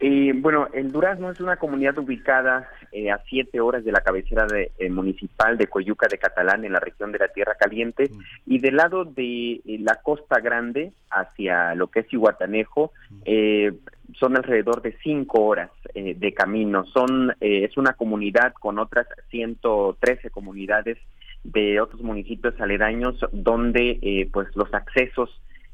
Eh, 0.00 0.32
bueno, 0.36 0.68
el 0.72 0.92
Durazno 0.92 1.30
es 1.30 1.40
una 1.40 1.56
comunidad 1.56 1.98
ubicada 1.98 2.68
eh, 2.92 3.10
a 3.10 3.20
siete 3.28 3.60
horas 3.60 3.84
de 3.84 3.90
la 3.90 4.00
cabecera 4.00 4.46
de, 4.46 4.70
eh, 4.78 4.90
municipal 4.90 5.58
de 5.58 5.66
Coyuca 5.66 6.06
de 6.08 6.18
Catalán, 6.18 6.64
en 6.64 6.72
la 6.72 6.78
región 6.78 7.10
de 7.10 7.18
la 7.18 7.28
Tierra 7.28 7.56
Caliente, 7.56 8.08
mm. 8.08 8.20
y 8.46 8.58
del 8.60 8.76
lado 8.76 9.04
de 9.04 9.60
la 9.80 9.96
Costa 9.96 10.38
Grande, 10.38 10.92
hacia 11.10 11.74
lo 11.74 11.88
que 11.88 12.00
es 12.00 12.12
Iguatanejo, 12.12 12.92
mm. 13.10 14.14
son 14.14 14.36
alrededor 14.36 14.82
de 14.82 14.96
cinco 15.02 15.44
horas 15.44 15.70
de 15.94 16.32
camino. 16.32 16.84
Son 16.86 17.34
Es 17.40 17.76
una 17.76 17.92
comunidad 17.94 18.52
con 18.54 18.78
otras 18.78 19.06
113 19.30 20.30
comunidades 20.30 20.98
de 21.44 21.80
otros 21.80 22.00
municipios 22.02 22.58
aledaños 22.60 23.18
donde 23.32 24.28
pues 24.32 24.48
los 24.54 24.72
accesos 24.72 25.30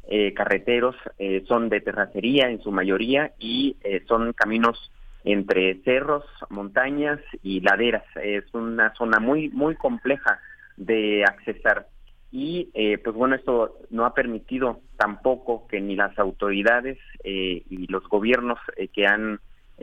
eh, 0.07 0.35
carreteros 0.35 0.97
eh, 1.19 1.45
son 1.49 1.71
de 1.71 1.81
terracería 1.81 2.51
en 2.51 2.61
su 2.61 2.71
mayoría 2.71 3.33
y 3.39 3.79
eh, 3.83 4.03
son 4.07 4.35
caminos 4.35 4.91
entre 5.25 5.77
cerros, 5.83 6.25
montañas 6.51 7.21
y 7.43 7.61
laderas. 7.61 8.05
Es 8.23 8.45
una 8.53 8.93
zona 8.95 9.19
muy 9.19 9.49
muy 9.49 9.77
compleja 9.77 10.41
de 10.77 11.25
accesar 11.25 11.87
y 12.31 12.69
pues 13.05 13.15
bueno 13.15 13.37
esto 13.37 13.79
no 13.91 14.05
ha 14.05 14.13
permitido 14.13 14.81
tampoco 14.97 15.69
que 15.69 15.81
ni 15.81 15.95
las 15.95 16.19
autoridades 16.19 16.99
y 17.23 17.87
los 17.87 18.03
gobiernos 18.09 18.59
que 18.93 19.07
han 19.07 19.39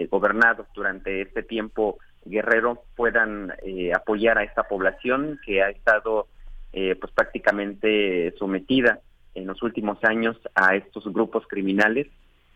gobernado 0.10 0.68
durante 0.76 1.22
este 1.22 1.44
tiempo 1.44 1.98
guerrero 2.26 2.84
puedan 2.98 3.54
apoyar 3.96 4.38
a 4.38 4.44
esta 4.44 4.64
población 4.64 5.40
que 5.46 5.64
ha 5.64 5.70
estado 5.70 6.28
pues 6.74 7.12
prácticamente 7.16 8.34
sometida 8.38 9.00
en 9.36 9.48
los 9.48 9.62
últimos 9.64 10.04
años 10.04 10.38
a 10.56 10.76
estos 10.76 11.06
grupos 11.12 11.48
criminales 11.48 12.08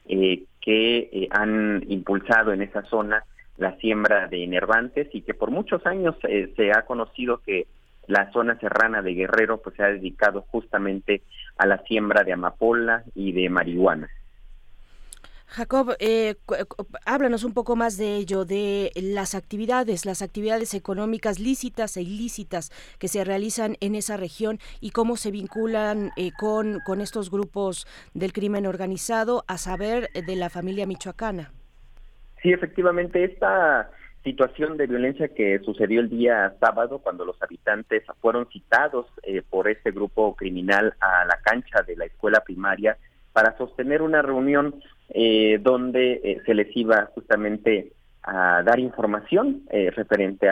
eh, 0.07 0.43
que 0.61 1.09
eh, 1.11 1.27
han 1.31 1.83
impulsado 1.87 2.53
en 2.53 2.61
esa 2.61 2.83
zona 2.83 3.23
la 3.57 3.75
siembra 3.77 4.27
de 4.27 4.43
enervantes 4.43 5.07
y 5.13 5.21
que 5.21 5.33
por 5.33 5.51
muchos 5.51 5.85
años 5.85 6.15
eh, 6.23 6.53
se 6.55 6.71
ha 6.71 6.83
conocido 6.85 7.37
que 7.37 7.67
la 8.07 8.31
zona 8.31 8.59
serrana 8.59 9.01
de 9.01 9.13
Guerrero 9.13 9.61
pues 9.61 9.75
se 9.75 9.83
ha 9.83 9.87
dedicado 9.87 10.41
justamente 10.49 11.23
a 11.57 11.65
la 11.65 11.81
siembra 11.83 12.23
de 12.23 12.33
amapola 12.33 13.03
y 13.15 13.31
de 13.31 13.49
marihuana. 13.49 14.09
Jacob, 15.47 15.95
eh, 15.99 16.35
háblanos 17.05 17.43
un 17.43 17.53
poco 17.53 17.75
más 17.75 17.97
de 17.97 18.15
ello, 18.15 18.45
de 18.45 18.91
las 18.95 19.35
actividades, 19.35 20.05
las 20.05 20.21
actividades 20.21 20.73
económicas 20.73 21.39
lícitas 21.39 21.97
e 21.97 22.01
ilícitas 22.01 22.71
que 22.99 23.07
se 23.07 23.23
realizan 23.23 23.77
en 23.79 23.95
esa 23.95 24.17
región 24.17 24.59
y 24.81 24.89
cómo 24.91 25.15
se 25.17 25.31
vinculan 25.31 26.11
eh, 26.17 26.31
con, 26.37 26.79
con 26.85 26.99
estos 26.99 27.29
grupos 27.29 27.87
del 28.13 28.33
crimen 28.33 28.65
organizado, 28.65 29.45
a 29.47 29.57
saber, 29.57 30.09
de 30.13 30.35
la 30.35 30.49
familia 30.49 30.87
michoacana. 30.87 31.51
Sí, 32.41 32.51
efectivamente, 32.51 33.23
esta 33.23 33.89
situación 34.23 34.75
de 34.75 34.87
violencia 34.87 35.27
que 35.29 35.59
sucedió 35.59 36.01
el 36.01 36.09
día 36.09 36.55
sábado 36.59 36.99
cuando 36.99 37.25
los 37.25 37.41
habitantes 37.41 38.03
fueron 38.19 38.49
citados 38.49 39.05
eh, 39.23 39.43
por 39.47 39.69
este 39.69 39.91
grupo 39.91 40.35
criminal 40.35 40.95
a 40.99 41.25
la 41.25 41.37
cancha 41.43 41.83
de 41.83 41.95
la 41.95 42.05
escuela 42.05 42.41
primaria 42.41 42.97
para 43.33 43.55
sostener 43.57 44.01
una 44.01 44.21
reunión 44.23 44.81
eh, 45.09 45.59
donde 45.61 46.21
eh, 46.23 46.41
se 46.45 46.53
les 46.53 46.75
iba 46.75 47.09
justamente 47.13 47.91
a 48.23 48.63
dar 48.63 48.79
información 48.79 49.61
eh, 49.69 49.91
referente 49.91 50.47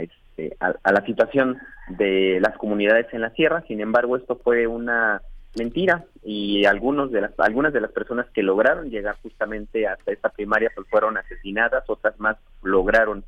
este, 0.00 0.56
a, 0.60 0.74
a, 0.82 0.92
la 0.92 1.06
situación 1.06 1.58
de 1.88 2.38
las 2.40 2.56
comunidades 2.56 3.06
en 3.12 3.20
la 3.20 3.30
sierra. 3.30 3.64
Sin 3.68 3.80
embargo, 3.80 4.16
esto 4.16 4.40
fue 4.42 4.66
una 4.66 5.22
mentira 5.56 6.04
y 6.22 6.64
algunos 6.64 7.12
de 7.12 7.20
las 7.20 7.38
algunas 7.38 7.72
de 7.72 7.80
las 7.80 7.92
personas 7.92 8.26
que 8.30 8.42
lograron 8.42 8.90
llegar 8.90 9.16
justamente 9.22 9.86
hasta 9.86 10.12
esta 10.12 10.30
primaria 10.30 10.70
pues 10.74 10.88
fueron 10.88 11.18
asesinadas, 11.18 11.84
otras 11.88 12.18
más 12.18 12.36
lograron 12.62 13.24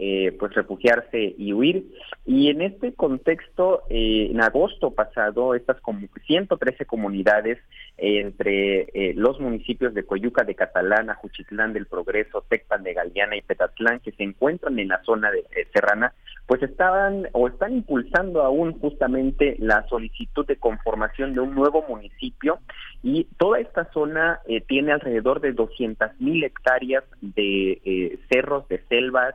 eh, 0.00 0.30
pues 0.38 0.54
refugiarse 0.54 1.34
y 1.36 1.52
huir. 1.52 1.84
Y 2.24 2.50
en 2.50 2.62
este 2.62 2.92
contexto, 2.92 3.82
eh, 3.90 4.28
en 4.30 4.40
agosto 4.40 4.92
pasado, 4.92 5.56
estas 5.56 5.80
como 5.80 6.06
113 6.24 6.84
comunidades 6.84 7.58
eh, 7.96 8.20
entre 8.20 9.14
los 9.14 9.40
municipios 9.40 9.94
de 9.94 10.04
Coyuca 10.04 10.44
de 10.44 10.54
Catalán, 10.54 11.10
Ajuchitlán 11.10 11.72
del 11.72 11.86
Progreso, 11.86 12.44
Tecpan 12.48 12.84
de 12.84 12.94
Galeana 12.94 13.36
y 13.36 13.42
Petatlán, 13.42 13.98
que 13.98 14.12
se 14.12 14.22
encuentran 14.22 14.78
en 14.78 14.86
la 14.86 15.02
zona 15.02 15.32
de 15.32 15.44
Serrana, 15.72 16.12
pues 16.46 16.62
estaban 16.62 17.26
o 17.32 17.48
están 17.48 17.72
impulsando 17.72 18.42
aún 18.42 18.78
justamente 18.78 19.56
la 19.58 19.84
solicitud 19.88 20.46
de 20.46 20.58
conformación 20.58 21.34
de 21.34 21.40
un 21.40 21.56
nuevo 21.56 21.84
municipio 21.88 22.60
y 23.02 23.24
toda 23.36 23.58
esta 23.58 23.90
zona 23.92 24.40
tiene 24.68 24.92
alrededor 24.92 25.40
de 25.40 25.52
200 25.54 26.20
mil 26.20 26.44
hectáreas 26.44 27.02
de 27.20 28.18
cerros, 28.30 28.68
de 28.68 28.80
selvas, 28.88 29.34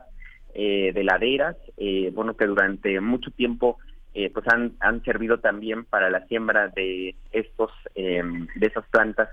eh, 0.54 0.92
de 0.94 1.02
laderas, 1.02 1.56
eh, 1.76 2.12
bueno, 2.14 2.36
que 2.36 2.46
durante 2.46 3.00
mucho 3.00 3.32
tiempo 3.32 3.78
eh, 4.14 4.30
pues 4.32 4.46
han, 4.46 4.74
han 4.78 5.02
servido 5.02 5.40
también 5.40 5.84
para 5.84 6.10
la 6.10 6.24
siembra 6.28 6.68
de 6.68 7.16
estos 7.32 7.72
em, 7.96 8.46
de 8.54 8.66
esas 8.66 8.86
plantas 8.86 9.28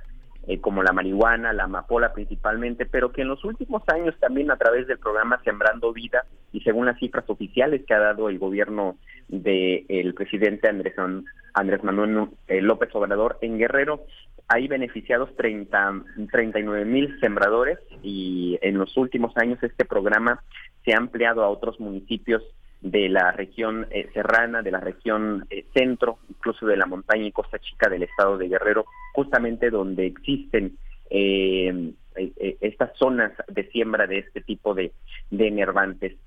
como 0.59 0.81
la 0.81 0.91
marihuana, 0.91 1.53
la 1.53 1.65
amapola 1.65 2.13
principalmente, 2.13 2.87
pero 2.87 3.11
que 3.11 3.21
en 3.21 3.27
los 3.27 3.45
últimos 3.45 3.83
años 3.87 4.15
también 4.19 4.49
a 4.49 4.57
través 4.57 4.87
del 4.87 4.97
programa 4.97 5.39
Sembrando 5.43 5.93
Vida 5.93 6.25
y 6.51 6.61
según 6.61 6.87
las 6.87 6.97
cifras 6.97 7.29
oficiales 7.29 7.85
que 7.85 7.93
ha 7.93 7.99
dado 7.99 8.27
el 8.27 8.39
gobierno 8.39 8.97
del 9.27 10.15
presidente 10.15 10.67
Andrés, 10.67 10.95
Andrés 11.53 11.83
Manuel 11.83 12.29
López 12.47 12.89
Obrador 12.95 13.37
en 13.41 13.59
Guerrero, 13.59 14.03
hay 14.53 14.67
beneficiados 14.67 15.33
30, 15.37 16.03
39 16.29 16.83
mil 16.83 17.17
sembradores 17.21 17.79
y 18.03 18.59
en 18.61 18.77
los 18.77 18.97
últimos 18.97 19.35
años 19.37 19.59
este 19.63 19.85
programa 19.85 20.43
se 20.83 20.93
ha 20.93 20.97
ampliado 20.97 21.43
a 21.43 21.49
otros 21.49 21.79
municipios 21.79 22.43
de 22.81 23.07
la 23.07 23.31
región 23.31 23.87
eh, 23.91 24.09
serrana, 24.13 24.61
de 24.61 24.71
la 24.71 24.81
región 24.81 25.45
eh, 25.49 25.65
centro, 25.73 26.17
incluso 26.29 26.65
de 26.65 26.75
la 26.75 26.85
montaña 26.85 27.23
y 27.23 27.31
costa 27.31 27.59
chica 27.59 27.89
del 27.89 28.03
estado 28.03 28.37
de 28.37 28.49
Guerrero, 28.49 28.85
justamente 29.13 29.69
donde 29.69 30.07
existen 30.07 30.77
eh, 31.09 31.93
estas 32.59 32.91
zonas 32.97 33.31
de 33.47 33.69
siembra 33.69 34.05
de 34.05 34.17
este 34.17 34.41
tipo 34.41 34.73
de, 34.73 34.91
de 35.29 35.47
enervantes. 35.47 36.17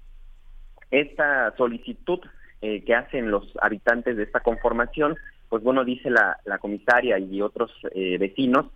Esta 0.91 1.55
solicitud 1.57 2.21
que 2.63 2.95
hacen 2.95 3.31
los 3.31 3.53
habitantes 3.61 4.17
de 4.17 4.23
esta 4.23 4.41
conformación, 4.41 5.19
pues 5.49 5.63
bueno, 5.63 5.85
dice 5.85 6.11
la, 6.11 6.39
la 6.45 6.59
comisaria 6.59 7.19
y 7.19 7.41
otros 7.43 7.71
vecinos, 7.93 8.67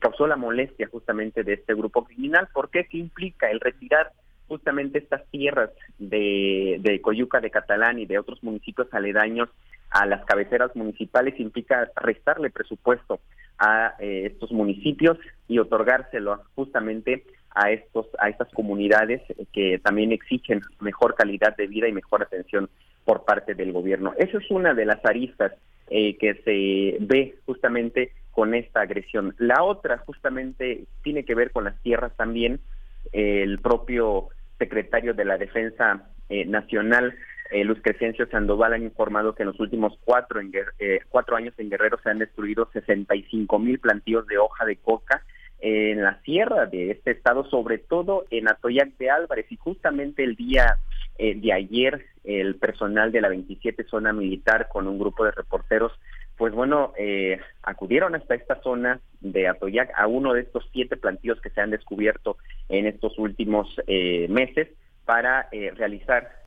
causó 0.00 0.26
la 0.26 0.36
molestia 0.36 0.88
justamente 0.88 1.42
de 1.42 1.54
este 1.54 1.74
grupo 1.74 2.04
criminal. 2.04 2.48
¿Por 2.52 2.70
qué? 2.70 2.86
¿Qué 2.86 2.98
implica 2.98 3.50
el 3.50 3.60
retirar 3.60 4.12
justamente 4.48 4.98
estas 4.98 5.24
tierras 5.30 5.70
de, 5.98 6.78
de 6.80 7.00
Coyuca 7.00 7.40
de 7.40 7.50
Catalán 7.50 7.98
y 7.98 8.06
de 8.06 8.18
otros 8.18 8.42
municipios 8.42 8.88
aledaños 8.92 9.48
a 9.90 10.06
las 10.06 10.24
cabeceras 10.24 10.74
municipales 10.74 11.38
implica 11.38 11.90
restarle 11.96 12.50
presupuesto 12.50 13.20
a 13.58 13.94
eh, 13.98 14.24
estos 14.26 14.50
municipios 14.52 15.18
y 15.46 15.58
otorgárselo 15.58 16.42
justamente 16.54 17.24
a 17.54 17.70
estos 17.70 18.06
a 18.18 18.28
estas 18.28 18.48
comunidades 18.52 19.22
que 19.52 19.78
también 19.78 20.12
exigen 20.12 20.60
mejor 20.80 21.14
calidad 21.14 21.56
de 21.56 21.66
vida 21.66 21.88
y 21.88 21.92
mejor 21.92 22.22
atención 22.22 22.68
por 23.04 23.24
parte 23.24 23.54
del 23.54 23.72
gobierno. 23.72 24.12
Eso 24.18 24.38
es 24.38 24.50
una 24.50 24.74
de 24.74 24.84
las 24.84 25.02
aristas 25.04 25.52
eh, 25.90 26.16
que 26.16 26.34
se 26.44 27.04
ve 27.04 27.36
justamente 27.46 28.12
con 28.32 28.54
esta 28.54 28.82
agresión. 28.82 29.34
La 29.38 29.62
otra 29.64 29.98
justamente 29.98 30.84
tiene 31.02 31.24
que 31.24 31.34
ver 31.34 31.50
con 31.50 31.64
las 31.64 31.80
tierras 31.82 32.12
también. 32.16 32.60
El 33.12 33.58
propio 33.58 34.28
secretario 34.58 35.14
de 35.14 35.24
la 35.24 35.38
Defensa 35.38 36.08
eh, 36.28 36.44
Nacional, 36.44 37.14
eh, 37.50 37.64
Luz 37.64 37.78
Crescencio 37.82 38.28
Sandoval, 38.28 38.74
han 38.74 38.82
informado 38.82 39.34
que 39.34 39.42
en 39.42 39.48
los 39.48 39.60
últimos 39.60 39.98
cuatro, 40.04 40.40
en, 40.40 40.52
eh, 40.78 41.00
cuatro 41.08 41.36
años 41.36 41.54
en 41.58 41.70
Guerrero 41.70 41.98
se 42.02 42.10
han 42.10 42.18
destruido 42.18 42.68
65 42.72 43.58
mil 43.58 43.78
plantíos 43.78 44.26
de 44.26 44.38
hoja 44.38 44.64
de 44.66 44.76
coca 44.76 45.22
en 45.60 46.02
la 46.02 46.20
sierra 46.22 46.66
de 46.66 46.90
este 46.90 47.10
estado, 47.10 47.44
sobre 47.50 47.78
todo 47.78 48.24
en 48.30 48.48
Atoyac 48.48 48.96
de 48.98 49.10
Álvarez. 49.10 49.46
Y 49.50 49.56
justamente 49.56 50.22
el 50.24 50.36
día 50.36 50.78
de 51.18 51.52
ayer, 51.52 52.06
el 52.22 52.54
personal 52.54 53.10
de 53.10 53.20
la 53.20 53.28
27 53.28 53.82
Zona 53.84 54.12
Militar 54.12 54.68
con 54.68 54.86
un 54.86 55.00
grupo 55.00 55.24
de 55.24 55.32
reporteros 55.32 55.92
pues 56.38 56.54
bueno, 56.54 56.92
eh, 56.96 57.40
acudieron 57.64 58.14
hasta 58.14 58.36
esta 58.36 58.62
zona 58.62 59.00
de 59.20 59.48
Atoyac, 59.48 59.90
a 59.96 60.06
uno 60.06 60.32
de 60.32 60.42
estos 60.42 60.64
siete 60.72 60.96
plantíos 60.96 61.40
que 61.40 61.50
se 61.50 61.60
han 61.60 61.70
descubierto 61.70 62.38
en 62.68 62.86
estos 62.86 63.18
últimos 63.18 63.68
eh, 63.88 64.28
meses, 64.30 64.68
para 65.04 65.48
eh, 65.52 65.72
realizar 65.76 66.38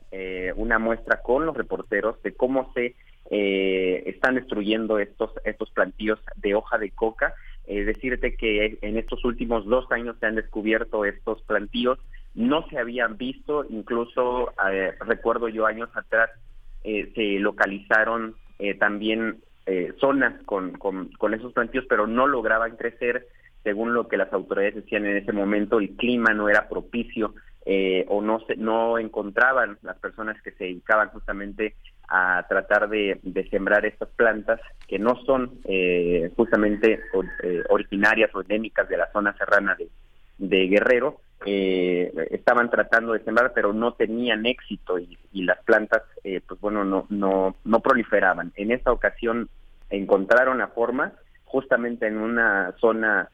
una 0.56 0.78
muestra 0.78 1.22
con 1.22 1.46
los 1.46 1.56
reporteros 1.56 2.22
de 2.22 2.34
cómo 2.34 2.70
se 2.74 2.94
eh, 3.30 4.02
están 4.06 4.34
destruyendo 4.34 4.98
estos, 4.98 5.30
estos 5.44 5.70
plantíos 5.70 6.20
de 6.36 6.54
hoja 6.54 6.76
de 6.76 6.90
coca. 6.90 7.34
Eh, 7.66 7.84
decirte 7.84 8.34
que 8.36 8.78
en 8.82 8.96
estos 8.96 9.24
últimos 9.24 9.64
dos 9.66 9.90
años 9.92 10.16
se 10.18 10.26
han 10.26 10.34
descubierto 10.34 11.04
estos 11.04 11.42
plantíos, 11.42 11.98
no 12.34 12.66
se 12.68 12.78
habían 12.78 13.16
visto, 13.16 13.64
incluso 13.68 14.52
eh, 14.70 14.92
recuerdo 15.00 15.48
yo 15.48 15.66
años 15.66 15.88
atrás 15.94 16.30
se 16.82 17.38
localizaron 17.38 18.34
también 18.80 19.38
zonas 20.00 20.34
con, 20.46 20.72
con, 20.72 21.10
con 21.12 21.32
esos 21.32 21.52
plantíos, 21.52 21.84
pero 21.88 22.08
no 22.08 22.26
lograban 22.26 22.74
crecer 22.74 23.28
según 23.62 23.94
lo 23.94 24.08
que 24.08 24.16
las 24.16 24.32
autoridades 24.32 24.76
decían 24.76 25.06
en 25.06 25.16
ese 25.16 25.32
momento, 25.32 25.78
el 25.78 25.90
clima 25.96 26.34
no 26.34 26.48
era 26.48 26.68
propicio 26.68 27.34
eh, 27.64 28.04
o 28.08 28.20
no 28.20 28.40
se, 28.46 28.56
no 28.56 28.98
encontraban 28.98 29.78
las 29.82 29.96
personas 29.98 30.40
que 30.42 30.50
se 30.52 30.64
dedicaban 30.64 31.10
justamente 31.10 31.76
a 32.14 32.44
tratar 32.46 32.90
de, 32.90 33.18
sembrar 33.50 33.86
estas 33.86 34.10
plantas 34.10 34.60
que 34.86 34.98
no 34.98 35.16
son 35.24 35.60
eh, 35.64 36.30
justamente 36.36 37.00
eh, 37.42 37.62
originarias 37.70 38.30
o 38.34 38.42
endémicas 38.42 38.86
de 38.86 38.98
la 38.98 39.10
zona 39.12 39.34
serrana 39.38 39.74
de, 40.38 40.68
Guerrero, 40.68 41.20
estaban 41.44 42.68
tratando 42.70 43.14
de 43.14 43.24
sembrar 43.24 43.52
pero 43.54 43.72
no 43.72 43.94
tenían 43.94 44.44
éxito 44.44 44.98
y, 44.98 45.18
las 45.32 45.58
plantas 45.64 46.02
pues 46.22 46.60
bueno 46.60 46.84
no, 46.84 47.06
no, 47.08 47.56
no 47.64 47.80
proliferaban. 47.80 48.52
En 48.56 48.72
esta 48.72 48.92
ocasión 48.92 49.48
encontraron 49.88 50.58
la 50.58 50.68
forma 50.68 51.12
justamente 51.44 52.06
en 52.06 52.18
una 52.18 52.74
zona 52.78 53.30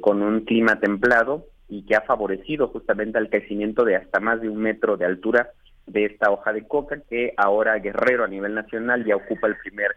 con 0.00 0.22
un 0.22 0.40
clima 0.44 0.78
templado 0.78 1.46
y 1.68 1.82
que 1.82 1.96
ha 1.96 2.02
favorecido 2.02 2.68
justamente 2.68 3.18
al 3.18 3.28
crecimiento 3.28 3.84
de 3.84 3.96
hasta 3.96 4.20
más 4.20 4.40
de 4.40 4.48
un 4.48 4.58
metro 4.58 4.96
de 4.96 5.06
altura 5.06 5.50
de 5.88 6.04
esta 6.06 6.30
hoja 6.30 6.52
de 6.52 6.66
coca 6.66 7.00
que 7.08 7.34
ahora 7.36 7.78
Guerrero 7.78 8.24
a 8.24 8.28
nivel 8.28 8.54
nacional 8.54 9.04
ya 9.04 9.16
ocupa 9.16 9.46
el 9.46 9.56
primer 9.56 9.92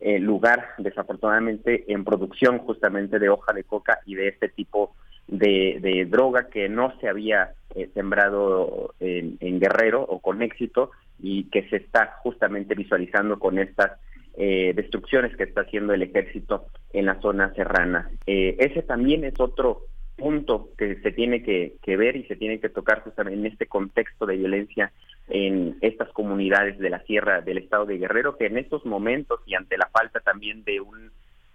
eh, 0.00 0.18
lugar 0.18 0.74
desafortunadamente 0.76 1.90
en 1.90 2.04
producción 2.04 2.58
justamente 2.58 3.18
de 3.18 3.30
hoja 3.30 3.54
de 3.54 3.64
coca 3.64 4.00
y 4.04 4.14
de 4.14 4.28
este 4.28 4.50
tipo 4.50 4.94
de, 5.26 6.06
droga 6.10 6.48
que 6.48 6.68
no 6.68 6.92
se 7.00 7.08
había 7.08 7.52
eh, 7.74 7.88
sembrado 7.94 8.94
en, 9.00 9.58
Guerrero 9.58 10.02
o 10.02 10.20
con 10.20 10.42
éxito 10.42 10.90
y 11.18 11.44
que 11.44 11.68
se 11.70 11.76
está 11.76 12.18
justamente 12.22 12.74
visualizando 12.74 13.38
con 13.38 13.58
estas 13.58 13.92
eh, 14.36 14.72
destrucciones 14.76 15.34
que 15.34 15.44
está 15.44 15.62
haciendo 15.62 15.94
el 15.94 16.02
ejército 16.02 16.66
en 16.92 17.06
la 17.06 17.18
zona 17.20 17.54
serrana. 17.54 18.10
ese 18.26 18.82
también 18.82 19.24
es 19.24 19.40
otro 19.40 19.86
punto 20.16 20.70
que 20.76 20.96
se 21.02 21.12
tiene 21.12 21.42
que, 21.42 21.96
ver 21.96 22.16
y 22.16 22.24
se 22.24 22.36
tiene 22.36 22.58
que 22.58 22.68
tocar 22.68 23.02
justamente 23.02 23.38
en 23.38 23.46
este 23.46 23.66
contexto 23.66 24.26
de 24.26 24.36
violencia 24.36 24.92
en 25.28 25.76
estas 25.80 26.08
comunidades 26.10 26.78
de 26.78 26.90
la 26.90 27.00
sierra 27.00 27.40
del 27.40 27.58
estado 27.58 27.86
de 27.86 27.98
Guerrero, 27.98 28.36
que 28.36 28.46
en 28.46 28.58
estos 28.58 28.84
momentos 28.86 29.40
y 29.46 29.54
ante 29.54 29.76
la 29.76 29.88
falta 29.88 30.20
también 30.20 30.64
de 30.64 30.80
un 30.80 31.10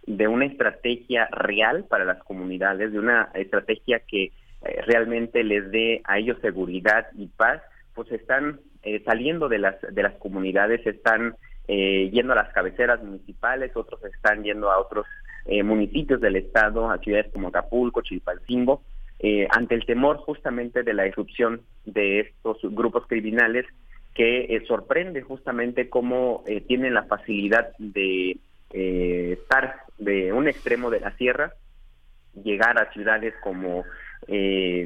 de 0.05 0.27
una 0.27 0.45
estrategia 0.45 1.27
real 1.27 1.85
para 1.87 2.05
las 2.05 2.23
comunidades, 2.23 2.91
de 2.91 2.97
una 2.97 3.29
estrategia 3.35 3.99
que 3.99 4.23
eh, 4.23 4.31
realmente 4.87 5.43
les 5.43 5.69
dé 5.71 6.01
a 6.05 6.17
ellos 6.17 6.39
seguridad 6.41 7.07
y 7.15 7.27
paz, 7.27 7.61
pues 7.93 8.11
están 8.11 8.59
eh, 8.81 9.01
saliendo 9.05 9.47
de 9.47 9.59
las 9.59 9.75
de 9.81 10.03
las 10.03 10.15
comunidades, 10.15 10.85
están 10.85 11.35
eh, 11.67 12.09
yendo 12.11 12.33
a 12.33 12.37
las 12.37 12.53
cabeceras 12.53 13.03
municipales, 13.03 13.71
otros 13.75 14.03
están 14.05 14.43
yendo 14.43 14.71
a 14.71 14.79
otros 14.79 15.05
eh, 15.45 15.63
municipios 15.63 16.21
del 16.21 16.35
estado, 16.35 16.89
a 16.91 16.99
ciudades 16.99 17.31
como 17.33 17.47
Acapulco, 17.47 18.01
Chilpancingo, 18.01 18.83
eh, 19.19 19.47
ante 19.49 19.75
el 19.75 19.85
temor 19.85 20.17
justamente 20.17 20.83
de 20.83 20.93
la 20.93 21.07
irrupción 21.07 21.61
de 21.85 22.19
estos 22.21 22.57
grupos 22.61 23.07
criminales 23.07 23.65
que 24.13 24.55
eh, 24.55 24.63
sorprende 24.67 25.21
justamente 25.21 25.89
cómo 25.89 26.43
tienen 26.67 26.93
la 26.93 27.03
facilidad 27.03 27.71
de 27.77 28.37
estar 28.71 29.81
de 29.97 30.31
un 30.31 30.47
extremo 30.47 30.89
de 30.89 30.99
la 30.99 31.15
sierra, 31.17 31.53
llegar 32.43 32.77
a 32.77 32.91
ciudades 32.93 33.33
como 33.41 33.83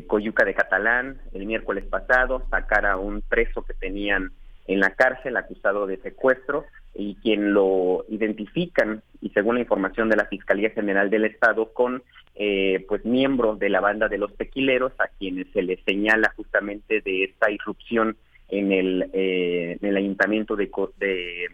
Coyuca 0.07 0.45
de 0.45 0.53
Catalán 0.53 1.21
el 1.33 1.45
miércoles 1.45 1.85
pasado, 1.85 2.47
sacar 2.49 2.85
a 2.85 2.97
un 2.97 3.21
preso 3.21 3.63
que 3.63 3.73
tenían 3.73 4.31
en 4.67 4.79
la 4.79 4.91
cárcel 4.91 5.37
acusado 5.37 5.85
de 5.87 5.97
secuestro 5.97 6.65
y 6.93 7.15
quien 7.15 7.53
lo 7.53 8.05
identifican 8.09 9.03
y 9.21 9.29
según 9.29 9.55
la 9.55 9.61
información 9.61 10.09
de 10.09 10.15
la 10.15 10.25
Fiscalía 10.25 10.69
General 10.71 11.09
del 11.09 11.25
Estado 11.25 11.73
con 11.73 12.03
eh, 12.35 12.83
pues 12.87 13.05
miembros 13.05 13.59
de 13.59 13.69
la 13.69 13.79
banda 13.79 14.07
de 14.07 14.17
los 14.17 14.35
tequileros 14.35 14.93
a 14.99 15.07
quienes 15.19 15.47
se 15.51 15.61
les 15.61 15.79
señala 15.83 16.33
justamente 16.35 17.01
de 17.01 17.25
esta 17.25 17.51
irrupción 17.51 18.17
en 18.49 18.71
el, 18.71 19.09
eh, 19.13 19.77
en 19.81 19.87
el 19.87 19.97
ayuntamiento 19.97 20.55
de, 20.55 20.69
de, 20.97 21.47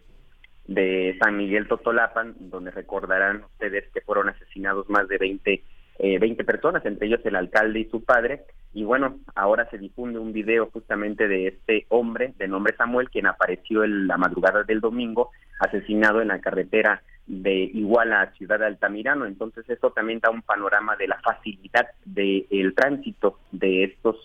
de 0.67 1.17
San 1.19 1.37
Miguel 1.37 1.67
Totolapan 1.67 2.35
donde 2.39 2.71
recordarán 2.71 3.43
ustedes 3.43 3.89
que 3.93 4.01
fueron 4.01 4.29
asesinados 4.29 4.89
más 4.89 5.07
de 5.07 5.17
20 5.17 5.63
eh, 6.03 6.17
20 6.17 6.43
personas, 6.45 6.83
entre 6.83 7.05
ellos 7.05 7.19
el 7.25 7.35
alcalde 7.35 7.81
y 7.81 7.89
su 7.89 8.03
padre. 8.03 8.41
Y 8.73 8.83
bueno, 8.83 9.19
ahora 9.35 9.69
se 9.69 9.77
difunde 9.77 10.17
un 10.17 10.33
video 10.33 10.67
justamente 10.73 11.27
de 11.27 11.47
este 11.47 11.85
hombre 11.89 12.33
de 12.39 12.47
nombre 12.47 12.75
Samuel, 12.75 13.11
quien 13.11 13.27
apareció 13.27 13.83
en 13.83 14.07
la 14.07 14.17
madrugada 14.17 14.63
del 14.63 14.81
domingo, 14.81 15.29
asesinado 15.59 16.19
en 16.19 16.29
la 16.29 16.41
carretera 16.41 17.03
de 17.27 17.53
Iguala 17.53 18.21
a 18.21 18.31
Ciudad 18.31 18.57
de 18.57 18.65
Altamirano. 18.65 19.27
Entonces 19.27 19.69
eso 19.69 19.91
también 19.91 20.19
da 20.19 20.31
un 20.31 20.41
panorama 20.41 20.95
de 20.95 21.07
la 21.07 21.19
facilidad 21.21 21.87
del 22.03 22.73
tránsito 22.73 23.37
de 23.51 23.83
estos 23.83 24.15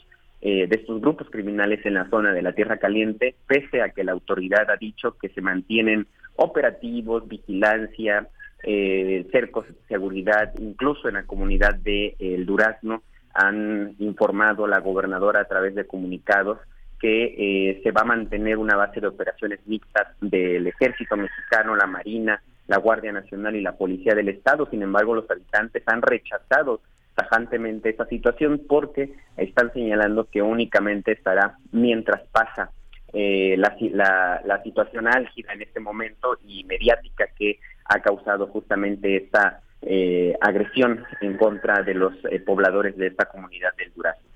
eh, 0.41 0.67
de 0.67 0.77
estos 0.77 1.01
grupos 1.01 1.29
criminales 1.29 1.85
en 1.85 1.95
la 1.95 2.09
zona 2.09 2.33
de 2.33 2.41
la 2.41 2.53
Tierra 2.53 2.77
Caliente, 2.77 3.35
pese 3.47 3.83
a 3.83 3.91
que 3.91 4.05
la 4.05 4.13
autoridad 4.13 4.71
ha 4.71 4.77
dicho 4.77 5.17
que 5.19 5.29
se 5.31 5.41
mantienen 5.41 6.07
operativos, 6.37 7.27
vigilancia, 7.27 8.29
eh, 8.63 9.27
cercos 9.31 9.67
de 9.69 9.75
seguridad, 9.89 10.53
incluso 10.59 11.09
en 11.09 11.15
la 11.15 11.25
comunidad 11.25 11.75
de 11.75 12.17
El 12.19 12.47
Durazno, 12.47 13.03
han 13.35 13.95
informado 13.99 14.67
la 14.67 14.81
gobernadora 14.81 15.41
a 15.41 15.45
través 15.45 15.75
de 15.75 15.87
comunicados 15.87 16.59
que 16.99 17.35
eh, 17.37 17.81
se 17.83 17.91
va 17.91 18.01
a 18.01 18.07
mantener 18.07 18.57
una 18.57 18.77
base 18.77 19.01
de 19.01 19.09
operaciones 19.09 19.61
mixtas 19.67 20.09
del 20.21 20.67
ejército 20.67 21.17
mexicano, 21.17 21.77
la 21.77 21.87
Marina, 21.87 22.43
la 22.67 22.79
Guardia 22.79 23.13
Nacional 23.13 23.55
y 23.55 23.61
la 23.61 23.77
Policía 23.77 24.15
del 24.15 24.31
Estado. 24.31 24.67
Sin 24.71 24.83
embargo, 24.83 25.15
los 25.15 25.31
habitantes 25.31 25.83
han 25.87 26.01
rechazado 26.01 26.81
tajantemente 27.15 27.91
esta 27.91 28.07
situación 28.07 28.63
porque 28.67 29.13
están 29.37 29.73
señalando 29.73 30.29
que 30.31 30.43
únicamente 30.43 31.13
estará 31.13 31.59
mientras 31.73 32.27
pasa 32.29 32.71
eh, 33.13 33.57
la 33.59 34.63
situación 34.65 35.07
álgida 35.07 35.53
en 35.53 35.63
este 35.63 35.81
momento 35.81 36.39
y 36.47 36.65
mediática 36.65 37.27
que 37.39 37.59
ha 37.89 38.01
causado 38.01 38.47
justamente 38.49 39.17
esta 39.17 39.61
eh, 39.83 40.35
agresión 40.41 41.05
en 41.21 41.37
contra 41.37 41.83
de 41.83 41.95
los 41.95 42.15
eh, 42.31 42.41
pobladores 42.41 42.97
de 42.97 43.09
esta 43.09 43.27
comunidad 43.27 43.71
del 43.77 43.93
Durazno. 43.95 44.27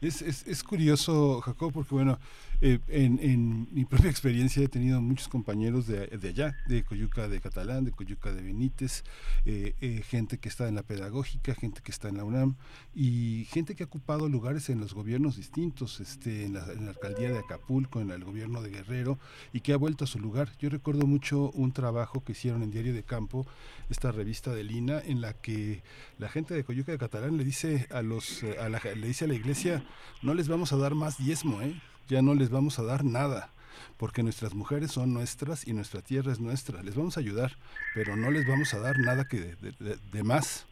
Es, 0.00 0.22
es, 0.22 0.46
es, 0.46 0.62
curioso, 0.62 1.40
Jacob, 1.40 1.72
porque 1.72 1.94
bueno, 1.94 2.18
eh, 2.62 2.78
en, 2.88 3.18
en, 3.20 3.68
mi 3.72 3.84
propia 3.84 4.10
experiencia 4.10 4.62
he 4.62 4.68
tenido 4.68 5.00
muchos 5.02 5.28
compañeros 5.28 5.86
de, 5.86 6.06
de, 6.06 6.28
allá, 6.28 6.56
de 6.66 6.84
Coyuca 6.84 7.28
de 7.28 7.40
Catalán, 7.40 7.84
de 7.84 7.92
Coyuca 7.92 8.32
de 8.32 8.42
Benítez, 8.42 9.04
eh, 9.44 9.74
eh, 9.80 10.02
gente 10.02 10.38
que 10.38 10.48
está 10.48 10.66
en 10.66 10.74
la 10.74 10.82
pedagógica, 10.82 11.54
gente 11.54 11.82
que 11.82 11.92
está 11.92 12.08
en 12.08 12.16
la 12.16 12.24
UNAM 12.24 12.56
y 12.94 13.46
gente 13.50 13.74
que 13.74 13.82
ha 13.82 13.86
ocupado 13.86 14.28
lugares 14.28 14.70
en 14.70 14.80
los 14.80 14.94
gobiernos 14.94 15.36
distintos, 15.36 16.00
este, 16.00 16.46
en, 16.46 16.54
la, 16.54 16.64
alcaldía 16.64 17.30
de 17.30 17.38
Acapulco, 17.38 18.00
en 18.00 18.10
el 18.10 18.24
gobierno 18.24 18.62
de 18.62 18.70
Guerrero 18.70 19.18
y 19.52 19.60
que 19.60 19.74
ha 19.74 19.76
vuelto 19.76 20.04
a 20.04 20.06
su 20.06 20.18
lugar. 20.18 20.50
Yo 20.58 20.70
recuerdo 20.70 21.06
mucho 21.06 21.50
un 21.50 21.72
trabajo 21.72 22.24
que 22.24 22.32
hicieron 22.32 22.62
en 22.62 22.70
Diario 22.70 22.94
de 22.94 23.02
Campo, 23.02 23.46
esta 23.90 24.12
revista 24.12 24.54
de 24.54 24.64
Lina, 24.64 25.00
en 25.04 25.20
la 25.20 25.34
que 25.34 25.82
la 26.18 26.28
gente 26.28 26.54
de 26.54 26.64
Coyuca 26.64 26.92
de 26.92 26.98
Catalán 26.98 27.36
le 27.36 27.44
dice 27.44 27.86
a 27.90 28.00
los, 28.00 28.42
a 28.58 28.68
la, 28.70 28.80
le 28.94 29.06
dice 29.06 29.26
a 29.26 29.28
la 29.28 29.34
iglesia, 29.34 29.84
no 30.22 30.34
les 30.34 30.48
vamos 30.48 30.72
a 30.72 30.76
dar 30.76 30.94
más 30.94 31.18
diezmo, 31.18 31.60
¿eh? 31.62 31.80
ya 32.08 32.22
no 32.22 32.34
les 32.34 32.50
vamos 32.50 32.78
a 32.78 32.82
dar 32.82 33.04
nada 33.04 33.50
porque 33.96 34.22
nuestras 34.22 34.54
mujeres 34.54 34.92
son 34.92 35.12
nuestras 35.12 35.66
y 35.66 35.72
nuestra 35.72 36.02
tierra 36.02 36.32
es 36.32 36.40
nuestra. 36.40 36.82
Les 36.82 36.94
vamos 36.94 37.16
a 37.16 37.20
ayudar, 37.20 37.56
pero 37.94 38.16
no 38.16 38.30
les 38.30 38.46
vamos 38.46 38.74
a 38.74 38.78
dar 38.78 38.98
nada 38.98 39.24
que 39.24 39.56
de, 39.56 40.22
más. 40.22 40.66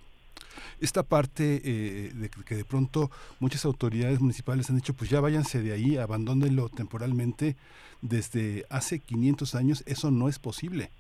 Esta 0.81 1.03
parte 1.03 1.61
eh, 1.65 2.13
de 2.15 2.29
que 2.29 2.55
de 2.55 2.65
pronto 2.65 3.11
muchas 3.41 3.65
autoridades 3.65 4.21
municipales 4.21 4.69
han 4.69 4.77
dicho, 4.77 4.95
pues 4.95 5.11
ya 5.11 5.21
váyanse 5.21 5.63
de 5.63 5.73
ahí, 5.73 5.97
abandónenlo 5.97 6.69
temporalmente, 6.69 7.57
desde 8.03 8.67
hace 8.69 8.99
500 8.99 9.55
años 9.55 9.83
eso 9.87 10.11
no 10.11 10.29
es 10.29 10.39
posible. 10.39 10.91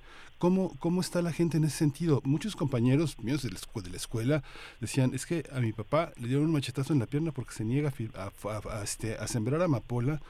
¿Cómo, 0.44 0.76
¿Cómo 0.78 1.00
está 1.00 1.22
la 1.22 1.32
gente 1.32 1.56
en 1.56 1.64
ese 1.64 1.78
sentido? 1.78 2.20
Muchos 2.22 2.54
compañeros 2.54 3.18
míos 3.18 3.40
de 3.42 3.48
la, 3.50 3.96
escuela 3.96 4.42
decían, 4.78 5.14
es 5.14 5.24
que 5.24 5.48
a 5.50 5.60
mi 5.60 5.72
papá 5.72 6.12
le 6.18 6.28
dieron 6.28 6.44
un 6.44 6.52
machetazo 6.52 6.92
en 6.92 6.98
la 6.98 7.06
pierna 7.06 7.32
porque 7.32 7.54
se 7.54 7.64
niega 7.64 7.94
a, 8.14 8.82
este, 8.82 9.16
a 9.16 9.26
sembrar 9.26 9.62
amapola, 9.62 10.20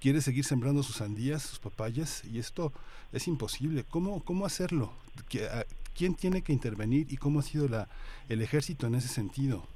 quiere 0.00 0.20
seguir 0.20 0.44
sembrando 0.44 0.84
sus 0.84 0.98
sandías, 0.98 1.42
sus 1.42 1.58
papayas, 1.58 2.22
y 2.24 2.38
esto 2.38 2.72
es 3.12 3.26
imposible. 3.26 3.82
¿Cómo, 3.82 4.22
cómo 4.22 4.46
hacerlo? 4.46 4.92
¿Quién 5.96 6.14
tiene 6.14 6.42
que 6.42 6.52
intervenir 6.52 7.12
y 7.12 7.16
cómo 7.16 7.40
ha 7.40 7.42
sido 7.42 7.66
el 8.28 8.42
ejército 8.42 8.86
en 8.86 8.94
ese 8.94 9.08
sentido? 9.08 9.66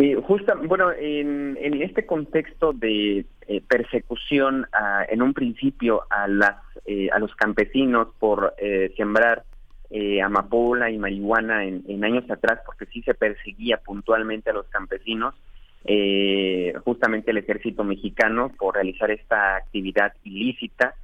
Eh, 0.00 0.14
Justa, 0.28 0.54
bueno, 0.54 0.92
en, 0.92 1.58
en 1.60 1.82
este 1.82 2.06
contexto 2.06 2.72
de 2.72 3.26
eh, 3.48 3.60
persecución 3.66 4.64
a- 4.72 5.04
en 5.08 5.22
un 5.22 5.34
principio 5.34 6.02
a 6.08 6.28
las 6.28 6.54
eh, 6.86 7.08
a 7.12 7.18
los 7.18 7.34
campesinos 7.34 8.06
por 8.20 8.54
eh, 8.58 8.94
sembrar 8.96 9.42
eh, 9.90 10.22
amapola 10.22 10.88
y 10.88 10.98
marihuana 10.98 11.64
en, 11.64 12.04
años 12.04 12.30
atrás, 12.30 12.60
porque 12.64 12.86
sí 12.86 13.02
se 13.02 13.14
perseguía 13.14 13.78
puntualmente 13.78 14.50
a 14.50 14.52
los 14.52 14.66
campesinos, 14.68 15.34
eh, 15.84 16.74
justamente 16.84 17.32
el 17.32 17.38
ejército 17.38 17.82
mexicano 17.82 18.52
por 18.56 18.76
realizar 18.76 19.10
esta 19.10 19.56
actividad 19.56 20.12
ilícita, 20.22 20.94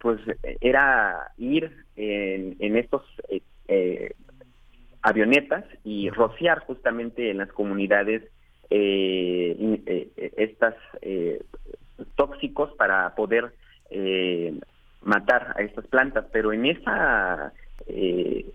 pues 0.00 0.20
era 0.60 1.32
ir 1.38 1.70
en, 1.96 2.56
en 2.58 2.76
estos 2.76 3.02
avionetas 5.04 5.64
y 5.84 6.08
rociar 6.08 6.60
justamente 6.60 7.30
en 7.30 7.38
las 7.38 7.52
comunidades 7.52 8.22
eh, 8.70 9.54
eh, 9.86 10.08
eh, 10.16 10.32
estas 10.38 10.74
eh, 11.02 11.42
tóxicos 12.16 12.72
para 12.78 13.14
poder 13.14 13.52
eh, 13.90 14.58
matar 15.02 15.52
a 15.56 15.62
estas 15.62 15.86
plantas. 15.88 16.24
Pero 16.32 16.54
en 16.54 16.64
esa 16.64 17.52
eh, 17.86 18.46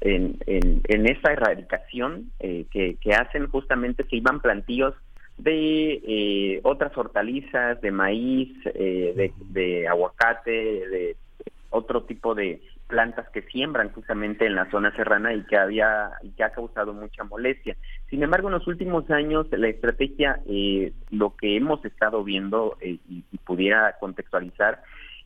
en, 0.00 0.38
en, 0.46 0.80
en 0.88 1.06
esa 1.06 1.32
erradicación 1.32 2.32
eh, 2.40 2.64
que, 2.72 2.96
que 2.98 3.12
hacen 3.12 3.46
justamente 3.48 4.04
se 4.04 4.16
iban 4.16 4.40
plantíos 4.40 4.94
de 5.36 6.00
eh, 6.06 6.60
otras 6.62 6.96
hortalizas, 6.96 7.80
de 7.82 7.90
maíz, 7.90 8.50
eh, 8.64 9.12
de, 9.14 9.32
de 9.50 9.88
aguacate, 9.88 10.50
de 10.50 11.16
otro 11.68 12.04
tipo 12.04 12.34
de 12.34 12.60
plantas 12.90 13.26
que 13.30 13.42
siembran 13.42 13.90
justamente 13.92 14.44
en 14.44 14.54
la 14.56 14.68
zona 14.70 14.94
serrana 14.96 15.32
y 15.32 15.42
que 15.44 15.56
había 15.56 16.10
y 16.22 16.30
que 16.32 16.44
ha 16.44 16.50
causado 16.50 16.92
mucha 16.92 17.24
molestia. 17.24 17.76
Sin 18.10 18.22
embargo, 18.22 18.48
en 18.48 18.54
los 18.54 18.66
últimos 18.66 19.08
años 19.10 19.46
la 19.52 19.68
estrategia, 19.68 20.40
eh, 20.46 20.92
lo 21.10 21.34
que 21.36 21.56
hemos 21.56 21.82
estado 21.84 22.22
viendo 22.24 22.76
eh, 22.80 22.98
y, 23.08 23.22
pudiera 23.46 23.96
contextualizar, 23.98 24.82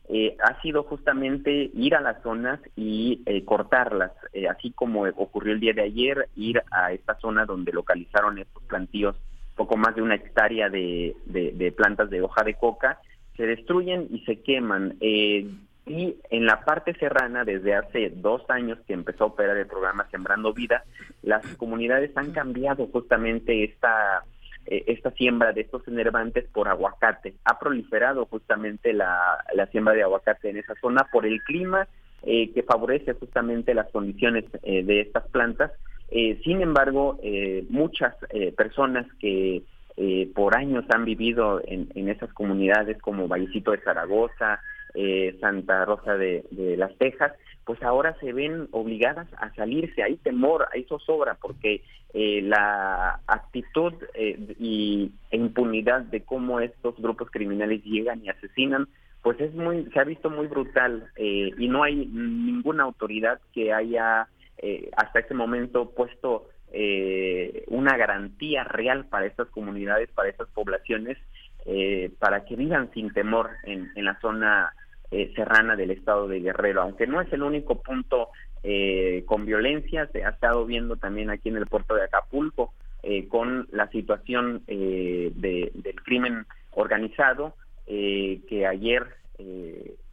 eh, 0.07 0.37
ha 0.41 0.61
sido 0.61 0.83
justamente 0.83 1.71
ir 1.73 1.95
a 1.95 2.01
las 2.01 2.21
zonas 2.21 2.59
y 2.75 3.21
eh, 3.25 3.43
cortarlas, 3.43 4.11
eh, 4.33 4.47
así 4.47 4.71
como 4.71 5.01
ocurrió 5.03 5.51
el 5.53 5.59
día 5.59 5.73
de 5.73 5.81
ayer, 5.81 6.29
ir 6.35 6.61
a 6.71 6.93
esta 6.93 7.15
zona 7.19 7.45
donde 7.45 7.73
localizaron 7.73 8.37
estos 8.37 8.63
plantíos, 8.63 9.15
poco 9.55 9.75
más 9.77 9.95
de 9.95 10.01
una 10.03 10.15
hectárea 10.15 10.69
de, 10.69 11.15
de- 11.25 11.51
de 11.51 11.71
plantas 11.71 12.09
de 12.09 12.21
hoja 12.21 12.43
de 12.43 12.53
coca, 12.53 12.99
se 13.35 13.45
destruyen 13.45 14.07
y 14.11 14.19
se 14.25 14.41
queman. 14.41 14.95
Eh, 15.01 15.47
y 15.85 16.15
en 16.31 16.45
la 16.45 16.61
parte 16.61 16.93
serrana, 16.95 17.43
desde 17.43 17.75
hace 17.75 18.09
dos 18.09 18.41
años 18.49 18.79
que 18.87 18.93
empezó 18.93 19.25
a 19.25 19.27
operar 19.27 19.57
el 19.57 19.67
programa 19.67 20.07
Sembrando 20.09 20.53
Vida, 20.53 20.83
las 21.21 21.45
comunidades 21.57 22.11
han 22.15 22.31
cambiado 22.31 22.87
justamente 22.87 23.63
esta 23.63 24.23
eh, 24.67 24.83
esta 24.87 25.11
siembra 25.11 25.53
de 25.53 25.61
estos 25.61 25.87
enervantes 25.87 26.45
por 26.51 26.67
aguacate. 26.67 27.35
Ha 27.43 27.59
proliferado 27.59 28.25
justamente 28.25 28.93
la, 28.93 29.37
la 29.53 29.67
siembra 29.67 29.93
de 29.93 30.01
aguacate 30.01 30.49
en 30.49 30.57
esa 30.57 30.73
zona 30.81 31.07
por 31.11 31.27
el 31.27 31.43
clima 31.43 31.87
eh, 32.23 32.51
que 32.51 32.63
favorece 32.63 33.13
justamente 33.13 33.75
las 33.75 33.91
condiciones 33.91 34.45
eh, 34.63 34.83
de 34.83 35.01
estas 35.01 35.27
plantas. 35.29 35.71
Sin 36.43 36.61
embargo, 36.61 37.19
muchas 37.69 38.15
personas 38.55 39.07
que 39.19 39.63
por 40.35 40.55
años 40.55 40.85
han 40.89 41.03
vivido 41.03 41.61
en, 41.65 41.89
en 41.95 42.09
esas 42.09 42.31
comunidades 42.31 43.01
como 43.01 43.27
Vallecito 43.27 43.71
de 43.71 43.79
Zaragoza, 43.79 44.61
eh, 44.95 45.37
Santa 45.39 45.85
Rosa 45.85 46.17
de, 46.17 46.43
las 46.77 46.95
Tejas, 46.97 47.33
pues 47.65 47.81
ahora 47.83 48.15
se 48.19 48.33
ven 48.33 48.67
obligadas 48.71 49.27
a 49.37 49.53
salirse. 49.55 50.03
Hay 50.03 50.17
temor, 50.17 50.67
hay 50.73 50.83
zozobra, 50.85 51.35
porque 51.41 51.81
eh, 52.13 52.41
la 52.41 53.19
actitud 53.27 53.93
eh, 54.13 54.55
y 54.59 55.11
e 55.31 55.37
impunidad 55.37 56.01
de 56.01 56.21
cómo 56.21 56.59
estos 56.59 56.95
grupos 56.97 57.29
criminales 57.31 57.83
llegan 57.83 58.23
y 58.23 58.29
asesinan, 58.29 58.87
pues 59.21 59.41
es 59.41 59.53
muy, 59.55 59.85
se 59.91 59.99
ha 59.99 60.03
visto 60.03 60.29
muy 60.29 60.45
brutal 60.45 61.09
eh, 61.15 61.51
y 61.57 61.67
no 61.67 61.83
hay 61.83 62.05
ninguna 62.05 62.83
autoridad 62.83 63.39
que 63.53 63.73
haya 63.73 64.27
eh, 64.59 64.91
hasta 64.95 65.19
este 65.19 65.33
momento 65.33 65.89
puesto 65.89 66.47
eh, 66.71 67.63
una 67.67 67.97
garantía 67.97 68.63
real 68.63 69.05
para 69.05 69.25
estas 69.25 69.47
comunidades, 69.49 70.09
para 70.11 70.29
estas 70.29 70.47
poblaciones, 70.49 71.17
eh, 71.65 72.11
para 72.19 72.45
que 72.45 72.55
vivan 72.55 72.91
sin 72.93 73.11
temor 73.13 73.49
en 73.63 73.89
la 73.95 74.19
zona 74.19 74.73
eh, 75.15 75.31
serrana 75.35 75.75
del 75.75 75.91
estado 75.91 76.27
de 76.27 76.39
Guerrero, 76.41 76.81
aunque 76.81 77.07
no 77.07 77.21
es 77.21 77.31
el 77.31 77.41
único 77.43 77.81
punto 77.81 78.29
eh, 78.63 79.23
con 79.25 79.45
violencia, 79.45 80.07
se 80.11 80.25
ha 80.25 80.29
estado 80.29 80.65
viendo 80.65 80.95
también 80.97 81.29
aquí 81.29 81.49
en 81.49 81.57
el 81.57 81.67
puerto 81.67 81.95
de 81.95 82.03
Acapulco 82.03 82.73
eh, 83.03 83.27
con 83.27 83.67
la 83.71 83.87
situación 83.89 84.61
eh, 84.67 85.31
de- 85.35 85.71
del 85.75 86.01
crimen 86.03 86.45
organizado, 86.71 87.53
que 87.85 88.65
ayer 88.67 89.03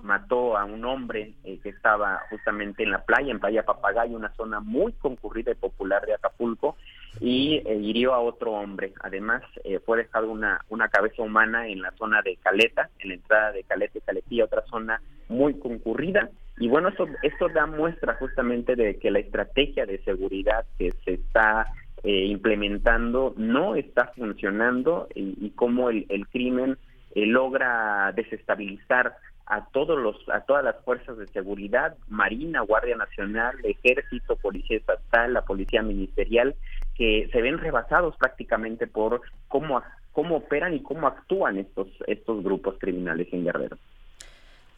mató 0.00 0.58
a 0.58 0.64
un 0.64 0.84
hombre 0.84 1.32
que 1.62 1.68
estaba 1.70 2.20
justamente 2.28 2.82
en 2.82 2.90
la 2.90 3.02
playa, 3.04 3.30
en 3.32 3.40
Playa 3.40 3.64
Papagayo, 3.64 4.14
una 4.16 4.32
zona 4.34 4.60
muy 4.60 4.92
concurrida 4.92 5.52
y 5.52 5.54
popular 5.54 6.04
de 6.04 6.14
Acapulco, 6.14 6.76
y 7.20 7.62
eh, 7.64 7.76
hirió 7.76 8.14
a 8.14 8.20
otro 8.20 8.52
hombre. 8.52 8.92
Además, 9.00 9.42
eh, 9.64 9.78
fue 9.84 9.98
dejado 9.98 10.30
una, 10.30 10.64
una 10.68 10.88
cabeza 10.88 11.22
humana 11.22 11.68
en 11.68 11.82
la 11.82 11.92
zona 11.92 12.22
de 12.22 12.36
Caleta, 12.36 12.90
en 12.98 13.08
la 13.08 13.14
entrada 13.14 13.52
de 13.52 13.64
Caleta 13.64 13.98
y 13.98 14.02
Caletilla, 14.02 14.44
otra 14.44 14.62
zona 14.66 15.00
muy 15.28 15.58
concurrida. 15.58 16.30
Y 16.58 16.68
bueno, 16.68 16.88
eso, 16.88 17.06
esto 17.22 17.48
da 17.48 17.66
muestra 17.66 18.14
justamente 18.14 18.76
de 18.76 18.98
que 18.98 19.10
la 19.10 19.18
estrategia 19.20 19.86
de 19.86 20.02
seguridad 20.04 20.64
que 20.78 20.92
se 21.04 21.14
está 21.14 21.66
eh, 22.02 22.26
implementando 22.26 23.34
no 23.36 23.74
está 23.74 24.08
funcionando 24.16 25.08
y, 25.14 25.36
y 25.40 25.50
cómo 25.50 25.88
el, 25.88 26.06
el 26.08 26.26
crimen 26.28 26.76
eh, 27.14 27.26
logra 27.26 28.12
desestabilizar 28.14 29.16
a 29.46 29.66
todos 29.66 29.98
los 29.98 30.16
a 30.28 30.40
todas 30.40 30.64
las 30.64 30.76
fuerzas 30.84 31.18
de 31.18 31.26
seguridad, 31.28 31.96
Marina, 32.08 32.60
Guardia 32.60 32.96
Nacional, 32.96 33.56
Ejército, 33.64 34.36
Policía 34.36 34.78
Estatal, 34.78 35.34
la 35.34 35.44
Policía 35.44 35.82
Ministerial, 35.82 36.54
que 36.94 37.28
se 37.32 37.42
ven 37.42 37.58
rebasados 37.58 38.16
prácticamente 38.16 38.86
por 38.86 39.22
cómo 39.48 39.82
cómo 40.12 40.36
operan 40.36 40.74
y 40.74 40.82
cómo 40.82 41.06
actúan 41.06 41.58
estos 41.58 41.88
estos 42.06 42.42
grupos 42.42 42.76
criminales 42.78 43.28
en 43.32 43.44
Guerrero. 43.44 43.78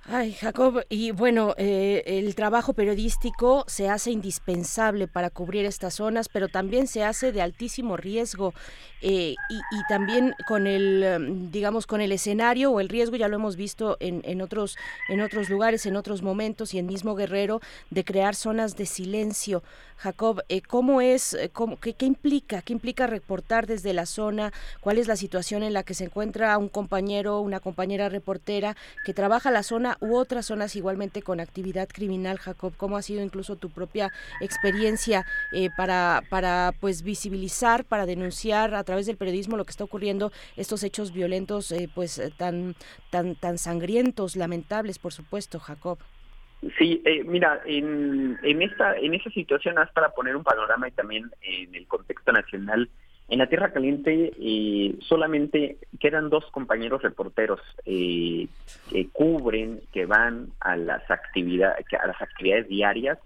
Ay, 0.06 0.34
Jacob, 0.34 0.84
y 0.90 1.12
bueno, 1.12 1.54
eh, 1.56 2.02
el 2.04 2.34
trabajo 2.34 2.74
periodístico 2.74 3.64
se 3.66 3.88
hace 3.88 4.10
indispensable 4.10 5.08
para 5.08 5.30
cubrir 5.30 5.64
estas 5.64 5.94
zonas, 5.94 6.28
pero 6.28 6.48
también 6.48 6.86
se 6.88 7.02
hace 7.02 7.32
de 7.32 7.40
altísimo 7.40 7.96
riesgo 7.96 8.52
eh, 9.00 9.34
y, 9.48 9.82
también 9.88 10.34
con 10.46 10.66
el, 10.66 11.02
em, 11.02 11.50
digamos, 11.50 11.86
con 11.86 12.02
el 12.02 12.12
escenario 12.12 12.70
o 12.70 12.80
el 12.80 12.90
riesgo, 12.90 13.16
ya 13.16 13.28
lo 13.28 13.36
hemos 13.36 13.56
visto 13.56 13.96
en, 13.98 14.20
en 14.24 14.42
otros, 14.42 14.76
en 15.08 15.22
otros 15.22 15.48
lugares, 15.48 15.86
en 15.86 15.96
otros 15.96 16.20
momentos 16.20 16.74
y 16.74 16.78
en 16.78 16.84
mismo 16.84 17.14
Guerrero, 17.14 17.62
de 17.88 18.04
crear 18.04 18.34
zonas 18.34 18.76
de 18.76 18.84
silencio. 18.84 19.62
Jacob, 19.96 20.42
eh, 20.50 20.60
¿cómo 20.60 21.00
es, 21.00 21.36
cómo, 21.54 21.78
qué, 21.78 21.94
qué 21.94 22.04
implica, 22.04 22.60
qué 22.60 22.74
implica 22.74 23.06
reportar 23.06 23.66
desde 23.66 23.94
la 23.94 24.04
zona? 24.04 24.52
¿Cuál 24.80 24.98
es 24.98 25.08
la 25.08 25.16
situación 25.16 25.62
en 25.62 25.72
la 25.72 25.82
que 25.82 25.94
se 25.94 26.04
encuentra 26.04 26.58
un 26.58 26.68
compañero, 26.68 27.40
una 27.40 27.60
compañera 27.60 28.10
reportera 28.10 28.76
que 29.06 29.14
trabaja 29.14 29.50
la 29.50 29.62
zona 29.62 29.93
u 30.00 30.16
otras 30.16 30.46
zonas 30.46 30.76
igualmente 30.76 31.22
con 31.22 31.40
actividad 31.40 31.88
criminal, 31.88 32.38
Jacob? 32.38 32.74
¿Cómo 32.76 32.96
ha 32.96 33.02
sido 33.02 33.22
incluso 33.22 33.56
tu 33.56 33.70
propia 33.70 34.12
experiencia 34.40 35.26
eh, 35.52 35.70
para, 35.76 36.22
para 36.30 36.72
pues 36.80 37.02
visibilizar, 37.02 37.84
para 37.84 38.06
denunciar 38.06 38.74
a 38.74 38.84
través 38.84 39.06
del 39.06 39.16
periodismo 39.16 39.56
lo 39.56 39.64
que 39.64 39.70
está 39.70 39.84
ocurriendo, 39.84 40.32
estos 40.56 40.82
hechos 40.82 41.12
violentos 41.12 41.72
eh, 41.72 41.88
pues 41.94 42.20
tan, 42.36 42.74
tan, 43.10 43.34
tan 43.36 43.58
sangrientos, 43.58 44.36
lamentables, 44.36 44.98
por 44.98 45.12
supuesto, 45.12 45.58
Jacob? 45.58 45.98
Sí, 46.78 47.02
eh, 47.04 47.22
mira, 47.24 47.60
en, 47.66 48.38
en 48.42 48.62
esta 48.62 48.96
en 48.96 49.12
esa 49.14 49.28
situación, 49.30 49.78
haz 49.78 49.92
para 49.92 50.10
poner 50.10 50.34
un 50.34 50.44
panorama 50.44 50.88
y 50.88 50.92
también 50.92 51.30
en 51.42 51.74
el 51.74 51.86
contexto 51.86 52.32
nacional, 52.32 52.88
en 53.28 53.38
la 53.38 53.48
Tierra 53.48 53.72
Caliente 53.72 54.32
eh, 54.38 54.96
solamente 55.00 55.78
quedan 55.98 56.28
dos 56.28 56.44
compañeros 56.50 57.02
reporteros 57.02 57.60
eh, 57.86 58.48
que 58.90 59.08
cubren, 59.08 59.80
que 59.92 60.04
van 60.04 60.48
a 60.60 60.76
las 60.76 61.10
actividades, 61.10 61.86
a 62.00 62.06
las 62.06 62.20
actividades 62.20 62.68
diarias, 62.68 63.18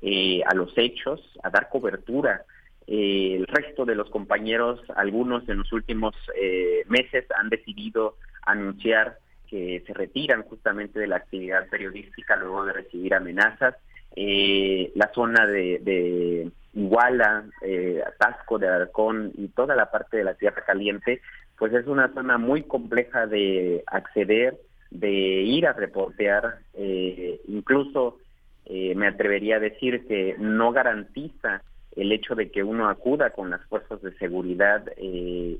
eh, 0.00 0.42
a 0.46 0.54
los 0.54 0.76
hechos, 0.76 1.20
a 1.42 1.50
dar 1.50 1.68
cobertura. 1.68 2.44
Eh, 2.86 3.36
el 3.36 3.46
resto 3.46 3.84
de 3.84 3.94
los 3.94 4.10
compañeros, 4.10 4.80
algunos 4.96 5.46
en 5.48 5.58
los 5.58 5.72
últimos 5.72 6.14
eh, 6.34 6.84
meses 6.88 7.26
han 7.36 7.48
decidido 7.48 8.16
anunciar 8.44 9.18
que 9.48 9.84
se 9.86 9.92
retiran 9.92 10.42
justamente 10.44 10.98
de 10.98 11.06
la 11.06 11.16
actividad 11.16 11.68
periodística 11.68 12.36
luego 12.36 12.64
de 12.64 12.72
recibir 12.72 13.14
amenazas. 13.14 13.76
Eh, 14.16 14.90
la 14.94 15.10
zona 15.14 15.46
de, 15.46 15.78
de 15.82 16.50
Iguala, 16.74 17.44
eh, 17.62 18.02
Atasco 18.06 18.58
de 18.58 18.68
Alarcón 18.68 19.32
y 19.36 19.48
toda 19.48 19.76
la 19.76 19.90
parte 19.90 20.16
de 20.16 20.24
la 20.24 20.34
Tierra 20.34 20.64
Caliente, 20.64 21.20
pues 21.58 21.72
es 21.74 21.86
una 21.86 22.12
zona 22.14 22.38
muy 22.38 22.62
compleja 22.62 23.26
de 23.26 23.82
acceder, 23.86 24.58
de 24.90 25.10
ir 25.10 25.66
a 25.66 25.72
reportear, 25.72 26.58
eh, 26.74 27.40
incluso 27.48 28.18
eh, 28.66 28.94
me 28.94 29.08
atrevería 29.08 29.56
a 29.56 29.60
decir 29.60 30.06
que 30.06 30.36
no 30.38 30.72
garantiza 30.72 31.62
el 31.96 32.12
hecho 32.12 32.34
de 32.34 32.50
que 32.50 32.62
uno 32.62 32.88
acuda 32.88 33.30
con 33.30 33.50
las 33.50 33.60
fuerzas 33.66 34.00
de 34.02 34.16
seguridad 34.18 34.84
eh, 34.96 35.58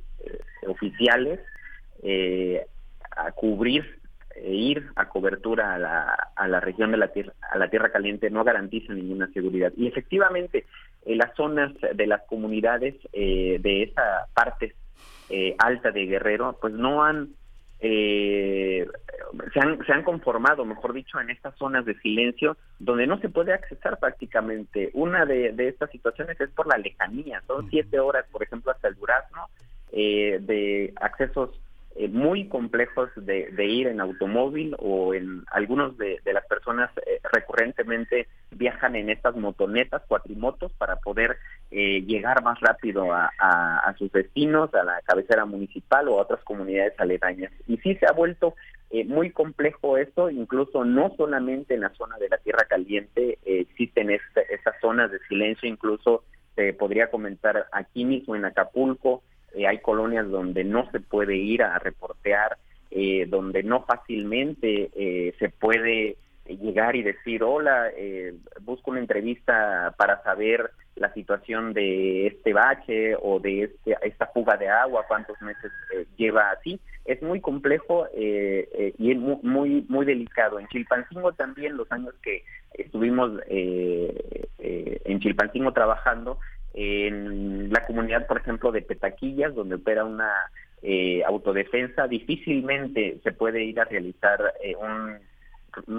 oficiales 0.67 1.41
eh, 2.03 2.65
a 3.11 3.33
cubrir 3.33 4.01
e 4.35 4.55
ir 4.55 4.87
a 4.97 5.09
cobertura 5.09 5.75
a 5.75 5.79
la, 5.79 6.31
a 6.35 6.49
la 6.49 6.61
región 6.61 6.91
de 6.91 6.97
la 6.97 7.09
tierra 7.09 7.35
a 7.51 7.59
la 7.59 7.69
tierra 7.69 7.93
caliente 7.93 8.31
no 8.31 8.45
garantiza 8.45 8.95
ninguna 8.95 9.29
seguridad. 9.33 9.73
Y 9.77 9.89
efectivamente 9.89 10.65
en 11.05 11.19
las 11.19 11.35
zonas 11.35 11.73
de 11.95 12.07
las 12.07 12.23
comunidades 12.23 12.95
de 13.13 13.83
esa 13.83 14.27
parte 14.35 14.75
alta 15.59 15.91
de 15.91 16.07
Guerrero 16.07 16.59
pues 16.61 16.75
no 16.75 17.03
han 17.05 17.31
eh, 17.85 18.87
se, 19.53 19.61
han, 19.61 19.85
se 19.85 19.93
han 19.93 20.05
conformado, 20.05 20.65
mejor 20.65 20.93
dicho, 20.93 21.19
en 21.19 21.31
estas 21.31 21.57
zonas 21.57 21.85
de 21.85 21.99
silencio 21.99 22.57
donde 22.79 23.09
no 23.09 23.19
se 23.19 23.29
puede 23.29 23.53
accesar 23.53 23.99
prácticamente. 23.99 24.91
Una 24.95 25.27
de, 25.27 25.53
de 25.53 25.69
estas 25.69 25.91
situaciones 25.91 26.41
es 26.41 26.49
por 26.51 26.69
la 26.69 26.79
lejanía, 26.79 27.43
son 27.49 27.69
siete 27.71 27.99
horas, 27.99 28.25
por 28.31 28.45
ejemplo, 28.45 28.71
hasta 28.71 28.87
el 28.87 28.95
Durazno, 28.95 29.49
eh, 29.91 30.39
de 30.41 30.93
accesos 31.01 31.61
eh, 31.97 32.09
muy 32.09 32.49
complejos 32.49 33.11
de, 33.17 33.51
de, 33.51 33.67
ir 33.67 33.87
en 33.87 34.01
automóvil 34.01 34.75
o 34.79 35.15
en 35.15 35.45
algunos 35.51 35.97
de, 35.99 36.21
las 36.25 36.47
personas 36.47 36.91
eh, 37.07 37.21
recurrentemente 37.33 38.29
viajan 38.51 38.97
en 38.97 39.11
estas 39.11 39.37
motonetas, 39.37 40.03
cuatrimotos, 40.07 40.73
para 40.75 40.97
poder 40.97 41.39
eh, 41.71 42.03
llegar 42.03 42.43
más 42.43 42.61
rápido 42.61 43.13
a, 43.13 43.95
sus 43.99 44.13
destinos, 44.13 44.75
a 44.75 44.85
la 44.85 45.01
cabecera 45.05 45.45
municipal 45.45 46.09
o 46.09 46.19
a 46.19 46.23
otras 46.23 46.43
comunidades 46.45 46.93
aledañas. 46.99 47.53
Y 47.67 47.79
sí 47.79 47.95
se 47.97 48.07
ha 48.07 48.13
vuelto 48.13 48.55
eh, 48.91 49.05
muy 49.05 49.31
complejo 49.31 49.97
esto, 49.97 50.29
incluso 50.31 50.85
no 50.85 51.15
solamente 51.17 51.75
en 51.75 51.81
la 51.81 51.95
zona 51.95 52.19
de 52.19 52.29
la 52.29 52.39
Tierra 52.39 52.67
Caliente, 52.69 53.39
eh, 53.45 53.61
existen 53.61 54.11
estas 54.11 54.75
zonas 54.81 55.11
de 55.11 55.19
silencio, 55.29 55.69
incluso 55.69 56.25
se 56.57 56.75
podría 56.75 57.11
comentar 57.11 57.67
aquí 57.73 58.05
mismo 58.05 58.37
en 58.37 58.45
Acapulco, 58.45 59.23
eh, 59.55 59.67
hay 59.67 59.79
colonias 59.79 60.29
donde 60.29 60.65
no 60.65 60.91
se 60.91 61.01
puede 61.01 61.37
ir 61.37 61.63
a 61.63 61.79
reportear, 61.79 62.57
eh, 62.91 63.27
donde 63.27 63.63
no 63.63 63.85
fácilmente 63.85 64.91
eh, 64.95 65.35
se 65.39 65.49
puede 65.49 66.17
llegar 66.47 66.97
y 66.97 67.03
decir, 67.03 67.43
hola, 67.43 67.91
eh, 67.97 68.35
busco 68.61 68.91
una 68.91 69.01
entrevista 69.01 69.95
para 69.97 70.23
saber 70.23 70.71
la 70.97 71.13
situación 71.15 71.73
de 71.73 72.27
este 72.27 72.53
bache 72.53 73.17
o 73.17 73.41
de 73.41 73.63
este, 73.63 73.97
esta 74.03 74.27
fuga 74.27 74.57
de 74.57 74.69
agua, 74.69 75.07
cuántos 75.09 75.41
meses 75.41 75.73
eh, 75.95 76.05
lleva 76.17 76.51
así. 76.51 76.79
Es 77.05 77.23
muy 77.23 77.41
complejo 77.41 78.07
eh, 78.15 78.93
y 78.99 79.13
es 79.13 79.19
muy, 79.19 79.39
muy, 79.43 79.87
muy 79.89 80.05
delicado. 80.05 80.59
En 80.59 80.69
Chilpancingo 80.69 81.33
también, 81.33 81.77
los 81.77 81.91
años 81.91 82.15
que 82.23 82.45
estuvimos 82.75 83.41
en 83.49 85.21
Chilpancingo 85.21 85.73
trabajando, 85.73 86.39
en 86.75 87.73
la 87.73 87.85
comunidad, 87.85 88.27
por 88.27 88.39
ejemplo, 88.39 88.73
de 88.73 88.83
Petaquillas, 88.83 89.55
donde 89.55 89.77
opera 89.77 90.05
una 90.05 90.33
eh, 90.83 91.23
autodefensa, 91.25 92.09
difícilmente 92.09 93.19
se 93.23 93.33
puede 93.33 93.63
ir 93.63 93.81
a 93.81 93.85
realizar 93.85 94.41
eh, 94.63 94.75
un, 94.77 95.21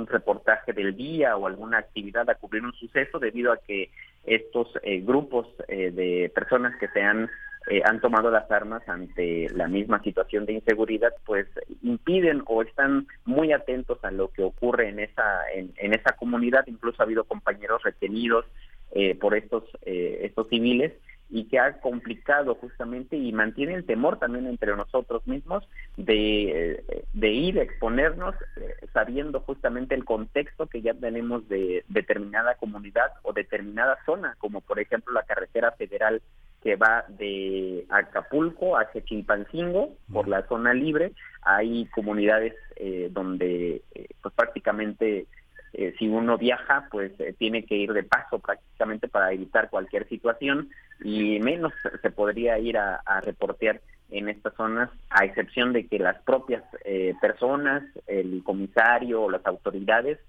reportaje 0.05 0.71
del 0.71 0.95
día 0.95 1.35
o 1.35 1.47
alguna 1.47 1.79
actividad 1.79 2.29
a 2.29 2.35
cubrir 2.35 2.63
un 2.63 2.73
suceso 2.73 3.17
debido 3.17 3.51
a 3.51 3.57
que 3.57 3.89
estos 4.23 4.67
eh, 4.83 5.01
grupos 5.01 5.47
eh, 5.67 5.89
de 5.89 6.31
personas 6.33 6.77
que 6.79 6.87
se 6.89 7.01
han 7.01 7.27
eh, 7.67 7.81
han 7.85 8.01
tomado 8.01 8.29
las 8.29 8.51
armas 8.51 8.87
ante 8.87 9.49
la 9.49 9.67
misma 9.67 10.01
situación 10.03 10.45
de 10.45 10.53
inseguridad, 10.53 11.13
pues 11.25 11.47
impiden 11.81 12.43
o 12.45 12.61
están 12.61 13.07
muy 13.25 13.53
atentos 13.53 14.03
a 14.03 14.11
lo 14.11 14.31
que 14.31 14.43
ocurre 14.43 14.89
en 14.89 14.99
esa 14.99 15.41
en 15.53 15.93
esa 15.93 16.11
comunidad. 16.13 16.65
Incluso 16.67 17.01
ha 17.01 17.05
habido 17.05 17.23
compañeros 17.23 17.81
retenidos 17.83 18.45
eh, 18.93 19.15
por 19.15 19.35
estos 19.35 19.63
eh, 19.83 20.19
estos 20.23 20.47
civiles 20.49 20.93
y 21.29 21.45
que 21.45 21.57
ha 21.57 21.79
complicado 21.79 22.53
justamente 22.55 23.17
y 23.17 23.31
mantiene 23.33 23.73
el 23.73 23.85
temor 23.85 24.19
también 24.19 24.45
entre 24.45 24.75
nosotros 24.75 25.25
mismos 25.25 25.67
de, 25.97 27.03
de 27.13 27.31
ir 27.31 27.59
a 27.59 27.63
exponernos 27.63 28.35
eh, 28.57 28.75
sabiendo 28.93 29.39
justamente 29.39 29.95
el 29.95 30.05
contexto 30.05 30.67
que 30.67 30.81
ya 30.81 30.93
tenemos 30.93 31.47
de 31.49 31.83
determinada 31.87 32.55
comunidad 32.55 33.13
o 33.23 33.33
determinada 33.33 33.97
zona, 34.05 34.35
como 34.37 34.61
por 34.61 34.79
ejemplo 34.79 35.13
la 35.13 35.23
carretera 35.23 35.71
federal 35.71 36.21
que 36.61 36.75
va 36.75 37.03
de 37.09 37.85
Acapulco 37.89 38.77
hacia 38.77 39.03
Chilpancingo 39.03 39.95
por 40.11 40.27
la 40.27 40.47
zona 40.47 40.73
libre. 40.73 41.11
Hay 41.41 41.85
comunidades 41.87 42.53
eh, 42.77 43.09
donde 43.11 43.81
eh, 43.93 44.07
pues 44.21 44.33
prácticamente 44.33 45.25
eh, 45.73 45.93
si 45.97 46.07
uno 46.07 46.37
viaja 46.37 46.87
pues 46.91 47.11
eh, 47.19 47.33
tiene 47.37 47.65
que 47.65 47.75
ir 47.75 47.93
de 47.93 48.03
paso 48.03 48.39
prácticamente 48.39 49.07
para 49.07 49.31
evitar 49.31 49.69
cualquier 49.69 50.07
situación 50.07 50.69
y 51.03 51.39
menos 51.39 51.73
se 52.01 52.11
podría 52.11 52.59
ir 52.59 52.77
a, 52.77 53.01
reportear 53.21 53.81
en 54.11 54.29
estas 54.29 54.53
zonas 54.55 54.89
a 55.09 55.25
excepción 55.25 55.73
de 55.73 55.87
que 55.87 55.99
las 55.99 56.21
propias 56.21 56.63
eh, 56.85 57.15
personas, 57.19 57.83
el 58.07 58.43
comisario 58.43 59.23
o 59.23 59.31
las 59.31 59.45
autoridades 59.45 60.19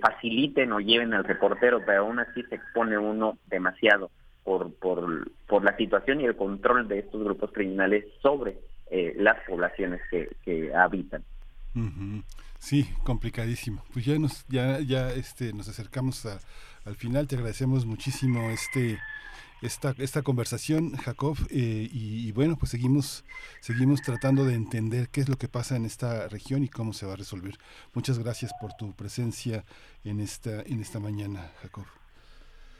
faciliten 0.00 0.72
o 0.72 0.80
lleven 0.80 1.14
al 1.14 1.22
reportero, 1.22 1.80
pero 1.86 2.00
aún 2.00 2.18
así 2.18 2.42
se 2.42 2.56
expone 2.56 2.98
uno 2.98 3.38
demasiado 3.46 4.10
por, 4.42 4.74
por, 4.74 5.30
por 5.46 5.62
la 5.62 5.76
situación 5.76 6.20
y 6.20 6.24
el 6.24 6.34
control 6.36 6.88
de 6.88 6.98
estos 6.98 7.22
grupos 7.22 7.52
criminales 7.52 8.04
sobre 8.20 8.58
eh, 8.90 9.14
las 9.16 9.36
poblaciones 9.46 10.00
que, 10.10 10.28
que 10.44 10.74
habitan. 10.74 11.22
Uh. 11.76 12.20
Sí, 12.60 12.86
complicadísimo. 13.04 13.82
Pues 13.92 14.04
ya 14.04 14.18
nos 14.18 14.46
ya 14.48 14.80
ya 14.80 15.10
este 15.12 15.52
nos 15.54 15.68
acercamos 15.68 16.26
a, 16.26 16.38
al 16.84 16.94
final. 16.94 17.26
Te 17.26 17.36
agradecemos 17.36 17.86
muchísimo 17.86 18.50
este 18.50 18.98
esta 19.62 19.94
esta 19.98 20.20
conversación, 20.22 20.94
Jacob, 20.96 21.38
eh, 21.50 21.88
y, 21.90 22.28
y, 22.28 22.32
bueno, 22.32 22.56
pues 22.56 22.70
seguimos 22.70 23.24
seguimos 23.60 24.02
tratando 24.02 24.44
de 24.44 24.54
entender 24.54 25.08
qué 25.08 25.22
es 25.22 25.28
lo 25.30 25.36
que 25.36 25.48
pasa 25.48 25.74
en 25.74 25.86
esta 25.86 26.28
región 26.28 26.62
y 26.62 26.68
cómo 26.68 26.92
se 26.92 27.06
va 27.06 27.14
a 27.14 27.16
resolver. 27.16 27.54
Muchas 27.94 28.18
gracias 28.18 28.52
por 28.60 28.74
tu 28.74 28.94
presencia 28.94 29.64
en 30.04 30.20
esta 30.20 30.60
en 30.60 30.80
esta 30.80 31.00
mañana, 31.00 31.50
Jacob. 31.62 31.86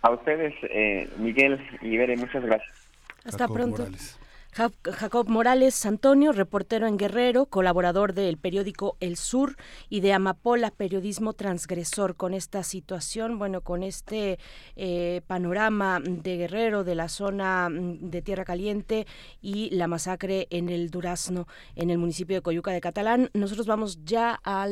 A 0.03 0.11
ustedes, 0.11 0.55
eh, 0.63 1.11
Miguel 1.19 1.59
y 1.81 1.97
Bere, 1.97 2.17
muchas 2.17 2.45
gracias. 2.45 2.89
Hasta 3.25 3.39
Jacob 3.39 3.57
pronto. 3.57 3.79
Morales. 3.79 4.19
Jacob 4.53 5.29
Morales 5.29 5.87
Antonio, 5.87 6.33
reportero 6.33 6.89
en 6.89 6.97
Guerrero, 6.97 7.47
colaborador 7.47 8.15
del 8.15 8.37
periódico 8.37 8.97
El 8.99 9.17
Sur 9.17 9.57
y 9.89 10.01
de 10.01 10.13
Amapola, 10.13 10.73
periodismo 10.73 11.35
transgresor 11.35 12.17
con 12.17 12.35
esta 12.35 12.65
situación, 12.65 13.39
bueno, 13.39 13.61
con 13.61 13.85
este 13.85 14.41
eh, 14.75 15.23
panorama 15.29 16.01
de 16.05 16.37
Guerrero, 16.37 16.83
de 16.83 16.97
la 16.97 17.09
zona 17.09 17.69
mm, 17.69 18.11
de 18.11 18.23
Tierra 18.23 18.45
Caliente 18.45 19.07
y 19.41 19.71
la 19.71 19.87
masacre 19.87 20.49
en 20.51 20.69
el 20.69 20.91
Durazno, 20.91 21.47
en 21.77 21.91
el 21.91 21.99
municipio 21.99 22.35
de 22.35 22.43
Coyuca 22.43 22.73
de 22.73 22.81
Catalán. 22.81 23.31
Nosotros 23.35 23.69
vamos 23.69 24.05
ya 24.05 24.41
a 24.43 24.63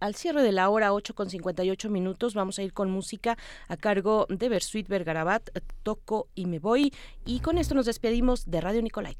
al 0.00 0.14
cierre 0.16 0.42
de 0.42 0.52
la 0.52 0.68
hora 0.70 0.92
8 0.92 1.14
con 1.14 1.30
58 1.30 1.88
minutos, 1.88 2.34
vamos 2.34 2.58
a 2.58 2.62
ir 2.64 2.72
con 2.72 2.90
música 2.90 3.38
a 3.68 3.76
cargo 3.76 4.26
de 4.28 4.48
Bersuit 4.48 4.88
Vergarabat, 4.88 5.50
Toco 5.84 6.26
y 6.34 6.46
Me 6.46 6.58
Voy 6.58 6.92
y 7.24 7.38
con 7.40 7.58
esto 7.58 7.76
nos 7.76 7.86
despedimos 7.86 8.50
de 8.50 8.60
Radio 8.60 8.82
Nicolai. 8.82 9.19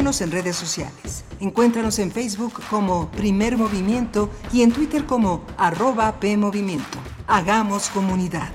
Síguenos 0.00 0.22
en 0.22 0.30
redes 0.30 0.56
sociales. 0.56 1.24
Encuéntranos 1.40 1.98
en 1.98 2.10
Facebook 2.10 2.62
como 2.70 3.10
Primer 3.10 3.58
Movimiento 3.58 4.30
y 4.50 4.62
en 4.62 4.72
Twitter 4.72 5.04
como 5.04 5.44
arroba 5.58 6.18
PMovimiento. 6.18 6.96
Hagamos 7.26 7.90
comunidad. 7.90 8.48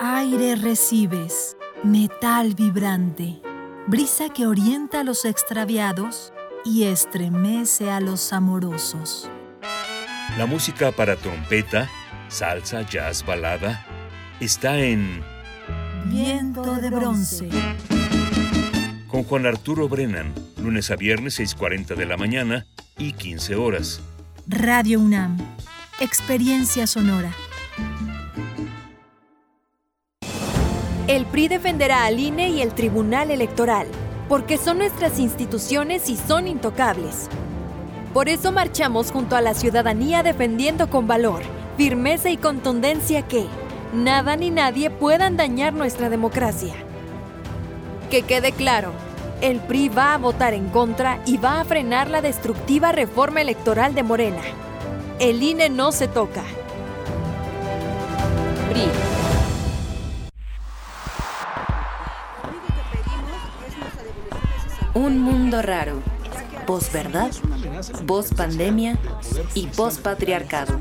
Aire 0.00 0.56
recibes, 0.56 1.54
metal 1.82 2.54
vibrante, 2.54 3.42
brisa 3.86 4.30
que 4.30 4.46
orienta 4.46 5.00
a 5.00 5.04
los 5.04 5.26
extraviados 5.26 6.32
y 6.64 6.84
estremece 6.84 7.90
a 7.90 8.00
los 8.00 8.32
amorosos. 8.32 9.30
La 10.38 10.46
música 10.46 10.92
para 10.92 11.16
trompeta, 11.16 11.90
salsa, 12.28 12.80
jazz, 12.88 13.22
balada, 13.26 13.84
está 14.44 14.78
en 14.78 15.22
Viento 16.04 16.74
de 16.76 16.90
bronce. 16.90 17.48
con 19.08 19.24
Juan 19.24 19.46
Arturo 19.46 19.88
Brennan, 19.88 20.34
lunes 20.58 20.90
a 20.90 20.96
viernes 20.96 21.40
6.40 21.40 21.96
de 21.96 22.04
la 22.04 22.18
mañana 22.18 22.66
y 22.98 23.12
15 23.12 23.54
horas. 23.54 24.02
Radio 24.46 25.00
UNAM. 25.00 25.38
Experiencia 25.98 26.86
sonora. 26.86 27.32
El 31.06 31.24
PRI 31.26 31.48
defenderá 31.48 32.04
al 32.04 32.18
INE 32.20 32.50
y 32.50 32.60
el 32.60 32.74
Tribunal 32.74 33.30
Electoral, 33.30 33.86
porque 34.28 34.58
son 34.58 34.78
nuestras 34.78 35.18
instituciones 35.18 36.10
y 36.10 36.16
son 36.16 36.48
intocables. 36.48 37.28
Por 38.12 38.28
eso 38.28 38.52
marchamos 38.52 39.10
junto 39.10 39.36
a 39.36 39.40
la 39.40 39.54
ciudadanía 39.54 40.22
defendiendo 40.22 40.90
con 40.90 41.06
valor, 41.06 41.42
firmeza 41.78 42.28
y 42.28 42.36
contundencia 42.36 43.22
que 43.22 43.46
nada 43.94 44.36
ni 44.36 44.50
nadie 44.50 44.90
puedan 44.90 45.36
dañar 45.36 45.72
nuestra 45.72 46.10
democracia. 46.10 46.74
Que 48.10 48.22
quede 48.22 48.52
claro, 48.52 48.92
el 49.40 49.60
PRI 49.60 49.88
va 49.88 50.14
a 50.14 50.18
votar 50.18 50.54
en 50.54 50.68
contra 50.68 51.20
y 51.26 51.36
va 51.38 51.60
a 51.60 51.64
frenar 51.64 52.10
la 52.10 52.20
destructiva 52.20 52.92
reforma 52.92 53.40
electoral 53.40 53.94
de 53.94 54.02
Morena. 54.02 54.42
El 55.20 55.42
INE 55.42 55.70
no 55.70 55.92
se 55.92 56.08
toca. 56.08 56.42
PRI. 58.70 58.84
Un 64.94 65.20
mundo 65.20 65.62
raro. 65.62 66.02
Posverdad, 66.66 67.30
pospandemia 68.06 68.96
y 69.54 69.66
pospatriarcado. 69.66 70.78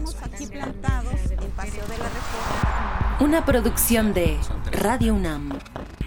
Una 3.23 3.45
producción 3.45 4.13
de 4.13 4.37
Radio 4.73 5.13
UNAM 5.13 5.57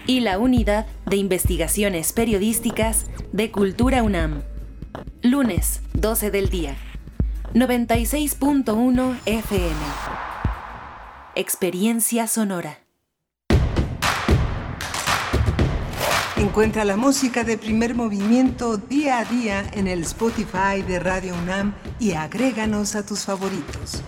y 0.05 0.19
la 0.19 0.37
Unidad 0.37 0.85
de 1.07 1.15
Investigaciones 1.15 2.13
Periodísticas 2.13 3.07
de 3.31 3.49
Cultura 3.49 4.03
UNAM. 4.03 4.43
Lunes, 5.23 5.81
12 5.95 6.29
del 6.29 6.49
día. 6.49 6.77
96.1 7.55 9.17
FM. 9.25 9.75
Experiencia 11.33 12.27
sonora. 12.27 12.81
Encuentra 16.35 16.85
la 16.85 16.97
música 16.97 17.43
de 17.43 17.57
primer 17.57 17.95
movimiento 17.95 18.77
día 18.77 19.17
a 19.17 19.25
día 19.25 19.65
en 19.73 19.87
el 19.87 20.03
Spotify 20.03 20.83
de 20.87 20.99
Radio 20.99 21.33
UNAM 21.33 21.73
y 21.97 22.11
agréganos 22.11 22.95
a 22.95 23.03
tus 23.03 23.25
favoritos. 23.25 24.03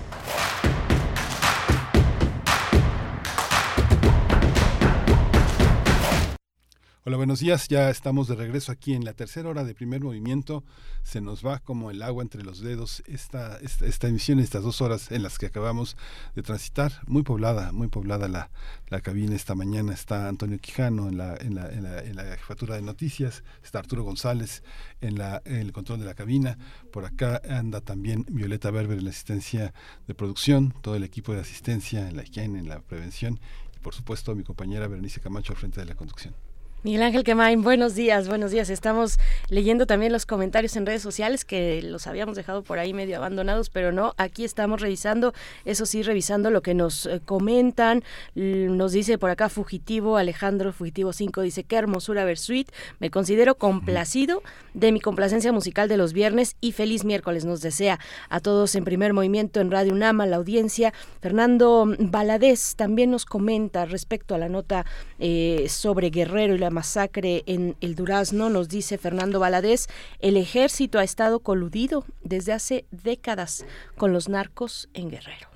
Hola, 7.09 7.17
buenos 7.17 7.39
días. 7.39 7.67
Ya 7.69 7.89
estamos 7.89 8.27
de 8.27 8.35
regreso 8.35 8.71
aquí 8.71 8.93
en 8.93 9.03
la 9.03 9.13
tercera 9.13 9.49
hora 9.49 9.63
de 9.63 9.73
primer 9.73 9.99
movimiento. 9.99 10.63
Se 11.01 11.21
nos 11.21 11.43
va 11.43 11.57
como 11.57 11.89
el 11.89 12.03
agua 12.03 12.21
entre 12.21 12.43
los 12.43 12.61
dedos 12.61 13.01
esta, 13.07 13.57
esta, 13.61 13.87
esta 13.87 14.07
emisión, 14.07 14.39
estas 14.39 14.61
dos 14.61 14.79
horas 14.79 15.11
en 15.11 15.23
las 15.23 15.39
que 15.39 15.47
acabamos 15.47 15.97
de 16.35 16.43
transitar. 16.43 17.01
Muy 17.07 17.23
poblada, 17.23 17.71
muy 17.71 17.87
poblada 17.87 18.27
la, 18.27 18.51
la 18.89 19.01
cabina 19.01 19.35
esta 19.35 19.55
mañana. 19.55 19.91
Está 19.91 20.27
Antonio 20.27 20.59
Quijano 20.59 21.09
en 21.09 21.17
la, 21.17 21.35
en, 21.37 21.55
la, 21.55 21.71
en, 21.71 22.15
la, 22.15 22.37
jefatura 22.37 22.75
de 22.75 22.83
noticias. 22.83 23.43
Está 23.63 23.79
Arturo 23.79 24.03
González 24.03 24.61
en, 25.01 25.17
la, 25.17 25.41
en 25.45 25.55
el 25.55 25.71
control 25.71 26.01
de 26.01 26.05
la 26.05 26.13
cabina. 26.13 26.59
Por 26.91 27.05
acá 27.05 27.41
anda 27.49 27.81
también 27.81 28.23
Violeta 28.29 28.69
Berber 28.69 28.99
en 28.99 29.05
la 29.05 29.09
asistencia 29.09 29.73
de 30.05 30.13
producción. 30.13 30.75
Todo 30.81 30.93
el 30.93 31.03
equipo 31.03 31.33
de 31.33 31.39
asistencia 31.39 32.07
en 32.07 32.17
la 32.17 32.21
higiene, 32.21 32.59
en 32.59 32.69
la 32.69 32.81
prevención. 32.81 33.39
Y 33.75 33.79
por 33.79 33.95
supuesto 33.95 34.35
mi 34.35 34.43
compañera 34.43 34.87
Berenice 34.87 35.21
Camacho 35.21 35.53
al 35.53 35.57
frente 35.57 35.79
de 35.79 35.87
la 35.87 35.95
conducción. 35.95 36.48
Miguel 36.81 37.03
Ángel 37.03 37.25
Quemain, 37.25 37.61
buenos 37.61 37.93
días, 37.93 38.29
buenos 38.29 38.51
días. 38.51 38.69
Estamos 38.69 39.19
leyendo 39.49 39.85
también 39.85 40.13
los 40.13 40.25
comentarios 40.25 40.77
en 40.77 40.85
redes 40.85 41.01
sociales 41.01 41.43
que 41.43 41.81
los 41.81 42.07
habíamos 42.07 42.37
dejado 42.37 42.63
por 42.63 42.79
ahí 42.79 42.93
medio 42.93 43.17
abandonados, 43.17 43.69
pero 43.69 43.91
no, 43.91 44.13
aquí 44.15 44.45
estamos 44.45 44.79
revisando, 44.79 45.33
eso 45.65 45.85
sí, 45.85 46.03
revisando 46.03 46.51
lo 46.51 46.61
que 46.61 46.73
nos 46.73 47.05
eh, 47.05 47.19
comentan. 47.25 48.05
Nos 48.33 48.93
dice 48.93 49.17
por 49.17 49.29
acá 49.29 49.49
Fugitivo, 49.49 50.15
Alejandro 50.15 50.71
Fugitivo 50.71 51.11
5, 51.11 51.41
dice, 51.41 51.65
qué 51.65 51.75
hermosura 51.75 52.23
Versuit, 52.23 52.71
me 52.99 53.11
considero 53.11 53.55
complacido 53.55 54.41
de 54.73 54.93
mi 54.93 55.01
complacencia 55.01 55.51
musical 55.51 55.89
de 55.89 55.97
los 55.97 56.13
viernes 56.13 56.55
y 56.61 56.71
feliz 56.71 57.03
miércoles 57.03 57.43
nos 57.43 57.59
desea 57.59 57.99
a 58.29 58.39
todos 58.39 58.73
en 58.75 58.85
primer 58.85 59.11
movimiento 59.11 59.59
en 59.59 59.69
Radio 59.69 59.91
Unama, 59.91 60.25
la 60.25 60.37
audiencia. 60.37 60.93
Fernando 61.19 61.93
Valadez 61.99 62.75
también 62.77 63.11
nos 63.11 63.25
comenta 63.25 63.83
respecto 63.83 64.33
a 64.33 64.37
la 64.37 64.47
nota 64.47 64.85
eh, 65.19 65.65
sobre 65.67 66.09
Guerrero 66.09 66.55
y 66.55 66.57
la 66.57 66.68
masacre 66.69 67.43
en 67.45 67.75
el 67.81 67.95
Durazno, 67.95 68.49
nos 68.49 68.69
dice 68.69 68.97
Fernando 68.97 69.39
Valadez, 69.39 69.87
el 70.19 70.37
ejército 70.37 70.99
ha 70.99 71.03
estado 71.03 71.39
coludido 71.39 72.05
desde 72.23 72.53
hace 72.53 72.85
décadas 72.91 73.65
con 73.97 74.13
los 74.13 74.29
narcos 74.29 74.89
en 74.93 75.09
Guerrero. 75.09 75.49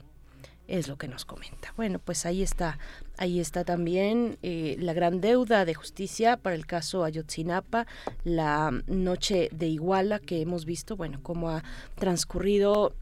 Es 0.68 0.88
lo 0.88 0.98
que 0.98 1.10
nos 1.10 1.26
comenta. 1.26 1.74
Bueno, 1.76 2.00
pues 2.00 2.26
ahí 2.26 2.42
está, 2.42 2.80
ahí 3.18 3.40
está 3.42 3.66
también 3.66 4.38
eh, 4.44 4.78
la 4.80 4.94
gran 4.94 5.20
deuda 5.20 5.66
de 5.66 5.74
justicia 5.74 6.38
para 6.38 6.56
el 6.56 6.66
caso 6.66 7.04
Ayotzinapa, 7.04 7.86
la 8.24 8.72
noche 8.88 9.50
de 9.52 9.68
Iguala 9.68 10.20
que 10.20 10.42
hemos 10.42 10.66
visto, 10.66 10.96
bueno, 10.96 11.20
cómo 11.22 11.50
ha 11.50 11.64
transcurrido 11.96 12.94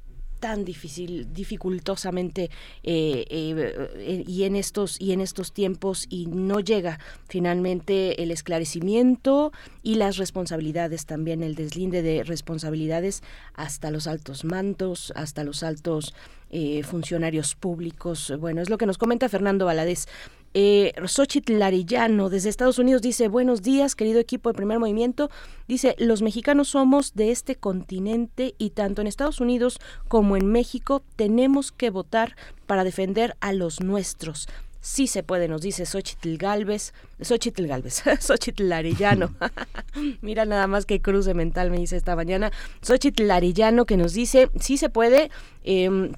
tan 0.42 0.66
difícil, 0.66 1.32
dificultosamente 1.32 2.50
eh, 2.84 3.26
eh, 3.30 3.90
eh, 3.96 4.24
y 4.28 4.44
en 4.44 4.58
estos 4.58 5.00
y 5.00 5.14
en 5.14 5.22
estos 5.22 5.54
tiempos 5.54 6.08
y 6.10 6.26
no 6.26 6.60
llega 6.60 7.00
finalmente 7.30 8.22
el 8.24 8.32
esclarecimiento 8.32 9.54
y 9.84 9.96
las 9.96 10.18
responsabilidades 10.18 11.06
también 11.06 11.44
el 11.44 11.56
deslinde 11.56 12.02
de 12.02 12.24
responsabilidades 12.24 13.22
hasta 13.54 13.92
los 13.92 14.08
altos 14.08 14.44
mandos, 14.44 15.14
hasta 15.16 15.46
los 15.46 15.64
altos 15.64 16.14
funcionarios 16.84 17.56
públicos. 17.56 18.34
Bueno, 18.38 18.62
es 18.62 18.70
lo 18.70 18.78
que 18.78 18.86
nos 18.86 18.98
comenta 18.98 19.30
Fernando 19.30 19.66
Valadez. 19.66 20.08
Eh, 20.54 20.92
Xochitl 21.06 21.58
desde 22.30 22.50
Estados 22.50 22.78
Unidos 22.78 23.02
dice 23.02 23.30
buenos 23.30 23.62
días 23.62 23.96
querido 23.96 24.20
equipo 24.20 24.50
de 24.50 24.54
primer 24.54 24.80
movimiento 24.80 25.30
dice 25.66 25.96
los 25.98 26.22
mexicanos 26.22 26.68
somos 26.70 27.14
de 27.14 27.32
este 27.32 27.56
continente 27.56 28.54
y 28.58 28.72
tanto 28.72 29.00
en 29.00 29.08
Estados 29.08 29.40
Unidos 29.40 29.80
como 30.10 30.36
en 30.36 30.48
México 30.48 31.04
tenemos 31.16 31.72
que 31.72 31.90
votar 31.90 32.36
para 32.68 32.84
defender 32.84 33.38
a 33.40 33.54
los 33.54 33.80
nuestros 33.80 34.50
Sí 34.84 35.06
se 35.06 35.22
puede, 35.22 35.48
nos 35.48 35.62
dice 35.62 35.86
Xochitl 35.86 36.38
Galvez, 36.38 36.94
Xochitl 37.22 37.68
Galvez. 37.68 38.02
Mira 40.22 40.46
nada 40.46 40.66
más 40.66 40.88
que 40.88 41.02
cruce 41.02 41.36
mental 41.36 41.70
me 41.70 41.78
dice 41.78 41.98
esta 41.98 42.16
mañana. 42.16 42.52
Xochitl 42.82 43.30
Arellano 43.30 43.86
que 43.86 43.96
nos 43.96 44.14
dice, 44.14 44.50
sí 44.60 44.78
se 44.78 44.90
puede, 44.90 45.30
eh, 45.64 46.12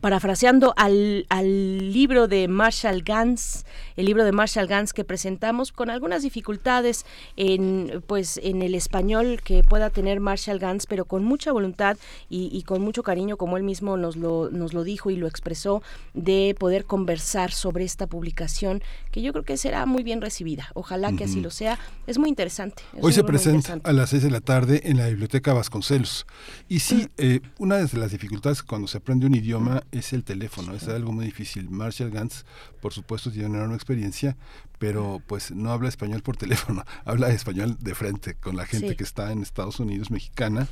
parafraseando 0.00 0.74
al, 0.76 1.26
al, 1.28 1.92
libro 1.92 2.28
de 2.28 2.48
Marshall 2.48 3.02
Gans, 3.02 3.64
el 3.96 4.06
libro 4.06 4.24
de 4.24 4.32
Marshall 4.32 4.66
Gans 4.66 4.92
que 4.92 5.04
presentamos 5.04 5.72
con 5.72 5.90
algunas 5.90 6.22
dificultades 6.22 7.04
en 7.36 8.02
pues 8.06 8.40
en 8.42 8.62
el 8.62 8.74
español 8.74 9.40
que 9.42 9.62
pueda 9.62 9.90
tener 9.90 10.20
Marshall 10.20 10.58
Gans, 10.58 10.86
pero 10.86 11.04
con 11.04 11.24
mucha 11.24 11.52
voluntad 11.52 11.96
y, 12.28 12.48
y, 12.52 12.62
con 12.62 12.82
mucho 12.82 13.02
cariño, 13.02 13.36
como 13.36 13.56
él 13.56 13.62
mismo 13.62 13.96
nos 13.96 14.16
lo, 14.16 14.50
nos 14.50 14.72
lo 14.72 14.84
dijo 14.84 15.10
y 15.10 15.16
lo 15.16 15.26
expresó, 15.26 15.82
de 16.14 16.54
poder 16.58 16.84
conversar 16.84 17.52
sobre 17.52 17.84
esta 17.84 18.06
publicación, 18.06 18.82
que 19.10 19.22
yo 19.22 19.32
creo 19.32 19.44
que 19.44 19.56
será 19.56 19.86
muy 19.86 20.02
bien 20.02 20.20
recibida. 20.20 20.68
Ojalá 20.74 21.08
que 21.08 21.14
uh 21.14 21.18
-huh. 21.18 21.30
así 21.30 21.40
lo 21.40 21.50
sea. 21.50 21.78
Es 22.06 22.18
muy 22.18 22.28
interesante. 22.28 22.82
Es 22.96 23.04
Hoy 23.04 23.12
se 23.12 23.24
presenta 23.24 23.78
a 23.82 23.92
las 23.92 24.10
seis 24.10 24.22
de 24.22 24.30
la 24.30 24.40
tarde 24.40 24.82
en 24.84 24.96
la 24.96 25.08
Biblioteca 25.08 25.52
Vasconcelos. 25.52 26.26
Y 26.68 26.80
sí, 26.80 27.08
eh, 27.16 27.40
una 27.58 27.76
de 27.76 27.98
las 27.98 28.10
dificultades 28.10 28.62
cuando 28.62 28.88
se 28.88 28.98
aprende 28.98 29.26
un 29.26 29.34
idioma 29.34 29.81
es 29.90 30.12
el 30.12 30.24
teléfono, 30.24 30.74
es 30.74 30.88
algo 30.88 31.12
muy 31.12 31.24
difícil. 31.24 31.70
Marshall 31.70 32.10
Gantz, 32.10 32.44
por 32.80 32.92
supuesto, 32.92 33.30
tiene 33.30 33.48
una 33.48 33.58
enorme 33.58 33.74
experiencia, 33.74 34.36
pero 34.78 35.22
pues 35.26 35.50
no 35.50 35.72
habla 35.72 35.88
español 35.88 36.22
por 36.22 36.36
teléfono, 36.38 36.84
habla 37.04 37.30
español 37.30 37.76
de 37.80 37.94
frente 37.94 38.34
con 38.34 38.56
la 38.56 38.66
gente 38.66 38.90
sí. 38.90 38.96
que 38.96 39.04
está 39.04 39.32
en 39.32 39.42
Estados 39.42 39.80
Unidos, 39.80 40.10
mexicana, 40.10 40.68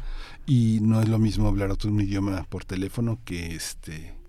y 0.46 0.78
no 0.82 1.00
es 1.00 1.08
lo 1.08 1.18
mismo 1.18 1.48
hablar 1.48 1.70
otro 1.70 1.90
idioma 2.00 2.44
por 2.48 2.64
teléfono 2.64 3.18
que 3.24 3.54
este 3.54 4.19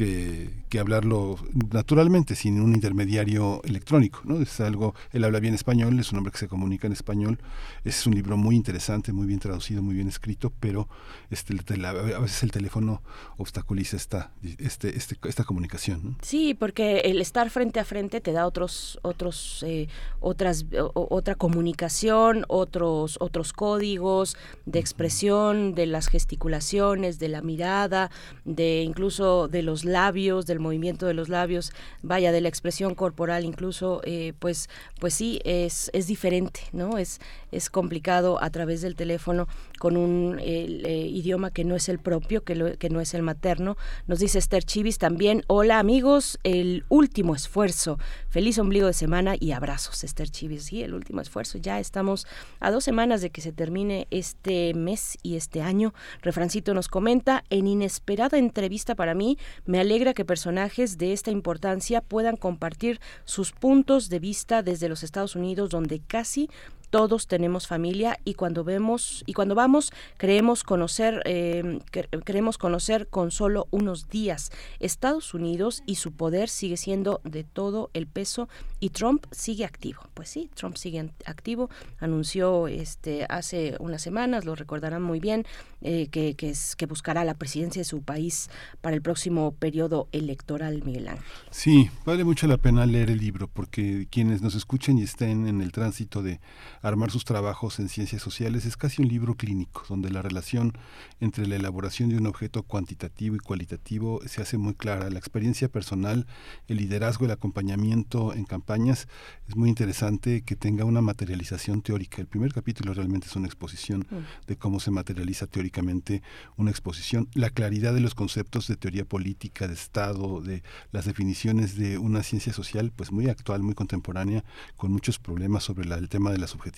que, 0.00 0.48
que, 0.70 0.78
hablarlo 0.78 1.36
naturalmente, 1.74 2.34
sin 2.34 2.58
un 2.58 2.72
intermediario 2.72 3.60
electrónico. 3.64 4.22
¿no? 4.24 4.40
Es 4.40 4.58
algo, 4.60 4.94
él 5.12 5.24
habla 5.24 5.40
bien 5.40 5.52
español, 5.52 6.00
es 6.00 6.10
un 6.10 6.16
hombre 6.16 6.32
que 6.32 6.38
se 6.38 6.48
comunica 6.48 6.86
en 6.86 6.94
español. 6.94 7.38
Es 7.84 8.06
un 8.06 8.14
libro 8.14 8.38
muy 8.38 8.56
interesante, 8.56 9.12
muy 9.12 9.26
bien 9.26 9.40
traducido, 9.40 9.82
muy 9.82 9.94
bien 9.94 10.08
escrito, 10.08 10.54
pero 10.58 10.88
este, 11.30 11.54
a 11.84 12.18
veces 12.18 12.42
el 12.44 12.50
teléfono 12.50 13.02
obstaculiza 13.36 13.98
esta, 13.98 14.32
este, 14.56 14.96
este, 14.96 15.18
esta 15.28 15.44
comunicación. 15.44 16.16
Sí, 16.22 16.54
porque 16.54 17.00
el 17.00 17.20
estar 17.20 17.50
frente 17.50 17.78
a 17.78 17.84
frente 17.84 18.22
te 18.22 18.32
da 18.32 18.46
otros, 18.46 18.98
otros, 19.02 19.62
eh, 19.66 19.88
otras, 20.20 20.64
otra 20.94 21.34
comunicación, 21.34 22.46
otros, 22.48 23.18
otros 23.20 23.52
códigos 23.52 24.38
de 24.64 24.78
expresión, 24.78 25.74
de 25.74 25.84
las 25.84 26.08
gesticulaciones, 26.08 27.18
de 27.18 27.28
la 27.28 27.42
mirada, 27.42 28.10
de 28.46 28.82
incluso 28.82 29.48
de 29.48 29.62
los 29.62 29.84
labios, 29.92 30.46
del 30.46 30.60
movimiento 30.60 31.06
de 31.06 31.14
los 31.14 31.28
labios, 31.28 31.72
vaya, 32.02 32.32
de 32.32 32.40
la 32.40 32.48
expresión 32.48 32.94
corporal, 32.94 33.44
incluso, 33.44 34.00
eh, 34.04 34.32
pues, 34.38 34.68
pues 34.98 35.14
sí, 35.14 35.40
es, 35.44 35.90
es 35.92 36.06
diferente, 36.06 36.60
¿no? 36.72 36.98
Es, 36.98 37.20
es 37.52 37.68
complicado 37.68 38.42
a 38.42 38.50
través 38.50 38.80
del 38.80 38.94
teléfono 38.94 39.48
con 39.78 39.96
un 39.96 40.38
eh, 40.40 41.08
idioma 41.10 41.50
que 41.50 41.64
no 41.64 41.74
es 41.74 41.88
el 41.88 41.98
propio, 41.98 42.44
que, 42.44 42.76
que 42.78 42.90
no 42.90 43.00
es 43.00 43.14
el 43.14 43.22
materno. 43.22 43.76
Nos 44.06 44.20
dice 44.20 44.38
Esther 44.38 44.64
Chivis 44.64 44.98
también, 44.98 45.44
hola 45.46 45.78
amigos, 45.78 46.38
el 46.44 46.84
último 46.88 47.34
esfuerzo, 47.34 47.98
feliz 48.28 48.58
ombligo 48.58 48.86
de 48.86 48.92
semana 48.92 49.34
y 49.38 49.52
abrazos, 49.52 50.04
Esther 50.04 50.30
Chivis, 50.30 50.64
sí, 50.64 50.82
el 50.82 50.94
último 50.94 51.20
esfuerzo, 51.20 51.58
ya 51.58 51.80
estamos 51.80 52.26
a 52.60 52.70
dos 52.70 52.84
semanas 52.84 53.20
de 53.20 53.30
que 53.30 53.40
se 53.40 53.52
termine 53.52 54.06
este 54.10 54.74
mes 54.74 55.18
y 55.22 55.36
este 55.36 55.62
año. 55.62 55.92
Refrancito 56.22 56.74
nos 56.74 56.88
comenta, 56.88 57.44
en 57.50 57.66
inesperada 57.66 58.38
entrevista 58.38 58.94
para 58.94 59.14
mí, 59.14 59.38
me 59.64 59.79
alegra 59.80 60.14
que 60.14 60.24
personajes 60.24 60.98
de 60.98 61.12
esta 61.12 61.30
importancia 61.30 62.00
puedan 62.00 62.36
compartir 62.36 63.00
sus 63.24 63.52
puntos 63.52 64.08
de 64.08 64.18
vista 64.18 64.62
desde 64.62 64.88
los 64.88 65.02
Estados 65.02 65.36
Unidos, 65.36 65.70
donde 65.70 66.00
casi 66.00 66.48
todos 66.90 67.26
tenemos 67.28 67.66
familia 67.66 68.18
y 68.24 68.34
cuando 68.34 68.64
vemos 68.64 69.22
y 69.26 69.32
cuando 69.32 69.54
vamos 69.54 69.92
creemos 70.16 70.64
conocer 70.64 71.22
eh, 71.24 71.80
queremos 72.24 72.58
conocer 72.58 73.06
con 73.08 73.30
solo 73.30 73.68
unos 73.70 74.08
días. 74.08 74.50
Estados 74.80 75.32
Unidos 75.32 75.82
y 75.86 75.94
su 75.94 76.12
poder 76.12 76.48
sigue 76.48 76.76
siendo 76.76 77.20
de 77.24 77.44
todo 77.44 77.90
el 77.94 78.06
peso 78.06 78.48
y 78.80 78.90
Trump 78.90 79.24
sigue 79.30 79.64
activo. 79.64 80.02
Pues 80.14 80.28
sí 80.28 80.50
Trump 80.54 80.76
sigue 80.76 81.10
activo. 81.24 81.70
Anunció 81.98 82.68
este 82.68 83.24
hace 83.28 83.76
unas 83.78 84.02
semanas 84.02 84.44
lo 84.44 84.54
recordarán 84.54 85.02
muy 85.02 85.20
bien 85.20 85.46
eh, 85.82 86.08
que, 86.08 86.34
que, 86.34 86.50
es, 86.50 86.76
que 86.76 86.86
buscará 86.86 87.24
la 87.24 87.34
presidencia 87.34 87.80
de 87.80 87.84
su 87.84 88.02
país 88.02 88.50
para 88.80 88.96
el 88.96 89.02
próximo 89.02 89.52
periodo 89.52 90.08
electoral 90.12 90.82
Miguel 90.84 91.08
Ángel. 91.08 91.24
Sí 91.50 91.90
vale 92.04 92.24
mucho 92.24 92.46
la 92.46 92.56
pena 92.56 92.84
leer 92.84 93.10
el 93.10 93.18
libro 93.18 93.48
porque 93.48 94.08
quienes 94.10 94.42
nos 94.42 94.54
escuchen 94.54 94.98
y 94.98 95.02
estén 95.02 95.46
en 95.46 95.60
el 95.60 95.70
tránsito 95.72 96.22
de 96.22 96.40
armar 96.82 97.10
sus 97.10 97.24
trabajos 97.24 97.78
en 97.78 97.88
ciencias 97.88 98.22
sociales 98.22 98.64
es 98.64 98.76
casi 98.76 99.02
un 99.02 99.08
libro 99.08 99.34
clínico, 99.34 99.84
donde 99.88 100.10
la 100.10 100.22
relación 100.22 100.72
entre 101.20 101.46
la 101.46 101.56
elaboración 101.56 102.08
de 102.08 102.16
un 102.16 102.26
objeto 102.26 102.62
cuantitativo 102.62 103.36
y 103.36 103.38
cualitativo 103.38 104.20
se 104.26 104.40
hace 104.40 104.56
muy 104.56 104.74
clara. 104.74 105.10
La 105.10 105.18
experiencia 105.18 105.68
personal, 105.68 106.26
el 106.68 106.78
liderazgo, 106.78 107.26
el 107.26 107.32
acompañamiento 107.32 108.34
en 108.34 108.44
campañas, 108.44 109.08
es 109.48 109.56
muy 109.56 109.68
interesante 109.68 110.42
que 110.42 110.56
tenga 110.56 110.84
una 110.84 111.02
materialización 111.02 111.82
teórica. 111.82 112.20
El 112.20 112.28
primer 112.28 112.52
capítulo 112.52 112.94
realmente 112.94 113.26
es 113.26 113.36
una 113.36 113.46
exposición 113.46 114.06
mm. 114.10 114.46
de 114.46 114.56
cómo 114.56 114.80
se 114.80 114.90
materializa 114.90 115.46
teóricamente 115.46 116.22
una 116.56 116.70
exposición, 116.70 117.28
la 117.34 117.50
claridad 117.50 117.92
de 117.92 118.00
los 118.00 118.14
conceptos 118.14 118.68
de 118.68 118.76
teoría 118.76 119.04
política, 119.04 119.68
de 119.68 119.74
Estado, 119.74 120.40
de 120.40 120.62
las 120.92 121.04
definiciones 121.04 121.76
de 121.76 121.98
una 121.98 122.22
ciencia 122.22 122.52
social, 122.52 122.92
pues 122.94 123.12
muy 123.12 123.28
actual, 123.28 123.62
muy 123.62 123.74
contemporánea, 123.74 124.44
con 124.76 124.92
muchos 124.92 125.18
problemas 125.18 125.64
sobre 125.64 125.88
el 125.90 126.08
tema 126.08 126.30
de 126.30 126.38
la 126.38 126.46
subjetividad 126.46 126.69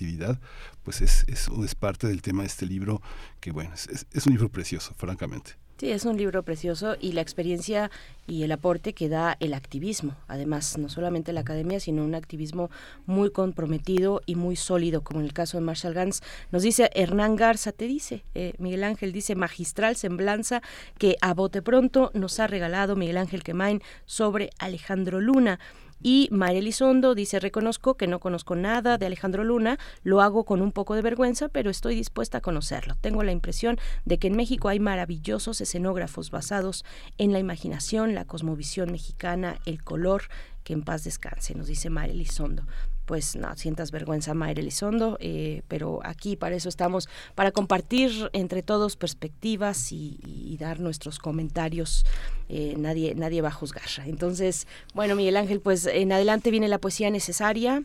pues 0.82 1.00
es, 1.00 1.24
es, 1.28 1.48
es, 1.48 1.74
parte 1.74 2.06
del 2.06 2.22
tema 2.22 2.42
de 2.42 2.48
este 2.48 2.66
libro, 2.66 3.00
que 3.40 3.52
bueno, 3.52 3.72
es, 3.74 4.06
es 4.12 4.26
un 4.26 4.32
libro 4.32 4.48
precioso, 4.50 4.94
francamente. 4.96 5.52
Sí, 5.82 5.90
es 5.90 6.04
un 6.04 6.16
libro 6.16 6.44
precioso 6.44 6.94
y 7.00 7.10
la 7.10 7.22
experiencia 7.22 7.90
y 8.28 8.44
el 8.44 8.52
aporte 8.52 8.92
que 8.92 9.08
da 9.08 9.36
el 9.40 9.52
activismo. 9.52 10.14
Además, 10.28 10.78
no 10.78 10.88
solamente 10.88 11.32
la 11.32 11.40
academia, 11.40 11.80
sino 11.80 12.04
un 12.04 12.14
activismo 12.14 12.70
muy 13.04 13.32
comprometido 13.32 14.22
y 14.24 14.36
muy 14.36 14.54
sólido, 14.54 15.02
como 15.02 15.18
en 15.18 15.26
el 15.26 15.32
caso 15.32 15.58
de 15.58 15.64
Marshall 15.64 15.92
Gans. 15.92 16.22
Nos 16.52 16.62
dice 16.62 16.88
Hernán 16.94 17.34
Garza, 17.34 17.72
te 17.72 17.88
dice, 17.88 18.22
eh, 18.36 18.52
Miguel 18.58 18.84
Ángel 18.84 19.10
dice, 19.10 19.34
magistral 19.34 19.96
semblanza 19.96 20.62
que 20.98 21.16
a 21.20 21.34
bote 21.34 21.62
pronto 21.62 22.12
nos 22.14 22.38
ha 22.38 22.46
regalado 22.46 22.94
Miguel 22.94 23.16
Ángel 23.16 23.42
Quemain 23.42 23.82
sobre 24.06 24.50
Alejandro 24.60 25.20
Luna. 25.20 25.58
Y 26.02 26.28
María 26.32 26.58
Elizondo 26.58 27.14
dice, 27.14 27.38
reconozco 27.38 27.96
que 27.96 28.06
no 28.06 28.20
conozco 28.20 28.56
nada 28.56 28.98
de 28.98 29.06
Alejandro 29.06 29.44
Luna, 29.44 29.78
lo 30.02 30.20
hago 30.20 30.44
con 30.44 30.60
un 30.60 30.72
poco 30.72 30.94
de 30.94 31.02
vergüenza, 31.02 31.48
pero 31.48 31.70
estoy 31.70 31.94
dispuesta 31.94 32.38
a 32.38 32.40
conocerlo. 32.40 32.96
Tengo 33.00 33.22
la 33.22 33.32
impresión 33.32 33.78
de 34.04 34.18
que 34.18 34.26
en 34.26 34.36
México 34.36 34.68
hay 34.68 34.80
maravillosos 34.80 35.60
escenógrafos 35.60 36.30
basados 36.30 36.84
en 37.18 37.32
la 37.32 37.38
imaginación, 37.38 38.14
la 38.14 38.24
cosmovisión 38.24 38.90
mexicana, 38.90 39.60
el 39.64 39.82
color, 39.82 40.24
que 40.64 40.72
en 40.72 40.82
paz 40.82 41.04
descanse, 41.04 41.54
nos 41.54 41.66
dice 41.66 41.90
María 41.90 42.14
Elizondo 42.14 42.64
pues 43.12 43.36
no 43.36 43.54
sientas 43.58 43.90
vergüenza, 43.90 44.32
Mayra 44.32 44.62
Elizondo, 44.62 45.18
eh, 45.20 45.60
pero 45.68 46.00
aquí 46.02 46.34
para 46.34 46.56
eso 46.56 46.70
estamos, 46.70 47.10
para 47.34 47.52
compartir 47.52 48.30
entre 48.32 48.62
todos 48.62 48.96
perspectivas 48.96 49.92
y, 49.92 50.56
dar 50.58 50.80
nuestros 50.80 51.18
comentarios. 51.18 52.06
Eh, 52.48 52.74
nadie, 52.78 53.14
nadie 53.14 53.42
va 53.42 53.48
a 53.48 53.52
juzgar. 53.52 53.84
Entonces, 54.06 54.66
bueno, 54.94 55.14
Miguel 55.14 55.36
Ángel, 55.36 55.60
pues 55.60 55.84
en 55.84 56.10
adelante 56.10 56.50
viene 56.50 56.68
la 56.68 56.78
poesía 56.78 57.10
necesaria. 57.10 57.82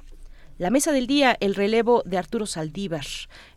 La 0.59 0.71
mesa 0.71 0.91
del 0.91 1.05
día, 1.05 1.38
el 1.39 1.53
relevo 1.53 2.01
de 2.03 2.17
Arturo 2.17 2.47
Saldívar. 2.47 3.05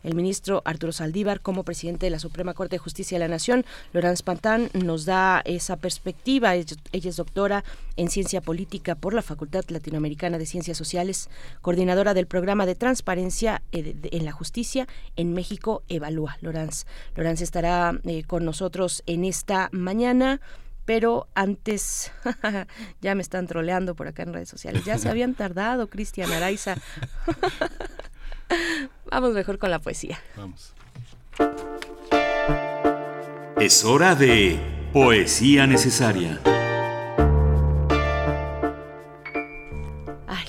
El 0.03 0.13
ministro 0.13 0.61
Arturo 0.65 0.91
Saldívar, 0.91 1.41
como 1.41 1.63
presidente 1.63 2.05
de 2.05 2.11
la 2.11 2.19
Suprema 2.19 2.53
Corte 2.53 2.75
de 2.75 2.79
Justicia 2.79 3.17
de 3.17 3.25
la 3.25 3.27
Nación, 3.27 3.65
Lorenz 3.91 4.21
Pantán, 4.21 4.69
nos 4.73 5.05
da 5.05 5.41
esa 5.45 5.77
perspectiva. 5.77 6.53
Ella 6.53 6.75
es 6.91 7.15
doctora 7.15 7.63
en 7.97 8.11
Ciencia 8.11 8.39
Política 8.39 8.93
por 8.93 9.15
la 9.15 9.23
Facultad 9.23 9.65
Latinoamericana 9.69 10.37
de 10.37 10.45
Ciencias 10.45 10.77
Sociales, 10.77 11.31
coordinadora 11.61 12.13
del 12.13 12.27
programa 12.27 12.67
de 12.67 12.75
transparencia 12.75 13.63
eh, 13.71 13.95
en 14.11 14.23
la 14.23 14.31
justicia 14.31 14.87
en 15.15 15.33
México 15.33 15.81
Evalúa. 15.89 16.37
Lorenz, 16.41 16.85
Lorenz 17.15 17.41
estará 17.41 17.99
eh, 18.03 18.21
con 18.25 18.45
nosotros 18.45 19.01
en 19.07 19.25
esta 19.25 19.69
mañana 19.71 20.39
pero 20.91 21.29
antes 21.35 22.11
ya 23.01 23.15
me 23.15 23.21
están 23.21 23.47
troleando 23.47 23.95
por 23.95 24.09
acá 24.09 24.23
en 24.23 24.33
redes 24.33 24.49
sociales. 24.49 24.83
Ya 24.83 24.97
se 24.97 25.07
habían 25.09 25.35
tardado, 25.35 25.87
Cristian 25.87 26.29
Araiza. 26.33 26.75
Vamos 29.09 29.33
mejor 29.33 29.57
con 29.57 29.71
la 29.71 29.79
poesía. 29.79 30.19
Vamos. 30.35 30.73
Es 33.57 33.85
hora 33.85 34.15
de 34.15 34.59
poesía 34.91 35.65
necesaria. 35.65 36.41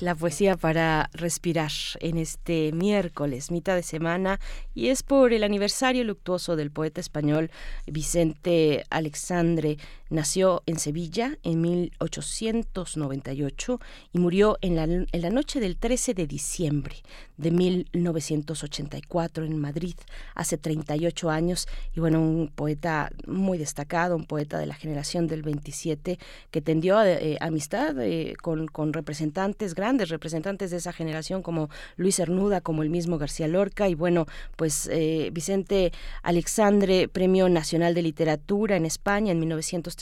la 0.03 0.17
poesía 0.17 0.57
para 0.57 1.09
respirar 1.13 1.71
en 2.01 2.19
este 2.19 2.73
miércoles, 2.73 3.53
mitad 3.53 3.77
de 3.77 3.85
semana, 3.85 4.41
y 4.75 4.89
es 4.89 5.05
por 5.05 5.33
el 5.33 5.45
aniversario 5.45 6.03
luctuoso 6.03 6.57
del 6.57 6.73
poeta 6.73 7.01
español 7.01 7.53
Vicente 7.87 8.85
Alexandre, 8.91 9.79
Nació 10.13 10.63
en 10.67 10.79
Sevilla 10.79 11.39
en 11.43 11.63
1898 11.63 13.81
y 14.13 14.19
murió 14.19 14.59
en 14.61 14.77
la, 14.77 14.85
en 14.85 15.07
la, 15.11 15.31
noche 15.31 15.59
del 15.59 15.79
13 15.79 16.13
de 16.13 16.27
diciembre 16.27 16.97
de 17.39 17.51
1984 17.51 19.47
en 19.47 19.59
Madrid, 19.59 19.95
hace 20.35 20.59
38 20.59 21.31
años. 21.31 21.67
Y 21.97 22.01
bueno, 22.01 22.21
un 22.21 22.53
poeta 22.55 23.11
muy 23.27 23.57
destacado, 23.57 24.15
un 24.15 24.27
poeta 24.27 24.59
de 24.59 24.67
la 24.67 24.75
generación 24.75 25.29
del 25.29 25.41
27 25.41 26.19
que 26.51 26.61
tendió 26.61 27.03
eh, 27.03 27.39
amistad 27.41 27.99
eh, 27.99 28.35
con, 28.43 28.67
con 28.67 28.93
representantes, 28.93 29.75
grandes 29.75 30.11
representantes 30.11 30.73
de 30.73 30.77
esa 30.77 30.93
generación 30.93 31.41
como 31.41 31.71
Luis 31.97 32.17
Cernuda, 32.17 32.61
como 32.61 32.83
el 32.83 32.91
mismo 32.91 33.17
García 33.17 33.49
Lorca. 33.49 33.89
Y 33.89 33.95
bueno, 33.95 34.27
pues 34.57 34.91
eh, 34.93 35.31
Vicente 35.33 35.91
Alexandre, 36.23 37.09
Premio 37.09 37.49
Nacional 37.49 37.95
de 37.95 38.03
Literatura 38.03 38.77
en 38.77 38.85
España 38.85 39.33
en 39.33 39.41
1930 39.41 40.02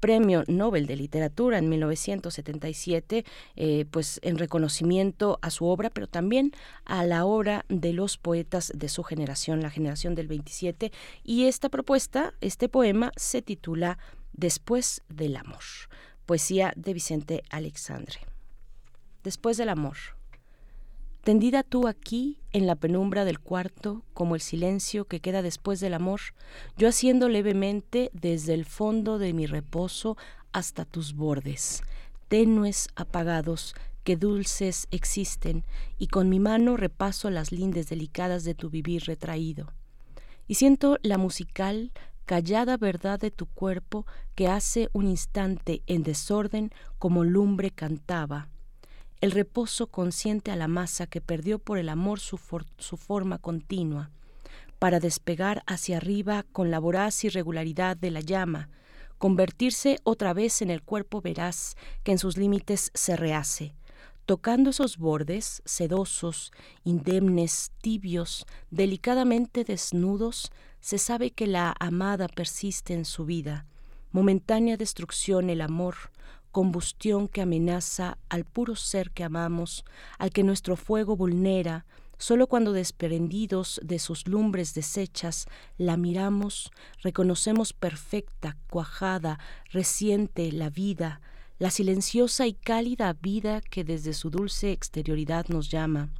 Premio 0.00 0.44
Nobel 0.46 0.86
de 0.86 0.96
Literatura 0.96 1.58
en 1.58 1.68
1977, 1.68 3.24
eh, 3.56 3.84
pues 3.90 4.18
en 4.22 4.38
reconocimiento 4.38 5.38
a 5.42 5.50
su 5.50 5.66
obra, 5.66 5.90
pero 5.90 6.06
también 6.06 6.52
a 6.84 7.04
la 7.04 7.24
obra 7.24 7.64
de 7.68 7.92
los 7.92 8.16
poetas 8.16 8.72
de 8.74 8.88
su 8.88 9.02
generación, 9.02 9.60
la 9.60 9.70
generación 9.70 10.14
del 10.14 10.28
27. 10.28 10.90
Y 11.22 11.46
esta 11.46 11.68
propuesta, 11.68 12.34
este 12.40 12.68
poema, 12.68 13.12
se 13.16 13.42
titula 13.42 13.98
Después 14.32 15.02
del 15.08 15.36
amor, 15.36 15.62
poesía 16.24 16.72
de 16.76 16.94
Vicente 16.94 17.42
Alexandre. 17.50 18.20
Después 19.22 19.56
del 19.58 19.68
amor. 19.68 20.19
Tendida 21.22 21.62
tú 21.62 21.86
aquí, 21.86 22.38
en 22.52 22.66
la 22.66 22.76
penumbra 22.76 23.26
del 23.26 23.40
cuarto, 23.40 24.02
como 24.14 24.34
el 24.34 24.40
silencio 24.40 25.04
que 25.04 25.20
queda 25.20 25.42
después 25.42 25.78
del 25.78 25.92
amor, 25.92 26.20
yo 26.78 26.88
haciendo 26.88 27.28
levemente 27.28 28.10
desde 28.14 28.54
el 28.54 28.64
fondo 28.64 29.18
de 29.18 29.34
mi 29.34 29.44
reposo 29.44 30.16
hasta 30.52 30.86
tus 30.86 31.14
bordes, 31.14 31.82
tenues 32.28 32.88
apagados, 32.96 33.74
que 34.02 34.16
dulces 34.16 34.88
existen, 34.90 35.64
y 35.98 36.06
con 36.06 36.30
mi 36.30 36.40
mano 36.40 36.78
repaso 36.78 37.28
las 37.28 37.52
lindes 37.52 37.90
delicadas 37.90 38.44
de 38.44 38.54
tu 38.54 38.70
vivir 38.70 39.04
retraído. 39.04 39.74
Y 40.48 40.54
siento 40.54 40.96
la 41.02 41.18
musical, 41.18 41.92
callada 42.24 42.78
verdad 42.78 43.20
de 43.20 43.30
tu 43.30 43.44
cuerpo 43.44 44.06
que 44.34 44.48
hace 44.48 44.88
un 44.94 45.06
instante 45.06 45.82
en 45.86 46.02
desorden 46.02 46.72
como 46.98 47.24
lumbre 47.24 47.70
cantaba, 47.70 48.48
el 49.20 49.32
reposo 49.32 49.88
consciente 49.88 50.50
a 50.50 50.56
la 50.56 50.68
masa 50.68 51.06
que 51.06 51.20
perdió 51.20 51.58
por 51.58 51.78
el 51.78 51.88
amor 51.88 52.20
su, 52.20 52.38
su 52.78 52.96
forma 52.96 53.38
continua, 53.38 54.10
para 54.78 54.98
despegar 54.98 55.62
hacia 55.66 55.98
arriba 55.98 56.46
con 56.52 56.70
la 56.70 56.78
voraz 56.78 57.22
irregularidad 57.24 57.96
de 57.96 58.10
la 58.10 58.20
llama, 58.20 58.70
convertirse 59.18 59.98
otra 60.04 60.32
vez 60.32 60.62
en 60.62 60.70
el 60.70 60.82
cuerpo 60.82 61.20
veraz 61.20 61.76
que 62.02 62.12
en 62.12 62.18
sus 62.18 62.38
límites 62.38 62.90
se 62.94 63.16
rehace, 63.16 63.74
tocando 64.24 64.70
esos 64.70 64.96
bordes 64.96 65.60
sedosos, 65.66 66.52
indemnes, 66.84 67.72
tibios, 67.82 68.46
delicadamente 68.70 69.64
desnudos, 69.64 70.50
se 70.80 70.96
sabe 70.96 71.32
que 71.32 71.46
la 71.46 71.74
amada 71.78 72.26
persiste 72.28 72.94
en 72.94 73.04
su 73.04 73.26
vida, 73.26 73.66
momentánea 74.12 74.78
destrucción 74.78 75.50
el 75.50 75.60
amor, 75.60 75.96
combustión 76.50 77.28
que 77.28 77.42
amenaza 77.42 78.18
al 78.28 78.44
puro 78.44 78.76
ser 78.76 79.10
que 79.10 79.24
amamos, 79.24 79.84
al 80.18 80.30
que 80.30 80.42
nuestro 80.42 80.76
fuego 80.76 81.16
vulnera, 81.16 81.86
solo 82.18 82.46
cuando 82.46 82.72
desprendidos 82.72 83.80
de 83.82 83.98
sus 83.98 84.26
lumbres 84.26 84.74
deshechas 84.74 85.46
la 85.78 85.96
miramos, 85.96 86.70
reconocemos 87.02 87.72
perfecta, 87.72 88.56
cuajada, 88.68 89.38
reciente 89.70 90.52
la 90.52 90.70
vida, 90.70 91.20
la 91.58 91.70
silenciosa 91.70 92.46
y 92.46 92.54
cálida 92.54 93.12
vida 93.12 93.60
que 93.60 93.84
desde 93.84 94.12
su 94.12 94.30
dulce 94.30 94.72
exterioridad 94.72 95.46
nos 95.48 95.70
llama. 95.70 96.10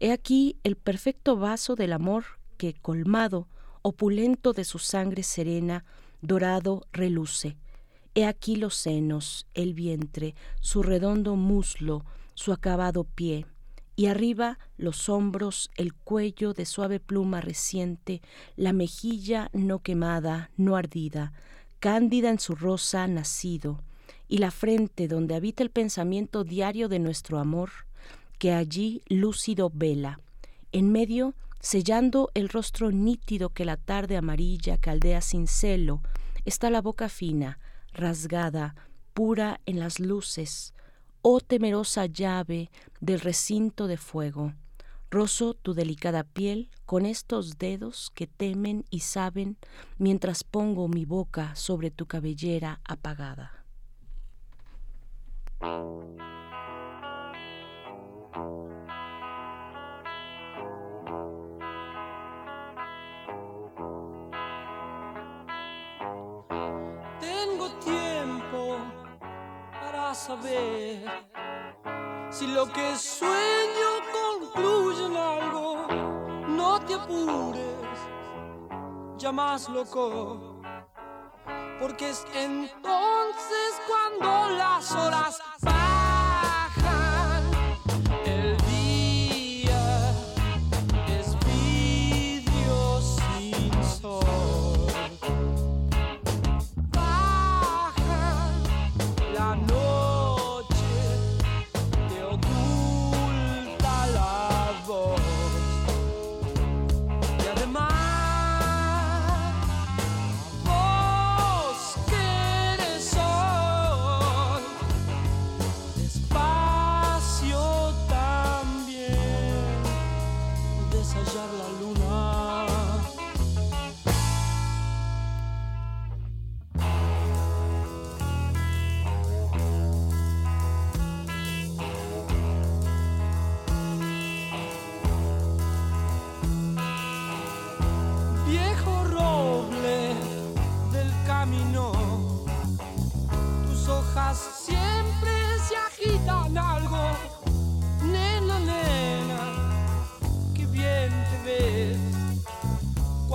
He 0.00 0.12
aquí 0.12 0.56
el 0.64 0.76
perfecto 0.76 1.36
vaso 1.36 1.74
del 1.74 1.92
amor 1.92 2.24
que, 2.56 2.74
colmado, 2.74 3.48
opulento 3.82 4.52
de 4.52 4.64
su 4.64 4.78
sangre 4.78 5.22
serena, 5.22 5.84
dorado 6.20 6.86
reluce 6.92 7.56
He 8.14 8.26
aquí 8.26 8.54
los 8.54 8.76
senos, 8.76 9.46
el 9.54 9.74
vientre, 9.74 10.36
su 10.60 10.82
redondo 10.84 11.34
muslo, 11.34 12.04
su 12.34 12.52
acabado 12.52 13.04
pie, 13.04 13.46
y 13.96 14.06
arriba 14.06 14.58
los 14.76 15.08
hombros, 15.08 15.70
el 15.76 15.94
cuello 15.94 16.52
de 16.52 16.64
suave 16.64 17.00
pluma 17.00 17.40
reciente, 17.40 18.22
la 18.56 18.72
mejilla 18.72 19.50
no 19.52 19.80
quemada, 19.80 20.50
no 20.56 20.76
ardida, 20.76 21.32
cándida 21.80 22.30
en 22.30 22.38
su 22.38 22.54
rosa 22.54 23.06
nacido, 23.08 23.82
y 24.28 24.38
la 24.38 24.52
frente 24.52 25.08
donde 25.08 25.34
habita 25.34 25.62
el 25.62 25.70
pensamiento 25.70 26.44
diario 26.44 26.88
de 26.88 27.00
nuestro 27.00 27.38
amor, 27.38 27.70
que 28.38 28.52
allí 28.52 29.02
lúcido 29.08 29.70
vela, 29.74 30.20
en 30.70 30.90
medio 30.92 31.34
sellando 31.60 32.30
el 32.34 32.48
rostro 32.48 32.90
nítido 32.90 33.50
que 33.50 33.64
la 33.64 33.76
tarde 33.76 34.16
amarilla 34.16 34.78
caldea 34.78 35.20
sin 35.20 35.46
celo, 35.46 36.02
está 36.44 36.68
la 36.70 36.80
boca 36.80 37.08
fina, 37.08 37.58
rasgada, 37.94 38.74
pura 39.14 39.60
en 39.64 39.80
las 39.80 40.00
luces, 40.00 40.74
oh 41.22 41.40
temerosa 41.40 42.06
llave 42.06 42.70
del 43.00 43.20
recinto 43.20 43.86
de 43.86 43.96
fuego. 43.96 44.52
Rozo 45.10 45.54
tu 45.54 45.74
delicada 45.74 46.24
piel 46.24 46.70
con 46.86 47.06
estos 47.06 47.56
dedos 47.58 48.10
que 48.14 48.26
temen 48.26 48.84
y 48.90 49.00
saben 49.00 49.56
mientras 49.96 50.42
pongo 50.42 50.88
mi 50.88 51.04
boca 51.04 51.54
sobre 51.54 51.90
tu 51.90 52.06
cabellera 52.06 52.80
apagada. 52.84 53.64
Saber 70.14 71.04
si 72.30 72.46
lo 72.46 72.66
que 72.72 72.96
sueño 72.96 73.90
concluye 74.12 75.06
en 75.06 75.16
algo. 75.16 75.86
No 76.48 76.80
te 76.80 76.94
apures, 76.94 77.98
ya 79.16 79.32
más 79.32 79.68
loco, 79.68 80.60
porque 81.80 82.10
es 82.10 82.24
entonces 82.34 83.82
cuando 83.88 84.50
las 84.56 84.92
horas 84.92 85.42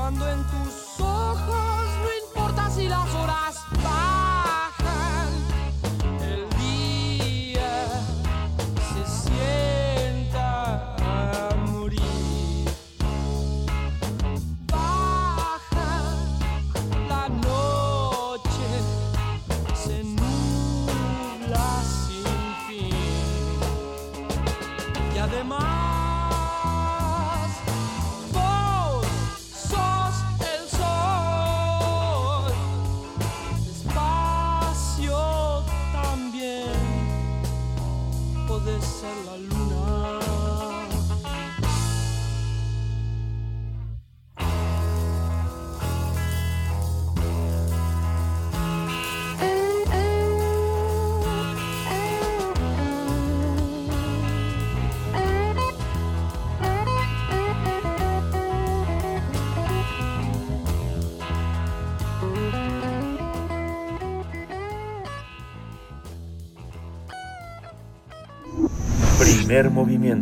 cuando 0.10 0.28
en 0.28 0.49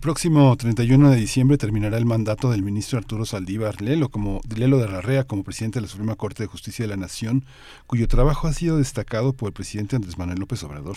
El 0.00 0.02
próximo 0.02 0.56
31 0.56 1.10
de 1.10 1.16
diciembre 1.18 1.58
terminará 1.58 1.98
el 1.98 2.06
mandato 2.06 2.50
del 2.50 2.62
ministro 2.62 2.96
Arturo 2.96 3.26
Saldívar 3.26 3.82
Lelo, 3.82 4.08
como, 4.08 4.40
Lelo 4.56 4.78
de 4.78 4.88
Larrea 4.88 5.24
como 5.24 5.44
presidente 5.44 5.78
de 5.78 5.82
la 5.82 5.88
Suprema 5.88 6.16
Corte 6.16 6.42
de 6.42 6.46
Justicia 6.46 6.84
de 6.84 6.88
la 6.88 6.96
Nación, 6.96 7.44
cuyo 7.86 8.08
trabajo 8.08 8.48
ha 8.48 8.54
sido 8.54 8.78
destacado 8.78 9.34
por 9.34 9.48
el 9.48 9.52
presidente 9.52 9.96
Andrés 9.96 10.16
Manuel 10.16 10.40
López 10.40 10.64
Obrador. 10.64 10.96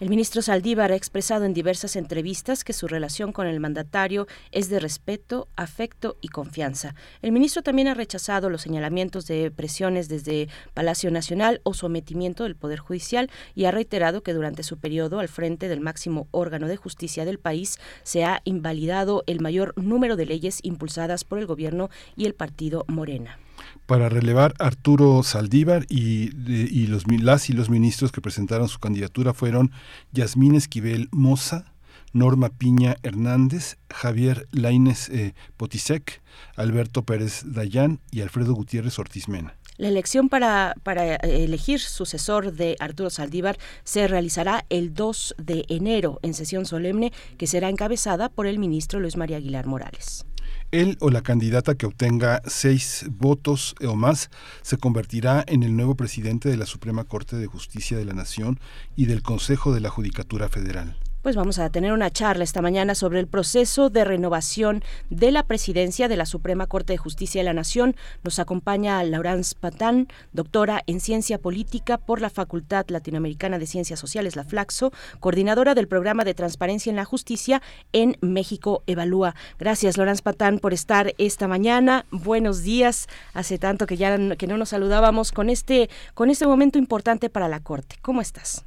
El 0.00 0.08
ministro 0.08 0.40
Saldívar 0.40 0.92
ha 0.92 0.96
expresado 0.96 1.44
en 1.44 1.52
diversas 1.52 1.94
entrevistas 1.94 2.64
que 2.64 2.72
su 2.72 2.88
relación 2.88 3.32
con 3.32 3.46
el 3.46 3.60
mandatario 3.60 4.26
es 4.50 4.70
de 4.70 4.80
respeto, 4.80 5.46
afecto 5.56 6.16
y 6.22 6.28
confianza. 6.28 6.94
El 7.20 7.32
ministro 7.32 7.62
también 7.62 7.86
ha 7.86 7.92
rechazado 7.92 8.48
los 8.48 8.62
señalamientos 8.62 9.26
de 9.26 9.50
presiones 9.50 10.08
desde 10.08 10.48
Palacio 10.72 11.10
Nacional 11.10 11.60
o 11.64 11.74
sometimiento 11.74 12.44
del 12.44 12.56
Poder 12.56 12.78
Judicial 12.78 13.30
y 13.54 13.66
ha 13.66 13.72
reiterado 13.72 14.22
que 14.22 14.32
durante 14.32 14.62
su 14.62 14.78
periodo 14.78 15.18
al 15.18 15.28
frente 15.28 15.68
del 15.68 15.80
máximo 15.80 16.28
órgano 16.30 16.66
de 16.66 16.78
justicia 16.78 17.26
del 17.26 17.38
país 17.38 17.78
se 18.02 18.24
ha 18.24 18.40
invalidado 18.44 19.22
el 19.26 19.40
mayor 19.40 19.74
número 19.76 20.16
de 20.16 20.24
leyes 20.24 20.60
impulsadas 20.62 21.24
por 21.24 21.38
el 21.38 21.44
gobierno 21.44 21.90
y 22.16 22.24
el 22.24 22.34
partido 22.34 22.86
Morena 22.88 23.38
para 23.86 24.08
relevar 24.08 24.54
Arturo 24.58 25.22
Saldívar 25.22 25.86
y, 25.88 26.30
y 26.50 26.86
los, 26.86 27.04
las 27.06 27.50
y 27.50 27.52
los 27.52 27.70
ministros 27.70 28.12
que 28.12 28.20
presentaron 28.20 28.68
su 28.68 28.78
candidatura 28.78 29.34
fueron 29.34 29.72
Yasmín 30.12 30.54
Esquivel 30.54 31.08
Moza, 31.12 31.72
Norma 32.12 32.48
Piña 32.48 32.96
Hernández, 33.02 33.76
Javier 33.88 34.46
Laines 34.50 35.08
eh, 35.10 35.34
Potisek, 35.56 36.22
Alberto 36.56 37.02
Pérez 37.02 37.42
Dayán 37.44 38.00
y 38.10 38.20
Alfredo 38.20 38.54
Gutiérrez 38.54 38.98
Ortiz 38.98 39.28
Mena. 39.28 39.54
La 39.76 39.88
elección 39.88 40.28
para, 40.28 40.74
para 40.82 41.16
elegir 41.16 41.80
sucesor 41.80 42.52
de 42.52 42.76
Arturo 42.80 43.08
Saldívar 43.08 43.56
se 43.82 44.06
realizará 44.08 44.66
el 44.68 44.92
2 44.92 45.36
de 45.38 45.64
enero 45.68 46.18
en 46.22 46.34
sesión 46.34 46.66
solemne 46.66 47.14
que 47.38 47.46
será 47.46 47.70
encabezada 47.70 48.28
por 48.28 48.46
el 48.46 48.58
ministro 48.58 49.00
Luis 49.00 49.16
María 49.16 49.38
Aguilar 49.38 49.66
Morales. 49.66 50.26
Él 50.72 50.96
o 51.00 51.10
la 51.10 51.22
candidata 51.22 51.74
que 51.74 51.86
obtenga 51.86 52.42
seis 52.46 53.06
votos 53.10 53.74
o 53.84 53.96
más 53.96 54.30
se 54.62 54.76
convertirá 54.76 55.44
en 55.46 55.62
el 55.62 55.76
nuevo 55.76 55.96
presidente 55.96 56.48
de 56.48 56.56
la 56.56 56.66
Suprema 56.66 57.04
Corte 57.04 57.36
de 57.36 57.46
Justicia 57.46 57.96
de 57.96 58.04
la 58.04 58.14
Nación 58.14 58.60
y 58.94 59.06
del 59.06 59.22
Consejo 59.22 59.72
de 59.72 59.80
la 59.80 59.90
Judicatura 59.90 60.48
Federal. 60.48 60.96
Pues 61.22 61.36
vamos 61.36 61.58
a 61.58 61.68
tener 61.68 61.92
una 61.92 62.10
charla 62.10 62.44
esta 62.44 62.62
mañana 62.62 62.94
sobre 62.94 63.20
el 63.20 63.26
proceso 63.26 63.90
de 63.90 64.06
renovación 64.06 64.82
de 65.10 65.30
la 65.30 65.42
presidencia 65.42 66.08
de 66.08 66.16
la 66.16 66.24
Suprema 66.24 66.66
Corte 66.66 66.94
de 66.94 66.96
Justicia 66.96 67.40
de 67.40 67.44
la 67.44 67.52
Nación. 67.52 67.94
Nos 68.24 68.38
acompaña 68.38 69.04
Laurence 69.04 69.54
Patán, 69.54 70.08
doctora 70.32 70.82
en 70.86 70.98
Ciencia 70.98 71.36
Política 71.36 71.98
por 71.98 72.22
la 72.22 72.30
Facultad 72.30 72.86
Latinoamericana 72.88 73.58
de 73.58 73.66
Ciencias 73.66 74.00
Sociales, 74.00 74.34
la 74.34 74.44
FLAXO, 74.44 74.92
coordinadora 75.20 75.74
del 75.74 75.88
Programa 75.88 76.24
de 76.24 76.32
Transparencia 76.32 76.88
en 76.88 76.96
la 76.96 77.04
Justicia 77.04 77.60
en 77.92 78.16
México 78.22 78.82
Evalúa. 78.86 79.34
Gracias, 79.58 79.98
Laurence 79.98 80.22
Patán, 80.22 80.58
por 80.58 80.72
estar 80.72 81.12
esta 81.18 81.46
mañana. 81.46 82.06
Buenos 82.10 82.62
días. 82.62 83.08
Hace 83.34 83.58
tanto 83.58 83.86
que 83.86 83.98
ya 83.98 84.16
que 84.36 84.46
no 84.46 84.56
nos 84.56 84.70
saludábamos 84.70 85.32
con 85.32 85.50
este, 85.50 85.90
con 86.14 86.30
este 86.30 86.46
momento 86.46 86.78
importante 86.78 87.28
para 87.28 87.48
la 87.48 87.60
Corte. 87.60 87.96
¿Cómo 88.00 88.22
estás? 88.22 88.64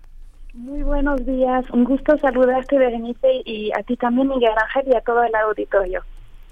Muy 0.53 0.83
buenos 0.83 1.25
días, 1.25 1.65
un 1.71 1.83
gusto 1.83 2.15
saludarte 2.19 2.77
Berenice 2.77 3.41
y 3.43 3.71
a 3.71 3.81
ti 3.81 3.97
también 3.97 4.27
Miguel 4.27 4.53
Ángel 4.55 4.93
y 4.93 4.95
a 4.95 5.01
todo 5.01 5.23
el 5.23 5.33
auditorio. 5.33 6.03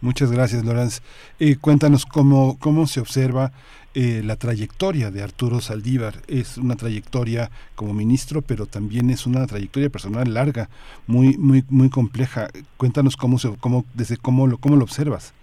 Muchas 0.01 0.31
gracias 0.31 0.65
Lorenz. 0.65 1.03
Eh, 1.39 1.57
cuéntanos 1.57 2.07
cómo, 2.07 2.57
cómo 2.57 2.87
se 2.87 2.99
observa 2.99 3.51
eh, 3.93 4.23
la 4.25 4.37
trayectoria 4.37 5.11
de 5.11 5.21
Arturo 5.21 5.61
Saldívar. 5.61 6.15
Es 6.27 6.57
una 6.57 6.75
trayectoria 6.75 7.51
como 7.75 7.93
ministro, 7.93 8.41
pero 8.41 8.65
también 8.65 9.11
es 9.11 9.27
una 9.27 9.45
trayectoria 9.45 9.91
personal 9.91 10.33
larga, 10.33 10.69
muy 11.05 11.37
muy 11.37 11.63
muy 11.69 11.91
compleja. 11.91 12.47
Cuéntanos 12.77 13.15
cómo 13.15 13.37
se, 13.37 13.55
cómo 13.59 13.85
desde 13.93 14.17
cómo 14.17 14.47
lo 14.47 14.57
cómo 14.57 14.77
lo 14.77 14.83
observas. 14.83 15.35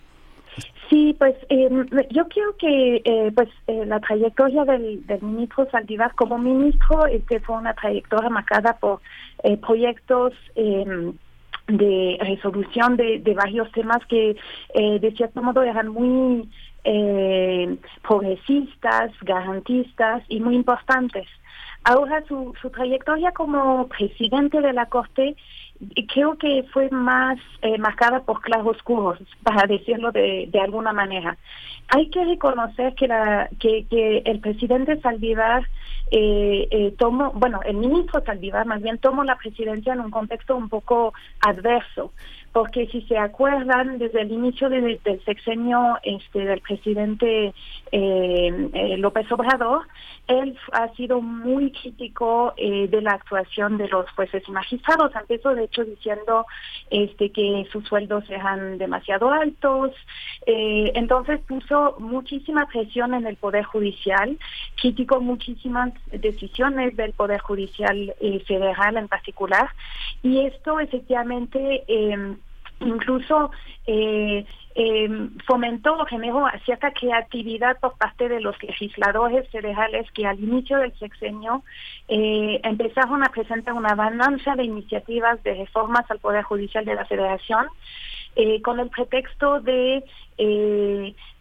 Sí, 0.89 1.15
pues 1.19 1.37
eh, 1.51 1.69
yo 2.11 2.29
creo 2.29 2.57
que 2.57 3.03
eh, 3.05 3.31
pues 3.35 3.49
eh, 3.67 3.85
la 3.85 4.01
trayectoria 4.01 4.65
del, 4.65 5.03
ministro 5.21 5.69
Saldívar 5.71 6.15
como 6.15 6.39
ministro 6.39 7.07
este 7.07 7.41
fue 7.41 7.57
una 7.57 7.75
trayectoria 7.75 8.31
marcada 8.31 8.79
por 8.79 9.01
eh, 9.43 9.59
proyectos 9.59 10.33
em, 10.55 11.13
de 11.67 12.17
resolución 12.21 12.97
de, 12.97 13.19
de, 13.19 13.35
varios 13.35 13.71
temas 13.73 13.99
que 14.07 14.37
eh, 14.75 14.99
de 14.99 15.13
cierto 15.13 15.43
modo 15.43 15.63
eran 15.63 15.89
muy 15.89 16.49
progresistas, 18.03 19.13
garantistas 19.21 20.23
y 20.29 20.41
muy 20.41 20.55
importantes. 20.55 21.27
Ahora 21.85 22.25
su, 22.27 22.55
su 22.63 22.71
trayectoria 22.71 23.33
como 23.33 23.89
presidente 23.89 24.63
de 24.63 24.73
la 24.73 24.87
Corte 24.87 25.37
creo 26.13 26.37
que 26.37 26.65
fue 26.73 26.91
más 26.91 27.39
eh, 27.63 27.79
marcada 27.79 28.21
por 28.21 28.41
claroscuros, 28.41 29.19
para 29.43 29.67
decirlo 29.67 30.13
de, 30.13 30.49
de 30.51 30.61
alguna 30.61 30.93
manera. 30.93 31.37
Hay 31.89 32.11
que 32.11 32.25
reconocer 32.25 32.95
que, 32.95 33.09
la, 33.09 33.49
que, 33.59 33.87
que 33.89 34.19
el 34.27 34.41
presidente 34.41 35.01
Saldívar 35.01 35.63
eh, 36.11 36.69
eh, 36.71 36.95
tomó, 36.99 37.33
bueno, 37.33 37.61
el 37.65 37.77
ministro 37.77 38.23
Saldívar 38.25 38.67
más 38.67 38.83
bien 38.83 38.99
tomó 38.99 39.25
la 39.25 39.37
presidencia 39.37 39.93
en 39.93 40.01
un 40.01 40.11
contexto 40.11 40.57
un 40.57 40.69
poco 40.69 41.15
adverso 41.41 42.13
porque 42.59 42.89
si 42.89 43.03
se 43.03 43.17
acuerdan, 43.17 43.99
desde 43.99 44.23
el 44.23 44.33
inicio 44.33 44.69
del 44.69 44.99
sexenio 45.25 45.97
este, 46.03 46.41
del 46.41 46.61
presidente 46.61 47.55
eh, 47.93 48.71
eh, 48.73 48.97
López 48.97 49.31
Obrador, 49.31 49.83
él 50.27 50.59
ha 50.73 50.89
sido 50.97 51.21
muy 51.21 51.71
crítico 51.71 52.55
eh, 52.57 52.89
de 52.89 53.01
la 53.01 53.13
actuación 53.13 53.79
de 53.79 53.87
los 53.87 54.11
jueces 54.11 54.43
y 54.49 54.51
magistrados. 54.51 55.15
Empezó, 55.15 55.55
de 55.55 55.67
hecho, 55.67 55.85
diciendo 55.85 56.47
este, 56.91 57.31
que 57.31 57.65
sus 57.71 57.87
sueldos 57.87 58.29
eran 58.29 58.77
demasiado 58.77 59.31
altos. 59.31 59.93
entonces 60.45 61.39
puso 61.47 61.95
muchísima 62.01 62.67
presión 62.67 63.15
en 63.15 63.25
el 63.25 63.37
Poder 63.37 63.67
Judicial, 63.67 64.37
criticó 64.81 65.21
muchísimas 65.21 65.93
decisiones 66.11 66.97
del 66.97 67.13
Poder 67.13 67.41
Judicial 67.41 68.13
federal 68.49 68.97
en 68.97 69.07
particular. 69.07 69.71
Y 70.25 70.41
esto 70.41 70.81
efectivamente 70.81 71.85
incluso 72.81 73.51
eh, 73.87 74.45
eh, 74.81 75.09
fomentó 75.45 75.95
o 75.99 76.07
generó 76.07 76.47
cierta 76.65 76.93
creatividad 76.93 77.81
por 77.81 77.99
parte 77.99 78.29
de 78.29 78.41
los 78.41 78.55
legisladores 78.63 79.49
federales 79.51 80.07
que 80.13 80.25
al 80.25 80.39
inicio 80.39 80.79
del 80.79 80.97
sexenio 80.99 81.65
eh, 82.07 82.61
empezaron 82.63 83.25
a 83.25 83.31
presentar 83.31 83.75
una 83.75 83.97
balanza 83.97 84.55
de 84.55 84.63
iniciativas 84.63 85.43
de 85.43 85.55
reformas 85.55 86.09
al 86.11 86.21
Poder 86.21 86.45
Judicial 86.45 86.85
de 86.85 86.95
la 86.95 87.07
Federación 87.07 87.67
eh, 88.37 88.63
con 88.63 88.79
el 88.79 88.89
pretexto 88.89 89.61
de 89.61 90.05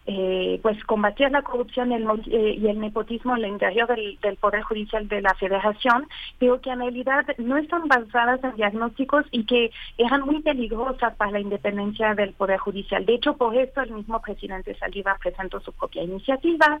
eh, 0.08 0.38
eh, 0.48 0.58
pues 0.62 0.82
combatir 0.84 1.30
la 1.30 1.42
corrupción 1.42 1.92
y 1.92 2.66
el 2.66 2.80
nepotismo 2.80 3.36
en 3.36 3.44
el 3.44 3.50
interior 3.50 3.86
del, 3.88 4.36
Poder 4.40 4.62
Judicial 4.62 5.06
de 5.06 5.20
la 5.20 5.34
Federación, 5.34 6.08
pero 6.38 6.60
que 6.62 6.70
en 6.70 6.78
realidad 6.78 7.26
no 7.36 7.58
están 7.58 7.86
basadas 7.88 8.42
en 8.42 8.56
diagnósticos 8.56 9.26
y 9.30 9.44
que 9.44 9.70
eran 9.98 10.22
muy 10.22 10.40
peligrosas 10.40 11.14
para 11.16 11.32
la 11.32 11.40
independencia 11.40 12.14
del 12.14 12.32
Poder 12.32 12.58
Judicial. 12.58 13.04
De 13.04 13.14
hecho, 13.16 13.36
por 13.36 13.54
esto 13.54 13.82
el 13.82 13.90
mismo 13.90 14.22
presidente 14.22 14.74
Saliva 14.76 15.18
presentó 15.20 15.60
su 15.60 15.72
propia 15.72 16.02
iniciativa. 16.02 16.80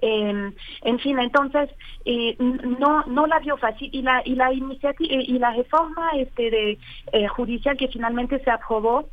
en 0.00 0.98
fin, 1.00 1.18
entonces 1.18 1.68
no 2.80 3.04
no 3.06 3.26
la 3.26 3.38
vio 3.40 3.56
fácil 3.58 3.90
y 3.92 4.02
la 4.02 4.22
y 4.24 4.34
la 4.34 4.52
iniciativa 4.52 5.22
y 5.22 5.38
la 5.38 5.52
reforma 5.52 6.10
este 6.16 6.50
de 6.50 7.28
judicial 7.28 7.76
que 7.76 7.88
finalmente 7.88 8.38
se 8.42 8.50
aprobó 8.50 9.08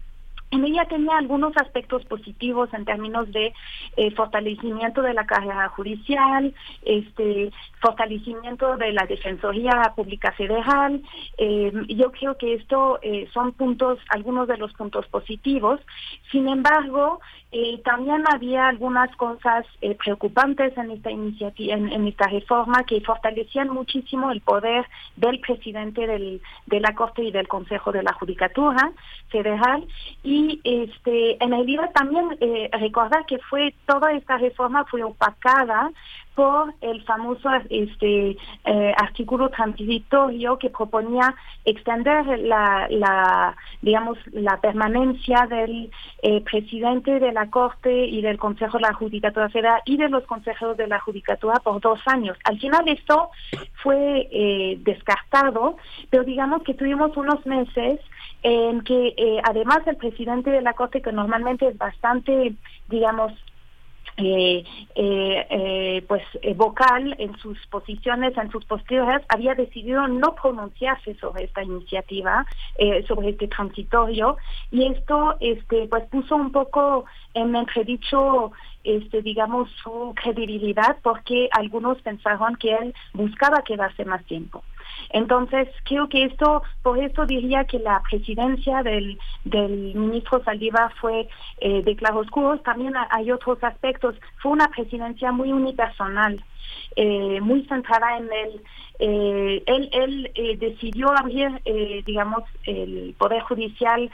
en 0.51 0.65
ella 0.65 0.85
tenía 0.85 1.17
algunos 1.17 1.55
aspectos 1.57 2.03
positivos 2.05 2.73
en 2.73 2.85
términos 2.85 3.31
de 3.31 3.53
eh, 3.97 4.11
fortalecimiento 4.11 5.01
de 5.01 5.13
la 5.13 5.25
carrera 5.25 5.69
judicial, 5.69 6.53
este 6.83 7.51
fortalecimiento 7.79 8.77
de 8.77 8.91
la 8.93 9.05
Defensoría 9.05 9.93
Pública 9.95 10.31
Federal. 10.33 11.01
Eh, 11.37 11.71
yo 11.89 12.11
creo 12.11 12.37
que 12.37 12.55
esto 12.55 12.99
eh, 13.01 13.27
son 13.33 13.53
puntos, 13.53 13.99
algunos 14.09 14.47
de 14.47 14.57
los 14.57 14.73
puntos 14.73 15.07
positivos. 15.07 15.79
Sin 16.31 16.47
embargo, 16.47 17.19
eh, 17.51 17.81
también 17.83 18.23
había 18.31 18.67
algunas 18.67 19.15
cosas 19.15 19.65
preocupantes 19.97 20.77
en 20.77 20.91
esta 20.91 21.09
iniciativa, 21.09 21.75
en, 21.75 22.07
esta 22.07 22.27
reforma, 22.27 22.83
que 22.83 23.01
fortalecían 23.01 23.69
muchísimo 23.69 24.31
el 24.31 24.41
poder 24.41 24.85
del 25.15 25.39
presidente 25.39 26.05
del, 26.05 26.41
de 26.67 26.79
la 26.79 26.93
Corte 26.93 27.23
y 27.23 27.31
del 27.31 27.47
Consejo 27.47 27.91
de 27.91 28.03
la 28.03 28.13
Judicatura 28.13 28.91
Federal 29.29 29.85
y 30.23 30.59
este 30.63 31.43
en 31.43 31.51
realidad 31.51 31.91
también 31.93 32.37
eh, 32.39 32.69
recordar 32.73 33.25
que 33.25 33.39
fue 33.39 33.73
toda 33.85 34.11
esta 34.13 34.37
reforma 34.37 34.85
fue 34.85 35.03
opacada 35.03 35.91
por 36.39 36.73
el 36.79 37.03
famoso 37.03 37.49
este 37.69 38.37
eh, 38.63 38.93
artículo 38.95 39.49
transitorio 39.49 40.57
que 40.57 40.69
proponía 40.69 41.35
extender 41.65 42.25
la, 42.39 42.87
la 42.89 43.57
digamos 43.81 44.17
la 44.31 44.55
permanencia 44.61 45.47
del 45.47 45.91
eh, 46.21 46.39
presidente 46.49 47.19
de 47.19 47.33
la 47.33 47.49
Corte 47.49 48.05
y 48.05 48.21
del 48.21 48.37
Consejo 48.37 48.77
de 48.77 48.83
la 48.83 48.93
Judicatura 48.93 49.49
Federal 49.49 49.81
y 49.83 49.97
de 49.97 50.07
los 50.07 50.23
consejeros 50.27 50.77
de 50.77 50.87
la 50.87 51.01
Judicatura 51.01 51.55
por 51.55 51.81
dos 51.81 51.99
años. 52.05 52.37
Al 52.45 52.57
final 52.57 52.87
esto 52.87 53.31
fue 53.83 54.29
eh, 54.31 54.77
descartado, 54.79 55.75
pero 56.09 56.23
digamos 56.23 56.63
que 56.63 56.73
tuvimos 56.73 57.17
unos 57.17 57.45
meses 57.45 57.99
en 58.43 58.79
que 58.85 59.41
además 59.43 59.79
el 59.87 59.97
presidente 59.97 60.49
de 60.49 60.61
la 60.61 60.71
Corte, 60.71 61.01
que 61.01 61.11
normalmente 61.11 61.67
es 61.67 61.77
bastante, 61.77 62.53
digamos, 62.87 63.33
eh, 64.21 64.65
eh, 64.95 65.47
eh, 65.49 66.03
pues 66.07 66.23
eh, 66.41 66.53
vocal 66.53 67.15
en 67.19 67.37
sus 67.37 67.57
posiciones, 67.67 68.37
en 68.37 68.51
sus 68.51 68.65
posturas, 68.65 69.21
había 69.29 69.55
decidido 69.55 70.07
no 70.07 70.35
pronunciarse 70.35 71.15
sobre 71.15 71.45
esta 71.45 71.63
iniciativa, 71.63 72.45
sobre 73.07 73.29
este 73.29 73.47
transitorio, 73.47 74.37
y 74.71 74.87
esto 74.87 75.35
este 75.39 75.87
pues 75.87 76.03
puso 76.09 76.35
un 76.35 76.51
poco 76.51 77.05
en 77.33 77.55
entredicho 77.55 78.51
este 78.83 79.21
digamos 79.21 79.69
su 79.83 80.13
credibilidad 80.21 80.97
porque 81.01 81.49
algunos 81.51 82.01
pensaron 82.01 82.55
que 82.55 82.73
él 82.73 82.93
buscaba 83.13 83.61
quedarse 83.63 84.03
más 84.05 84.23
tiempo. 84.25 84.63
Entonces, 85.09 85.67
creo 85.85 86.07
que 86.09 86.25
esto, 86.25 86.63
por 86.81 86.97
eso 86.99 87.25
diría 87.25 87.65
que 87.65 87.79
la 87.79 88.01
presidencia 88.09 88.83
del, 88.83 89.17
ministro 89.95 90.43
Saldívar 90.43 90.93
fue 90.99 91.27
eh, 91.59 91.81
de 91.83 91.95
claroscuros. 91.95 92.61
También 92.63 92.93
hay 93.09 93.31
otros 93.31 93.63
aspectos. 93.63 94.15
Fue 94.41 94.51
una 94.51 94.67
presidencia 94.67 95.31
muy 95.31 95.51
unipersonal. 95.51 96.43
Eh, 96.95 97.39
muy 97.41 97.63
centrada 97.65 98.17
en 98.17 98.25
el 98.25 98.61
eh, 99.01 99.63
él, 99.65 99.89
él 99.93 100.31
eh, 100.35 100.57
decidió 100.57 101.09
abrir, 101.17 101.61
digamos, 102.05 102.43
el 102.65 103.15
Poder 103.17 103.41
Judicial 103.43 104.11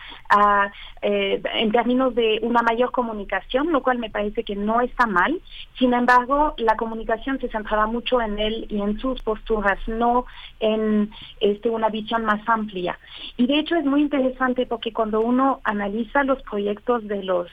en 1.01 1.71
términos 1.71 2.13
de 2.13 2.37
una 2.43 2.61
mayor 2.61 2.91
comunicación, 2.91 3.71
lo 3.71 3.81
cual 3.81 3.97
me 3.97 4.11
parece 4.11 4.43
que 4.43 4.55
no 4.55 4.81
está 4.81 5.07
mal. 5.07 5.41
Sin 5.79 5.95
embargo, 5.95 6.53
la 6.57 6.75
comunicación 6.75 7.39
se 7.39 7.49
centraba 7.49 7.87
mucho 7.87 8.21
en 8.21 8.37
él 8.37 8.67
y 8.69 8.79
en 8.79 8.99
sus 8.99 9.19
posturas, 9.23 9.79
no 9.87 10.27
en 10.59 11.09
este, 11.39 11.71
una 11.71 11.89
visión 11.89 12.23
más 12.23 12.47
amplia. 12.47 12.99
Y 13.37 13.47
de 13.47 13.57
hecho 13.57 13.75
es 13.75 13.85
muy 13.85 14.01
interesante 14.01 14.67
porque 14.67 14.93
cuando 14.93 15.19
uno 15.19 15.61
analiza 15.63 16.23
los 16.23 16.43
proyectos 16.43 17.07
de 17.07 17.23
los 17.23 17.47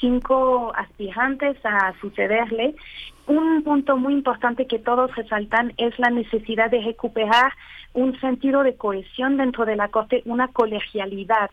cinco 0.00 0.72
aspirantes 0.74 1.56
a 1.64 1.94
sucederle, 2.00 2.74
un 3.26 3.62
punto 3.62 3.96
muy 3.96 4.14
importante 4.14 4.66
que 4.66 4.78
todos 4.78 5.14
resaltan 5.14 5.72
es 5.76 5.98
la 5.98 6.10
necesidad 6.10 6.70
de 6.70 6.80
recuperar 6.80 7.52
un 7.94 8.18
sentido 8.20 8.62
de 8.62 8.76
cohesión 8.76 9.36
dentro 9.36 9.64
de 9.64 9.76
la 9.76 9.88
Corte, 9.88 10.22
una 10.24 10.48
colegialidad 10.48 11.50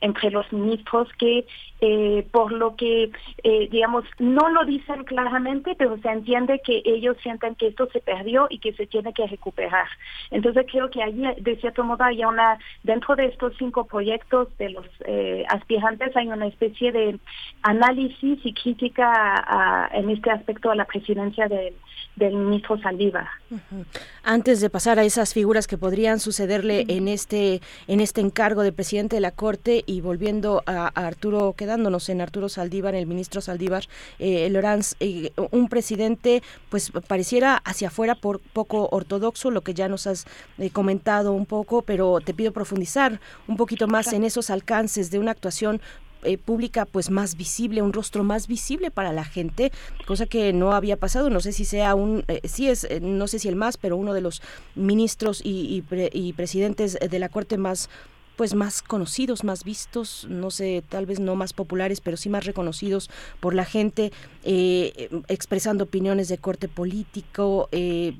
entre 0.00 0.30
los 0.30 0.50
ministros 0.52 1.08
que 1.18 1.46
eh, 1.80 2.26
por 2.32 2.50
lo 2.50 2.74
que 2.74 3.10
eh, 3.44 3.68
digamos 3.70 4.04
no 4.18 4.48
lo 4.48 4.64
dicen 4.64 5.04
claramente 5.04 5.76
pero 5.78 5.96
se 5.98 6.08
entiende 6.08 6.60
que 6.64 6.82
ellos 6.84 7.16
sienten 7.22 7.54
que 7.54 7.68
esto 7.68 7.88
se 7.92 8.00
perdió 8.00 8.48
y 8.50 8.58
que 8.58 8.72
se 8.72 8.86
tiene 8.86 9.12
que 9.12 9.26
recuperar. 9.26 9.86
Entonces 10.30 10.66
creo 10.70 10.90
que 10.90 11.02
allí 11.02 11.22
de 11.38 11.56
cierto 11.56 11.84
modo 11.84 12.02
hay 12.04 12.24
una 12.24 12.58
dentro 12.82 13.14
de 13.14 13.26
estos 13.26 13.54
cinco 13.58 13.84
proyectos 13.86 14.48
de 14.58 14.70
los 14.70 14.86
eh, 15.06 15.44
aspirantes 15.48 16.16
hay 16.16 16.28
una 16.28 16.46
especie 16.46 16.90
de 16.90 17.18
análisis 17.62 18.40
y 18.44 18.52
crítica 18.54 19.12
a, 19.12 19.88
en 19.92 20.10
este 20.10 20.30
aspecto 20.30 20.70
a 20.70 20.74
la 20.74 20.84
presidencia 20.84 21.46
del 21.48 21.74
del 22.18 22.34
ministro 22.34 22.78
Saldívar. 22.80 23.28
Antes 24.24 24.60
de 24.60 24.70
pasar 24.70 24.98
a 24.98 25.04
esas 25.04 25.32
figuras 25.32 25.66
que 25.66 25.78
podrían 25.78 26.18
sucederle 26.18 26.84
en 26.88 27.08
este 27.08 27.60
en 27.86 28.00
este 28.00 28.20
encargo 28.20 28.62
de 28.62 28.72
presidente 28.72 29.16
de 29.16 29.20
la 29.20 29.30
Corte 29.30 29.84
y 29.88 30.02
volviendo 30.02 30.62
a, 30.66 30.88
Arturo, 30.88 31.54
quedándonos 31.56 32.08
en 32.10 32.20
Arturo 32.20 32.48
Saldívar, 32.48 32.94
el 32.94 33.06
ministro 33.06 33.40
Saldívar, 33.40 33.84
eh, 34.18 34.48
Lorenz, 34.50 34.94
eh, 35.00 35.32
un 35.50 35.68
presidente 35.68 36.42
pues 36.68 36.92
pareciera 37.06 37.56
hacia 37.56 37.88
afuera 37.88 38.14
por 38.14 38.40
poco 38.40 38.88
ortodoxo, 38.92 39.50
lo 39.50 39.62
que 39.62 39.74
ya 39.74 39.88
nos 39.88 40.06
has 40.06 40.26
eh, 40.58 40.70
comentado 40.70 41.32
un 41.32 41.46
poco, 41.46 41.82
pero 41.82 42.20
te 42.20 42.34
pido 42.34 42.52
profundizar 42.52 43.20
un 43.46 43.56
poquito 43.56 43.88
más 43.88 44.12
en 44.12 44.24
esos 44.24 44.50
alcances 44.50 45.10
de 45.10 45.18
una 45.18 45.30
actuación 45.30 45.80
eh, 46.24 46.36
pública 46.36 46.84
pues 46.84 47.10
más 47.10 47.36
visible, 47.36 47.80
un 47.80 47.92
rostro 47.92 48.24
más 48.24 48.48
visible 48.48 48.90
para 48.90 49.12
la 49.12 49.24
gente, 49.24 49.70
cosa 50.04 50.26
que 50.26 50.52
no 50.52 50.72
había 50.72 50.96
pasado. 50.96 51.30
No 51.30 51.38
sé 51.38 51.52
si 51.52 51.64
sea 51.64 51.94
un, 51.94 52.24
eh, 52.26 52.40
sí 52.42 52.68
es, 52.68 52.82
eh, 52.84 52.98
no 53.00 53.28
sé 53.28 53.38
si 53.38 53.46
el 53.46 53.54
más, 53.54 53.76
pero 53.76 53.96
uno 53.96 54.14
de 54.14 54.20
los 54.20 54.42
ministros 54.74 55.40
y, 55.44 55.84
y 56.12 56.32
presidentes 56.32 56.98
de 56.98 57.18
la 57.20 57.28
Corte 57.28 57.56
más 57.56 57.88
pues 58.38 58.54
más 58.54 58.82
conocidos, 58.82 59.42
más 59.42 59.64
vistos, 59.64 60.24
no 60.30 60.52
sé, 60.52 60.84
tal 60.88 61.06
vez 61.06 61.18
no 61.18 61.34
más 61.34 61.52
populares, 61.52 62.00
pero 62.00 62.16
sí 62.16 62.28
más 62.28 62.46
reconocidos 62.46 63.10
por 63.40 63.52
la 63.52 63.64
gente, 63.64 64.12
eh, 64.44 65.10
expresando 65.26 65.82
opiniones 65.82 66.28
de 66.28 66.38
corte 66.38 66.68
político, 66.68 67.68
eh, 67.72 68.14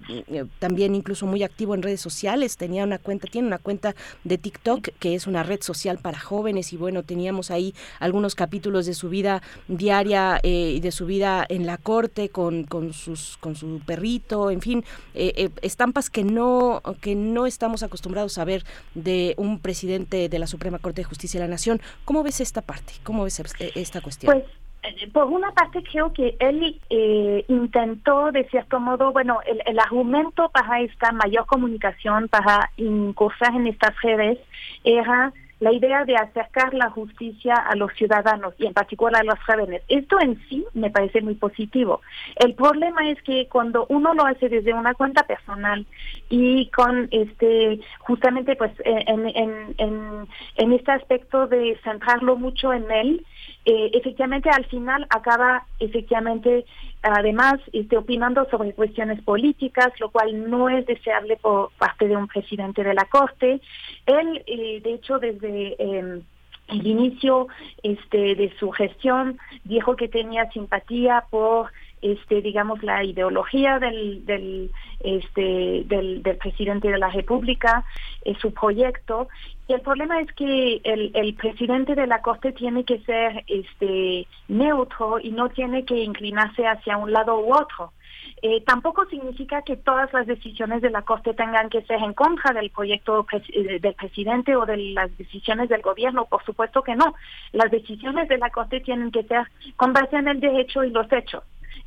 también 0.59 0.97
incluso 0.97 1.25
muy 1.25 1.45
activo 1.45 1.73
en 1.77 1.83
redes 1.83 2.01
sociales, 2.01 2.57
tenía 2.57 2.83
una 2.83 2.99
cuenta, 2.99 3.29
tiene 3.31 3.47
una 3.47 3.59
cuenta 3.59 3.95
de 4.25 4.39
TikTok 4.39 4.89
que 4.99 5.15
es 5.15 5.29
una 5.29 5.45
red 5.45 5.63
social 5.63 5.99
para 5.99 6.19
jóvenes 6.19 6.73
y 6.73 6.77
bueno, 6.77 7.05
teníamos 7.05 7.53
ahí 7.53 7.73
algunos 8.01 8.35
capítulos 8.35 8.87
de 8.87 8.95
su 8.95 9.11
vida 9.11 9.41
diaria 9.69 10.41
eh, 10.43 10.73
y 10.79 10.81
de 10.81 10.91
su 10.91 11.07
vida 11.07 11.47
en 11.49 11.65
la 11.65 11.79
corte 11.79 12.29
con, 12.29 12.65
con 12.65 12.93
sus 12.93 13.37
con 13.39 13.55
su 13.55 13.81
perrito, 13.87 14.51
en 14.51 14.63
fin, 14.63 14.85
estampas 15.15 16.11
que 16.11 16.25
no 16.25 16.83
que 17.01 17.15
no 17.15 17.47
estamos 17.47 17.85
acostumbrados 17.85 18.37
a 18.39 18.45
ver 18.45 18.65
de 18.97 19.35
un 19.37 19.61
presidente 19.61 20.08
de 20.09 20.39
la 20.39 20.47
Suprema 20.47 20.79
Corte 20.79 21.03
de 21.03 21.05
Justicia 21.05 21.41
de 21.41 21.47
la 21.47 21.51
Nación. 21.51 21.81
¿Cómo 22.05 22.23
ves 22.23 22.41
esta 22.41 22.63
parte? 22.63 22.95
¿Cómo 23.03 23.25
ves 23.25 23.43
esta 23.75 24.01
cuestión? 24.01 24.33
Pues 24.33 24.45
eh, 24.83 25.09
por 25.13 25.25
una 25.25 25.51
parte 25.53 25.83
creo 25.83 26.13
que 26.13 26.37
él 26.39 26.81
eh, 26.89 27.45
intentó 27.49 28.31
de 28.31 28.45
cierto 28.49 28.81
modo, 28.81 29.13
bueno, 29.13 29.41
el, 29.47 29.61
el, 29.67 29.79
argumento 29.79 30.49
para 30.51 30.81
esta 30.81 31.13
mayor 31.13 31.47
comunicación, 31.47 32.29
para 32.29 32.71
incursar 32.77 33.55
en 33.55 33.67
estas 33.67 34.01
redes, 34.03 34.39
era 34.85 35.33
la 35.61 35.73
idea 35.73 36.05
de 36.05 36.17
acercar 36.17 36.73
la 36.75 36.91
justicia 36.91 37.55
a 37.55 37.75
los 37.75 37.93
ciudadanos 37.95 38.55
y 38.59 38.67
en 38.67 38.75
particular 38.75 39.23
a 39.23 39.25
los 39.25 39.39
jóvenes. 39.45 39.83
Esto 39.89 40.21
en 40.21 40.41
sí 40.49 40.65
me 40.75 40.91
parece 40.91 41.21
muy 41.21 41.35
positivo. 41.35 42.01
El 42.37 42.55
problema 42.55 43.09
es 43.11 43.21
que 43.23 43.49
cuando 43.49 43.87
uno 43.89 44.15
lo 44.15 44.25
hace 44.25 44.49
desde 44.49 44.73
una 44.73 44.95
cuenta 44.95 45.25
personal 45.25 45.87
y 46.29 46.71
con 46.71 47.09
este 47.11 47.81
justamente 47.99 48.57
pues 48.57 48.73
en, 48.85 49.29
en, 49.29 49.75
en, 49.79 50.29
en 50.57 50.73
este 50.73 50.93
aspecto 50.93 51.47
de 51.47 51.79
centrarlo 51.83 52.37
mucho 52.37 52.73
en 52.73 52.91
él, 52.91 53.27
eh, 53.65 53.91
efectivamente 53.93 54.49
al 54.51 54.65
final 54.67 55.07
acaba 55.11 55.67
efectivamente 55.79 56.65
además 57.03 57.61
este, 57.73 57.97
opinando 57.97 58.49
sobre 58.51 58.73
cuestiones 58.73 59.23
políticas, 59.23 59.89
lo 60.01 60.11
cual 60.11 60.49
no 60.51 60.69
es 60.69 60.87
deseable 60.87 61.37
por 61.37 61.71
parte 61.79 62.09
de 62.09 62.17
un 62.17 62.29
presidente 62.29 62.83
de 62.83 62.95
la 62.95 63.05
Corte. 63.05 63.61
Él, 64.07 64.43
eh, 64.47 64.81
de 64.83 64.95
hecho, 64.95 65.19
desde 65.19 65.77
eh, 65.79 66.23
el 66.69 66.87
inicio 66.87 67.49
este, 67.83 68.35
de 68.35 68.53
su 68.59 68.71
gestión 68.71 69.39
dijo 69.65 69.97
que 69.97 70.09
tenía 70.09 70.51
simpatía 70.51 71.25
por 71.31 71.71
este 72.03 72.43
digamos 72.43 72.83
la 72.83 73.05
ideología 73.05 73.79
del 73.79 74.25
del 74.25 74.71
este 75.01 75.85
del, 75.87 76.23
del 76.23 76.37
presidente 76.37 76.91
de 76.91 76.99
la 76.99 77.11
república 77.11 77.85
eh, 78.25 78.35
su 78.41 78.53
proyecto 78.53 79.29
y 79.67 79.75
el 79.75 79.81
problema 79.81 80.21
es 80.21 80.33
que 80.33 80.81
el, 80.85 81.11
el 81.15 81.35
presidente 81.35 81.95
de 81.95 82.07
la 82.07 82.23
corte 82.23 82.53
tiene 82.53 82.85
que 82.85 82.99
ser 83.01 83.45
este 83.47 84.27
neutro 84.49 85.19
y 85.21 85.31
no 85.31 85.49
tiene 85.51 85.85
que 85.85 85.99
inclinarse 85.99 86.67
hacia 86.67 86.97
un 86.97 87.13
lado 87.13 87.39
u 87.39 87.55
otro 87.55 87.93
eh, 88.41 88.63
tampoco 88.65 89.05
significa 89.07 89.63
que 89.63 89.77
todas 89.77 90.13
las 90.13 90.27
decisiones 90.27 90.81
de 90.81 90.91
la 90.91 91.03
Corte 91.03 91.35
tengan 91.35 91.69
que 91.69 91.83
ser 91.83 92.01
en 92.01 92.15
contra 92.15 92.53
del 92.53 92.71
proyecto 92.71 93.27
eh, 93.33 93.81
del 93.81 93.95
presidente 93.95 94.55
o 94.55 94.65
de 94.65 94.77
las 94.77 95.17
decisiones 95.19 95.69
del 95.69 95.83
gobierno, 95.83 96.27
por 96.27 96.45
supuesto 96.45 96.83
que 96.83 96.95
no. 96.95 97.15
Las 97.53 97.71
decisiones 97.71 98.29
de 98.29 98.39
la 98.39 98.51
Corte 98.51 98.81
tienen 98.81 99.11
que 99.11 99.25
ser 99.25 99.49
con 99.77 99.93
base 99.93 100.17
en 100.17 100.29
el 100.29 100.41
derecho 100.41 100.85
y 100.85 100.91
los 100.91 101.11
hechos. 101.13 101.43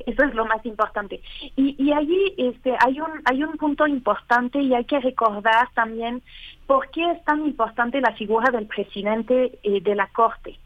Eso 0.06 0.24
es 0.24 0.34
lo 0.34 0.44
más 0.46 0.64
importante. 0.66 1.20
Y, 1.56 1.74
y 1.78 1.92
allí 1.92 2.34
este, 2.36 2.76
hay, 2.84 3.00
un, 3.00 3.22
hay 3.24 3.42
un 3.44 3.56
punto 3.56 3.86
importante 3.86 4.60
y 4.60 4.74
hay 4.74 4.84
que 4.84 5.00
recordar 5.00 5.68
también 5.74 6.22
por 6.66 6.90
qué 6.90 7.10
es 7.10 7.24
tan 7.24 7.44
importante 7.44 8.00
la 8.00 8.12
figura 8.12 8.50
del 8.50 8.66
presidente 8.66 9.58
eh, 9.62 9.80
de 9.80 9.94
la 9.94 10.06
Corte. 10.08 10.58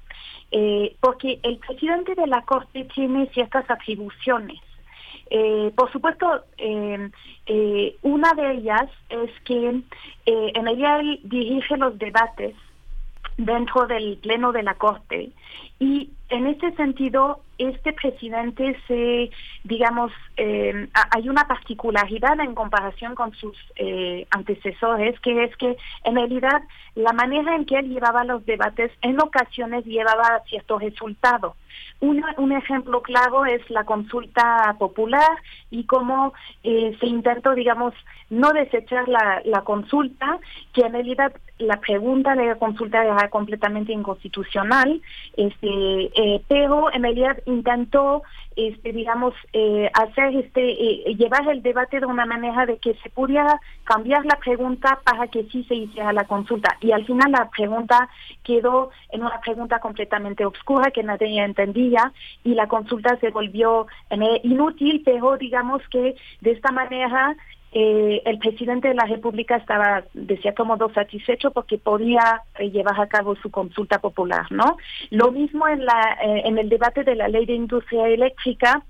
Eh, 0.53 0.95
porque 1.01 1.41
el 1.43 1.59
presidente 1.59 2.15
de 2.15 2.27
la 2.27 2.43
Corte 2.43 2.85
tiene 2.95 3.27
ciertas 3.35 3.69
atribuciones. 3.69 4.61
Eh, 5.29 5.73
por 5.75 5.91
supuesto, 5.91 6.45
una 8.03 8.33
de 8.35 8.53
ellas 8.53 8.89
es 9.09 9.31
que 9.45 9.83
en 10.27 10.69
ella 10.69 11.01
él 11.01 11.19
dirige 11.25 11.77
los 11.77 11.99
debates 11.99 12.55
dentro 13.37 13.87
del 13.87 14.19
pleno 14.19 14.53
de 14.53 14.63
la 14.63 14.75
Corte. 14.75 15.31
Y 15.79 16.11
en 16.31 16.47
ese 16.47 16.73
sentido, 16.73 17.41
este 17.59 17.93
presidente 17.93 18.77
se, 18.89 19.31
digamos, 19.65 20.11
eh, 20.37 20.89
hay 21.11 21.29
una 21.29 21.47
particularidad 21.47 22.41
en 22.41 22.55
comparación 22.55 23.15
con 23.15 23.35
sus 23.35 23.57
eh, 23.77 24.27
antecesores, 24.31 25.19
que 25.21 25.45
es 25.45 25.57
que 25.57 25.77
en 26.05 26.15
realidad 26.15 26.63
la 26.95 27.13
manera 27.13 27.55
en 27.55 27.67
que 27.67 27.79
él 27.79 27.91
llevaba 27.91 28.25
los 28.25 28.45
debates 28.47 28.91
en 29.03 29.21
ocasiones 29.21 29.85
llevaba 29.85 30.43
cierto 30.49 30.79
resultado. 30.79 31.57
un 32.01 32.53
ejemplo 32.53 33.03
claro 33.03 33.45
es 33.45 33.69
la 33.71 33.85
consulta 33.85 34.75
popular 34.79 35.37
y 35.71 35.85
cómo 35.85 36.33
eh, 36.65 36.97
se 37.01 37.07
intentó, 37.07 37.55
digamos, 37.55 37.95
no 38.31 38.53
desechar 38.53 39.09
la, 39.09 39.43
la 39.45 39.63
consulta, 39.63 40.39
que 40.73 40.83
en 40.83 40.93
realidad 40.93 41.33
la 41.59 41.81
pregunta 41.81 42.35
de 42.35 42.47
la 42.47 42.57
consulta 42.57 43.03
era 43.03 43.29
completamente 43.31 43.93
inconstitucional, 43.93 45.01
este, 45.37 45.69
eh, 45.69 46.43
pero 46.49 46.93
en 46.93 47.03
realidad 47.03 47.39
intentó, 47.47 48.23
este, 48.57 48.93
digamos, 48.93 49.35
eh, 49.53 49.91
hacer 49.95 50.37
este, 50.37 50.71
eh, 50.71 51.15
llevar 51.15 51.49
el 51.49 51.63
debate 51.63 52.01
de 52.01 52.07
una 52.07 52.27
manera 52.27 52.67
de 52.67 52.77
que 52.77 52.95
se 53.03 53.09
pudiera 53.11 53.61
cambiar 53.85 54.27
la 54.27 54.37
pregunta 54.37 55.01
para 55.05 55.29
que 55.29 55.45
sí 55.45 55.65
se 55.65 55.75
hiciera 55.75 56.13
la 56.13 56.25
consulta. 56.25 56.77
Y 56.81 56.93
al 56.93 57.07
final 57.07 57.33
la 57.33 57.49
pregunta 57.49 58.09
quedó 58.45 58.91
en 59.11 59.23
una 59.23 59.41
pregunta 59.41 59.79
completamente 59.81 60.45
oscura 60.45 60.91
que 60.91 61.03
nadie 61.03 61.43
entendía 61.43 62.13
y 62.45 62.55
la 62.55 62.67
consulta 62.69 63.17
se 63.19 63.31
volvió 63.31 63.87
inútil, 64.43 65.03
pero 65.05 65.37
digamos 65.37 65.83
que 65.89 66.17
de 66.41 66.51
esta 66.51 66.71
manera 66.71 67.37
eh, 67.79 68.23
el 68.25 68.39
presidente 68.39 68.89
de 68.89 68.95
la 68.95 69.05
República 69.05 69.57
estaba 69.57 70.03
de 70.15 70.39
cierto 70.39 70.65
modo 70.65 70.91
satisfecho 70.95 71.51
porque 71.51 71.77
podía 71.77 72.41
eh, 72.59 72.71
llevar 72.71 72.99
a 72.99 73.07
cabo 73.07 73.37
su 73.37 73.51
consulta 73.51 73.99
popular, 73.99 74.51
¿no? 74.51 74.79
Lo 75.11 75.31
mismo 75.31 75.69
en 75.69 75.85
la 75.85 76.17
eh, 76.23 76.45
en 76.47 76.57
el 76.57 76.71
debate 76.71 77.05
de 77.05 77.15
la 77.15 77.29
ley 77.29 77.45
de 77.45 77.53
industria 77.53 78.09
eléctrica 78.09 78.83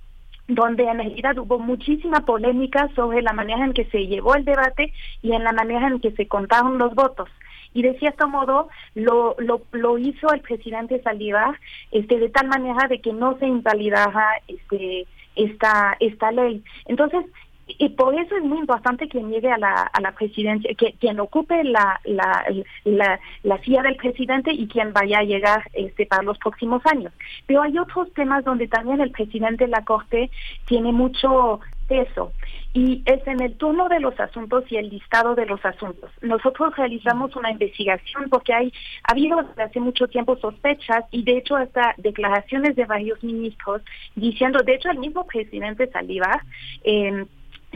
donde 0.47 0.85
en 0.85 0.99
realidad 0.99 1.37
hubo 1.37 1.59
muchísima 1.59 2.21
polémica 2.21 2.89
sobre 2.95 3.23
la 3.23 3.33
manera 3.33 3.65
en 3.65 3.73
que 3.73 3.87
se 3.87 4.07
llevó 4.07 4.37
el 4.37 4.45
debate 4.45 4.93
y 5.21 5.33
en 5.33 5.43
la 5.43 5.51
manera 5.51 5.89
en 5.89 5.99
que 5.99 6.13
se 6.13 6.29
contaron 6.29 6.79
los 6.79 6.95
votos 6.95 7.29
y 7.75 7.83
de 7.83 7.99
cierto 7.99 8.29
modo 8.29 8.69
lo, 8.95 9.35
lo, 9.41 9.63
lo 9.73 9.99
hizo 9.99 10.33
el 10.33 10.43
presidente 10.43 11.03
Saldívar 11.03 11.59
este 11.91 12.21
de 12.21 12.29
tal 12.29 12.47
manera 12.47 12.87
de 12.87 13.01
que 13.01 13.13
no 13.13 13.37
se 13.39 13.49
invalidara 13.49 14.29
este 14.47 15.09
esta 15.35 15.97
esta 15.99 16.31
ley 16.31 16.63
entonces 16.85 17.27
y 17.67 17.89
por 17.91 18.15
eso 18.15 18.37
es 18.37 18.45
muy 18.45 18.59
importante 18.59 19.09
quien 19.09 19.31
llegue 19.31 19.51
a 19.51 19.59
la, 19.59 19.73
a 19.73 20.01
la 20.01 20.13
presidencia, 20.13 20.73
que 20.75 20.93
quien 21.01 21.19
ocupe 21.19 21.65
la, 21.65 22.01
la, 22.05 22.45
la, 22.85 23.19
la 23.43 23.59
silla 23.63 23.83
del 23.83 23.97
presidente 23.97 24.53
y 24.53 24.69
quien 24.69 24.93
vaya 24.93 25.19
a 25.19 25.25
llegar 25.25 25.69
este, 25.73 26.07
para 26.07 26.23
los 26.23 26.39
próximos 26.39 26.81
años. 26.87 27.13
Pero 27.47 27.63
hay 27.63 27.77
otros 27.79 28.13
temas 28.15 28.45
donde 28.45 28.69
también 28.69 29.01
el 29.01 29.11
presidente 29.11 29.65
de 29.65 29.71
la 29.71 29.85
Corte 29.85 30.31
tiene 30.67 30.93
mucho 30.93 31.61
peso 31.89 32.33
y 32.73 33.03
es 33.07 33.27
en 33.27 33.41
el 33.41 33.55
turno 33.57 33.89
de 33.89 34.01
los 34.01 34.19
asuntos 34.21 34.65
y 34.71 34.77
el 34.77 34.91
listado 34.91 35.35
de 35.35 35.47
los 35.47 35.65
asuntos. 35.65 36.11
Nosotros 36.21 36.77
realizamos 36.77 37.35
una 37.35 37.51
investigación 37.51 38.29
porque 38.29 38.53
hay 38.53 38.73
ha 39.05 39.13
habido 39.13 39.43
desde 39.43 39.63
hace 39.63 39.81
mucho 39.81 40.07
tiempo 40.09 40.37
sospechas 40.37 41.05
y 41.11 41.23
de 41.23 41.39
hecho 41.39 41.57
hasta 41.57 41.95
declaraciones 41.97 42.77
de 42.77 42.85
varios 42.85 43.23
ministros 43.25 43.83
diciendo, 44.15 44.63
de 44.63 44.75
hecho 44.75 44.91
el 44.91 44.99
mismo 44.99 45.27
presidente 45.27 45.91
Saliva 45.91 46.45
eh, 46.85 47.25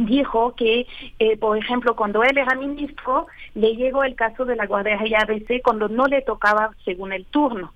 dijo 0.06 0.54
que, 0.54 0.86
eh, 1.18 1.36
por 1.36 1.56
ejemplo, 1.58 1.96
cuando 1.96 2.22
él 2.22 2.36
era 2.36 2.54
ministro, 2.54 3.26
le 3.54 3.76
llegó 3.76 4.04
el 4.04 4.14
caso 4.14 4.44
de 4.44 4.56
la 4.56 4.66
guardería 4.66 5.20
ABC 5.20 5.62
cuando 5.62 5.88
no 5.88 6.06
le 6.06 6.22
tocaba 6.22 6.70
según 6.84 7.12
el 7.12 7.24
turno. 7.26 7.72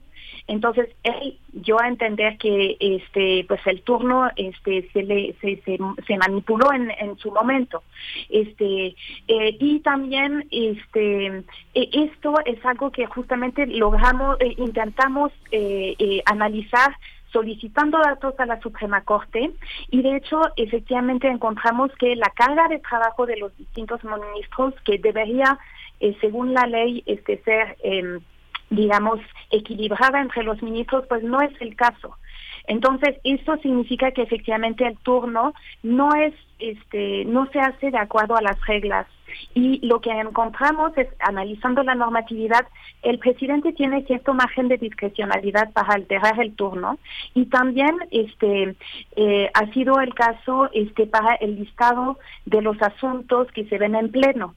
Entonces 0.47 0.91
él 1.05 1.39
dio 1.53 1.81
a 1.81 1.89
entender 1.89 2.37
que 2.37 2.77
este 2.79 3.47
pues 3.49 3.67
el 3.67 3.81
turno 3.81 4.31
este 4.37 4.87
se 4.93 5.03
le 5.03 5.35
se, 5.41 5.63
se, 5.65 6.19
manipuló 6.19 6.71
en, 6.71 6.91
en 6.91 7.17
su 7.17 7.31
momento 7.31 7.83
este 8.29 8.95
eh, 9.29 9.57
y 9.59 9.81
también 9.81 10.47
este 10.51 11.29
eh, 11.29 11.43
esto 11.75 12.35
es 12.45 12.63
algo 12.67 12.91
que 12.91 13.07
justamente 13.07 13.67
logramos 13.67 14.37
intentamos 14.59 15.33
analizar 16.27 16.95
solicitando 17.35 17.99
datos 17.99 18.39
a 18.39 18.47
la 18.47 18.61
Suprema 18.61 19.03
Corte 19.03 19.51
y 19.91 20.03
de 20.03 20.17
hecho 20.17 20.41
efectivamente 20.57 21.29
encontramos 21.29 21.91
que 21.99 22.17
la 22.17 22.31
carga 22.35 22.69
de 22.69 22.79
trabajo 22.79 23.27
de 23.27 23.37
los 23.37 23.55
distintos 23.59 24.01
ministros 24.05 24.73
que 24.85 24.99
debería 24.99 25.59
eh, 26.01 26.17
según 26.21 26.55
la 26.55 26.67
ley 26.67 27.03
este 27.07 27.43
ser 27.43 27.77
em, 27.83 28.21
digamos 28.71 29.21
equilibrada 29.51 30.21
entre 30.21 30.45
los 30.45 30.63
ministros 30.63 31.05
pues 31.09 31.23
no 31.25 31.41
es 31.43 31.53
el 31.61 31.75
caso 31.75 32.17
entonces, 32.67 33.17
esto 33.25 33.57
significa 33.59 34.11
que 34.13 34.23
efectivamente 34.23 34.87
el 34.87 34.97
turno 34.99 35.53
no 35.83 36.15
es, 36.15 36.33
este, 36.59 37.25
no 37.27 37.47
se 37.53 37.61
hace 37.61 37.91
de 37.91 37.99
acuerdo 37.99 38.37
a 38.37 38.43
las 38.43 38.59
reglas. 38.67 39.07
Y 39.55 39.85
lo 39.87 40.01
que 40.01 40.11
encontramos 40.11 40.97
es, 40.97 41.09
analizando 41.19 41.83
la 41.83 41.95
normatividad, 41.95 42.67
el 43.03 43.19
presidente 43.19 43.73
tiene 43.73 44.05
cierto 44.05 44.35
margen 44.35 44.69
de 44.69 44.79
discrecionalidad 44.79 45.73
para 45.73 45.95
alterar 45.95 46.41
el 46.41 46.55
turno. 46.55 46.99
Y 47.35 47.47
también 47.47 47.97
este 48.11 48.75
eh, 49.17 49.51
ha 49.55 49.67
sido 49.73 50.01
el 50.01 50.15
caso 50.15 50.69
este 50.73 51.07
para 51.07 51.35
el 51.37 51.57
listado 51.57 52.19
de 52.47 52.63
los 52.63 52.81
asuntos 52.83 53.49
que 53.53 53.65
se 53.67 53.79
ven 53.79 53.95
en 53.95 54.11
pleno. 54.11 54.55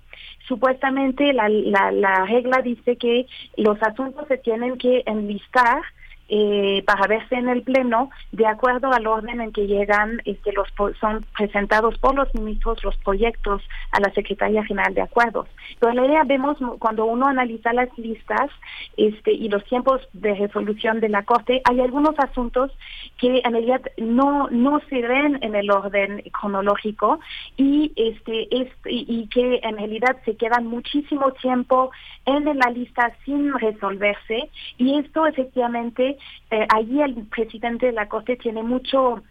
Supuestamente 0.47 1.33
la, 1.33 1.49
la, 1.49 1.91
la 1.91 2.25
regla 2.25 2.61
dice 2.61 2.95
que 2.95 3.27
los 3.57 3.81
asuntos 3.83 4.27
se 4.27 4.37
tienen 4.37 4.77
que 4.77 5.03
enlistar 5.05 5.81
eh, 6.29 6.83
para 6.85 7.07
verse 7.07 7.35
en 7.35 7.47
el 7.47 7.61
pleno 7.63 8.09
de 8.31 8.45
acuerdo 8.45 8.91
al 8.91 9.07
orden 9.07 9.39
en 9.39 9.51
que 9.53 9.65
llegan 9.65 10.21
este 10.25 10.51
los 10.51 10.67
son 10.99 11.25
presentados 11.35 11.97
por 11.99 12.15
los 12.15 12.33
ministros 12.35 12.83
los 12.83 12.97
proyectos 12.97 13.61
a 13.91 13.99
la 13.99 14.11
Secretaría 14.13 14.65
General 14.65 14.93
de 14.93 15.01
Acuerdos. 15.01 15.47
Pero 15.79 15.93
la 15.93 16.05
idea 16.05 16.23
vemos 16.25 16.57
cuando 16.79 17.05
uno 17.05 17.27
analiza 17.27 17.71
las 17.73 17.95
listas 17.97 18.49
este 18.97 19.31
y 19.31 19.47
los 19.49 19.63
tiempos 19.65 20.01
de 20.13 20.33
resolución 20.35 20.99
de 20.99 21.09
la 21.09 21.23
Corte 21.23 21.61
hay 21.63 21.79
algunos 21.79 22.19
asuntos 22.19 22.71
que 23.17 23.41
en 23.43 23.51
realidad 23.53 23.81
no 23.97 24.49
no 24.49 24.81
se 24.89 25.01
ven 25.01 25.39
en 25.41 25.55
el 25.55 25.71
orden 25.71 26.23
cronológico 26.31 27.19
y 27.55 27.93
este 27.95 28.47
es 28.51 28.67
y, 28.85 29.27
que 29.27 29.59
en 29.63 29.77
realidad 29.77 30.17
se 30.25 30.35
quedan 30.35 30.67
muchísimo 30.67 31.31
tiempo 31.33 31.91
en 32.25 32.45
la 32.57 32.69
lista 32.71 33.13
sin 33.25 33.53
resolverse 33.53 34.49
y 34.77 34.99
esto 34.99 35.25
efectivamente 35.25 36.16
eh, 36.51 36.65
allí 36.73 37.01
el 37.01 37.15
presidente 37.27 37.87
de 37.87 37.91
la 37.91 38.07
Corte 38.07 38.37
tiene 38.37 38.63
mucho 38.63 39.23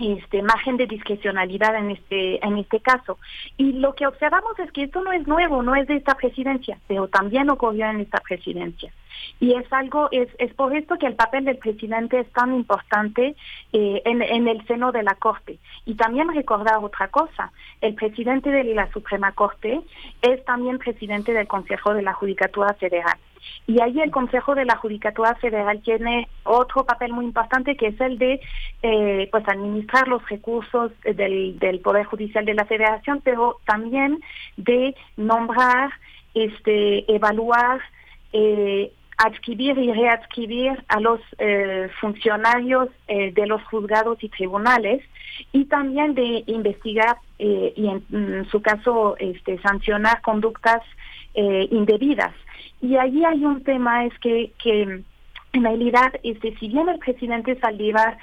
este 0.00 0.42
margen 0.42 0.76
de 0.76 0.86
discrecionalidad 0.86 1.76
en 1.76 1.90
este 1.90 2.44
en 2.44 2.58
este 2.58 2.80
caso. 2.80 3.18
Y 3.56 3.72
lo 3.72 3.94
que 3.94 4.06
observamos 4.06 4.58
es 4.58 4.70
que 4.72 4.84
esto 4.84 5.02
no 5.02 5.12
es 5.12 5.26
nuevo 5.26 5.62
no 5.62 5.74
es 5.74 5.86
de 5.88 5.96
esta 5.96 6.14
presidencia 6.14 6.78
pero 6.88 7.08
también 7.08 7.50
ocurrió 7.50 7.86
en 7.86 8.00
esta 8.00 8.18
presidencia. 8.20 8.92
Y 9.38 9.52
es 9.54 9.70
algo 9.72 10.08
es 10.10 10.28
es 10.38 10.52
por 10.54 10.74
esto 10.74 10.96
que 10.96 11.06
el 11.06 11.14
papel 11.14 11.44
del 11.44 11.58
presidente 11.58 12.20
es 12.20 12.32
tan 12.32 12.54
importante 12.54 13.36
eh, 13.72 14.02
en, 14.04 14.22
en 14.22 14.48
el 14.48 14.66
seno 14.66 14.92
de 14.92 15.02
la 15.02 15.14
corte. 15.14 15.58
Y 15.84 15.94
también 15.94 16.32
recordar 16.34 16.78
otra 16.82 17.08
cosa 17.08 17.52
el 17.80 17.94
presidente 17.94 18.50
de 18.50 18.64
la 18.74 18.90
Suprema 18.92 19.32
Corte 19.32 19.80
es 20.22 20.44
también 20.44 20.78
presidente 20.78 21.32
del 21.32 21.46
Consejo 21.46 21.94
de 21.94 22.02
la 22.02 22.14
Judicatura 22.14 22.74
Federal 22.74 23.18
y 23.66 23.80
ahí 23.80 24.00
el 24.00 24.10
Consejo 24.10 24.54
de 24.54 24.64
la 24.64 24.76
Judicatura 24.76 25.34
Federal 25.36 25.80
tiene 25.82 26.28
otro 26.44 26.84
papel 26.84 27.12
muy 27.12 27.24
importante 27.24 27.76
que 27.76 27.88
es 27.88 28.00
el 28.00 28.18
de 28.18 28.40
eh, 28.82 29.28
pues 29.30 29.46
administrar 29.48 30.08
los 30.08 30.26
recursos 30.28 30.92
del, 31.02 31.58
del 31.58 31.80
Poder 31.80 32.06
Judicial 32.06 32.44
de 32.44 32.54
la 32.54 32.64
Federación, 32.64 33.20
pero 33.22 33.60
también 33.66 34.20
de 34.56 34.94
nombrar, 35.16 35.90
este, 36.34 37.12
evaluar, 37.12 37.80
eh, 38.32 38.92
adquirir 39.20 39.76
y 39.78 39.92
readquirir 39.92 40.82
a 40.88 40.98
los 40.98 41.20
eh, 41.38 41.90
funcionarios 42.00 42.88
eh, 43.06 43.32
de 43.32 43.46
los 43.46 43.62
juzgados 43.64 44.16
y 44.24 44.30
tribunales 44.30 45.02
y 45.52 45.66
también 45.66 46.14
de 46.14 46.42
investigar 46.46 47.18
eh, 47.38 47.72
y 47.76 47.88
en, 47.88 48.46
su 48.50 48.62
caso 48.62 49.16
este, 49.18 49.58
sancionar 49.60 50.20
conductas 50.22 50.82
indebidas. 51.32 52.34
Y 52.82 52.96
allí 52.96 53.24
hay 53.24 53.44
un 53.44 53.62
tema, 53.62 54.04
es 54.04 54.18
que, 54.18 54.50
que 54.60 54.82
en 55.52 55.62
realidad, 55.62 56.12
este, 56.24 56.56
si 56.56 56.68
bien 56.68 56.88
el 56.88 56.98
presidente 56.98 57.58
Saldívar 57.60 58.18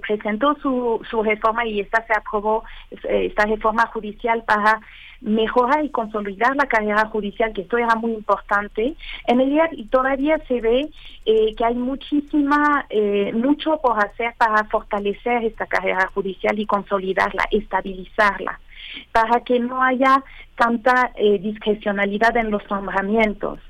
presentó 0.00 0.56
su, 0.62 1.04
su 1.10 1.22
reforma 1.22 1.66
y 1.66 1.80
esta 1.80 2.04
se 2.06 2.14
aprobó, 2.14 2.64
esta 2.90 3.44
reforma 3.44 3.86
judicial 3.88 4.42
para 4.44 4.80
mejorar 5.20 5.84
y 5.84 5.90
consolidar 5.90 6.56
la 6.56 6.66
carrera 6.66 7.06
judicial, 7.06 7.52
que 7.52 7.62
esto 7.62 7.76
era 7.76 7.94
muy 7.94 8.12
importante. 8.12 8.94
En 9.26 9.38
realidad 9.38 9.70
todavía 9.90 10.38
se 10.48 10.60
ve 10.60 10.90
eh, 11.26 11.54
que 11.54 11.64
hay 11.64 11.74
muchísima, 11.74 12.86
eh, 12.90 13.32
mucho 13.34 13.78
por 13.82 14.02
hacer 14.02 14.34
para 14.38 14.64
fortalecer 14.64 15.44
esta 15.44 15.66
carrera 15.66 16.10
judicial 16.14 16.58
y 16.58 16.66
consolidarla, 16.66 17.46
estabilizarla, 17.50 18.60
para 19.12 19.40
que 19.40 19.60
no 19.60 19.82
haya 19.82 20.22
tanta 20.56 21.12
eh, 21.16 21.38
discrecionalidad 21.38 22.36
en 22.36 22.50
los 22.50 22.68
nombramientos 22.70 23.60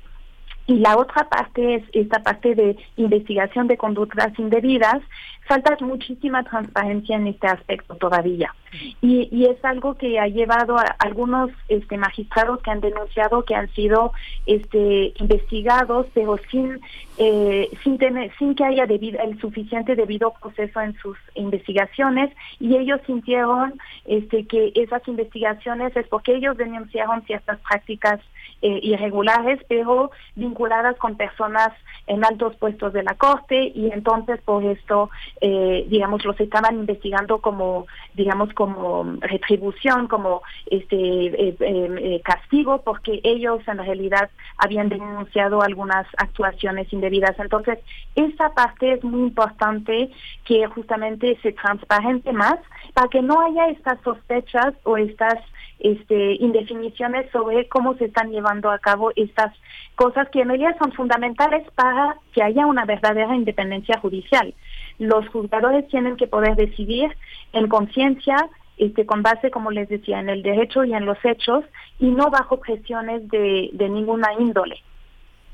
Y 0.71 0.79
la 0.79 0.95
otra 0.95 1.27
parte 1.27 1.75
es 1.75 1.83
esta 1.91 2.23
parte 2.23 2.55
de 2.55 2.77
investigación 2.95 3.67
de 3.67 3.75
conductas 3.75 4.31
indebidas. 4.39 5.01
Falta 5.45 5.75
muchísima 5.81 6.45
transparencia 6.45 7.17
en 7.17 7.27
este 7.27 7.47
aspecto 7.47 7.95
todavía. 7.95 8.55
Y, 9.01 9.45
es 9.47 9.65
algo 9.65 9.95
que 9.95 10.17
ha 10.17 10.27
llevado 10.27 10.77
a 10.77 10.95
algunos 10.99 11.49
este, 11.67 11.97
magistrados 11.97 12.61
que 12.61 12.71
han 12.71 12.79
denunciado 12.79 13.43
que 13.43 13.53
han 13.53 13.69
sido 13.73 14.13
este, 14.45 15.11
investigados, 15.19 16.07
pero 16.13 16.37
sin, 16.49 16.79
eh, 17.17 17.69
sin, 17.83 17.97
tener, 17.97 18.31
sin 18.37 18.55
que 18.55 18.63
haya 18.63 18.85
debido, 18.85 19.19
el 19.19 19.37
suficiente 19.41 19.97
debido 19.97 20.31
proceso 20.41 20.79
en 20.79 20.93
sus 20.99 21.17
investigaciones. 21.35 22.31
Y 22.61 22.77
ellos 22.77 23.01
sintieron 23.05 23.73
este, 24.05 24.45
que 24.45 24.71
esas 24.75 25.05
investigaciones 25.05 25.93
es 25.97 26.07
porque 26.07 26.33
ellos 26.33 26.55
denunciaron 26.55 27.23
ciertas 27.23 27.59
prácticas 27.59 28.21
eh, 28.61 28.79
irregulares, 28.83 29.59
pero 29.67 30.11
vinculadas 30.35 30.60
con 30.97 31.15
personas 31.15 31.71
en 32.07 32.23
altos 32.23 32.55
puestos 32.57 32.93
de 32.93 33.03
la 33.03 33.15
Corte 33.15 33.71
y 33.73 33.91
entonces 33.91 34.39
por 34.41 34.63
esto, 34.63 35.09
eh, 35.39 35.85
digamos, 35.89 36.23
los 36.25 36.39
estaban 36.39 36.75
investigando 36.75 37.39
como, 37.39 37.87
digamos, 38.13 38.53
como 38.53 39.17
retribución, 39.21 40.07
como 40.07 40.41
este 40.69 40.95
eh, 40.95 41.55
eh, 41.59 42.21
castigo, 42.23 42.81
porque 42.83 43.21
ellos 43.23 43.61
en 43.67 43.77
realidad 43.77 44.29
habían 44.57 44.89
denunciado 44.89 45.61
algunas 45.61 46.05
actuaciones 46.17 46.91
indebidas. 46.93 47.37
Entonces, 47.39 47.79
esa 48.15 48.49
parte 48.53 48.93
es 48.93 49.03
muy 49.03 49.21
importante 49.21 50.11
que 50.45 50.67
justamente 50.67 51.37
se 51.41 51.53
transparente 51.53 52.31
más 52.33 52.59
para 52.93 53.07
que 53.07 53.21
no 53.21 53.41
haya 53.41 53.69
estas 53.69 53.99
sospechas 54.01 54.73
o 54.83 54.97
estas 54.97 55.39
este, 55.81 56.35
indefiniciones 56.35 57.29
sobre 57.31 57.67
cómo 57.67 57.95
se 57.95 58.05
están 58.05 58.31
llevando 58.31 58.69
a 58.69 58.79
cabo 58.79 59.11
estas 59.15 59.53
cosas 59.95 60.29
que 60.29 60.41
en 60.41 60.49
realidad 60.49 60.75
son 60.79 60.91
fundamentales 60.93 61.67
para 61.75 62.17
que 62.33 62.43
haya 62.43 62.67
una 62.67 62.85
verdadera 62.85 63.35
independencia 63.35 63.99
judicial. 63.99 64.53
Los 64.99 65.27
juzgadores 65.29 65.87
tienen 65.87 66.17
que 66.17 66.27
poder 66.27 66.55
decidir 66.55 67.09
en 67.53 67.67
conciencia, 67.67 68.35
este, 68.77 69.05
con 69.07 69.23
base, 69.23 69.49
como 69.49 69.71
les 69.71 69.89
decía, 69.89 70.19
en 70.19 70.29
el 70.29 70.43
derecho 70.43 70.83
y 70.83 70.93
en 70.93 71.05
los 71.05 71.17
hechos, 71.23 71.65
y 71.99 72.09
no 72.09 72.29
bajo 72.29 72.59
presiones 72.59 73.27
de, 73.29 73.71
de 73.73 73.89
ninguna 73.89 74.29
índole. 74.39 74.77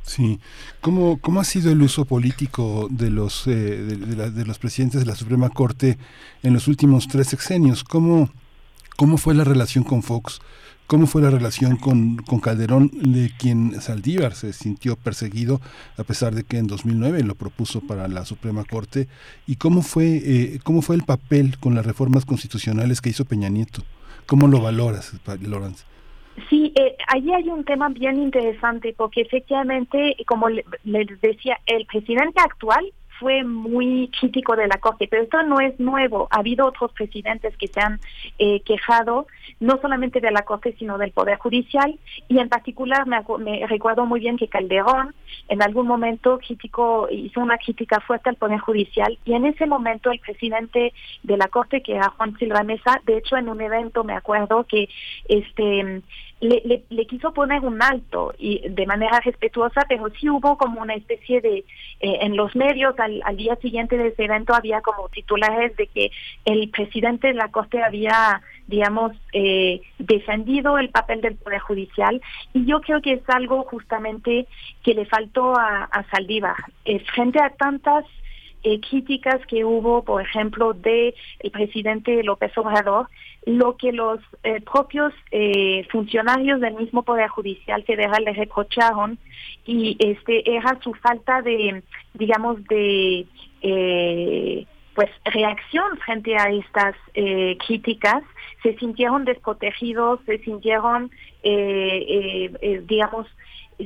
Sí, 0.01 0.39
¿Cómo, 0.79 1.19
¿cómo 1.19 1.41
ha 1.41 1.43
sido 1.43 1.71
el 1.71 1.81
uso 1.81 2.05
político 2.05 2.87
de 2.89 3.09
los 3.09 3.45
eh, 3.47 3.51
de, 3.51 4.31
de, 4.31 4.45
los 4.45 4.57
presidentes 4.57 5.01
de 5.01 5.05
la 5.05 5.15
Suprema 5.15 5.49
Corte 5.49 5.97
en 6.43 6.53
los 6.53 6.69
últimos 6.69 7.09
tres 7.09 7.27
sexenios? 7.27 7.83
¿Cómo, 7.83 8.29
¿Cómo 8.97 9.17
fue 9.17 9.35
la 9.35 9.43
relación 9.43 9.83
con 9.83 10.01
Fox? 10.01 10.41
¿Cómo 10.87 11.05
fue 11.05 11.21
la 11.21 11.29
relación 11.29 11.77
con, 11.77 12.17
Calderón, 12.41 12.89
de 12.93 13.29
quien 13.37 13.79
Saldívar 13.79 14.33
se 14.33 14.53
sintió 14.53 14.95
perseguido 14.95 15.61
a 15.99 16.03
pesar 16.03 16.33
de 16.33 16.43
que 16.43 16.57
en 16.57 16.65
2009 16.65 17.21
lo 17.23 17.35
propuso 17.35 17.81
para 17.81 18.07
la 18.07 18.25
Suprema 18.25 18.63
Corte? 18.63 19.07
¿Y 19.45 19.57
cómo 19.57 19.83
fue, 19.83 20.21
eh, 20.25 20.59
cómo 20.63 20.81
fue 20.81 20.95
el 20.95 21.03
papel 21.03 21.59
con 21.59 21.75
las 21.75 21.85
reformas 21.85 22.25
constitucionales 22.25 22.99
que 22.99 23.09
hizo 23.09 23.23
Peña 23.23 23.49
Nieto? 23.49 23.83
¿Cómo 24.25 24.47
lo 24.47 24.61
valoras, 24.61 25.13
Lorenz? 25.41 25.85
Sí, 26.49 26.73
eh, 26.75 26.95
allí 27.07 27.31
hay 27.35 27.49
un 27.49 27.65
tema 27.65 27.89
bien 27.89 28.19
interesante 28.19 28.95
porque 28.97 29.21
efectivamente, 29.21 30.15
como 30.25 30.49
les 30.49 31.21
decía, 31.21 31.59
el 31.67 31.85
presidente 31.85 32.39
actual 32.39 32.91
fue 33.19 33.43
muy 33.43 34.09
crítico 34.19 34.55
de 34.55 34.67
la 34.67 34.77
Corte, 34.77 35.07
pero 35.09 35.23
esto 35.23 35.41
no 35.43 35.59
es 35.59 35.79
nuevo. 35.79 36.27
Ha 36.31 36.39
habido 36.39 36.65
otros 36.67 36.91
presidentes 36.91 37.55
que 37.57 37.67
se 37.67 37.79
han 37.79 37.99
eh, 38.39 38.61
quejado, 38.61 39.27
no 39.59 39.79
solamente 39.81 40.19
de 40.19 40.31
la 40.31 40.43
Corte, 40.43 40.75
sino 40.77 40.97
del 40.97 41.11
Poder 41.11 41.37
Judicial, 41.37 41.97
y 42.27 42.39
en 42.39 42.49
particular 42.49 43.07
me, 43.07 43.17
me, 43.39 43.65
recuerdo 43.67 44.05
muy 44.05 44.19
bien 44.19 44.37
que 44.37 44.47
Calderón 44.47 45.15
en 45.49 45.61
algún 45.61 45.87
momento 45.87 46.39
crítico, 46.39 47.07
hizo 47.09 47.39
una 47.39 47.57
crítica 47.57 47.99
fuerte 48.01 48.29
al 48.29 48.35
Poder 48.35 48.59
Judicial, 48.59 49.17
y 49.25 49.33
en 49.33 49.45
ese 49.45 49.65
momento 49.65 50.11
el 50.11 50.19
presidente 50.19 50.93
de 51.23 51.37
la 51.37 51.47
Corte, 51.47 51.81
que 51.81 51.95
era 51.95 52.09
Juan 52.09 52.37
Silva 52.37 52.63
Mesa, 52.63 53.01
de 53.05 53.17
hecho 53.17 53.37
en 53.37 53.49
un 53.49 53.61
evento 53.61 54.03
me 54.03 54.13
acuerdo 54.13 54.65
que 54.65 54.89
este 55.27 56.01
le, 56.39 56.83
le, 56.89 57.07
quiso 57.07 57.33
poner 57.33 57.61
un 57.61 57.81
alto 57.81 58.33
y 58.37 58.61
de 58.69 58.85
manera 58.85 59.19
respetuosa, 59.21 59.85
pero 59.89 60.07
sí 60.19 60.29
hubo 60.29 60.57
como 60.57 60.81
una 60.81 60.93
especie 60.93 61.41
de, 61.41 61.57
eh, 61.99 62.17
en 62.21 62.37
los 62.37 62.55
medios 62.55 62.97
al, 62.99 63.21
al, 63.25 63.37
día 63.37 63.55
siguiente 63.55 63.97
de 63.97 64.09
ese 64.09 64.25
evento 64.25 64.53
había 64.53 64.81
como 64.81 65.09
titulares 65.09 65.75
de 65.77 65.87
que 65.87 66.11
el 66.45 66.69
presidente 66.69 67.29
de 67.29 67.33
la 67.33 67.49
Corte 67.49 67.81
había, 67.81 68.41
digamos, 68.67 69.13
eh, 69.33 69.81
defendido 69.97 70.77
el 70.77 70.89
papel 70.89 71.21
del 71.21 71.35
Poder 71.35 71.59
Judicial 71.59 72.21
y 72.53 72.65
yo 72.65 72.81
creo 72.81 73.01
que 73.01 73.13
es 73.13 73.29
algo 73.29 73.63
justamente 73.63 74.47
que 74.83 74.93
le 74.93 75.05
faltó 75.05 75.55
a, 75.57 75.85
a 75.85 76.03
Saldívar. 76.11 76.55
Eh, 76.85 76.99
frente 77.15 77.41
a 77.41 77.49
tantas 77.49 78.05
eh, 78.67 78.81
críticas 78.81 79.39
que 79.47 79.63
hubo, 79.63 80.03
por 80.03 80.21
ejemplo, 80.21 80.73
de 80.73 81.15
el 81.39 81.51
presidente 81.51 82.21
López 82.21 82.51
Obrador, 82.57 83.07
lo 83.45 83.77
que 83.77 83.93
los 83.93 84.19
eh, 84.43 84.59
propios 84.59 85.13
eh, 85.31 85.87
funcionarios 85.89 86.59
del 86.59 86.73
mismo 86.73 87.03
Poder 87.03 87.29
Judicial 87.29 87.81
Federal 87.83 88.25
le 88.25 88.33
reprocharon 88.33 89.17
y 89.65 89.95
este 89.99 90.53
era 90.53 90.77
su 90.81 90.93
falta 90.95 91.41
de, 91.41 91.81
digamos, 92.13 92.61
de 92.65 93.25
eh, 93.61 94.65
pues 94.93 95.09
reacción 95.23 95.97
frente 96.05 96.35
a 96.35 96.49
estas 96.49 96.95
críticas, 97.67 98.23
se 98.63 98.75
sintieron 98.79 99.25
desprotegidos, 99.25 100.19
se 100.25 100.39
sintieron, 100.39 101.11
digamos, 102.87 103.27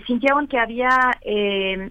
sintieron 0.06 0.48
que 0.48 0.58
había 0.58 1.18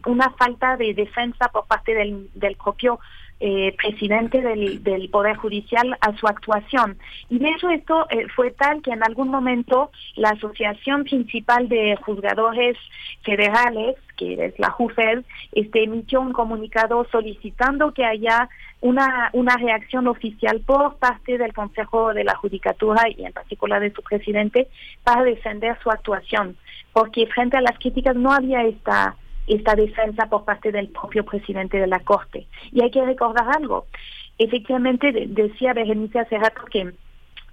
una 0.06 0.30
falta 0.30 0.76
de 0.76 0.94
defensa 0.94 1.48
por 1.48 1.66
parte 1.66 1.94
del, 1.94 2.30
del 2.34 2.56
propio 2.56 2.98
eh, 3.42 3.74
presidente 3.78 4.42
del, 4.42 4.82
del, 4.82 5.08
Poder 5.08 5.34
Judicial 5.34 5.96
a 6.02 6.14
su 6.18 6.26
actuación. 6.26 6.98
Y 7.30 7.38
de 7.38 7.48
hecho 7.48 7.70
esto 7.70 8.06
eh, 8.10 8.26
fue 8.36 8.50
tal 8.50 8.82
que 8.82 8.90
en 8.90 9.02
algún 9.02 9.28
momento 9.28 9.90
la 10.16 10.28
Asociación 10.28 11.04
Principal 11.04 11.70
de 11.70 11.96
Juzgadores 12.04 12.76
Federales, 13.22 13.96
que 14.18 14.44
es 14.44 14.58
la 14.58 14.68
JUFED, 14.68 15.24
este, 15.52 15.84
emitió 15.84 16.20
un 16.20 16.34
comunicado 16.34 17.06
solicitando 17.10 17.94
que 17.94 18.04
haya 18.04 18.50
una, 18.80 19.30
una 19.32 19.56
reacción 19.56 20.06
oficial 20.06 20.60
por 20.60 20.96
parte 20.96 21.38
del 21.38 21.52
Consejo 21.52 22.14
de 22.14 22.24
la 22.24 22.34
Judicatura 22.36 23.02
y 23.08 23.24
en 23.24 23.32
particular 23.32 23.80
de 23.80 23.92
su 23.92 24.02
presidente 24.02 24.68
para 25.04 25.22
defender 25.22 25.78
su 25.82 25.90
actuación, 25.90 26.56
porque 26.92 27.26
frente 27.26 27.56
a 27.56 27.60
las 27.60 27.78
críticas 27.78 28.16
no 28.16 28.32
había 28.32 28.62
esta 28.64 29.16
esta 29.46 29.74
defensa 29.74 30.26
por 30.26 30.44
parte 30.44 30.70
del 30.70 30.88
propio 30.88 31.24
presidente 31.24 31.78
de 31.78 31.88
la 31.88 31.98
Corte. 32.00 32.46
Y 32.70 32.82
hay 32.82 32.90
que 32.90 33.04
recordar 33.04 33.48
algo. 33.56 33.86
Efectivamente, 34.38 35.12
decía 35.26 35.74
Berenice 35.74 36.20
hace 36.20 36.38
que 36.70 36.92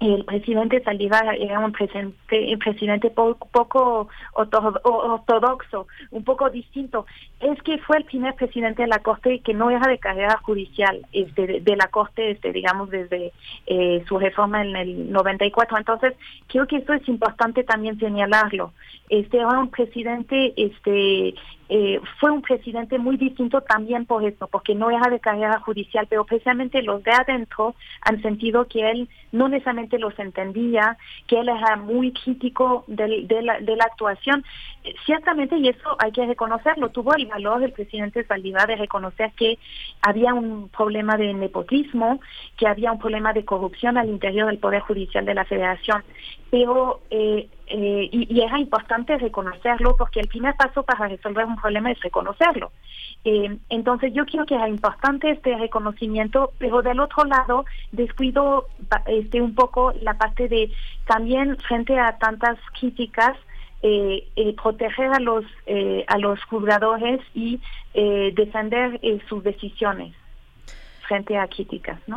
el 0.00 0.24
presidente 0.24 0.82
Saldívar 0.82 1.34
era 1.38 1.58
un 1.58 1.72
presidente, 1.72 2.56
presidente 2.58 3.10
poco, 3.10 3.48
poco 3.50 4.08
ortodoxo, 4.32 5.88
un 6.10 6.24
poco 6.24 6.50
distinto. 6.50 7.04
Es 7.40 7.60
que 7.62 7.78
fue 7.78 7.98
el 7.98 8.04
primer 8.04 8.34
presidente 8.34 8.82
de 8.82 8.88
la 8.88 9.00
Corte 9.00 9.40
que 9.40 9.54
no 9.54 9.70
era 9.70 9.88
de 9.88 9.98
carrera 9.98 10.38
judicial, 10.42 11.04
este, 11.12 11.46
de, 11.46 11.60
de 11.60 11.76
la 11.76 11.88
Corte, 11.88 12.30
este, 12.30 12.52
digamos, 12.52 12.90
desde 12.90 13.32
eh, 13.66 14.04
su 14.06 14.18
reforma 14.18 14.62
en 14.62 14.76
el 14.76 15.12
94. 15.12 15.78
Entonces, 15.78 16.14
creo 16.46 16.66
que 16.66 16.76
esto 16.76 16.92
es 16.92 17.08
importante 17.08 17.64
también 17.64 17.98
señalarlo. 17.98 18.72
Este 19.08 19.38
era 19.38 19.58
un 19.58 19.70
presidente 19.70 20.52
este, 20.56 21.34
eh, 21.70 22.00
fue 22.18 22.30
un 22.30 22.40
presidente 22.40 22.98
muy 22.98 23.18
distinto 23.18 23.60
también 23.60 24.06
por 24.06 24.24
esto, 24.24 24.46
porque 24.46 24.74
no 24.74 24.90
era 24.90 25.10
de 25.10 25.20
carrera 25.20 25.60
judicial, 25.60 26.06
pero 26.08 26.24
precisamente 26.24 26.82
los 26.82 27.02
de 27.02 27.12
adentro 27.12 27.74
han 28.00 28.22
sentido 28.22 28.66
que 28.66 28.90
él 28.90 29.08
no 29.32 29.48
necesariamente 29.48 29.98
los 29.98 30.18
entendía, 30.18 30.96
que 31.26 31.40
él 31.40 31.48
era 31.50 31.76
muy 31.76 32.12
crítico 32.12 32.84
de, 32.86 33.26
la, 33.42 33.84
actuación. 33.84 34.44
Eh, 34.84 34.94
ciertamente, 35.04 35.58
y 35.58 35.68
eso 35.68 35.96
hay 35.98 36.10
que 36.12 36.26
reconocerlo, 36.26 36.88
tuvo 36.88 37.14
el 37.14 37.26
valor 37.26 37.60
del 37.60 37.72
presidente 37.72 38.24
Saldívar 38.24 38.66
de 38.66 38.76
reconocer 38.76 39.32
que 39.32 39.58
había 40.00 40.32
un 40.32 40.70
problema 40.70 41.16
de 41.18 41.34
nepotismo, 41.34 42.20
que 42.56 42.66
había 42.66 42.92
un 42.92 42.98
problema 42.98 43.34
de 43.34 43.44
corrupción 43.44 43.98
al 43.98 44.08
interior 44.08 44.46
del 44.46 44.58
Poder 44.58 44.80
Judicial 44.80 45.26
de 45.26 45.34
la 45.34 45.44
Federación, 45.44 46.02
pero... 46.50 47.00
Eh, 47.10 47.48
eh, 47.70 48.08
y, 48.10 48.34
y, 48.34 48.40
era 48.40 48.58
importante 48.58 49.18
reconocerlo 49.18 49.94
porque 49.94 50.20
el 50.20 50.28
primer 50.28 50.54
paso 50.56 50.84
para 50.84 51.06
resolver 51.06 51.44
un 51.44 51.56
problema 51.56 51.92
es 51.92 52.00
reconocerlo. 52.00 52.72
Eh, 53.24 53.58
entonces 53.68 54.12
yo 54.14 54.24
creo 54.26 54.46
que 54.46 54.54
era 54.54 54.68
importante 54.68 55.30
este 55.30 55.56
reconocimiento, 55.56 56.52
pero 56.58 56.82
del 56.82 57.00
otro 57.00 57.24
lado 57.24 57.64
descuido 57.92 58.68
este 59.06 59.40
un 59.42 59.54
poco 59.54 59.92
la 60.02 60.14
parte 60.14 60.48
de 60.48 60.70
también 61.06 61.56
frente 61.58 61.98
a 61.98 62.16
tantas 62.18 62.58
críticas 62.78 63.36
eh, 63.82 64.26
eh, 64.36 64.54
proteger 64.54 65.12
a 65.12 65.20
los 65.20 65.44
a 66.06 66.18
los 66.18 66.42
juzgadores 66.44 67.20
y 67.34 67.60
defender 67.92 69.00
sus 69.28 69.42
decisiones 69.42 70.14
frente 71.08 71.36
a 71.36 71.48
críticas. 71.48 71.98
¿no? 72.06 72.16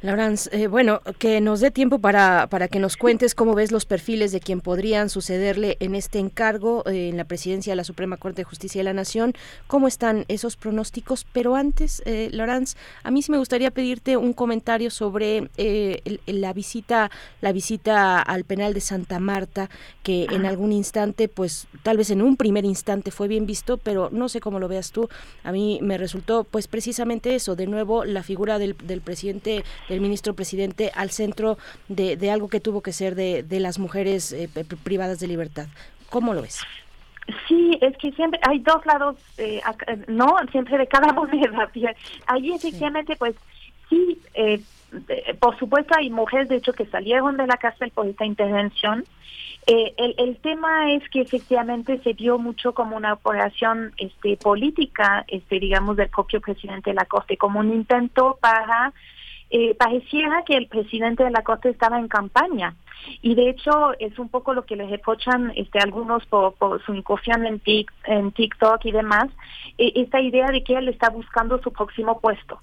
Laurence, 0.00 0.48
eh, 0.52 0.66
bueno, 0.66 1.00
que 1.18 1.40
nos 1.40 1.60
dé 1.60 1.70
tiempo 1.70 1.98
para, 1.98 2.48
para 2.48 2.68
que 2.68 2.78
nos 2.78 2.96
cuentes 2.96 3.34
cómo 3.34 3.54
ves 3.54 3.70
los 3.70 3.84
perfiles 3.84 4.32
de 4.32 4.40
quien 4.40 4.60
podrían 4.60 5.10
sucederle 5.10 5.76
en 5.80 5.94
este 5.94 6.18
encargo 6.18 6.82
eh, 6.86 7.10
en 7.10 7.16
la 7.16 7.24
presidencia 7.24 7.72
de 7.72 7.76
la 7.76 7.84
Suprema 7.84 8.16
Corte 8.16 8.40
de 8.40 8.44
Justicia 8.44 8.80
de 8.80 8.84
la 8.84 8.94
Nación, 8.94 9.34
cómo 9.66 9.86
están 9.86 10.24
esos 10.28 10.56
pronósticos, 10.56 11.26
pero 11.32 11.54
antes, 11.54 12.02
eh, 12.06 12.30
Laurence, 12.32 12.76
a 13.02 13.10
mí 13.10 13.22
sí 13.22 13.30
me 13.30 13.38
gustaría 13.38 13.70
pedirte 13.70 14.16
un 14.16 14.32
comentario 14.32 14.90
sobre 14.90 15.50
eh, 15.56 16.18
la 16.26 16.52
visita, 16.52 17.10
la 17.42 17.52
visita 17.52 18.20
al 18.20 18.44
penal 18.44 18.72
de 18.72 18.80
Santa 18.80 19.20
Marta, 19.20 19.68
que 20.02 20.26
en 20.30 20.46
algún 20.46 20.72
instante, 20.72 21.28
pues 21.28 21.66
tal 21.82 21.98
vez 21.98 22.10
en 22.10 22.22
un 22.22 22.36
primer 22.36 22.64
instante 22.64 23.10
fue 23.10 23.28
bien 23.28 23.44
visto, 23.44 23.76
pero 23.76 24.08
no 24.10 24.28
sé 24.28 24.40
cómo 24.40 24.58
lo 24.58 24.68
veas 24.68 24.92
tú, 24.92 25.08
a 25.42 25.52
mí 25.52 25.78
me 25.82 25.98
resultó 25.98 26.44
pues 26.44 26.68
precisamente 26.68 27.34
eso, 27.34 27.54
de 27.56 27.66
nuevo 27.66 28.04
la 28.14 28.22
figura 28.22 28.58
del, 28.58 28.76
del 28.82 29.00
presidente, 29.00 29.64
del 29.88 30.00
ministro 30.00 30.34
presidente 30.34 30.90
al 30.94 31.10
centro 31.10 31.58
de, 31.88 32.16
de, 32.16 32.30
algo 32.30 32.48
que 32.48 32.60
tuvo 32.60 32.80
que 32.80 32.92
ser 32.92 33.14
de, 33.14 33.42
de 33.42 33.60
las 33.60 33.78
mujeres 33.78 34.32
eh, 34.32 34.48
privadas 34.82 35.20
de 35.20 35.28
libertad. 35.28 35.66
¿Cómo 36.08 36.32
lo 36.32 36.42
ves? 36.42 36.62
Sí, 37.48 37.78
es 37.80 37.96
que 37.96 38.12
siempre 38.12 38.38
hay 38.42 38.58
dos 38.58 38.84
lados, 38.84 39.16
eh, 39.38 39.60
no, 40.08 40.36
siempre 40.52 40.78
de 40.78 40.86
cada 40.86 41.12
moneda. 41.12 41.70
Allí 42.26 42.54
efectivamente, 42.54 43.16
pues 43.16 43.34
sí, 43.88 44.18
eh, 44.34 44.60
por 45.40 45.58
supuesto 45.58 45.94
hay 45.96 46.10
mujeres 46.10 46.48
de 46.48 46.56
hecho 46.56 46.72
que 46.72 46.86
salieron 46.86 47.36
de 47.36 47.46
la 47.46 47.56
cárcel 47.56 47.90
por 47.90 48.06
esta 48.06 48.24
intervención. 48.24 49.04
Eh, 49.66 49.94
el, 49.96 50.14
el 50.18 50.36
tema 50.38 50.92
es 50.92 51.08
que 51.08 51.22
efectivamente 51.22 51.98
se 52.02 52.12
vio 52.12 52.38
mucho 52.38 52.74
como 52.74 52.96
una 52.96 53.14
operación 53.14 53.92
este, 53.96 54.36
política, 54.36 55.24
este, 55.28 55.58
digamos, 55.58 55.96
del 55.96 56.10
propio 56.10 56.40
presidente 56.40 56.90
de 56.90 56.94
la 56.94 57.06
Corte, 57.06 57.36
como 57.36 57.60
un 57.60 57.72
intento 57.72 58.38
para 58.40 58.92
eh, 59.56 59.74
pareciera 59.76 60.42
que 60.44 60.56
el 60.56 60.66
presidente 60.66 61.22
de 61.22 61.30
la 61.30 61.42
Corte 61.42 61.68
estaba 61.68 61.98
en 61.98 62.08
campaña. 62.08 62.74
Y 63.22 63.34
de 63.34 63.50
hecho 63.50 63.92
es 64.00 64.18
un 64.18 64.28
poco 64.28 64.52
lo 64.52 64.64
que 64.64 64.76
le 64.76 64.88
reprochan 64.88 65.52
este, 65.54 65.78
algunos 65.78 66.26
por, 66.26 66.54
su 66.84 66.92
incursión 66.92 67.46
en, 67.46 67.60
en 68.06 68.32
TikTok 68.32 68.84
y 68.84 68.90
demás, 68.92 69.26
eh, 69.78 69.92
esta 69.94 70.20
idea 70.20 70.48
de 70.48 70.64
que 70.64 70.74
él 70.74 70.88
está 70.88 71.08
buscando 71.10 71.60
su 71.62 71.72
próximo 71.72 72.18
puesto. 72.20 72.58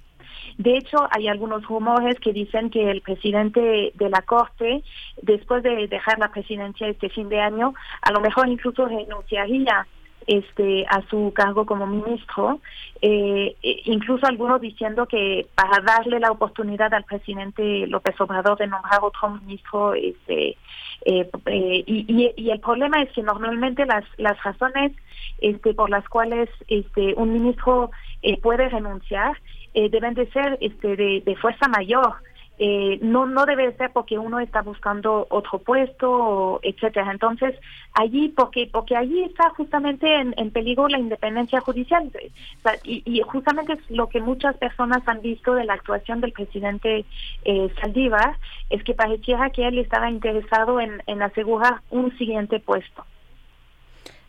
De 0.58 0.78
hecho, 0.78 1.08
hay 1.12 1.28
algunos 1.28 1.66
rumores 1.66 2.20
que 2.20 2.34
dicen 2.34 2.70
que 2.70 2.92
el 2.92 3.02
presidente 3.02 3.92
de 3.96 4.10
la 4.10 4.22
Corte, 4.22 4.84
después 5.22 5.64
de 5.64 5.88
dejar 5.88 6.20
la 6.20 6.32
presidencia 6.32 6.88
este 6.88 7.10
fin 7.10 7.30
de 7.30 7.40
año, 7.40 7.74
a 8.02 8.12
lo 8.12 8.22
mejor 8.22 8.48
incluso 8.48 8.86
renunciaría 8.86 9.88
este 10.28 10.86
a 10.88 11.02
su 11.10 11.32
cargo 11.36 11.66
como 11.66 11.88
ministro, 11.88 12.60
eh, 13.02 13.56
e 13.64 13.82
incluso 13.86 14.26
algunos 14.28 14.62
diciendo 14.62 15.08
que 15.08 15.48
para 15.56 15.82
darle 15.82 16.20
la 16.20 16.32
oportunidad 16.32 16.94
al 16.94 17.04
presidente 17.04 17.88
López 17.88 18.20
Obrador 18.22 18.58
de 18.58 18.68
nombrar 18.68 19.00
otro 19.02 19.30
ministro, 19.30 19.94
este, 19.94 20.58
eh, 21.06 21.30
eh, 21.48 21.84
y, 21.86 22.34
y, 22.36 22.50
el 22.52 22.60
problema 22.60 23.02
es 23.02 23.12
que 23.12 23.24
normalmente 23.24 23.86
las 23.86 24.06
las 24.18 24.42
razones 24.44 24.92
este, 25.40 25.74
por 25.74 25.90
las 25.90 26.08
cuales 26.08 26.50
este 26.68 27.14
un 27.16 27.34
ministro 27.34 27.90
puede 28.44 28.70
renunciar 28.70 29.36
deben 29.74 30.14
de 30.14 30.30
ser 30.32 30.58
este, 30.62 30.96
de, 30.96 31.36
fuerza 31.40 31.68
mayor. 31.68 32.16
Eh, 32.64 33.00
no 33.02 33.26
no 33.26 33.48
debe 33.48 33.76
ser 33.76 33.92
porque 33.92 34.20
uno 34.20 34.40
está 34.40 34.62
buscando 34.62 35.26
otro 35.32 35.58
puesto 35.60 36.60
etcétera. 36.62 37.12
Entonces 37.12 37.56
allí 37.94 38.30
porque 38.30 38.70
porque 38.72 38.96
allí 38.96 39.24
está 39.24 39.50
justamente 39.52 40.08
en, 40.14 40.52
peligro 40.52 40.88
la 40.88 41.00
independencia 41.00 41.60
judicial. 41.62 42.12
Y, 42.84 43.22
justamente 43.22 43.74
es 43.74 43.90
lo 43.90 44.10
que 44.10 44.22
muchas 44.22 44.56
personas 44.58 45.02
han 45.08 45.22
visto 45.22 45.56
de 45.56 45.66
la 45.66 45.74
actuación 45.74 46.22
del 46.22 46.34
presidente 46.34 47.06
eh, 47.46 47.74
Saldívar 47.82 48.38
es 48.70 48.84
que 48.84 48.94
pareciera 48.94 49.50
que 49.50 49.68
él 49.68 49.80
estaba 49.80 50.12
interesado 50.12 50.80
en, 50.80 51.02
en 51.08 51.24
asegurar 51.24 51.82
un 51.90 52.16
siguiente 52.18 52.60
puesto 52.60 53.04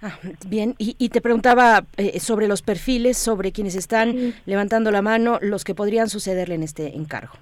Ah, 0.04 0.18
bien, 0.48 0.74
y, 0.78 1.08
te 1.10 1.20
preguntaba 1.20 1.86
eh, 1.96 2.18
sobre 2.18 2.48
los 2.48 2.60
perfiles, 2.60 3.16
sobre 3.16 3.52
quienes 3.52 3.76
están 3.76 4.34
levantando 4.46 4.90
la 4.90 5.00
mano, 5.00 5.38
los 5.40 5.62
que 5.62 5.76
podrían 5.76 6.10
sucederle 6.10 6.56
en 6.56 6.64
este 6.64 6.96
encargo. 6.96 7.34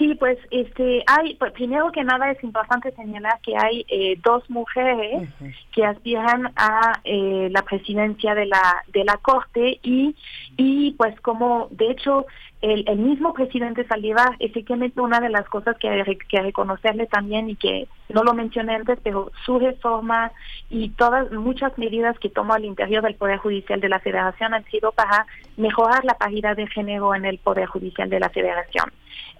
Sí, 0.00 0.14
pues 0.14 0.38
este 0.50 1.04
hay 1.06 1.34
pues, 1.34 1.52
primero 1.52 1.92
que 1.92 2.02
nada 2.02 2.30
es 2.30 2.42
importante 2.42 2.90
señalar 2.92 3.38
que 3.42 3.54
hay 3.54 3.84
eh, 3.86 4.18
dos 4.24 4.48
mujeres 4.48 5.28
que 5.72 5.84
aspiran 5.84 6.54
a 6.56 7.00
eh, 7.04 7.48
la 7.50 7.60
presidencia 7.60 8.34
de 8.34 8.46
la 8.46 8.82
de 8.94 9.04
la 9.04 9.18
corte 9.18 9.78
y 9.82 10.16
y 10.56 10.92
pues 10.92 11.20
como 11.20 11.68
de 11.70 11.90
hecho 11.90 12.24
el, 12.62 12.84
el 12.88 12.98
mismo 12.98 13.34
presidente 13.34 13.86
Saliva, 13.86 14.36
efectivamente 14.38 15.02
una 15.02 15.20
de 15.20 15.28
las 15.28 15.46
cosas 15.50 15.76
que 15.76 15.90
hay 15.90 16.02
que 16.16 16.40
reconocerle 16.40 17.06
también 17.06 17.50
y 17.50 17.56
que 17.56 17.86
no 18.08 18.24
lo 18.24 18.32
mencioné 18.32 18.76
antes, 18.76 18.98
pero 19.02 19.30
su 19.44 19.58
reforma 19.58 20.32
y 20.70 20.88
todas 20.90 21.30
muchas 21.30 21.76
medidas 21.76 22.18
que 22.18 22.30
tomó 22.30 22.54
al 22.54 22.64
interior 22.64 23.02
del 23.02 23.16
Poder 23.16 23.36
Judicial 23.36 23.80
de 23.80 23.90
la 23.90 24.00
Federación 24.00 24.54
han 24.54 24.64
sido 24.64 24.92
para 24.92 25.26
mejorar 25.58 26.06
la 26.06 26.14
paridad 26.14 26.56
de 26.56 26.66
género 26.68 27.14
en 27.14 27.26
el 27.26 27.36
Poder 27.36 27.66
Judicial 27.66 28.08
de 28.08 28.20
la 28.20 28.30
Federación. 28.30 28.90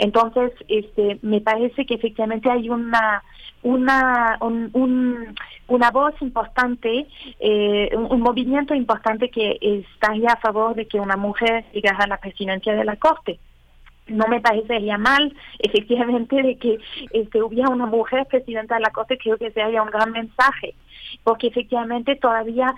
Entonces, 0.01 0.53
este, 0.69 1.19
me 1.21 1.43
parece 1.43 1.85
que 1.85 1.95
efectivamente 1.95 2.51
hay 2.51 2.71
una 2.71 3.23
una 3.63 4.39
un, 4.41 5.37
una 5.69 5.91
voz 5.91 6.15
importante, 6.23 7.07
eh, 7.39 7.91
un, 7.95 8.23
movimiento 8.23 8.75
importante 8.75 9.29
que 9.29 9.59
estaría 9.61 10.31
a 10.31 10.41
favor 10.41 10.75
de 10.75 10.87
que 10.87 10.99
una 10.99 11.19
mujer 11.19 11.67
llegara 11.75 12.05
a 12.05 12.07
la 12.07 12.17
presidencia 12.17 12.73
de 12.73 12.87
la 12.87 12.97
Corte. 12.97 13.39
No 14.07 14.27
me 14.29 14.41
parecería 14.41 14.97
mal, 14.97 15.37
efectivamente, 15.59 16.43
de 16.43 16.57
que 16.57 16.79
este, 17.13 17.43
hubiera 17.43 17.69
una 17.69 17.85
mujer 17.85 18.25
presidenta 18.25 18.77
de 18.77 18.81
la 18.81 18.91
Corte, 18.91 19.19
creo 19.19 19.37
que 19.37 19.51
sería 19.51 19.83
un 19.83 19.91
gran 19.91 20.13
mensaje, 20.13 20.75
porque 21.23 21.49
efectivamente 21.49 22.17
todavía 22.17 22.75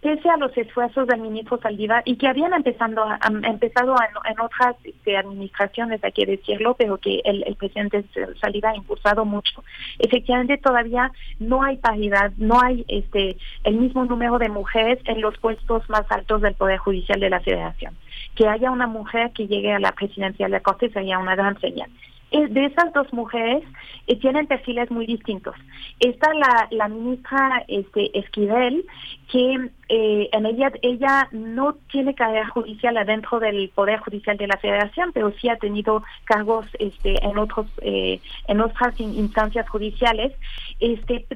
pese 0.00 0.28
a 0.30 0.36
los 0.36 0.56
esfuerzos 0.56 1.06
del 1.06 1.20
ministro 1.20 1.58
Saldívar 1.58 2.02
y 2.06 2.16
que 2.16 2.26
habían 2.26 2.54
empezando 2.54 3.04
empezado 3.42 3.94
en, 4.28 4.40
otras 4.40 4.76
este, 4.84 5.16
administraciones, 5.16 6.02
hay 6.02 6.12
que 6.12 6.26
decirlo, 6.26 6.74
pero 6.74 6.96
que 6.98 7.20
el, 7.24 7.54
presidente 7.56 8.04
Saldívar 8.40 8.72
ha 8.72 8.76
impulsado 8.76 9.24
mucho. 9.24 9.62
Efectivamente, 9.98 10.56
todavía 10.58 11.12
no 11.38 11.62
hay 11.62 11.76
paridad, 11.76 12.32
no 12.38 12.60
hay 12.60 12.84
este 12.88 13.36
el 13.64 13.76
mismo 13.76 14.04
número 14.04 14.38
de 14.38 14.48
mujeres 14.48 14.98
en 15.04 15.20
los 15.20 15.36
puestos 15.38 15.88
más 15.90 16.10
altos 16.10 16.40
del 16.40 16.54
Poder 16.54 16.78
Judicial 16.78 17.20
de 17.20 17.30
la 17.30 17.40
Federación. 17.40 17.94
Que 18.34 18.48
haya 18.48 18.70
una 18.70 18.86
mujer 18.86 19.32
que 19.32 19.46
llegue 19.46 19.72
a 19.72 19.78
la 19.78 19.92
presidencia 19.92 20.46
de 20.46 20.52
la 20.52 20.60
Corte 20.60 20.90
sería 20.90 21.18
una 21.18 21.36
gran 21.36 21.60
señal. 21.60 21.90
Eh, 22.32 22.46
de 22.48 22.66
esas 22.66 22.92
dos 22.92 23.12
mujeres 23.12 23.64
eh, 24.06 24.16
tienen 24.16 24.46
perfiles 24.46 24.88
muy 24.90 25.04
distintos. 25.04 25.56
Está 25.98 26.32
la, 26.34 26.68
la 26.70 26.86
ministra 26.86 27.64
este, 27.66 28.16
Esquivel, 28.16 28.86
que 29.32 29.70
eh, 29.88 30.28
en 30.32 30.46
ella 30.46 30.72
ella 30.82 31.28
no 31.32 31.74
tiene 31.90 32.14
carrera 32.14 32.48
judicial 32.50 32.96
adentro 32.96 33.40
del 33.40 33.68
Poder 33.70 33.98
Judicial 33.98 34.36
de 34.36 34.46
la 34.46 34.58
Federación, 34.58 35.10
pero 35.12 35.32
sí 35.40 35.48
ha 35.48 35.56
tenido 35.56 36.04
cargos 36.24 36.66
este, 36.78 37.14
en 37.24 37.36
otros 37.36 37.66
en 37.82 38.60
otras 38.60 38.98
instancias 39.00 39.68
judiciales. 39.68 40.32
Este, 40.78 41.26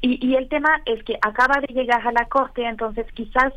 y 0.00 0.34
el 0.34 0.48
tema 0.48 0.82
es 0.86 1.02
que 1.04 1.18
acaba 1.20 1.60
de 1.60 1.72
llegar 1.72 2.06
a 2.06 2.12
la 2.12 2.26
Corte, 2.26 2.64
entonces 2.64 3.06
quizás 3.12 3.52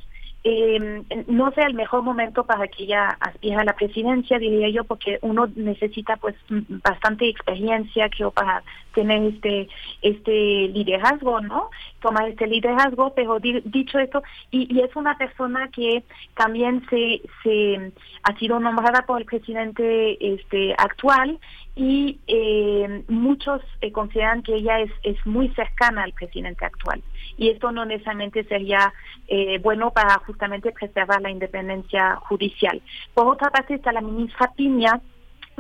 eh, 0.48 1.04
no 1.26 1.52
sea 1.54 1.66
el 1.66 1.74
mejor 1.74 2.04
momento 2.04 2.44
para 2.46 2.68
que 2.68 2.84
ella 2.84 3.18
aspire 3.20 3.56
a 3.56 3.64
la 3.64 3.74
presidencia, 3.74 4.38
diría 4.38 4.70
yo, 4.70 4.84
porque 4.84 5.18
uno 5.24 5.48
necesita 5.56 6.18
pues 6.18 6.36
bastante 6.50 7.28
experiencia, 7.28 8.08
creo, 8.12 8.30
para 8.30 8.62
tener 8.94 9.24
este 9.24 9.68
este 10.04 10.68
liderazgo, 10.68 11.42
¿no? 11.42 11.72
Tomar 12.00 12.30
este 12.30 12.46
liderazgo, 12.46 13.16
pero 13.16 13.40
dicho 13.40 13.98
esto, 13.98 14.22
y, 14.52 14.72
y, 14.72 14.82
es 14.82 14.96
una 14.96 15.18
persona 15.18 15.68
que 15.70 16.04
también 16.36 16.86
se, 16.92 17.24
se 17.42 17.92
ha 18.22 18.38
sido 18.38 18.60
nombrada 18.60 19.04
por 19.08 19.20
el 19.20 19.26
presidente 19.26 20.34
este 20.36 20.76
actual 20.78 21.40
y 21.76 22.20
eh, 22.28 23.04
muchos 23.10 23.62
eh, 23.82 23.92
consideran 23.92 24.44
que 24.44 24.56
ella 24.56 24.80
es, 24.80 24.92
es 25.04 25.18
muy 25.26 25.50
cercana 25.50 26.04
al 26.04 26.14
presidente 26.14 26.64
actual 26.64 27.04
y 27.38 27.50
esto 27.50 27.72
no 27.72 27.86
necesariamente 27.86 28.45
sería 28.45 28.94
eh, 29.28 29.60
bueno 29.60 29.92
para 29.92 30.18
justamente 30.20 30.72
preservar 30.72 31.22
la 31.22 31.30
independencia 31.30 32.16
judicial. 32.18 32.82
Por 33.14 33.28
otra 33.28 33.50
parte 33.50 33.76
está 33.76 33.92
la 33.92 34.02
ministra 34.02 34.54
Piña, 34.56 35.02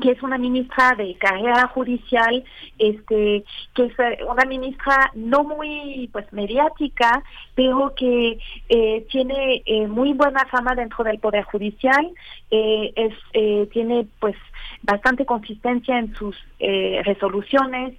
que 0.01 0.11
es 0.11 0.21
una 0.23 0.37
ministra 0.37 0.93
de 0.97 1.15
carrera 1.15 1.67
judicial, 1.67 2.43
este, 2.77 3.43
que 3.73 3.85
es 3.85 3.93
una 4.27 4.45
ministra 4.45 5.11
no 5.15 5.43
muy 5.43 6.09
pues 6.11 6.31
mediática, 6.33 7.23
pero 7.55 7.93
que 7.95 8.37
eh, 8.69 9.05
tiene 9.09 9.63
eh, 9.65 9.87
muy 9.87 10.13
buena 10.13 10.45
fama 10.45 10.75
dentro 10.75 11.03
del 11.03 11.19
poder 11.19 11.43
judicial, 11.45 12.11
eh, 12.51 12.91
es 12.95 13.13
eh, 13.33 13.67
tiene 13.71 14.07
pues 14.19 14.35
bastante 14.83 15.25
consistencia 15.25 15.97
en 15.97 16.13
sus 16.15 16.35
resoluciones 16.59 17.93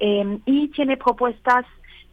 y 0.00 0.68
tiene 0.68 0.96
propuestas 0.96 1.64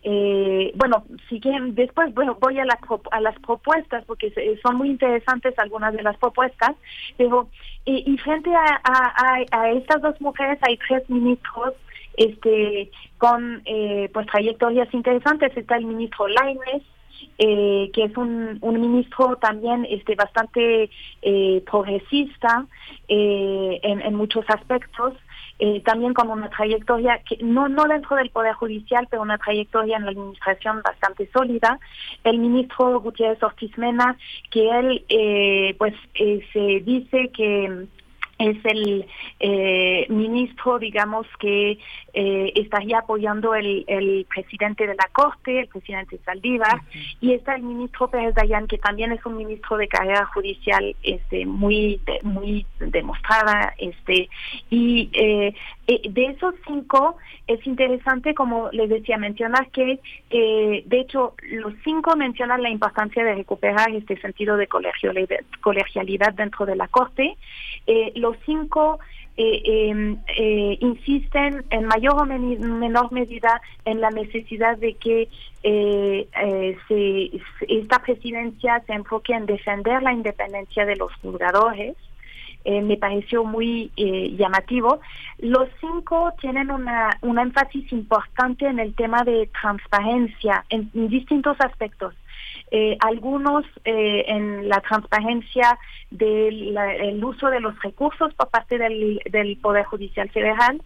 eh, 0.07 0.71
bueno, 0.75 1.03
si 1.27 1.39
quieren, 1.39 1.73
después 1.73 2.13
bueno, 2.13 2.37
voy 2.39 2.59
a, 2.59 2.65
a 3.11 3.21
las 3.21 3.39
propuestas 3.39 4.05
porque 4.05 4.31
son 4.61 4.75
muy 4.75 4.89
interesantes 4.89 5.57
algunas 5.57 5.95
de 5.95 6.03
las 6.03 6.15
propuestas, 6.17 6.75
pero 7.17 7.49
y, 7.85 8.15
frente 8.19 8.51
a, 8.53 9.71
estas 9.71 10.03
dos 10.03 10.21
mujeres 10.21 10.59
hay 10.61 10.77
tres 10.87 11.09
ministros 11.09 11.73
este 12.17 12.91
con 13.17 13.63
eh, 13.65 14.09
pues 14.13 14.27
trayectorias 14.27 14.93
interesantes. 14.93 15.57
Está 15.57 15.77
el 15.77 15.85
ministro 15.85 16.27
Laines, 16.27 16.83
eh, 17.37 17.89
que 17.93 18.03
es 18.05 18.15
un, 18.15 18.59
ministro 18.61 19.35
también 19.37 19.85
este 19.89 20.15
bastante 20.15 20.89
eh, 21.21 21.63
progresista 21.69 22.65
eh, 23.07 23.79
en, 23.83 24.15
muchos 24.15 24.45
aspectos. 24.47 25.13
Eh, 25.57 25.81
también 25.85 26.13
con 26.13 26.29
una 26.29 26.49
trayectoria 26.49 27.21
que 27.27 27.37
no 27.41 27.69
no 27.69 27.85
dentro 27.85 28.17
del 28.17 28.29
poder 28.29 28.53
judicial 28.55 29.07
pero 29.09 29.21
una 29.21 29.37
trayectoria 29.37 29.95
en 29.95 30.03
la 30.03 30.11
administración 30.11 30.81
bastante 30.81 31.29
sólida. 31.31 31.79
El 32.25 32.39
ministro 32.39 32.99
Gutiérrez 32.99 33.41
Ortiz 33.41 33.77
Mena 33.77 34.17
que 34.51 34.69
él 34.69 35.05
eh, 35.07 35.75
pues 35.77 35.93
eh, 36.15 36.45
se 36.51 36.81
dice 36.81 37.29
que 37.29 37.87
es 38.37 38.57
el 38.65 39.05
eh, 39.39 40.05
ministro, 40.09 40.77
digamos, 40.77 41.25
que 41.39 41.79
eh, 42.13 42.51
estaría 42.55 42.99
apoyando 42.99 43.55
el, 43.55 43.85
el, 43.87 44.25
presidente 44.25 44.87
de 44.87 44.95
la 44.95 45.07
Corte, 45.11 45.61
el 45.61 45.67
presidente 45.67 46.19
Saldívar, 46.25 46.81
y 47.21 47.33
está 47.33 47.55
el 47.55 47.63
ministro 47.63 48.09
Pérez 48.09 48.35
Dayan, 48.35 48.67
que 48.67 48.77
también 48.77 49.11
es 49.11 49.25
un 49.25 49.37
ministro 49.37 49.77
de 49.77 49.87
carrera 49.87 50.25
judicial 50.25 50.95
este, 51.03 51.45
muy, 51.45 52.01
muy 52.23 52.65
demostrada. 52.79 53.73
Este, 53.77 54.29
y 54.69 55.09
eh, 55.13 55.53
eh, 55.87 56.01
de 56.09 56.25
esos 56.25 56.55
cinco, 56.65 57.17
es 57.47 57.65
interesante, 57.67 58.33
como 58.33 58.69
les 58.71 58.89
decía, 58.89 59.17
mencionar 59.17 59.69
que, 59.69 59.99
eh, 60.31 60.83
de 60.83 60.99
hecho, 60.99 61.35
los 61.43 61.73
cinco 61.83 62.15
mencionan 62.15 62.63
la 62.63 62.71
importancia 62.71 63.23
de 63.23 63.35
recuperar 63.35 63.91
este 63.91 64.19
sentido 64.19 64.57
de 64.57 64.67
colegialidad, 64.67 66.33
dentro 66.33 66.65
de 66.65 66.75
la 66.75 66.87
Corte. 66.87 67.37
Eh, 67.85 68.11
los 68.25 68.37
cinco 68.45 68.99
em, 69.37 70.17
insisten 70.79 71.65
en 71.69 71.85
mayor 71.85 72.13
o 72.21 72.25
menor 72.25 73.11
medida 73.11 73.61
en 73.83 73.99
la 73.99 74.09
necesidad 74.09 74.77
de 74.77 74.93
que 74.93 75.27
esta 77.67 77.99
presidencia 77.99 78.81
se 78.87 78.93
enfoque 78.93 79.33
en 79.33 79.45
defender 79.45 80.01
la 80.01 80.13
independencia 80.13 80.85
de 80.85 80.95
los 80.95 81.13
juzgadores 81.15 81.95
eh, 82.65 82.81
me 82.81 82.97
pareció 82.97 83.43
muy 83.43 83.91
eh, 83.95 84.35
llamativo. 84.35 84.99
Los 85.37 85.69
cinco 85.79 86.33
tienen 86.41 86.71
una, 86.71 87.15
un 87.21 87.37
énfasis 87.37 87.91
importante 87.93 88.65
en 88.65 88.79
el 88.79 88.95
tema 88.95 89.23
de 89.23 89.47
transparencia 89.61 90.65
en, 90.69 90.89
distintos 91.07 91.55
aspectos. 91.59 92.15
Eh, 92.71 92.97
algunos 92.99 93.63
en 93.83 94.67
la 94.67 94.81
transparencia 94.81 95.77
del 96.09 97.23
uso 97.23 97.49
de 97.49 97.59
los 97.59 97.79
recursos 97.81 98.33
por 98.33 98.49
parte 98.49 98.77
del, 98.77 99.57
Poder 99.61 99.85
Judicial 99.85 100.29
Federal, 100.29 100.81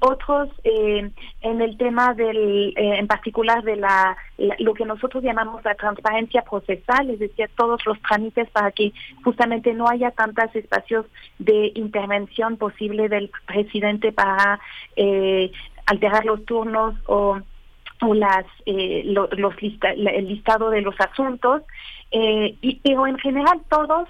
otros 0.00 0.48
eh, 0.64 1.10
en 1.42 1.60
el 1.60 1.76
tema 1.76 2.14
del, 2.14 2.72
eh, 2.76 2.98
en 2.98 3.06
particular 3.06 3.62
de 3.62 3.76
la, 3.76 4.16
lo 4.58 4.72
que 4.74 4.86
nosotros 4.86 5.22
llamamos 5.22 5.62
la 5.64 5.74
transparencia 5.74 6.42
procesal, 6.42 7.10
es 7.10 7.18
decir, 7.18 7.50
todos 7.56 7.84
los 7.84 8.00
trámites 8.02 8.48
para 8.50 8.72
que 8.72 8.92
justamente 9.22 9.74
no 9.74 9.88
haya 9.88 10.10
tantos 10.10 10.54
espacios 10.56 11.06
de 11.38 11.72
intervención 11.74 12.56
posible 12.56 13.08
del 13.08 13.30
presidente 13.46 14.10
para 14.12 14.58
eh, 14.96 15.52
alterar 15.86 16.24
los 16.24 16.44
turnos 16.46 16.94
o 17.06 17.38
o 18.02 18.14
las 18.14 18.44
los 18.66 19.54
el 19.60 20.28
listado 20.28 20.70
de 20.70 20.80
los 20.80 20.94
asuntos 21.00 21.62
y 22.10 22.80
pero 22.82 23.06
en 23.06 23.18
general 23.18 23.60
todos 23.68 24.08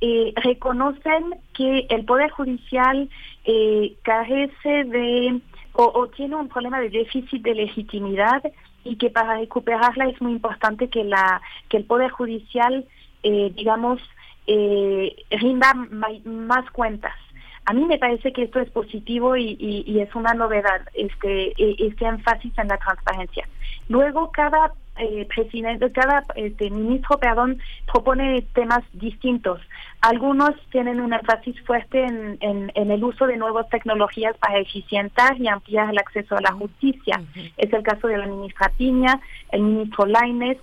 eh, 0.00 0.34
reconocen 0.36 1.34
que 1.54 1.86
el 1.88 2.04
Poder 2.04 2.30
Judicial 2.30 3.08
eh, 3.44 3.94
carece 4.02 4.84
de 4.84 5.40
o, 5.72 6.08
tiene 6.08 6.36
un 6.36 6.48
problema 6.48 6.78
de 6.78 6.90
déficit 6.90 7.42
de 7.42 7.54
legitimidad 7.54 8.42
y 8.84 8.96
que 8.96 9.10
para 9.10 9.38
recuperarla 9.38 10.06
es 10.06 10.20
muy 10.20 10.32
importante 10.32 10.88
que 10.88 11.04
la 11.04 11.40
que 11.68 11.78
el 11.78 11.84
Poder 11.84 12.10
Judicial, 12.10 12.84
eh, 13.22 13.50
digamos, 13.56 14.00
eh, 14.46 15.16
rinda 15.30 15.72
más 15.74 16.70
cuentas. 16.70 17.14
A 17.66 17.72
mí 17.72 17.84
me 17.84 17.98
parece 17.98 18.32
que 18.32 18.42
esto 18.42 18.60
es 18.60 18.70
positivo 18.70 19.36
y, 19.36 19.56
y, 19.58 20.00
es 20.00 20.14
una 20.14 20.34
novedad, 20.34 20.82
este, 20.92 21.48
e, 21.56 21.76
este 21.78 22.04
énfasis 22.04 22.52
en 22.58 22.68
la 22.68 22.76
transparencia. 22.76 23.48
Luego, 23.88 24.30
cada 24.32 24.72
eh, 24.98 25.26
presidente, 25.34 25.90
cada 25.90 26.22
este, 26.36 26.70
ministro, 26.70 27.18
perdón, 27.18 27.58
propone 27.90 28.42
temas 28.52 28.82
distintos. 28.92 29.60
Algunos 30.02 30.52
tienen 30.70 31.00
un 31.00 31.12
énfasis 31.12 31.60
fuerte 31.62 32.04
en, 32.04 32.38
en, 32.40 32.90
el 32.90 33.02
uso 33.02 33.26
de 33.26 33.38
nuevas 33.38 33.68
tecnologías 33.70 34.36
para 34.36 34.58
eficientar 34.58 35.40
y 35.40 35.48
ampliar 35.48 35.90
el 35.90 35.98
acceso 35.98 36.36
a 36.36 36.42
la 36.42 36.52
justicia. 36.52 37.22
Es 37.56 37.72
el 37.72 37.82
caso 37.82 38.08
de 38.08 38.18
la 38.18 38.26
ministra 38.26 38.70
Piña, 38.76 39.20
el 39.50 39.62
ministro 39.62 40.06
Laines 40.06 40.58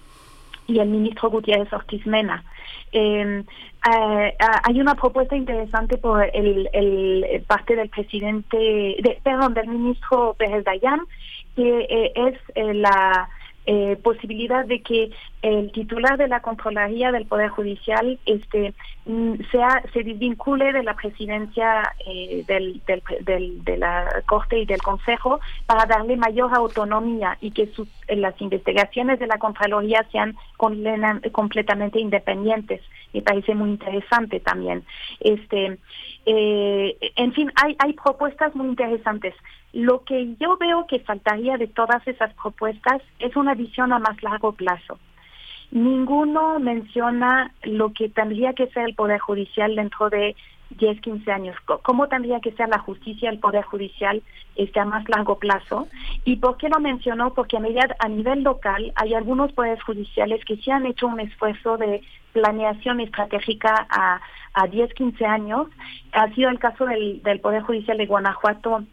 y 0.67 0.79
el 0.79 0.87
ministro 0.87 1.29
Gutiérrez 1.29 1.73
Ortiz 1.73 2.05
Mena. 2.05 2.43
Em, 2.91 3.39
eh, 3.39 4.35
hay 4.63 4.79
una 4.79 4.95
propuesta 4.95 5.35
interesante 5.35 5.97
por 5.97 6.23
el, 6.33 6.69
el 6.73 7.43
parte 7.47 7.75
del 7.75 7.89
presidente, 7.89 8.57
de, 8.57 9.19
perdón, 9.23 9.53
del 9.53 9.67
ministro 9.67 10.35
Pérez 10.37 10.63
Dayan, 10.63 11.01
que 11.55 11.87
eh, 11.89 12.11
es 12.15 12.37
eh, 12.55 12.73
la 12.73 13.29
eh, 13.65 13.95
posibilidad 14.03 14.65
de 14.65 14.81
que 14.81 15.11
el 15.43 15.71
titular 15.71 16.17
de 16.17 16.27
la 16.27 16.41
Contraloría 16.41 17.11
del 17.11 17.27
Poder 17.27 17.49
Judicial 17.49 18.19
este 18.25 18.73
mm, 19.05 19.35
sea 19.51 19.83
se 19.93 20.03
desvincule 20.03 20.73
de 20.73 20.81
la 20.81 20.95
presidencia 20.95 21.93
eh, 22.07 22.43
del, 22.47 22.81
del, 23.21 23.63
de 23.63 23.77
la 23.77 24.23
Corte 24.25 24.59
y 24.59 24.65
del 24.65 24.81
Consejo 24.81 25.39
para 25.67 25.85
darle 25.85 26.17
mayor 26.17 26.53
autonomía 26.53 27.37
y 27.39 27.51
que 27.51 27.67
sus, 27.67 27.87
las 28.07 28.39
investigaciones 28.41 29.19
de 29.19 29.27
la 29.27 29.37
Contraloría 29.37 30.05
sean 30.11 30.35
completamente 30.57 31.99
independientes. 31.99 32.81
Me 33.13 33.21
parece 33.21 33.55
muy 33.55 33.69
interesante 33.71 34.39
también. 34.39 34.83
Este, 35.19 35.77
eh, 36.25 36.97
en 37.15 37.33
fin, 37.33 37.51
hay, 37.55 37.75
hay 37.79 37.93
propuestas 37.93 38.55
muy 38.55 38.67
interesantes. 38.67 39.33
Lo 39.73 40.03
que 40.03 40.35
yo 40.39 40.57
veo 40.57 40.85
que 40.87 40.99
faltaría 40.99 41.57
de 41.57 41.67
todas 41.67 42.05
esas 42.07 42.33
propuestas 42.35 43.01
es 43.19 43.35
una 43.35 43.55
visión 43.55 43.93
a 43.93 43.99
más 43.99 44.21
largo 44.21 44.51
plazo. 44.51 44.99
Ninguno 45.71 46.59
menciona 46.59 47.53
lo 47.63 47.93
que 47.93 48.09
tendría 48.09 48.53
que 48.53 48.67
ser 48.67 48.89
el 48.89 48.95
Poder 48.95 49.19
Judicial 49.19 49.75
dentro 49.75 50.09
de 50.09 50.35
10, 50.77 51.01
15 51.01 51.31
años. 51.31 51.55
¿Cómo 51.81 52.07
tendría 52.07 52.39
que 52.39 52.51
ser 52.51 52.69
la 52.69 52.79
justicia, 52.79 53.29
el 53.29 53.39
Poder 53.39 53.63
Judicial 53.63 54.21
este, 54.55 54.79
a 54.79 54.85
más 54.85 55.07
largo 55.09 55.37
plazo? 55.39 55.87
¿Y 56.25 56.37
por 56.37 56.57
qué 56.57 56.69
lo 56.69 56.79
mencionó? 56.79 57.33
Porque 57.33 57.57
a, 57.57 57.61
medida, 57.61 57.95
a 57.99 58.09
nivel 58.09 58.43
local 58.43 58.91
hay 58.95 59.13
algunos 59.13 59.51
poderes 59.53 59.81
judiciales 59.83 60.43
que 60.45 60.57
sí 60.57 60.71
han 60.71 60.85
hecho 60.85 61.07
un 61.07 61.19
esfuerzo 61.19 61.77
de 61.77 62.01
planeación 62.33 62.99
estratégica 62.99 63.87
a, 63.89 64.21
a 64.53 64.67
10, 64.67 64.93
15 64.93 65.25
años. 65.25 65.67
Ha 66.13 66.29
sido 66.33 66.49
el 66.49 66.59
caso 66.59 66.85
del, 66.85 67.21
del 67.23 67.39
Poder 67.39 67.63
Judicial 67.63 67.97
de 67.97 68.05
Guanajuato 68.05 68.83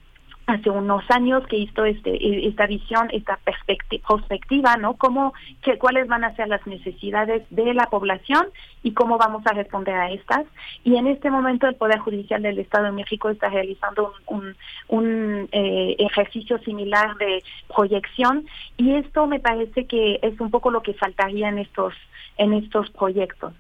hace 0.49 0.71
unos 0.71 1.05
años 1.11 1.47
que 1.47 1.59
hizo 1.59 1.85
este 1.85 2.11
e, 2.11 2.49
esta 2.49 2.67
visión, 2.67 3.09
esta 3.13 3.39
perspectiva, 3.45 4.79
¿no? 4.79 4.95
Cómo, 4.95 5.35
que, 5.63 5.77
cuáles 5.77 6.09
van 6.09 6.25
a 6.25 6.35
ser 6.37 6.49
las 6.49 6.67
necesidades 6.67 7.43
de 7.51 7.75
la 7.75 7.85
población 7.85 8.47
y 8.83 8.93
cómo 8.93 9.19
vamos 9.19 9.47
a 9.47 9.53
responder 9.53 9.95
a 9.95 10.11
estas. 10.11 10.47
Y 10.85 10.97
en 10.97 11.07
este 11.07 11.31
momento 11.31 11.67
el 11.67 11.75
Poder 11.75 11.99
Judicial 11.99 12.43
del 12.43 12.59
Estado 12.59 12.87
de 12.87 12.93
México 12.93 13.29
está 13.29 13.51
realizando 13.51 14.15
un, 14.27 14.57
un, 14.89 15.49
eh, 15.53 15.97
ejercicio 15.99 16.59
similar 16.61 17.15
de 17.19 17.45
proyección 17.75 18.47
y 18.79 18.95
esto 18.95 19.27
me 19.27 19.41
parece 19.41 19.85
que 19.85 20.19
es 20.23 20.41
un 20.41 20.51
poco 20.51 20.71
lo 20.71 20.83
que 20.83 20.95
faltaría 20.95 21.51
en 21.51 21.59
estos 21.59 21.93
en 22.39 22.55
estos 22.55 22.89
proyectos. 22.91 23.53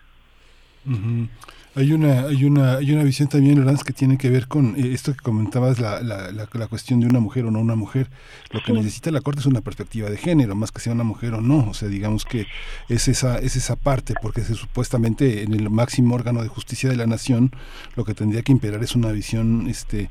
Hay 1.78 1.92
una, 1.92 2.23
hay 2.23 2.44
una, 2.44 2.78
hay 2.78 2.90
una 2.90 3.05
visión 3.05 3.28
también, 3.28 3.60
Lorenz, 3.60 3.84
que 3.84 3.92
tiene 3.92 4.18
que 4.18 4.31
ver 4.31 4.48
con 4.48 4.74
eh, 4.76 4.92
esto 4.92 5.12
que 5.12 5.20
comentabas, 5.20 5.78
la, 5.78 6.00
la, 6.02 6.32
la, 6.32 6.66
cuestión 6.66 6.98
de 6.98 7.07
una 7.07 7.20
mujer 7.20 7.44
o 7.44 7.52
no 7.52 7.60
una 7.60 7.76
mujer. 7.76 8.10
Lo 8.50 8.60
que 8.60 8.73
necesita 8.73 9.12
la 9.12 9.20
Corte 9.20 9.39
es 9.39 9.47
una 9.47 9.60
perspectiva 9.60 10.10
de 10.10 10.16
género, 10.16 10.57
más 10.57 10.73
que 10.73 10.81
sea 10.81 10.92
una 10.92 11.05
mujer 11.05 11.34
o 11.34 11.40
no. 11.40 11.68
O 11.70 11.74
sea, 11.74 11.86
digamos 11.86 12.24
que 12.24 12.48
es 12.89 13.07
esa, 13.07 13.39
es 13.39 13.55
esa 13.55 13.76
parte, 13.76 14.15
porque 14.20 14.40
se, 14.40 14.57
supuestamente 14.57 15.44
en 15.44 15.55
el 15.55 15.70
máximo 15.70 16.16
órgano 16.16 16.42
de 16.42 16.48
justicia 16.48 16.90
de 16.90 16.97
la 16.97 17.07
nación, 17.07 17.52
lo 17.94 18.05
que 18.05 18.12
tendría 18.12 18.42
que 18.42 18.50
imperar 18.50 18.82
es 18.82 18.97
una 18.97 19.12
visión, 19.12 19.68
este 19.68 20.10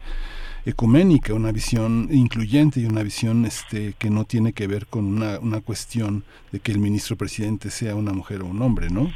ecuménica, 0.65 1.33
una 1.33 1.51
visión 1.51 2.07
incluyente 2.13 2.79
y 2.79 2.85
una 2.85 3.03
visión 3.03 3.45
este 3.45 3.93
que 3.99 4.09
no 4.09 4.23
tiene 4.23 4.53
que 4.53 4.67
ver 4.67 4.87
con 4.87 5.03
una, 5.03 5.37
una 5.39 5.59
cuestión 5.59 6.23
de 6.53 6.61
que 6.61 6.71
el 6.71 6.79
ministro 6.79 7.17
presidente 7.17 7.71
sea 7.71 7.93
una 7.93 8.13
mujer 8.13 8.41
o 8.41 8.45
un 8.45 8.61
hombre, 8.61 8.89
¿no? 8.89 9.11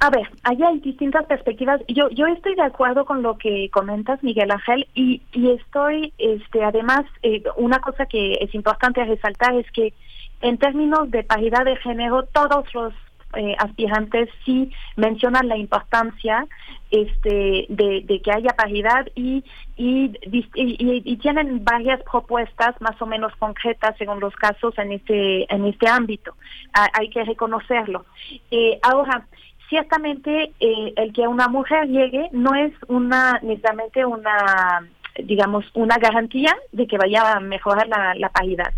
A 0.00 0.10
ver, 0.10 0.28
ahí 0.44 0.62
hay 0.62 0.78
distintas 0.78 1.26
perspectivas. 1.26 1.80
Yo 1.88 2.08
yo 2.10 2.26
estoy 2.26 2.54
de 2.54 2.62
acuerdo 2.62 3.04
con 3.04 3.22
lo 3.22 3.36
que 3.36 3.68
comentas, 3.70 4.22
Miguel 4.22 4.50
Ángel, 4.52 4.86
y, 4.94 5.22
y 5.32 5.50
estoy, 5.50 6.12
este, 6.18 6.62
además, 6.62 7.04
eh, 7.22 7.42
una 7.56 7.80
cosa 7.80 8.06
que 8.06 8.34
es 8.40 8.54
importante 8.54 9.04
resaltar 9.04 9.54
es 9.56 9.68
que 9.72 9.92
en 10.40 10.56
términos 10.56 11.10
de 11.10 11.24
paridad 11.24 11.64
de 11.64 11.76
género, 11.76 12.24
todos 12.26 12.72
los 12.74 12.94
eh, 13.34 13.54
aspirantes 13.58 14.30
sí 14.44 14.70
mencionan 14.96 15.48
la 15.48 15.56
importancia 15.58 16.46
este 16.90 17.66
de, 17.68 18.20
que 18.24 18.32
haya 18.32 18.56
paridad 18.56 19.06
y 19.14 19.44
y, 19.76 20.10
y 20.24 21.16
tienen 21.18 21.62
varias 21.62 22.02
propuestas 22.10 22.80
más 22.80 23.00
o 23.02 23.06
menos 23.06 23.36
concretas 23.36 23.94
según 23.98 24.18
los 24.20 24.34
casos 24.36 24.72
en 24.78 24.92
este 24.92 25.54
en 25.54 25.66
este 25.66 25.88
ámbito 25.88 26.34
hay 26.72 27.10
que 27.10 27.22
reconocerlo 27.24 28.06
eh, 28.50 28.78
ahora 28.82 29.26
ciertamente 29.68 30.52
eh, 30.60 30.92
el 30.96 31.12
que 31.12 31.26
una 31.26 31.48
mujer 31.48 31.86
llegue 31.88 32.28
no 32.32 32.54
es 32.54 32.72
una 32.88 33.38
necesariamente 33.42 34.04
una 34.04 34.88
digamos 35.22 35.64
una 35.74 35.96
garantía 35.98 36.56
de 36.72 36.86
que 36.86 36.96
vaya 36.96 37.32
a 37.32 37.40
mejorar 37.40 37.88
la, 37.88 38.14
la 38.14 38.28
paridad 38.30 38.72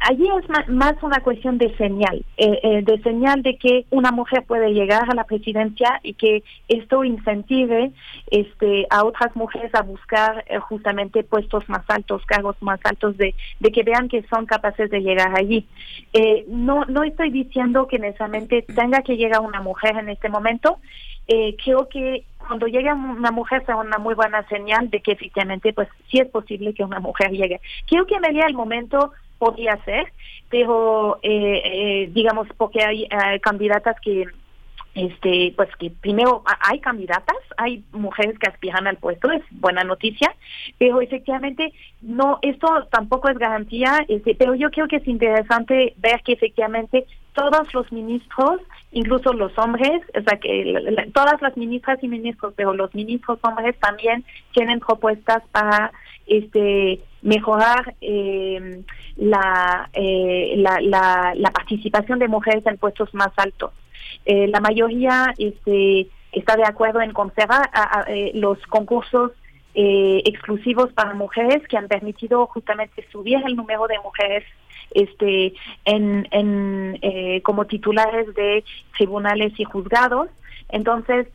allí 0.00 0.28
es 0.28 0.68
más 0.68 0.94
una 1.02 1.20
cuestión 1.20 1.58
de 1.58 1.74
señal, 1.76 2.24
eh, 2.36 2.58
eh, 2.62 2.82
de 2.82 3.00
señal 3.02 3.42
de 3.42 3.56
que 3.56 3.86
una 3.90 4.10
mujer 4.10 4.44
puede 4.44 4.72
llegar 4.72 5.08
a 5.08 5.14
la 5.14 5.24
presidencia 5.24 6.00
y 6.02 6.14
que 6.14 6.42
esto 6.68 7.04
incentive 7.04 7.92
este, 8.30 8.86
a 8.90 9.04
otras 9.04 9.34
mujeres 9.36 9.72
a 9.74 9.82
buscar 9.82 10.44
eh, 10.48 10.58
justamente 10.58 11.22
puestos 11.22 11.68
más 11.68 11.82
altos, 11.88 12.24
cargos 12.26 12.56
más 12.60 12.80
altos, 12.84 13.16
de, 13.16 13.34
de 13.60 13.72
que 13.72 13.84
vean 13.84 14.08
que 14.08 14.24
son 14.24 14.46
capaces 14.46 14.90
de 14.90 15.00
llegar 15.00 15.36
allí. 15.36 15.66
no, 16.48 16.84
no 16.86 17.04
estoy 17.04 17.30
diciendo 17.30 17.86
que 17.86 17.98
necesariamente 17.98 18.62
tenga 18.62 19.02
que 19.02 19.16
llegar 19.16 19.40
una 19.40 19.60
mujer 19.60 19.96
en 19.96 20.08
este 20.08 20.28
momento. 20.28 20.78
creo 21.64 21.88
que 21.88 22.24
cuando 22.38 22.66
llegue 22.66 22.92
una 22.92 23.30
mujer 23.30 23.64
sea 23.64 23.76
una 23.76 23.98
muy 23.98 24.14
buena 24.14 24.42
señal 24.48 24.90
de 24.90 25.00
que 25.00 25.12
efectivamente 25.12 25.72
pues 25.72 25.88
sí 26.10 26.18
es 26.18 26.28
posible 26.28 26.74
que 26.74 26.82
una 26.82 26.98
mujer 26.98 27.30
llegue. 27.30 27.60
Creo 27.86 28.06
que 28.06 28.18
me 28.18 28.28
el 28.28 28.54
momento 28.54 29.12
podría 29.40 29.82
ser, 29.84 30.12
pero 30.50 31.18
eh, 31.22 31.62
eh, 31.64 32.10
digamos 32.12 32.46
porque 32.58 32.84
hay 32.84 33.08
candidatas 33.40 33.96
que 34.00 34.26
este 34.94 35.52
pues 35.56 35.68
que 35.76 35.90
primero 35.90 36.42
hay 36.68 36.80
candidatas 36.80 37.36
hay 37.56 37.84
mujeres 37.92 38.36
que 38.38 38.50
aspiran 38.50 38.88
al 38.88 38.96
puesto 38.96 39.30
es 39.30 39.42
buena 39.52 39.84
noticia 39.84 40.34
pero 40.78 41.00
efectivamente 41.00 41.72
no 42.02 42.40
esto 42.42 42.66
tampoco 42.90 43.28
es 43.28 43.38
garantía 43.38 44.04
este, 44.08 44.34
pero 44.34 44.54
yo 44.54 44.70
creo 44.70 44.88
que 44.88 44.96
es 44.96 45.06
interesante 45.06 45.94
ver 45.98 46.22
que 46.24 46.32
efectivamente 46.32 47.06
todos 47.34 47.72
los 47.72 47.92
ministros 47.92 48.60
incluso 48.90 49.32
los 49.32 49.56
hombres 49.58 50.02
o 50.18 50.22
sea 50.22 50.38
que 50.40 51.06
todas 51.14 51.40
las 51.40 51.56
ministras 51.56 52.02
y 52.02 52.08
ministros 52.08 52.52
pero 52.56 52.74
los 52.74 52.92
ministros 52.92 53.38
hombres 53.42 53.78
también 53.78 54.24
tienen 54.52 54.80
propuestas 54.80 55.44
para 55.52 55.92
este 56.26 57.00
mejorar 57.22 57.94
eh, 58.00 58.82
la, 59.16 59.90
eh, 59.92 60.54
la, 60.56 60.80
la, 60.80 61.32
la, 61.34 61.50
participación 61.50 62.18
de 62.18 62.28
mujeres 62.28 62.64
en 62.66 62.78
puestos 62.78 63.12
más 63.12 63.30
altos. 63.36 63.72
Eh, 64.24 64.48
la 64.48 64.60
mayoría 64.60 65.34
este, 65.38 66.08
está 66.32 66.56
de 66.56 66.64
acuerdo 66.64 67.00
en 67.00 67.12
conservar 67.12 67.70
eh, 68.06 68.32
los 68.34 68.58
concursos 68.66 69.32
eh, 69.74 70.22
exclusivos 70.24 70.92
para 70.92 71.14
mujeres 71.14 71.66
que 71.68 71.76
han 71.76 71.88
permitido 71.88 72.46
justamente 72.46 73.06
subir 73.12 73.38
el 73.46 73.56
número 73.56 73.86
de 73.86 73.98
mujeres 74.00 74.44
este 74.92 75.54
en, 75.84 76.26
en 76.32 77.40
como 77.42 77.64
titulares 77.66 78.34
de 78.34 78.64
tribunales 78.96 79.52
y 79.58 79.62
juzgados 79.62 80.28
entonces 80.70 81.28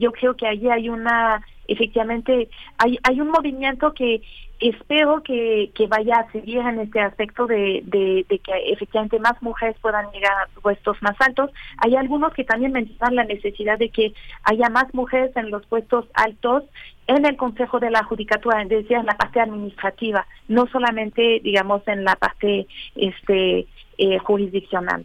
yo 0.00 0.10
creo 0.10 0.34
que 0.34 0.48
allí 0.48 0.68
hay 0.68 0.88
una 0.88 1.46
efectivamente 1.68 2.48
hay 2.78 2.98
hay 3.02 3.20
un 3.20 3.28
movimiento 3.28 3.92
que 3.92 4.22
espero 4.60 5.22
que, 5.22 5.70
que 5.74 5.86
vaya 5.86 6.16
a 6.16 6.32
seguir 6.32 6.58
en 6.58 6.80
este 6.80 7.00
aspecto 7.00 7.46
de, 7.46 7.82
de, 7.84 8.24
que 8.38 8.52
efectivamente 8.72 9.18
más 9.18 9.40
mujeres 9.42 9.76
puedan 9.80 10.10
llegar 10.12 10.32
a 10.32 10.60
puestos 10.60 10.96
más 11.02 11.16
altos. 11.20 11.50
Hay 11.78 11.94
algunos 11.94 12.32
que 12.32 12.44
también 12.44 12.72
mencionan 12.72 13.16
la 13.16 13.24
necesidad 13.24 13.78
de 13.78 13.90
que 13.90 14.14
haya 14.44 14.68
más 14.70 14.92
mujeres 14.94 15.36
en 15.36 15.50
los 15.50 15.66
puestos 15.66 16.06
altos 16.14 16.64
en 17.06 17.24
el 17.24 17.36
Consejo 17.36 17.78
de 17.78 17.90
la 17.90 18.02
Judicatura, 18.04 18.62
es 18.62 18.68
decir, 18.68 18.96
en 18.96 19.06
la 19.06 19.16
parte 19.16 19.40
administrativa, 19.40 20.26
no 20.48 20.66
solamente, 20.66 21.40
digamos, 21.42 21.86
en 21.86 22.04
la 22.04 22.16
parte 22.16 22.66
este 22.96 23.66
eh, 23.98 24.18
jurisdiccional. 24.18 25.04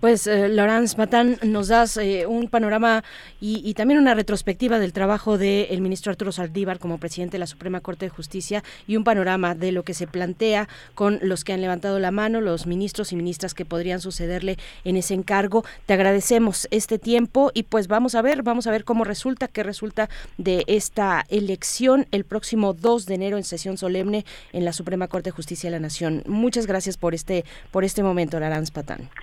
Pues 0.00 0.26
eh, 0.26 0.48
Laurence 0.48 0.96
Matán, 0.96 1.38
nos 1.42 1.68
das 1.68 1.96
eh, 1.96 2.26
un 2.26 2.48
panorama 2.48 3.02
y, 3.40 3.74
también 3.74 3.98
una 3.98 4.14
retrospectiva 4.14 4.78
del 4.78 4.92
trabajo 4.92 5.38
del 5.38 5.80
ministro 5.80 6.10
Arturo 6.10 6.30
Saldívar 6.30 6.78
como 6.78 6.98
presidente 6.98 7.32
de 7.32 7.40
la 7.40 7.46
Suprema 7.46 7.80
Corte 7.80 8.06
de 8.06 8.10
Justicia 8.10 8.62
y 8.86 8.96
un 8.96 9.04
panorama 9.04 9.54
de 9.54 9.72
lo 9.72 9.82
que 9.82 9.94
se 9.94 10.06
plantea 10.06 10.68
con 10.94 11.18
los 11.22 11.44
que 11.44 11.52
han 11.52 11.60
levantado 11.60 11.98
la 11.98 12.10
mano, 12.10 12.40
los 12.40 12.66
ministros 12.66 13.12
y 13.12 13.16
ministras 13.16 13.54
que 13.54 13.64
podrían 13.64 14.00
sucederle 14.00 14.58
en 14.84 14.96
ese 14.96 15.14
encargo. 15.14 15.64
Te 15.86 15.94
agradecemos 15.94 16.68
este 16.70 16.98
tiempo 16.98 17.50
y 17.54 17.64
pues 17.64 17.88
vamos 17.88 18.14
a 18.14 18.22
ver, 18.22 18.42
vamos 18.42 18.66
a 18.66 18.70
ver 18.70 18.84
cómo 18.84 19.04
resulta, 19.04 19.48
qué 19.48 19.62
resulta 19.62 20.08
de 20.38 20.64
esta 20.66 21.24
elección 21.28 22.06
el 22.12 22.24
próximo 22.24 22.72
2 22.72 23.06
de 23.06 23.14
enero 23.14 23.36
en 23.36 23.44
sesión 23.44 23.78
solemne 23.78 24.24
en 24.52 24.64
la 24.64 24.72
Suprema 24.72 25.08
Corte 25.08 25.30
de 25.30 25.32
Justicia 25.32 25.68
de 25.68 25.76
la 25.76 25.80
Nación. 25.80 26.22
Muchas 26.26 26.66
gracias 26.66 26.96
por 26.96 27.14
este, 27.14 27.44
por 27.70 27.84
este 27.84 28.02
momento, 28.02 28.38
Laurence 28.38 28.72
Patán. 28.72 29.10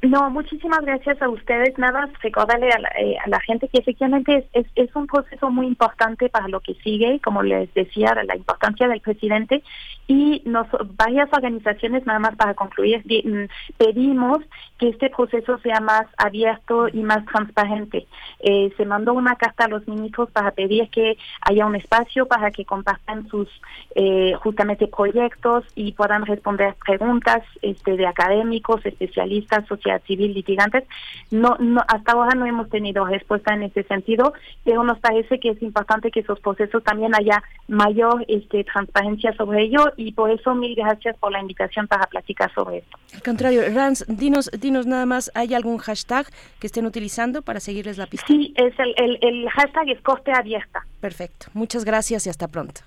No, 0.00 0.30
muchísimas 0.30 0.80
gracias 0.82 1.20
a 1.20 1.28
ustedes. 1.28 1.76
Nada, 1.76 2.08
recordarle 2.22 2.70
a 2.70 2.78
la, 2.78 2.88
eh, 3.00 3.16
a 3.24 3.28
la 3.28 3.40
gente 3.40 3.66
que 3.66 3.78
efectivamente 3.78 4.48
es, 4.52 4.66
un 4.94 5.08
proceso 5.08 5.50
muy 5.50 5.66
importante 5.66 6.28
para 6.28 6.46
lo 6.48 6.60
que 6.60 6.74
sigue, 6.74 7.20
como 7.20 7.42
les 7.42 7.72
decía, 7.74 8.14
la 8.24 8.36
importancia 8.36 8.88
del 8.88 9.00
presidente 9.00 9.62
y 10.06 10.42
nos, 10.46 10.66
varias 10.96 11.28
organizaciones, 11.32 12.06
nada 12.06 12.18
más 12.18 12.36
para 12.36 12.54
concluir, 12.54 13.02
mm, 13.04 13.48
pedimos 13.76 14.38
que 14.78 14.88
este 14.88 15.10
proceso 15.10 15.58
sea 15.58 15.80
más 15.80 16.06
abierto 16.16 16.88
y 16.88 17.00
más 17.00 17.24
transparente. 17.26 18.06
Eh, 18.40 18.72
se 18.76 18.86
mandó 18.86 19.12
una 19.12 19.34
carta 19.34 19.64
a 19.64 19.68
los 19.68 19.86
ministros 19.86 20.30
para 20.30 20.52
pedir 20.52 20.88
que 20.90 21.18
haya 21.42 21.66
un 21.66 21.74
espacio 21.74 22.26
para 22.26 22.50
que 22.50 22.64
compartan 22.64 23.28
sus 23.28 23.48
eh, 23.94 24.32
justamente 24.42 24.86
proyectos 24.86 25.64
y 25.74 25.92
puedan 25.92 26.24
responder 26.24 26.74
preguntas 26.86 27.42
este, 27.62 27.96
de 27.96 28.06
académicos, 28.06 28.84
especialistas, 28.86 29.66
sociedad 29.88 30.02
civil, 30.06 30.34
litigantes. 30.34 30.84
No, 31.30 31.56
no, 31.58 31.82
hasta 31.88 32.12
ahora 32.12 32.34
no 32.34 32.46
hemos 32.46 32.68
tenido 32.68 33.04
respuesta 33.04 33.54
en 33.54 33.62
ese 33.62 33.82
sentido, 33.84 34.32
pero 34.64 34.82
nos 34.84 34.98
parece 34.98 35.38
que 35.40 35.50
es 35.50 35.62
importante 35.62 36.10
que 36.10 36.20
esos 36.20 36.40
procesos 36.40 36.82
también 36.84 37.14
haya 37.14 37.42
mayor 37.68 38.24
este, 38.28 38.64
transparencia 38.64 39.32
sobre 39.34 39.62
ello 39.64 39.92
y 39.96 40.12
por 40.12 40.30
eso 40.30 40.54
mil 40.54 40.74
gracias 40.74 41.16
por 41.18 41.32
la 41.32 41.40
invitación 41.40 41.86
para 41.86 42.06
platicar 42.06 42.52
sobre 42.54 42.78
esto. 42.78 42.98
Al 43.14 43.22
contrario, 43.22 43.62
Rans, 43.74 44.04
dinos, 44.08 44.50
dinos 44.58 44.86
nada 44.86 45.06
más, 45.06 45.30
¿hay 45.34 45.54
algún 45.54 45.78
hashtag 45.78 46.26
que 46.60 46.66
estén 46.66 46.86
utilizando 46.86 47.42
para 47.42 47.60
seguirles 47.60 47.98
la 47.98 48.06
pista? 48.06 48.26
Sí, 48.26 48.52
es 48.56 48.74
el, 48.78 49.18
el, 49.22 49.48
hashtag 49.50 49.90
es 49.90 50.00
corte 50.02 50.32
abierta. 50.32 50.84
Perfecto, 51.00 51.46
muchas 51.54 51.84
gracias 51.84 52.26
y 52.26 52.30
hasta 52.30 52.48
pronto. 52.48 52.80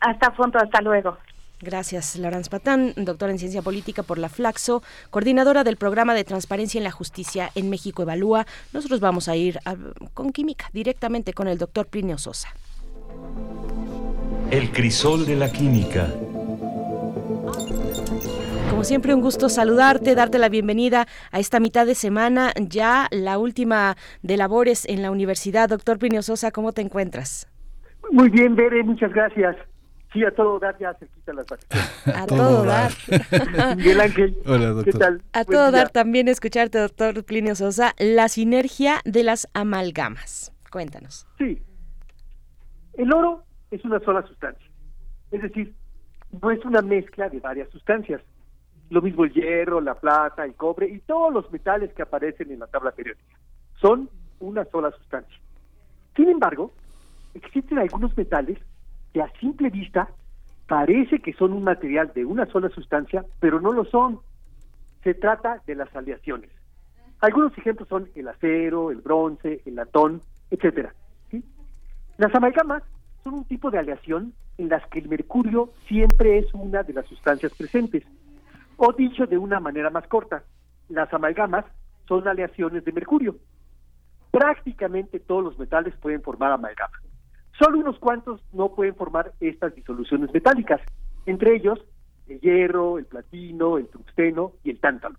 Hasta 0.00 0.30
pronto, 0.32 0.58
hasta 0.58 0.80
luego. 0.80 1.18
Gracias, 1.62 2.16
Laurence 2.16 2.48
Patán, 2.48 2.94
doctora 2.96 3.32
en 3.32 3.38
Ciencia 3.38 3.60
Política 3.60 4.02
por 4.02 4.16
la 4.16 4.30
Flaxo, 4.30 4.82
coordinadora 5.10 5.62
del 5.62 5.76
Programa 5.76 6.14
de 6.14 6.24
Transparencia 6.24 6.78
en 6.78 6.84
la 6.84 6.90
Justicia 6.90 7.50
en 7.54 7.68
México 7.68 8.02
Evalúa. 8.02 8.46
Nosotros 8.72 9.00
vamos 9.00 9.28
a 9.28 9.36
ir 9.36 9.58
con 10.14 10.32
química, 10.32 10.70
directamente 10.72 11.34
con 11.34 11.48
el 11.48 11.58
doctor 11.58 11.86
Plinio 11.86 12.16
Sosa. 12.16 12.48
El 14.50 14.72
crisol 14.72 15.26
de 15.26 15.36
la 15.36 15.52
química. 15.52 16.08
Como 18.70 18.82
siempre, 18.84 19.14
un 19.14 19.20
gusto 19.20 19.50
saludarte, 19.50 20.14
darte 20.14 20.38
la 20.38 20.48
bienvenida 20.48 21.06
a 21.30 21.40
esta 21.40 21.60
mitad 21.60 21.84
de 21.84 21.94
semana, 21.94 22.54
ya 22.58 23.06
la 23.10 23.36
última 23.36 23.98
de 24.22 24.38
labores 24.38 24.86
en 24.88 25.02
la 25.02 25.10
universidad. 25.10 25.68
Doctor 25.68 25.98
Plinio 25.98 26.22
Sosa, 26.22 26.52
¿cómo 26.52 26.72
te 26.72 26.80
encuentras? 26.80 27.46
Muy 28.10 28.30
bien, 28.30 28.56
Bere, 28.56 28.82
muchas 28.82 29.12
gracias. 29.12 29.56
Sí, 30.12 30.24
a 30.24 30.30
todo 30.32 30.58
dar 30.58 30.76
ya 30.78 30.92
se 30.94 31.06
quitan 31.06 31.36
las 31.36 31.46
vacaciones. 31.46 31.90
A 32.16 32.26
todo 32.26 32.64
dar. 32.64 32.90
Miguel 33.76 34.00
Ángel, 34.00 34.36
¿qué 34.84 34.92
tal? 34.92 35.22
A 35.32 35.44
todo 35.44 35.70
dar 35.70 35.90
también 35.90 36.26
escucharte, 36.26 36.78
doctor 36.78 37.24
Plinio 37.24 37.54
Sosa, 37.54 37.94
la 37.98 38.28
sinergia 38.28 39.00
de 39.04 39.22
las 39.22 39.48
amalgamas. 39.54 40.52
Cuéntanos. 40.72 41.28
Sí. 41.38 41.62
El 42.94 43.12
oro 43.12 43.44
es 43.70 43.84
una 43.84 44.00
sola 44.00 44.26
sustancia. 44.26 44.68
Es 45.30 45.42
decir, 45.42 45.74
no 46.42 46.50
es 46.50 46.64
una 46.64 46.82
mezcla 46.82 47.28
de 47.28 47.38
varias 47.38 47.68
sustancias. 47.70 48.20
Lo 48.88 49.02
mismo 49.02 49.24
el 49.24 49.32
hierro, 49.32 49.80
la 49.80 49.94
plata, 49.94 50.44
el 50.44 50.54
cobre 50.54 50.88
y 50.88 50.98
todos 51.00 51.32
los 51.32 51.50
metales 51.52 51.92
que 51.92 52.02
aparecen 52.02 52.50
en 52.50 52.58
la 52.58 52.66
tabla 52.66 52.90
periódica. 52.90 53.36
Son 53.80 54.10
una 54.40 54.64
sola 54.64 54.90
sustancia. 54.90 55.38
Sin 56.16 56.28
embargo, 56.28 56.72
existen 57.34 57.78
algunos 57.78 58.16
metales 58.16 58.58
que 59.12 59.22
a 59.22 59.30
simple 59.40 59.70
vista 59.70 60.08
parece 60.66 61.18
que 61.18 61.32
son 61.32 61.52
un 61.52 61.64
material 61.64 62.12
de 62.14 62.24
una 62.24 62.46
sola 62.46 62.68
sustancia, 62.68 63.24
pero 63.40 63.60
no 63.60 63.72
lo 63.72 63.84
son. 63.84 64.20
Se 65.02 65.14
trata 65.14 65.60
de 65.66 65.74
las 65.74 65.94
aleaciones. 65.96 66.50
Algunos 67.20 67.56
ejemplos 67.58 67.88
son 67.88 68.08
el 68.14 68.28
acero, 68.28 68.90
el 68.90 68.98
bronce, 68.98 69.62
el 69.66 69.74
latón, 69.74 70.22
etcétera. 70.50 70.94
Las 72.16 72.34
amalgamas 72.34 72.82
son 73.24 73.34
un 73.34 73.44
tipo 73.44 73.70
de 73.70 73.78
aleación 73.78 74.32
en 74.58 74.68
las 74.68 74.86
que 74.88 74.98
el 74.98 75.08
mercurio 75.08 75.70
siempre 75.88 76.38
es 76.38 76.52
una 76.52 76.82
de 76.82 76.92
las 76.92 77.06
sustancias 77.06 77.52
presentes. 77.54 78.04
O 78.76 78.92
dicho 78.92 79.26
de 79.26 79.38
una 79.38 79.58
manera 79.60 79.90
más 79.90 80.06
corta, 80.06 80.44
las 80.88 81.12
amalgamas 81.12 81.64
son 82.06 82.28
aleaciones 82.28 82.84
de 82.84 82.92
mercurio. 82.92 83.36
Prácticamente 84.30 85.18
todos 85.20 85.42
los 85.44 85.58
metales 85.58 85.94
pueden 85.96 86.22
formar 86.22 86.52
amalgama. 86.52 86.98
Solo 87.60 87.78
unos 87.78 87.98
cuantos 87.98 88.40
no 88.54 88.74
pueden 88.74 88.94
formar 88.94 89.32
estas 89.38 89.74
disoluciones 89.74 90.32
metálicas, 90.32 90.80
entre 91.26 91.56
ellos 91.56 91.78
el 92.26 92.40
hierro, 92.40 92.96
el 92.96 93.04
platino, 93.04 93.76
el 93.76 93.86
tungsteno 93.88 94.52
y 94.64 94.70
el 94.70 94.80
tántalo. 94.80 95.16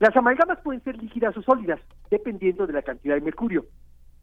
Las 0.00 0.16
amalgamas 0.16 0.58
pueden 0.62 0.82
ser 0.82 1.00
líquidas 1.00 1.36
o 1.36 1.42
sólidas, 1.42 1.78
dependiendo 2.10 2.66
de 2.66 2.72
la 2.72 2.82
cantidad 2.82 3.14
de 3.14 3.20
mercurio. 3.20 3.64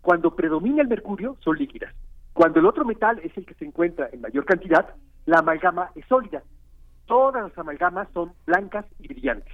Cuando 0.02 0.36
predomina 0.36 0.82
el 0.82 0.90
mercurio, 0.90 1.38
son 1.40 1.58
líquidas. 1.58 1.96
Cuando 2.34 2.60
el 2.60 2.66
otro 2.66 2.84
metal 2.84 3.22
es 3.24 3.36
el 3.38 3.46
que 3.46 3.54
se 3.54 3.64
encuentra 3.64 4.10
en 4.12 4.20
mayor 4.20 4.44
cantidad, 4.44 4.94
la 5.26 5.40
amalgama 5.40 5.92
es 5.96 6.06
sólida. 6.08 6.44
Todas 7.06 7.44
las 7.44 7.58
amalgamas 7.58 8.10
son 8.14 8.34
blancas 8.46 8.86
y 9.00 9.08
brillantes. 9.08 9.54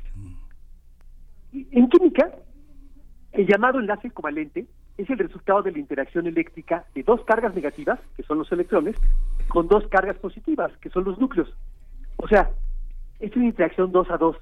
En 1.54 1.88
química, 1.88 2.32
el 3.34 3.46
llamado 3.46 3.80
enlace 3.80 4.10
covalente 4.10 4.66
es 4.98 5.10
el 5.10 5.20
resultado 5.20 5.62
de 5.62 5.72
la 5.72 5.80
interacción 5.80 6.28
eléctrica 6.28 6.86
de 6.96 7.04
dos 7.04 7.24
cargas 7.26 7.54
negativas, 7.54 8.00
que 8.16 8.24
son 8.24 8.40
los 8.40 8.52
electrones, 8.52 8.96
con 9.48 9.68
dos 9.68 9.88
cargas 9.88 10.18
positivas, 10.18 10.72
que 10.78 10.90
son 10.90 11.04
los 11.04 11.20
núcleos. 11.20 11.54
O 12.18 12.28
sea, 12.28 12.50
es 13.20 13.36
una 13.36 13.46
interacción 13.46 13.92
dos 13.92 14.10
a 14.10 14.18
dos. 14.18 14.38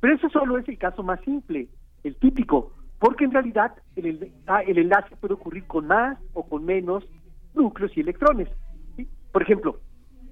Pero 0.00 0.14
eso 0.14 0.28
solo 0.30 0.58
es 0.58 0.68
el 0.68 0.78
caso 0.78 1.02
más 1.02 1.20
simple, 1.20 1.68
el 2.04 2.14
típico, 2.16 2.72
porque 2.98 3.24
en 3.24 3.32
realidad 3.32 3.74
el, 3.96 4.32
ah, 4.46 4.62
el 4.62 4.78
enlace 4.78 5.16
puede 5.16 5.34
ocurrir 5.34 5.66
con 5.66 5.86
más 5.86 6.18
o 6.34 6.44
con 6.44 6.64
menos 6.64 7.04
núcleos 7.54 7.96
y 7.96 8.00
electrones. 8.00 8.48
Por 9.32 9.42
ejemplo, 9.42 9.80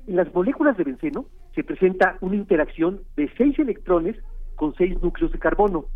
en 0.07 0.17
las 0.17 0.33
moléculas 0.33 0.77
de 0.77 0.85
benceno 0.85 1.27
se 1.55 1.65
presenta 1.65 2.17
una 2.21 2.37
interacción 2.37 3.03
de 3.17 3.31
seis 3.37 3.59
electrones 3.59 4.17
con 4.55 4.75
seis 4.77 5.01
núcleos 5.03 5.33
de 5.33 5.39
carbono. 5.39 5.87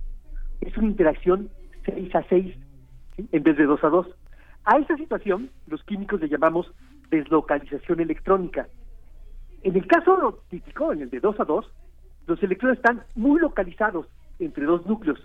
Es 0.61 0.77
una 0.77 0.89
interacción 0.89 1.49
6 1.85 2.15
a 2.15 2.23
6, 2.29 2.55
en 3.17 3.43
vez 3.43 3.57
de 3.57 3.65
2 3.65 3.85
a 3.85 3.89
2. 3.89 4.07
A 4.65 4.79
esta 4.79 4.97
situación 4.97 5.51
los 5.67 5.83
químicos 5.85 6.21
le 6.21 6.29
llamamos 6.29 6.71
deslocalización 7.11 8.01
electrónica. 8.01 8.69
En 9.63 9.77
el 9.77 9.87
caso 9.87 10.43
típico, 10.49 10.93
en 10.93 11.03
el 11.03 11.11
de 11.11 11.21
2 11.21 11.41
a 11.41 11.45
2, 11.45 11.67
los 12.27 12.43
electrones 12.43 12.79
están 12.79 13.03
muy 13.15 13.41
localizados 13.41 14.07
entre 14.39 14.65
dos 14.65 14.87
núcleos. 14.87 15.19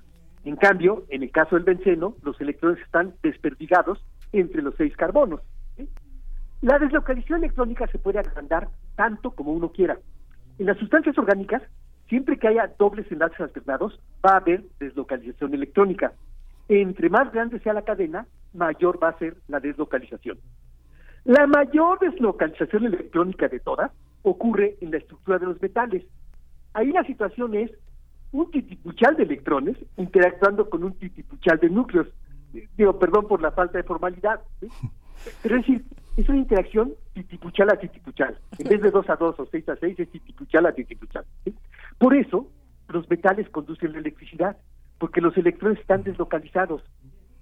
En 0.44 0.56
cambio, 0.56 1.06
en 1.10 1.24
el 1.24 1.32
caso 1.32 1.56
del 1.56 1.64
benceno, 1.64 2.16
los 2.24 2.40
electrones 2.40 2.82
están 2.82 3.14
desperdigados 3.24 4.04
entre 4.32 4.62
los 4.62 4.76
seis 4.76 4.96
carbonos. 4.96 5.42
La 6.62 6.80
deslocalización 6.80 7.44
electrónica 7.44 7.88
se 7.88 8.00
puede 8.00 8.20
agrandar 8.20 8.70
tanto 8.96 9.32
como 9.32 9.52
uno 9.52 9.72
quiera. 9.72 10.00
En 10.58 10.66
las 10.66 10.78
sustancias 10.78 11.18
orgánicas, 11.18 11.62
siempre 12.08 12.38
que 12.38 12.48
haya 12.48 12.74
dobles 12.80 13.12
enlaces 13.12 13.40
alternados, 13.40 14.00
va 14.26 14.34
a 14.34 14.38
haber 14.38 14.64
deslocalización 14.80 15.54
electrónica. 15.54 16.14
Entre 16.68 17.10
más 17.10 17.32
grande 17.32 17.60
sea 17.60 17.74
la 17.74 17.84
cadena, 17.84 18.28
mayor 18.54 19.02
va 19.02 19.10
a 19.10 19.18
ser 19.20 19.38
la 19.48 19.60
deslocalización. 19.60 20.40
La 21.26 21.48
mayor 21.48 22.00
deslocalización 22.00 22.86
electrónica 22.86 23.48
de 23.48 23.60
todas 23.60 23.92
ocurre 24.24 24.78
en 24.82 24.92
la 24.92 24.98
estructura 24.98 25.40
de 25.40 25.46
los 25.46 25.62
metales. 25.62 26.04
Ahí 26.74 26.92
la 26.92 27.04
situación 27.04 27.56
es 27.56 27.72
un 28.32 28.52
titipuchal 28.52 29.16
de 29.16 29.24
electrones 29.24 29.78
interactuando 29.98 30.70
con 30.70 30.84
un 30.84 30.94
titipuchal 30.94 31.60
de 31.60 31.70
núcleos. 31.70 32.08
Digo, 32.78 33.00
perdón 33.00 33.28
por 33.28 33.42
la 33.42 33.52
falta 33.52 33.78
de 33.78 33.84
formalidad. 33.84 34.42
Pero 35.42 35.58
es 35.58 35.62
decir, 35.62 35.86
es 36.18 36.30
una 36.30 36.38
interacción 36.40 36.94
titipuchal 37.14 37.70
a 37.70 37.78
titipuchal. 37.78 38.38
En 38.58 38.70
vez 38.70 38.82
de 38.82 38.92
2 38.92 39.10
a 39.10 39.16
2 39.16 39.40
o 39.40 39.46
6 39.46 39.70
a 39.70 39.76
6, 39.78 40.00
es 40.00 40.12
titipuchal 40.12 40.66
a 40.66 40.74
titipuchal. 40.74 41.26
Por 41.98 42.16
eso, 42.16 42.50
los 42.90 43.10
metales 43.10 43.50
conducen 43.50 43.94
la 43.94 44.00
electricidad, 44.00 44.58
porque 44.98 45.22
los 45.22 45.36
electrones 45.38 45.80
están 45.80 46.04
deslocalizados. 46.04 46.82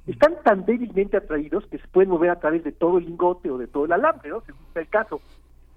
Están 0.05 0.35
tan 0.43 0.65
débilmente 0.65 1.17
atraídos 1.17 1.65
que 1.67 1.77
se 1.77 1.87
pueden 1.87 2.09
mover 2.09 2.29
a 2.29 2.39
través 2.39 2.63
de 2.63 2.71
todo 2.71 2.97
el 2.97 3.05
lingote 3.05 3.49
o 3.49 3.57
de 3.57 3.67
todo 3.67 3.85
el 3.85 3.93
alambre, 3.93 4.29
¿no? 4.29 4.41
según 4.41 4.61
sea 4.73 4.81
el 4.81 4.89
caso. 4.89 5.21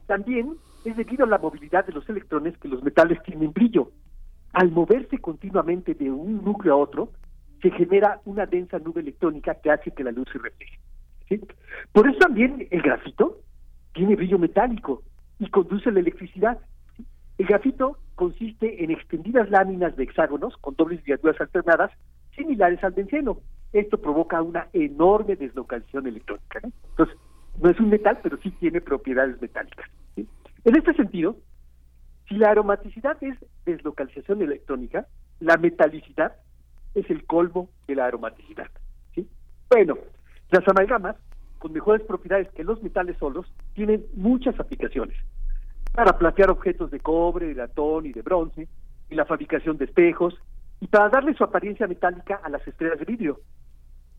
También 0.07 0.57
es 0.85 0.97
debido 0.97 1.25
a 1.25 1.29
la 1.29 1.39
movilidad 1.39 1.87
de 1.87 1.93
los 1.93 2.09
electrones 2.09 2.57
que 2.59 2.69
los 2.69 2.83
metales 2.83 3.23
tienen 3.23 3.53
brillo. 3.53 3.91
Al 4.53 4.71
moverse 4.71 5.19
continuamente 5.19 5.95
de 5.95 6.11
un 6.11 6.45
núcleo 6.45 6.75
a 6.75 6.77
otro, 6.77 7.13
se 7.63 7.71
genera 7.71 8.21
una 8.25 8.47
densa 8.47 8.79
nube 8.79 9.01
electrónica 9.01 9.55
que 9.55 9.71
hace 9.71 9.91
que 9.91 10.05
la 10.05 10.13
luz 10.13 10.29
se 10.33 10.39
refleje. 10.39 10.79
Por 11.93 12.09
eso 12.09 12.19
también 12.19 12.67
el 12.71 12.83
grafito 12.83 13.41
tiene 13.93 14.17
brillo 14.17 14.39
metálico 14.39 15.03
y 15.39 15.49
conduce 15.51 15.91
la 15.91 16.01
electricidad. 16.01 16.59
El 17.39 17.47
grafito 17.47 17.99
consiste 18.17 18.83
en 18.83 18.91
extendidas 18.91 19.49
láminas 19.51 19.95
de 19.95 20.05
hexágonos 20.05 20.57
con 20.57 20.75
dobles 20.75 21.01
ligaduras 21.07 21.41
alternadas 21.41 21.93
similares 22.35 22.83
al 22.83 22.93
benceno. 22.93 23.39
Esto 23.73 23.99
provoca 23.99 24.43
una 24.43 24.69
enorme 24.73 25.37
deslocalización 25.37 26.07
electrónica. 26.07 26.61
Entonces, 26.63 27.17
no 27.63 27.71
es 27.71 27.79
un 27.79 27.91
metal, 27.91 28.19
pero 28.23 28.39
sí 28.39 28.51
tiene 28.53 28.81
propiedades 28.81 29.41
metálicas. 29.41 29.89
En 30.17 30.77
este 30.77 30.95
sentido, 30.95 31.37
si 32.29 32.37
la 32.37 32.51
aromaticidad 32.51 33.17
es 33.23 33.37
deslocalización 33.65 34.43
electrónica, 34.43 35.07
la 35.39 35.57
metalicidad 35.57 36.33
es 36.95 37.09
el 37.11 37.25
colmo 37.25 37.71
de 37.87 37.95
la 37.95 38.07
aromaticidad. 38.07 38.69
¿sí? 39.15 39.29
Bueno, 39.71 39.97
las 40.51 40.67
amalgamas, 40.67 41.17
con 41.59 41.73
mejores 41.73 42.05
propiedades 42.07 42.49
que 42.53 42.65
los 42.65 42.83
metales 42.83 43.17
solos, 43.19 43.47
tienen 43.75 44.07
muchas 44.15 44.59
aplicaciones. 44.59 45.17
Para 45.97 46.19
platear 46.19 46.51
objetos 46.51 46.91
de 46.91 47.01
cobre, 47.01 47.47
de 47.47 47.55
latón 47.55 48.05
y 48.05 48.13
de 48.13 48.21
bronce, 48.21 48.69
y 49.09 49.15
la 49.15 49.25
fabricación 49.25 49.79
de 49.79 49.87
espejos, 49.87 50.35
y 50.79 50.89
para 50.89 51.09
darle 51.09 51.33
su 51.33 51.43
apariencia 51.43 51.87
metálica 51.87 52.39
a 52.45 52.51
las 52.51 52.69
estrellas 52.69 52.99
de 52.99 53.07
vidrio. 53.07 53.41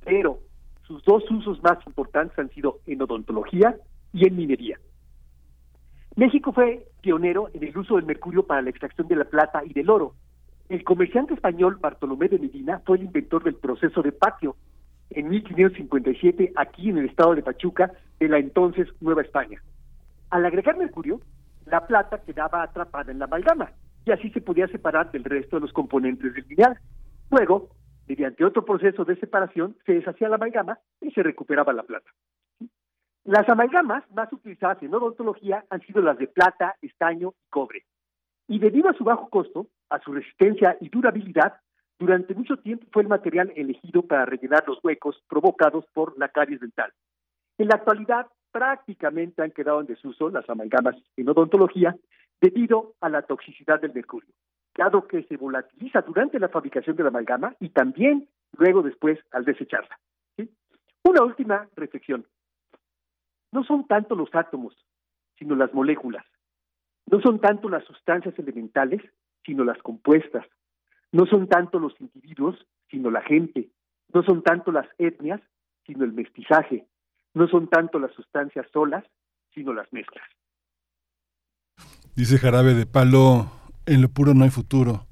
Pero 0.04 0.40
sus 0.88 1.04
dos 1.04 1.30
usos 1.30 1.62
más 1.62 1.78
importantes 1.86 2.40
han 2.40 2.50
sido 2.50 2.80
en 2.88 3.00
odontología 3.04 3.78
y 4.12 4.26
en 4.26 4.36
minería. 4.36 4.80
México 6.16 6.52
fue 6.52 6.88
pionero 7.02 7.50
en 7.54 7.64
el 7.64 7.78
uso 7.78 7.98
del 7.98 8.06
mercurio 8.06 8.48
para 8.48 8.64
la 8.64 8.72
extracción 8.72 9.08
de 9.08 9.18
la 9.18 9.26
plata 9.26 9.64
y 9.64 9.72
del 9.74 9.92
oro. 9.92 10.16
El 10.70 10.84
comerciante 10.84 11.36
español 11.36 11.78
Bartolomé 11.80 12.28
de 12.28 12.40
Medina 12.40 12.82
fue 12.88 12.98
el 12.98 13.04
inventor 13.04 13.44
del 13.44 13.54
proceso 13.54 14.02
de 14.02 14.14
patio, 14.14 14.56
en 15.12 15.30
1557 15.30 16.54
aquí 16.56 16.90
en 16.90 16.98
el 16.98 17.06
estado 17.06 17.36
de 17.36 17.44
Pachuca 17.44 17.92
de 18.20 18.30
la 18.30 18.40
entonces 18.40 18.88
Nueva 19.00 19.22
España. 19.22 19.62
Al 20.32 20.44
agregar 20.44 20.76
mercurio, 20.76 21.22
la 21.70 21.86
plata 21.86 22.20
quedaba 22.20 22.64
atrapada 22.64 23.12
en 23.12 23.20
la 23.20 23.26
amalgama 23.26 23.72
y 24.06 24.12
así 24.12 24.30
se 24.32 24.42
podía 24.42 24.68
separar 24.68 25.12
del 25.12 25.24
resto 25.24 25.58
de 25.58 25.62
los 25.62 25.74
componentes 25.74 26.34
del 26.34 26.46
mineral. 26.46 26.80
Luego, 27.30 27.70
mediante 28.08 28.46
otro 28.46 28.64
proceso 28.64 29.04
de 29.04 29.18
separación, 29.18 29.76
se 29.86 29.94
deshacía 29.94 30.30
la 30.30 30.36
amalgama 30.36 30.80
y 31.02 31.12
se 31.12 31.24
recuperaba 31.24 31.74
la 31.74 31.84
plata. 31.84 32.10
Las 33.26 33.48
amalgamas 33.50 34.10
más 34.12 34.32
utilizadas 34.32 34.82
en 34.82 34.94
odontología 34.94 35.66
han 35.70 35.82
sido 35.82 36.02
las 36.02 36.18
de 36.18 36.28
plata, 36.28 36.76
estaño 36.82 37.34
y 37.46 37.50
cobre. 37.50 37.86
Y 38.48 38.60
debido 38.60 38.90
a 38.90 38.94
su 38.94 39.04
bajo 39.04 39.30
costo, 39.30 39.68
a 39.90 40.00
su 40.00 40.14
resistencia 40.14 40.78
y 40.80 40.88
durabilidad, 40.88 41.56
durante 42.00 42.34
mucho 42.34 42.56
tiempo 42.56 42.86
fue 42.94 43.02
el 43.02 43.10
material 43.10 43.52
elegido 43.58 44.04
para 44.04 44.26
rellenar 44.26 44.64
los 44.66 44.82
huecos 44.82 45.22
provocados 45.28 45.86
por 45.94 46.18
la 46.18 46.30
caries 46.30 46.62
dental. 46.62 46.94
En 47.58 47.68
la 47.68 47.76
actualidad 47.76 48.28
prácticamente 48.52 49.42
han 49.42 49.52
quedado 49.52 49.82
en 49.82 49.88
desuso 49.88 50.30
las 50.30 50.50
amalgamas 50.50 50.96
en 51.16 51.30
odontología 51.30 51.96
debido 52.42 52.96
a 53.02 53.10
la 53.10 53.24
toxicidad 53.24 53.82
del 53.82 53.94
mercurio, 53.94 54.30
dado 54.76 55.08
que 55.08 55.24
se 55.24 55.38
volatiliza 55.38 56.02
durante 56.02 56.40
la 56.40 56.50
fabricación 56.50 56.96
de 56.96 57.04
la 57.04 57.10
amalgama 57.10 57.56
y 57.60 57.70
también 57.70 58.28
luego 58.58 58.82
después 58.82 59.20
al 59.32 59.46
desecharla. 59.46 59.98
Una 61.04 61.24
última 61.24 61.68
reflexión. 61.76 62.26
No 63.52 63.64
son 63.64 63.88
tanto 63.88 64.16
los 64.16 64.30
átomos, 64.34 64.76
sino 65.38 65.56
las 65.56 65.74
moléculas. 65.74 66.26
No 67.10 67.22
son 67.22 67.40
tanto 67.40 67.70
las 67.70 67.86
sustancias 67.86 68.38
elementales, 68.38 69.02
sino 69.46 69.64
las 69.64 69.78
compuestas, 69.78 70.46
no 71.12 71.26
son 71.26 71.48
tanto 71.48 71.80
los 71.80 72.00
individuos, 72.00 72.68
sino 72.90 73.10
la 73.10 73.22
gente. 73.22 73.70
No 74.14 74.24
son 74.24 74.44
tanto 74.44 74.72
las 74.72 74.88
etnias, 74.98 75.42
sino 75.86 76.04
el 76.04 76.14
mestizaje. 76.14 76.86
No 77.38 77.48
son 77.48 77.68
tanto 77.68 78.00
las 78.00 78.12
sustancias 78.14 78.66
solas, 78.74 79.04
sino 79.54 79.72
las 79.72 79.88
mezclas. 79.94 80.26
Dice 82.16 82.40
Jarabe 82.40 82.74
de 82.74 82.88
Palo, 82.88 83.52
en 83.86 84.02
lo 84.02 84.10
puro 84.10 84.34
no 84.34 84.44
hay 84.44 84.50
futuro. 84.50 85.06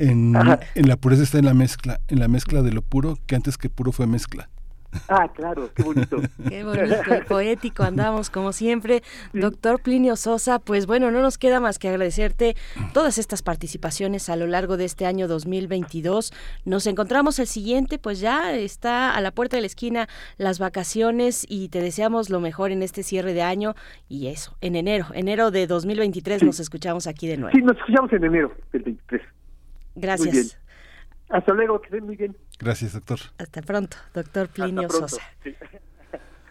En, 0.00 0.34
en, 0.74 0.88
la 0.88 0.96
pureza 0.96 1.22
está 1.22 1.38
en 1.38 1.44
la 1.44 1.54
mezcla, 1.54 2.00
en 2.08 2.18
la 2.18 2.26
mezcla 2.26 2.62
de 2.62 2.72
lo 2.72 2.82
puro, 2.82 3.16
que 3.28 3.36
antes 3.36 3.56
que 3.56 3.70
puro 3.70 3.92
fue 3.92 4.08
mezcla. 4.08 4.50
Ah, 5.08 5.28
claro, 5.34 5.70
qué 5.74 5.82
bonito. 5.82 6.16
Qué 6.48 6.64
bonito 6.64 6.96
poético 7.28 7.82
andamos 7.82 8.30
como 8.30 8.52
siempre. 8.52 9.02
Doctor 9.32 9.80
Plinio 9.82 10.16
Sosa, 10.16 10.58
pues 10.58 10.86
bueno, 10.86 11.10
no 11.10 11.20
nos 11.20 11.38
queda 11.38 11.60
más 11.60 11.78
que 11.78 11.88
agradecerte 11.88 12.56
todas 12.94 13.18
estas 13.18 13.42
participaciones 13.42 14.28
a 14.28 14.36
lo 14.36 14.46
largo 14.46 14.76
de 14.76 14.84
este 14.84 15.06
año 15.06 15.28
2022. 15.28 16.32
Nos 16.64 16.86
encontramos 16.86 17.38
el 17.38 17.46
siguiente, 17.46 17.98
pues 17.98 18.20
ya 18.20 18.54
está 18.54 19.14
a 19.14 19.20
la 19.20 19.30
puerta 19.30 19.56
de 19.56 19.62
la 19.62 19.66
esquina 19.66 20.08
las 20.36 20.58
vacaciones 20.58 21.44
y 21.48 21.68
te 21.68 21.80
deseamos 21.80 22.30
lo 22.30 22.40
mejor 22.40 22.70
en 22.70 22.82
este 22.82 23.02
cierre 23.02 23.34
de 23.34 23.42
año 23.42 23.74
y 24.08 24.28
eso, 24.28 24.56
en 24.60 24.76
enero, 24.76 25.06
enero 25.14 25.50
de 25.50 25.66
2023 25.66 26.42
nos 26.42 26.60
escuchamos 26.60 27.06
aquí 27.06 27.28
de 27.28 27.36
nuevo. 27.36 27.54
Sí, 27.54 27.62
nos 27.62 27.76
escuchamos 27.76 28.12
en 28.12 28.24
enero 28.24 28.52
del 28.72 28.82
23. 28.82 29.22
Gracias. 29.96 30.58
Hasta 31.28 31.52
luego, 31.52 31.80
que 31.80 31.86
estén 31.86 32.04
muy 32.04 32.16
bien. 32.16 32.34
Gracias, 32.58 32.92
doctor. 32.92 33.20
Hasta 33.38 33.62
pronto, 33.62 33.96
doctor 34.14 34.48
Plinio 34.48 34.82
Hasta 34.82 34.98
pronto. 34.98 35.08
Sosa. 35.08 35.22
Sí. 35.42 35.54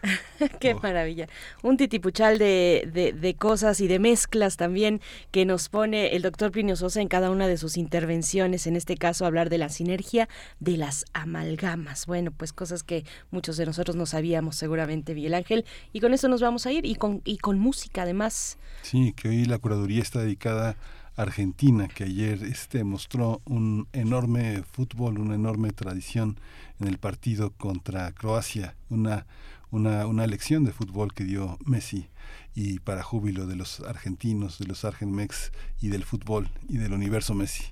Qué 0.60 0.74
maravilla. 0.74 1.26
Un 1.62 1.76
titipuchal 1.76 2.38
de, 2.38 2.88
de, 2.92 3.12
de 3.12 3.34
cosas 3.34 3.80
y 3.80 3.88
de 3.88 3.98
mezclas 3.98 4.56
también 4.56 5.00
que 5.30 5.44
nos 5.44 5.68
pone 5.68 6.14
el 6.14 6.22
doctor 6.22 6.50
Plinio 6.50 6.76
Sosa 6.76 7.00
en 7.00 7.08
cada 7.08 7.30
una 7.30 7.48
de 7.48 7.56
sus 7.56 7.76
intervenciones. 7.76 8.66
En 8.66 8.76
este 8.76 8.96
caso, 8.96 9.26
hablar 9.26 9.50
de 9.50 9.58
la 9.58 9.68
sinergia 9.68 10.28
de 10.60 10.76
las 10.76 11.04
amalgamas. 11.12 12.06
Bueno, 12.06 12.30
pues 12.30 12.52
cosas 12.52 12.82
que 12.82 13.04
muchos 13.30 13.56
de 13.56 13.66
nosotros 13.66 13.96
no 13.96 14.06
sabíamos 14.06 14.56
seguramente, 14.56 15.14
Miguel 15.14 15.34
Ángel. 15.34 15.64
Y 15.92 16.00
con 16.00 16.14
eso 16.14 16.28
nos 16.28 16.40
vamos 16.40 16.66
a 16.66 16.72
ir 16.72 16.86
y 16.86 16.94
con, 16.94 17.22
y 17.24 17.38
con 17.38 17.58
música 17.58 18.02
además. 18.02 18.58
Sí, 18.82 19.12
que 19.14 19.28
hoy 19.28 19.44
la 19.44 19.58
curaduría 19.58 20.02
está 20.02 20.20
dedicada 20.20 20.70
a 20.70 20.76
Argentina, 21.18 21.88
que 21.88 22.04
ayer 22.04 22.42
este, 22.44 22.84
mostró 22.84 23.42
un 23.44 23.88
enorme 23.92 24.62
fútbol, 24.62 25.18
una 25.18 25.34
enorme 25.34 25.70
tradición 25.72 26.38
en 26.80 26.88
el 26.88 26.98
partido 26.98 27.50
contra 27.56 28.10
Croacia, 28.12 28.74
una 28.88 29.26
una, 29.70 30.06
una 30.06 30.26
lección 30.26 30.64
de 30.64 30.72
fútbol 30.72 31.12
que 31.12 31.24
dio 31.24 31.58
Messi 31.66 32.08
y 32.54 32.78
para 32.78 33.02
júbilo 33.02 33.46
de 33.46 33.54
los 33.54 33.80
argentinos, 33.80 34.58
de 34.58 34.64
los 34.66 34.84
Argenmex 34.86 35.52
y 35.82 35.88
del 35.88 36.04
fútbol 36.04 36.48
y 36.70 36.78
del 36.78 36.94
universo 36.94 37.34
Messi. 37.34 37.64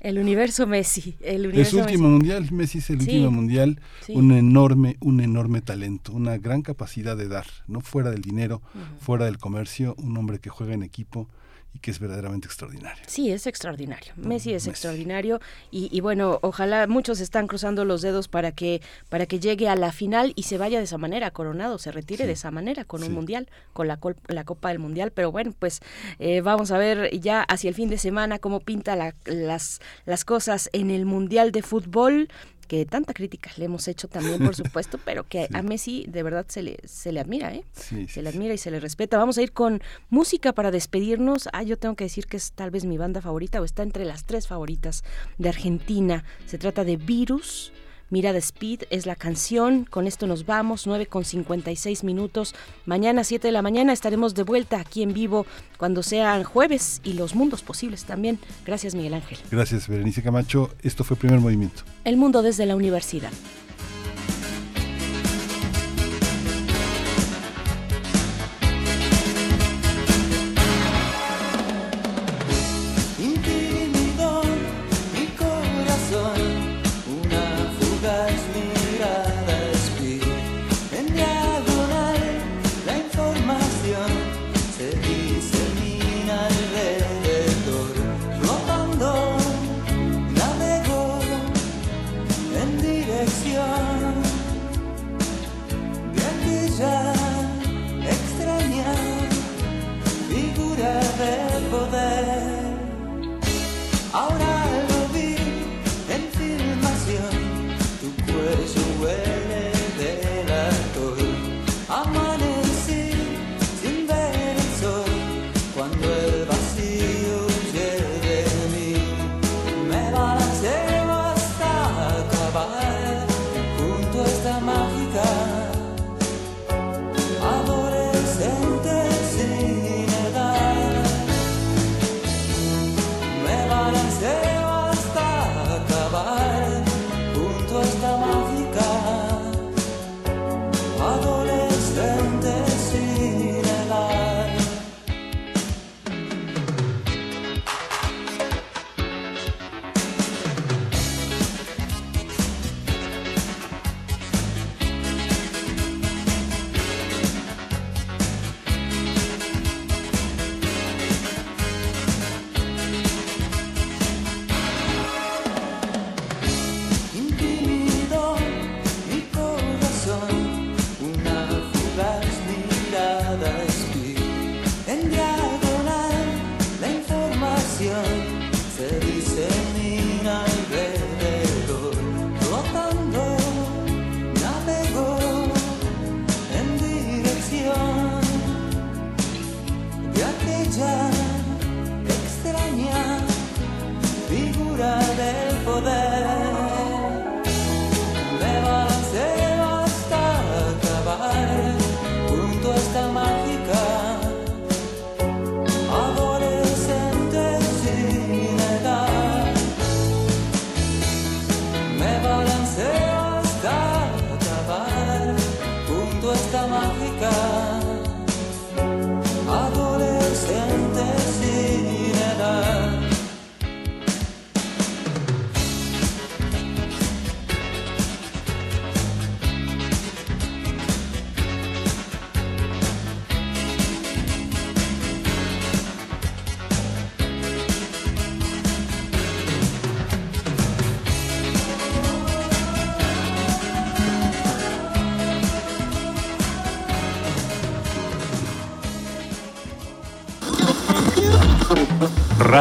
El 0.00 0.18
universo 0.18 0.66
Messi. 0.66 1.16
El 1.20 1.46
Es 1.46 1.46
universo 1.46 1.70
su 1.72 1.78
último 1.78 2.08
Messi. 2.08 2.12
mundial, 2.12 2.52
Messi 2.52 2.78
es 2.78 2.90
el 2.90 3.00
Sí, 3.00 3.10
último 3.10 3.30
mundial, 3.32 3.80
sí. 4.06 4.12
un 4.14 4.32
enorme, 4.32 4.96
un 5.00 5.20
enorme 5.20 5.60
talento, 5.62 6.12
una 6.12 6.38
gran 6.38 6.62
capacidad 6.62 7.16
de 7.16 7.28
dar, 7.28 7.46
no 7.66 7.80
fuera 7.80 8.10
del 8.10 8.22
dinero, 8.22 8.62
fuera 9.00 9.24
del 9.26 9.38
comercio, 9.38 9.94
un 9.98 10.16
hombre 10.16 10.38
que 10.38 10.50
juega 10.50 10.74
en 10.74 10.82
equipo 10.82 11.28
y 11.74 11.78
que 11.78 11.90
es 11.90 11.98
verdaderamente 11.98 12.46
extraordinario. 12.48 13.02
Sí, 13.06 13.30
es 13.30 13.46
extraordinario. 13.46 14.12
Messi 14.16 14.52
es 14.52 14.66
extraordinario 14.66 15.40
y, 15.70 15.88
y 15.90 16.00
bueno, 16.00 16.38
ojalá 16.42 16.86
muchos 16.86 17.18
están 17.20 17.46
cruzando 17.46 17.84
los 17.84 18.02
dedos 18.02 18.28
para 18.28 18.52
que 18.52 18.82
para 19.08 19.24
que 19.26 19.40
llegue 19.40 19.68
a 19.68 19.74
la 19.76 19.90
final 19.92 20.32
y 20.36 20.42
se 20.42 20.58
vaya 20.58 20.78
de 20.78 20.84
esa 20.84 20.98
manera 20.98 21.30
coronado, 21.30 21.78
se 21.78 21.90
retire 21.90 22.26
de 22.26 22.32
esa 22.32 22.50
manera 22.50 22.84
con 22.84 23.02
un 23.02 23.12
mundial, 23.12 23.48
con 23.72 23.88
la, 23.88 23.96
col- 23.96 24.16
la 24.28 24.44
Copa 24.44 24.68
del 24.68 24.78
Mundial. 24.80 25.12
Pero 25.12 25.32
bueno, 25.32 25.54
pues 25.58 25.80
eh, 26.18 26.40
vamos 26.42 26.70
a 26.72 26.78
ver 26.78 27.10
ya 27.18 27.42
hacia 27.42 27.68
el 27.68 27.74
fin 27.74 27.88
de 27.88 27.98
semana 27.98 28.38
cómo 28.38 28.60
pinta 28.60 28.94
la- 28.94 29.14
las 29.24 29.80
las 30.04 30.24
cosas 30.24 30.68
en 30.72 30.90
el 30.90 31.06
mundial 31.06 31.52
de 31.52 31.62
fútbol 31.62 32.28
que 32.72 32.86
tanta 32.86 33.12
crítica 33.12 33.50
le 33.58 33.66
hemos 33.66 33.86
hecho 33.86 34.08
también, 34.08 34.42
por 34.42 34.56
supuesto, 34.56 34.98
pero 35.04 35.28
que 35.28 35.46
a 35.52 35.60
Messi 35.60 36.06
de 36.08 36.22
verdad 36.22 36.46
se 36.48 36.62
le, 36.62 36.78
se 36.86 37.12
le 37.12 37.20
admira, 37.20 37.52
¿eh? 37.52 37.66
Sí, 37.74 38.08
se 38.08 38.22
le 38.22 38.30
admira 38.30 38.54
y 38.54 38.56
se 38.56 38.70
le 38.70 38.80
respeta. 38.80 39.18
Vamos 39.18 39.36
a 39.36 39.42
ir 39.42 39.52
con 39.52 39.82
música 40.08 40.54
para 40.54 40.70
despedirnos. 40.70 41.50
Ah, 41.52 41.64
yo 41.64 41.76
tengo 41.76 41.96
que 41.96 42.04
decir 42.04 42.26
que 42.26 42.38
es 42.38 42.52
tal 42.52 42.70
vez 42.70 42.86
mi 42.86 42.96
banda 42.96 43.20
favorita 43.20 43.60
o 43.60 43.64
está 43.64 43.82
entre 43.82 44.06
las 44.06 44.24
tres 44.24 44.48
favoritas 44.48 45.04
de 45.36 45.50
Argentina. 45.50 46.24
Se 46.46 46.56
trata 46.56 46.82
de 46.82 46.96
Virus. 46.96 47.74
Mira 48.12 48.34
de 48.34 48.40
Speed 48.40 48.82
es 48.90 49.06
la 49.06 49.16
canción. 49.16 49.86
Con 49.88 50.06
esto 50.06 50.26
nos 50.26 50.44
vamos. 50.44 50.86
9 50.86 51.06
con 51.06 51.24
56 51.24 52.04
minutos. 52.04 52.54
Mañana, 52.84 53.24
7 53.24 53.48
de 53.48 53.52
la 53.52 53.62
mañana, 53.62 53.94
estaremos 53.94 54.34
de 54.34 54.42
vuelta 54.42 54.78
aquí 54.78 55.02
en 55.02 55.14
vivo 55.14 55.46
cuando 55.78 56.02
sean 56.02 56.44
jueves 56.44 57.00
y 57.04 57.14
los 57.14 57.34
mundos 57.34 57.62
posibles 57.62 58.04
también. 58.04 58.38
Gracias, 58.66 58.94
Miguel 58.94 59.14
Ángel. 59.14 59.38
Gracias, 59.50 59.88
Berenice 59.88 60.22
Camacho. 60.22 60.68
Esto 60.82 61.04
fue 61.04 61.16
Primer 61.16 61.40
Movimiento. 61.40 61.84
El 62.04 62.18
mundo 62.18 62.42
desde 62.42 62.66
la 62.66 62.76
universidad. 62.76 63.32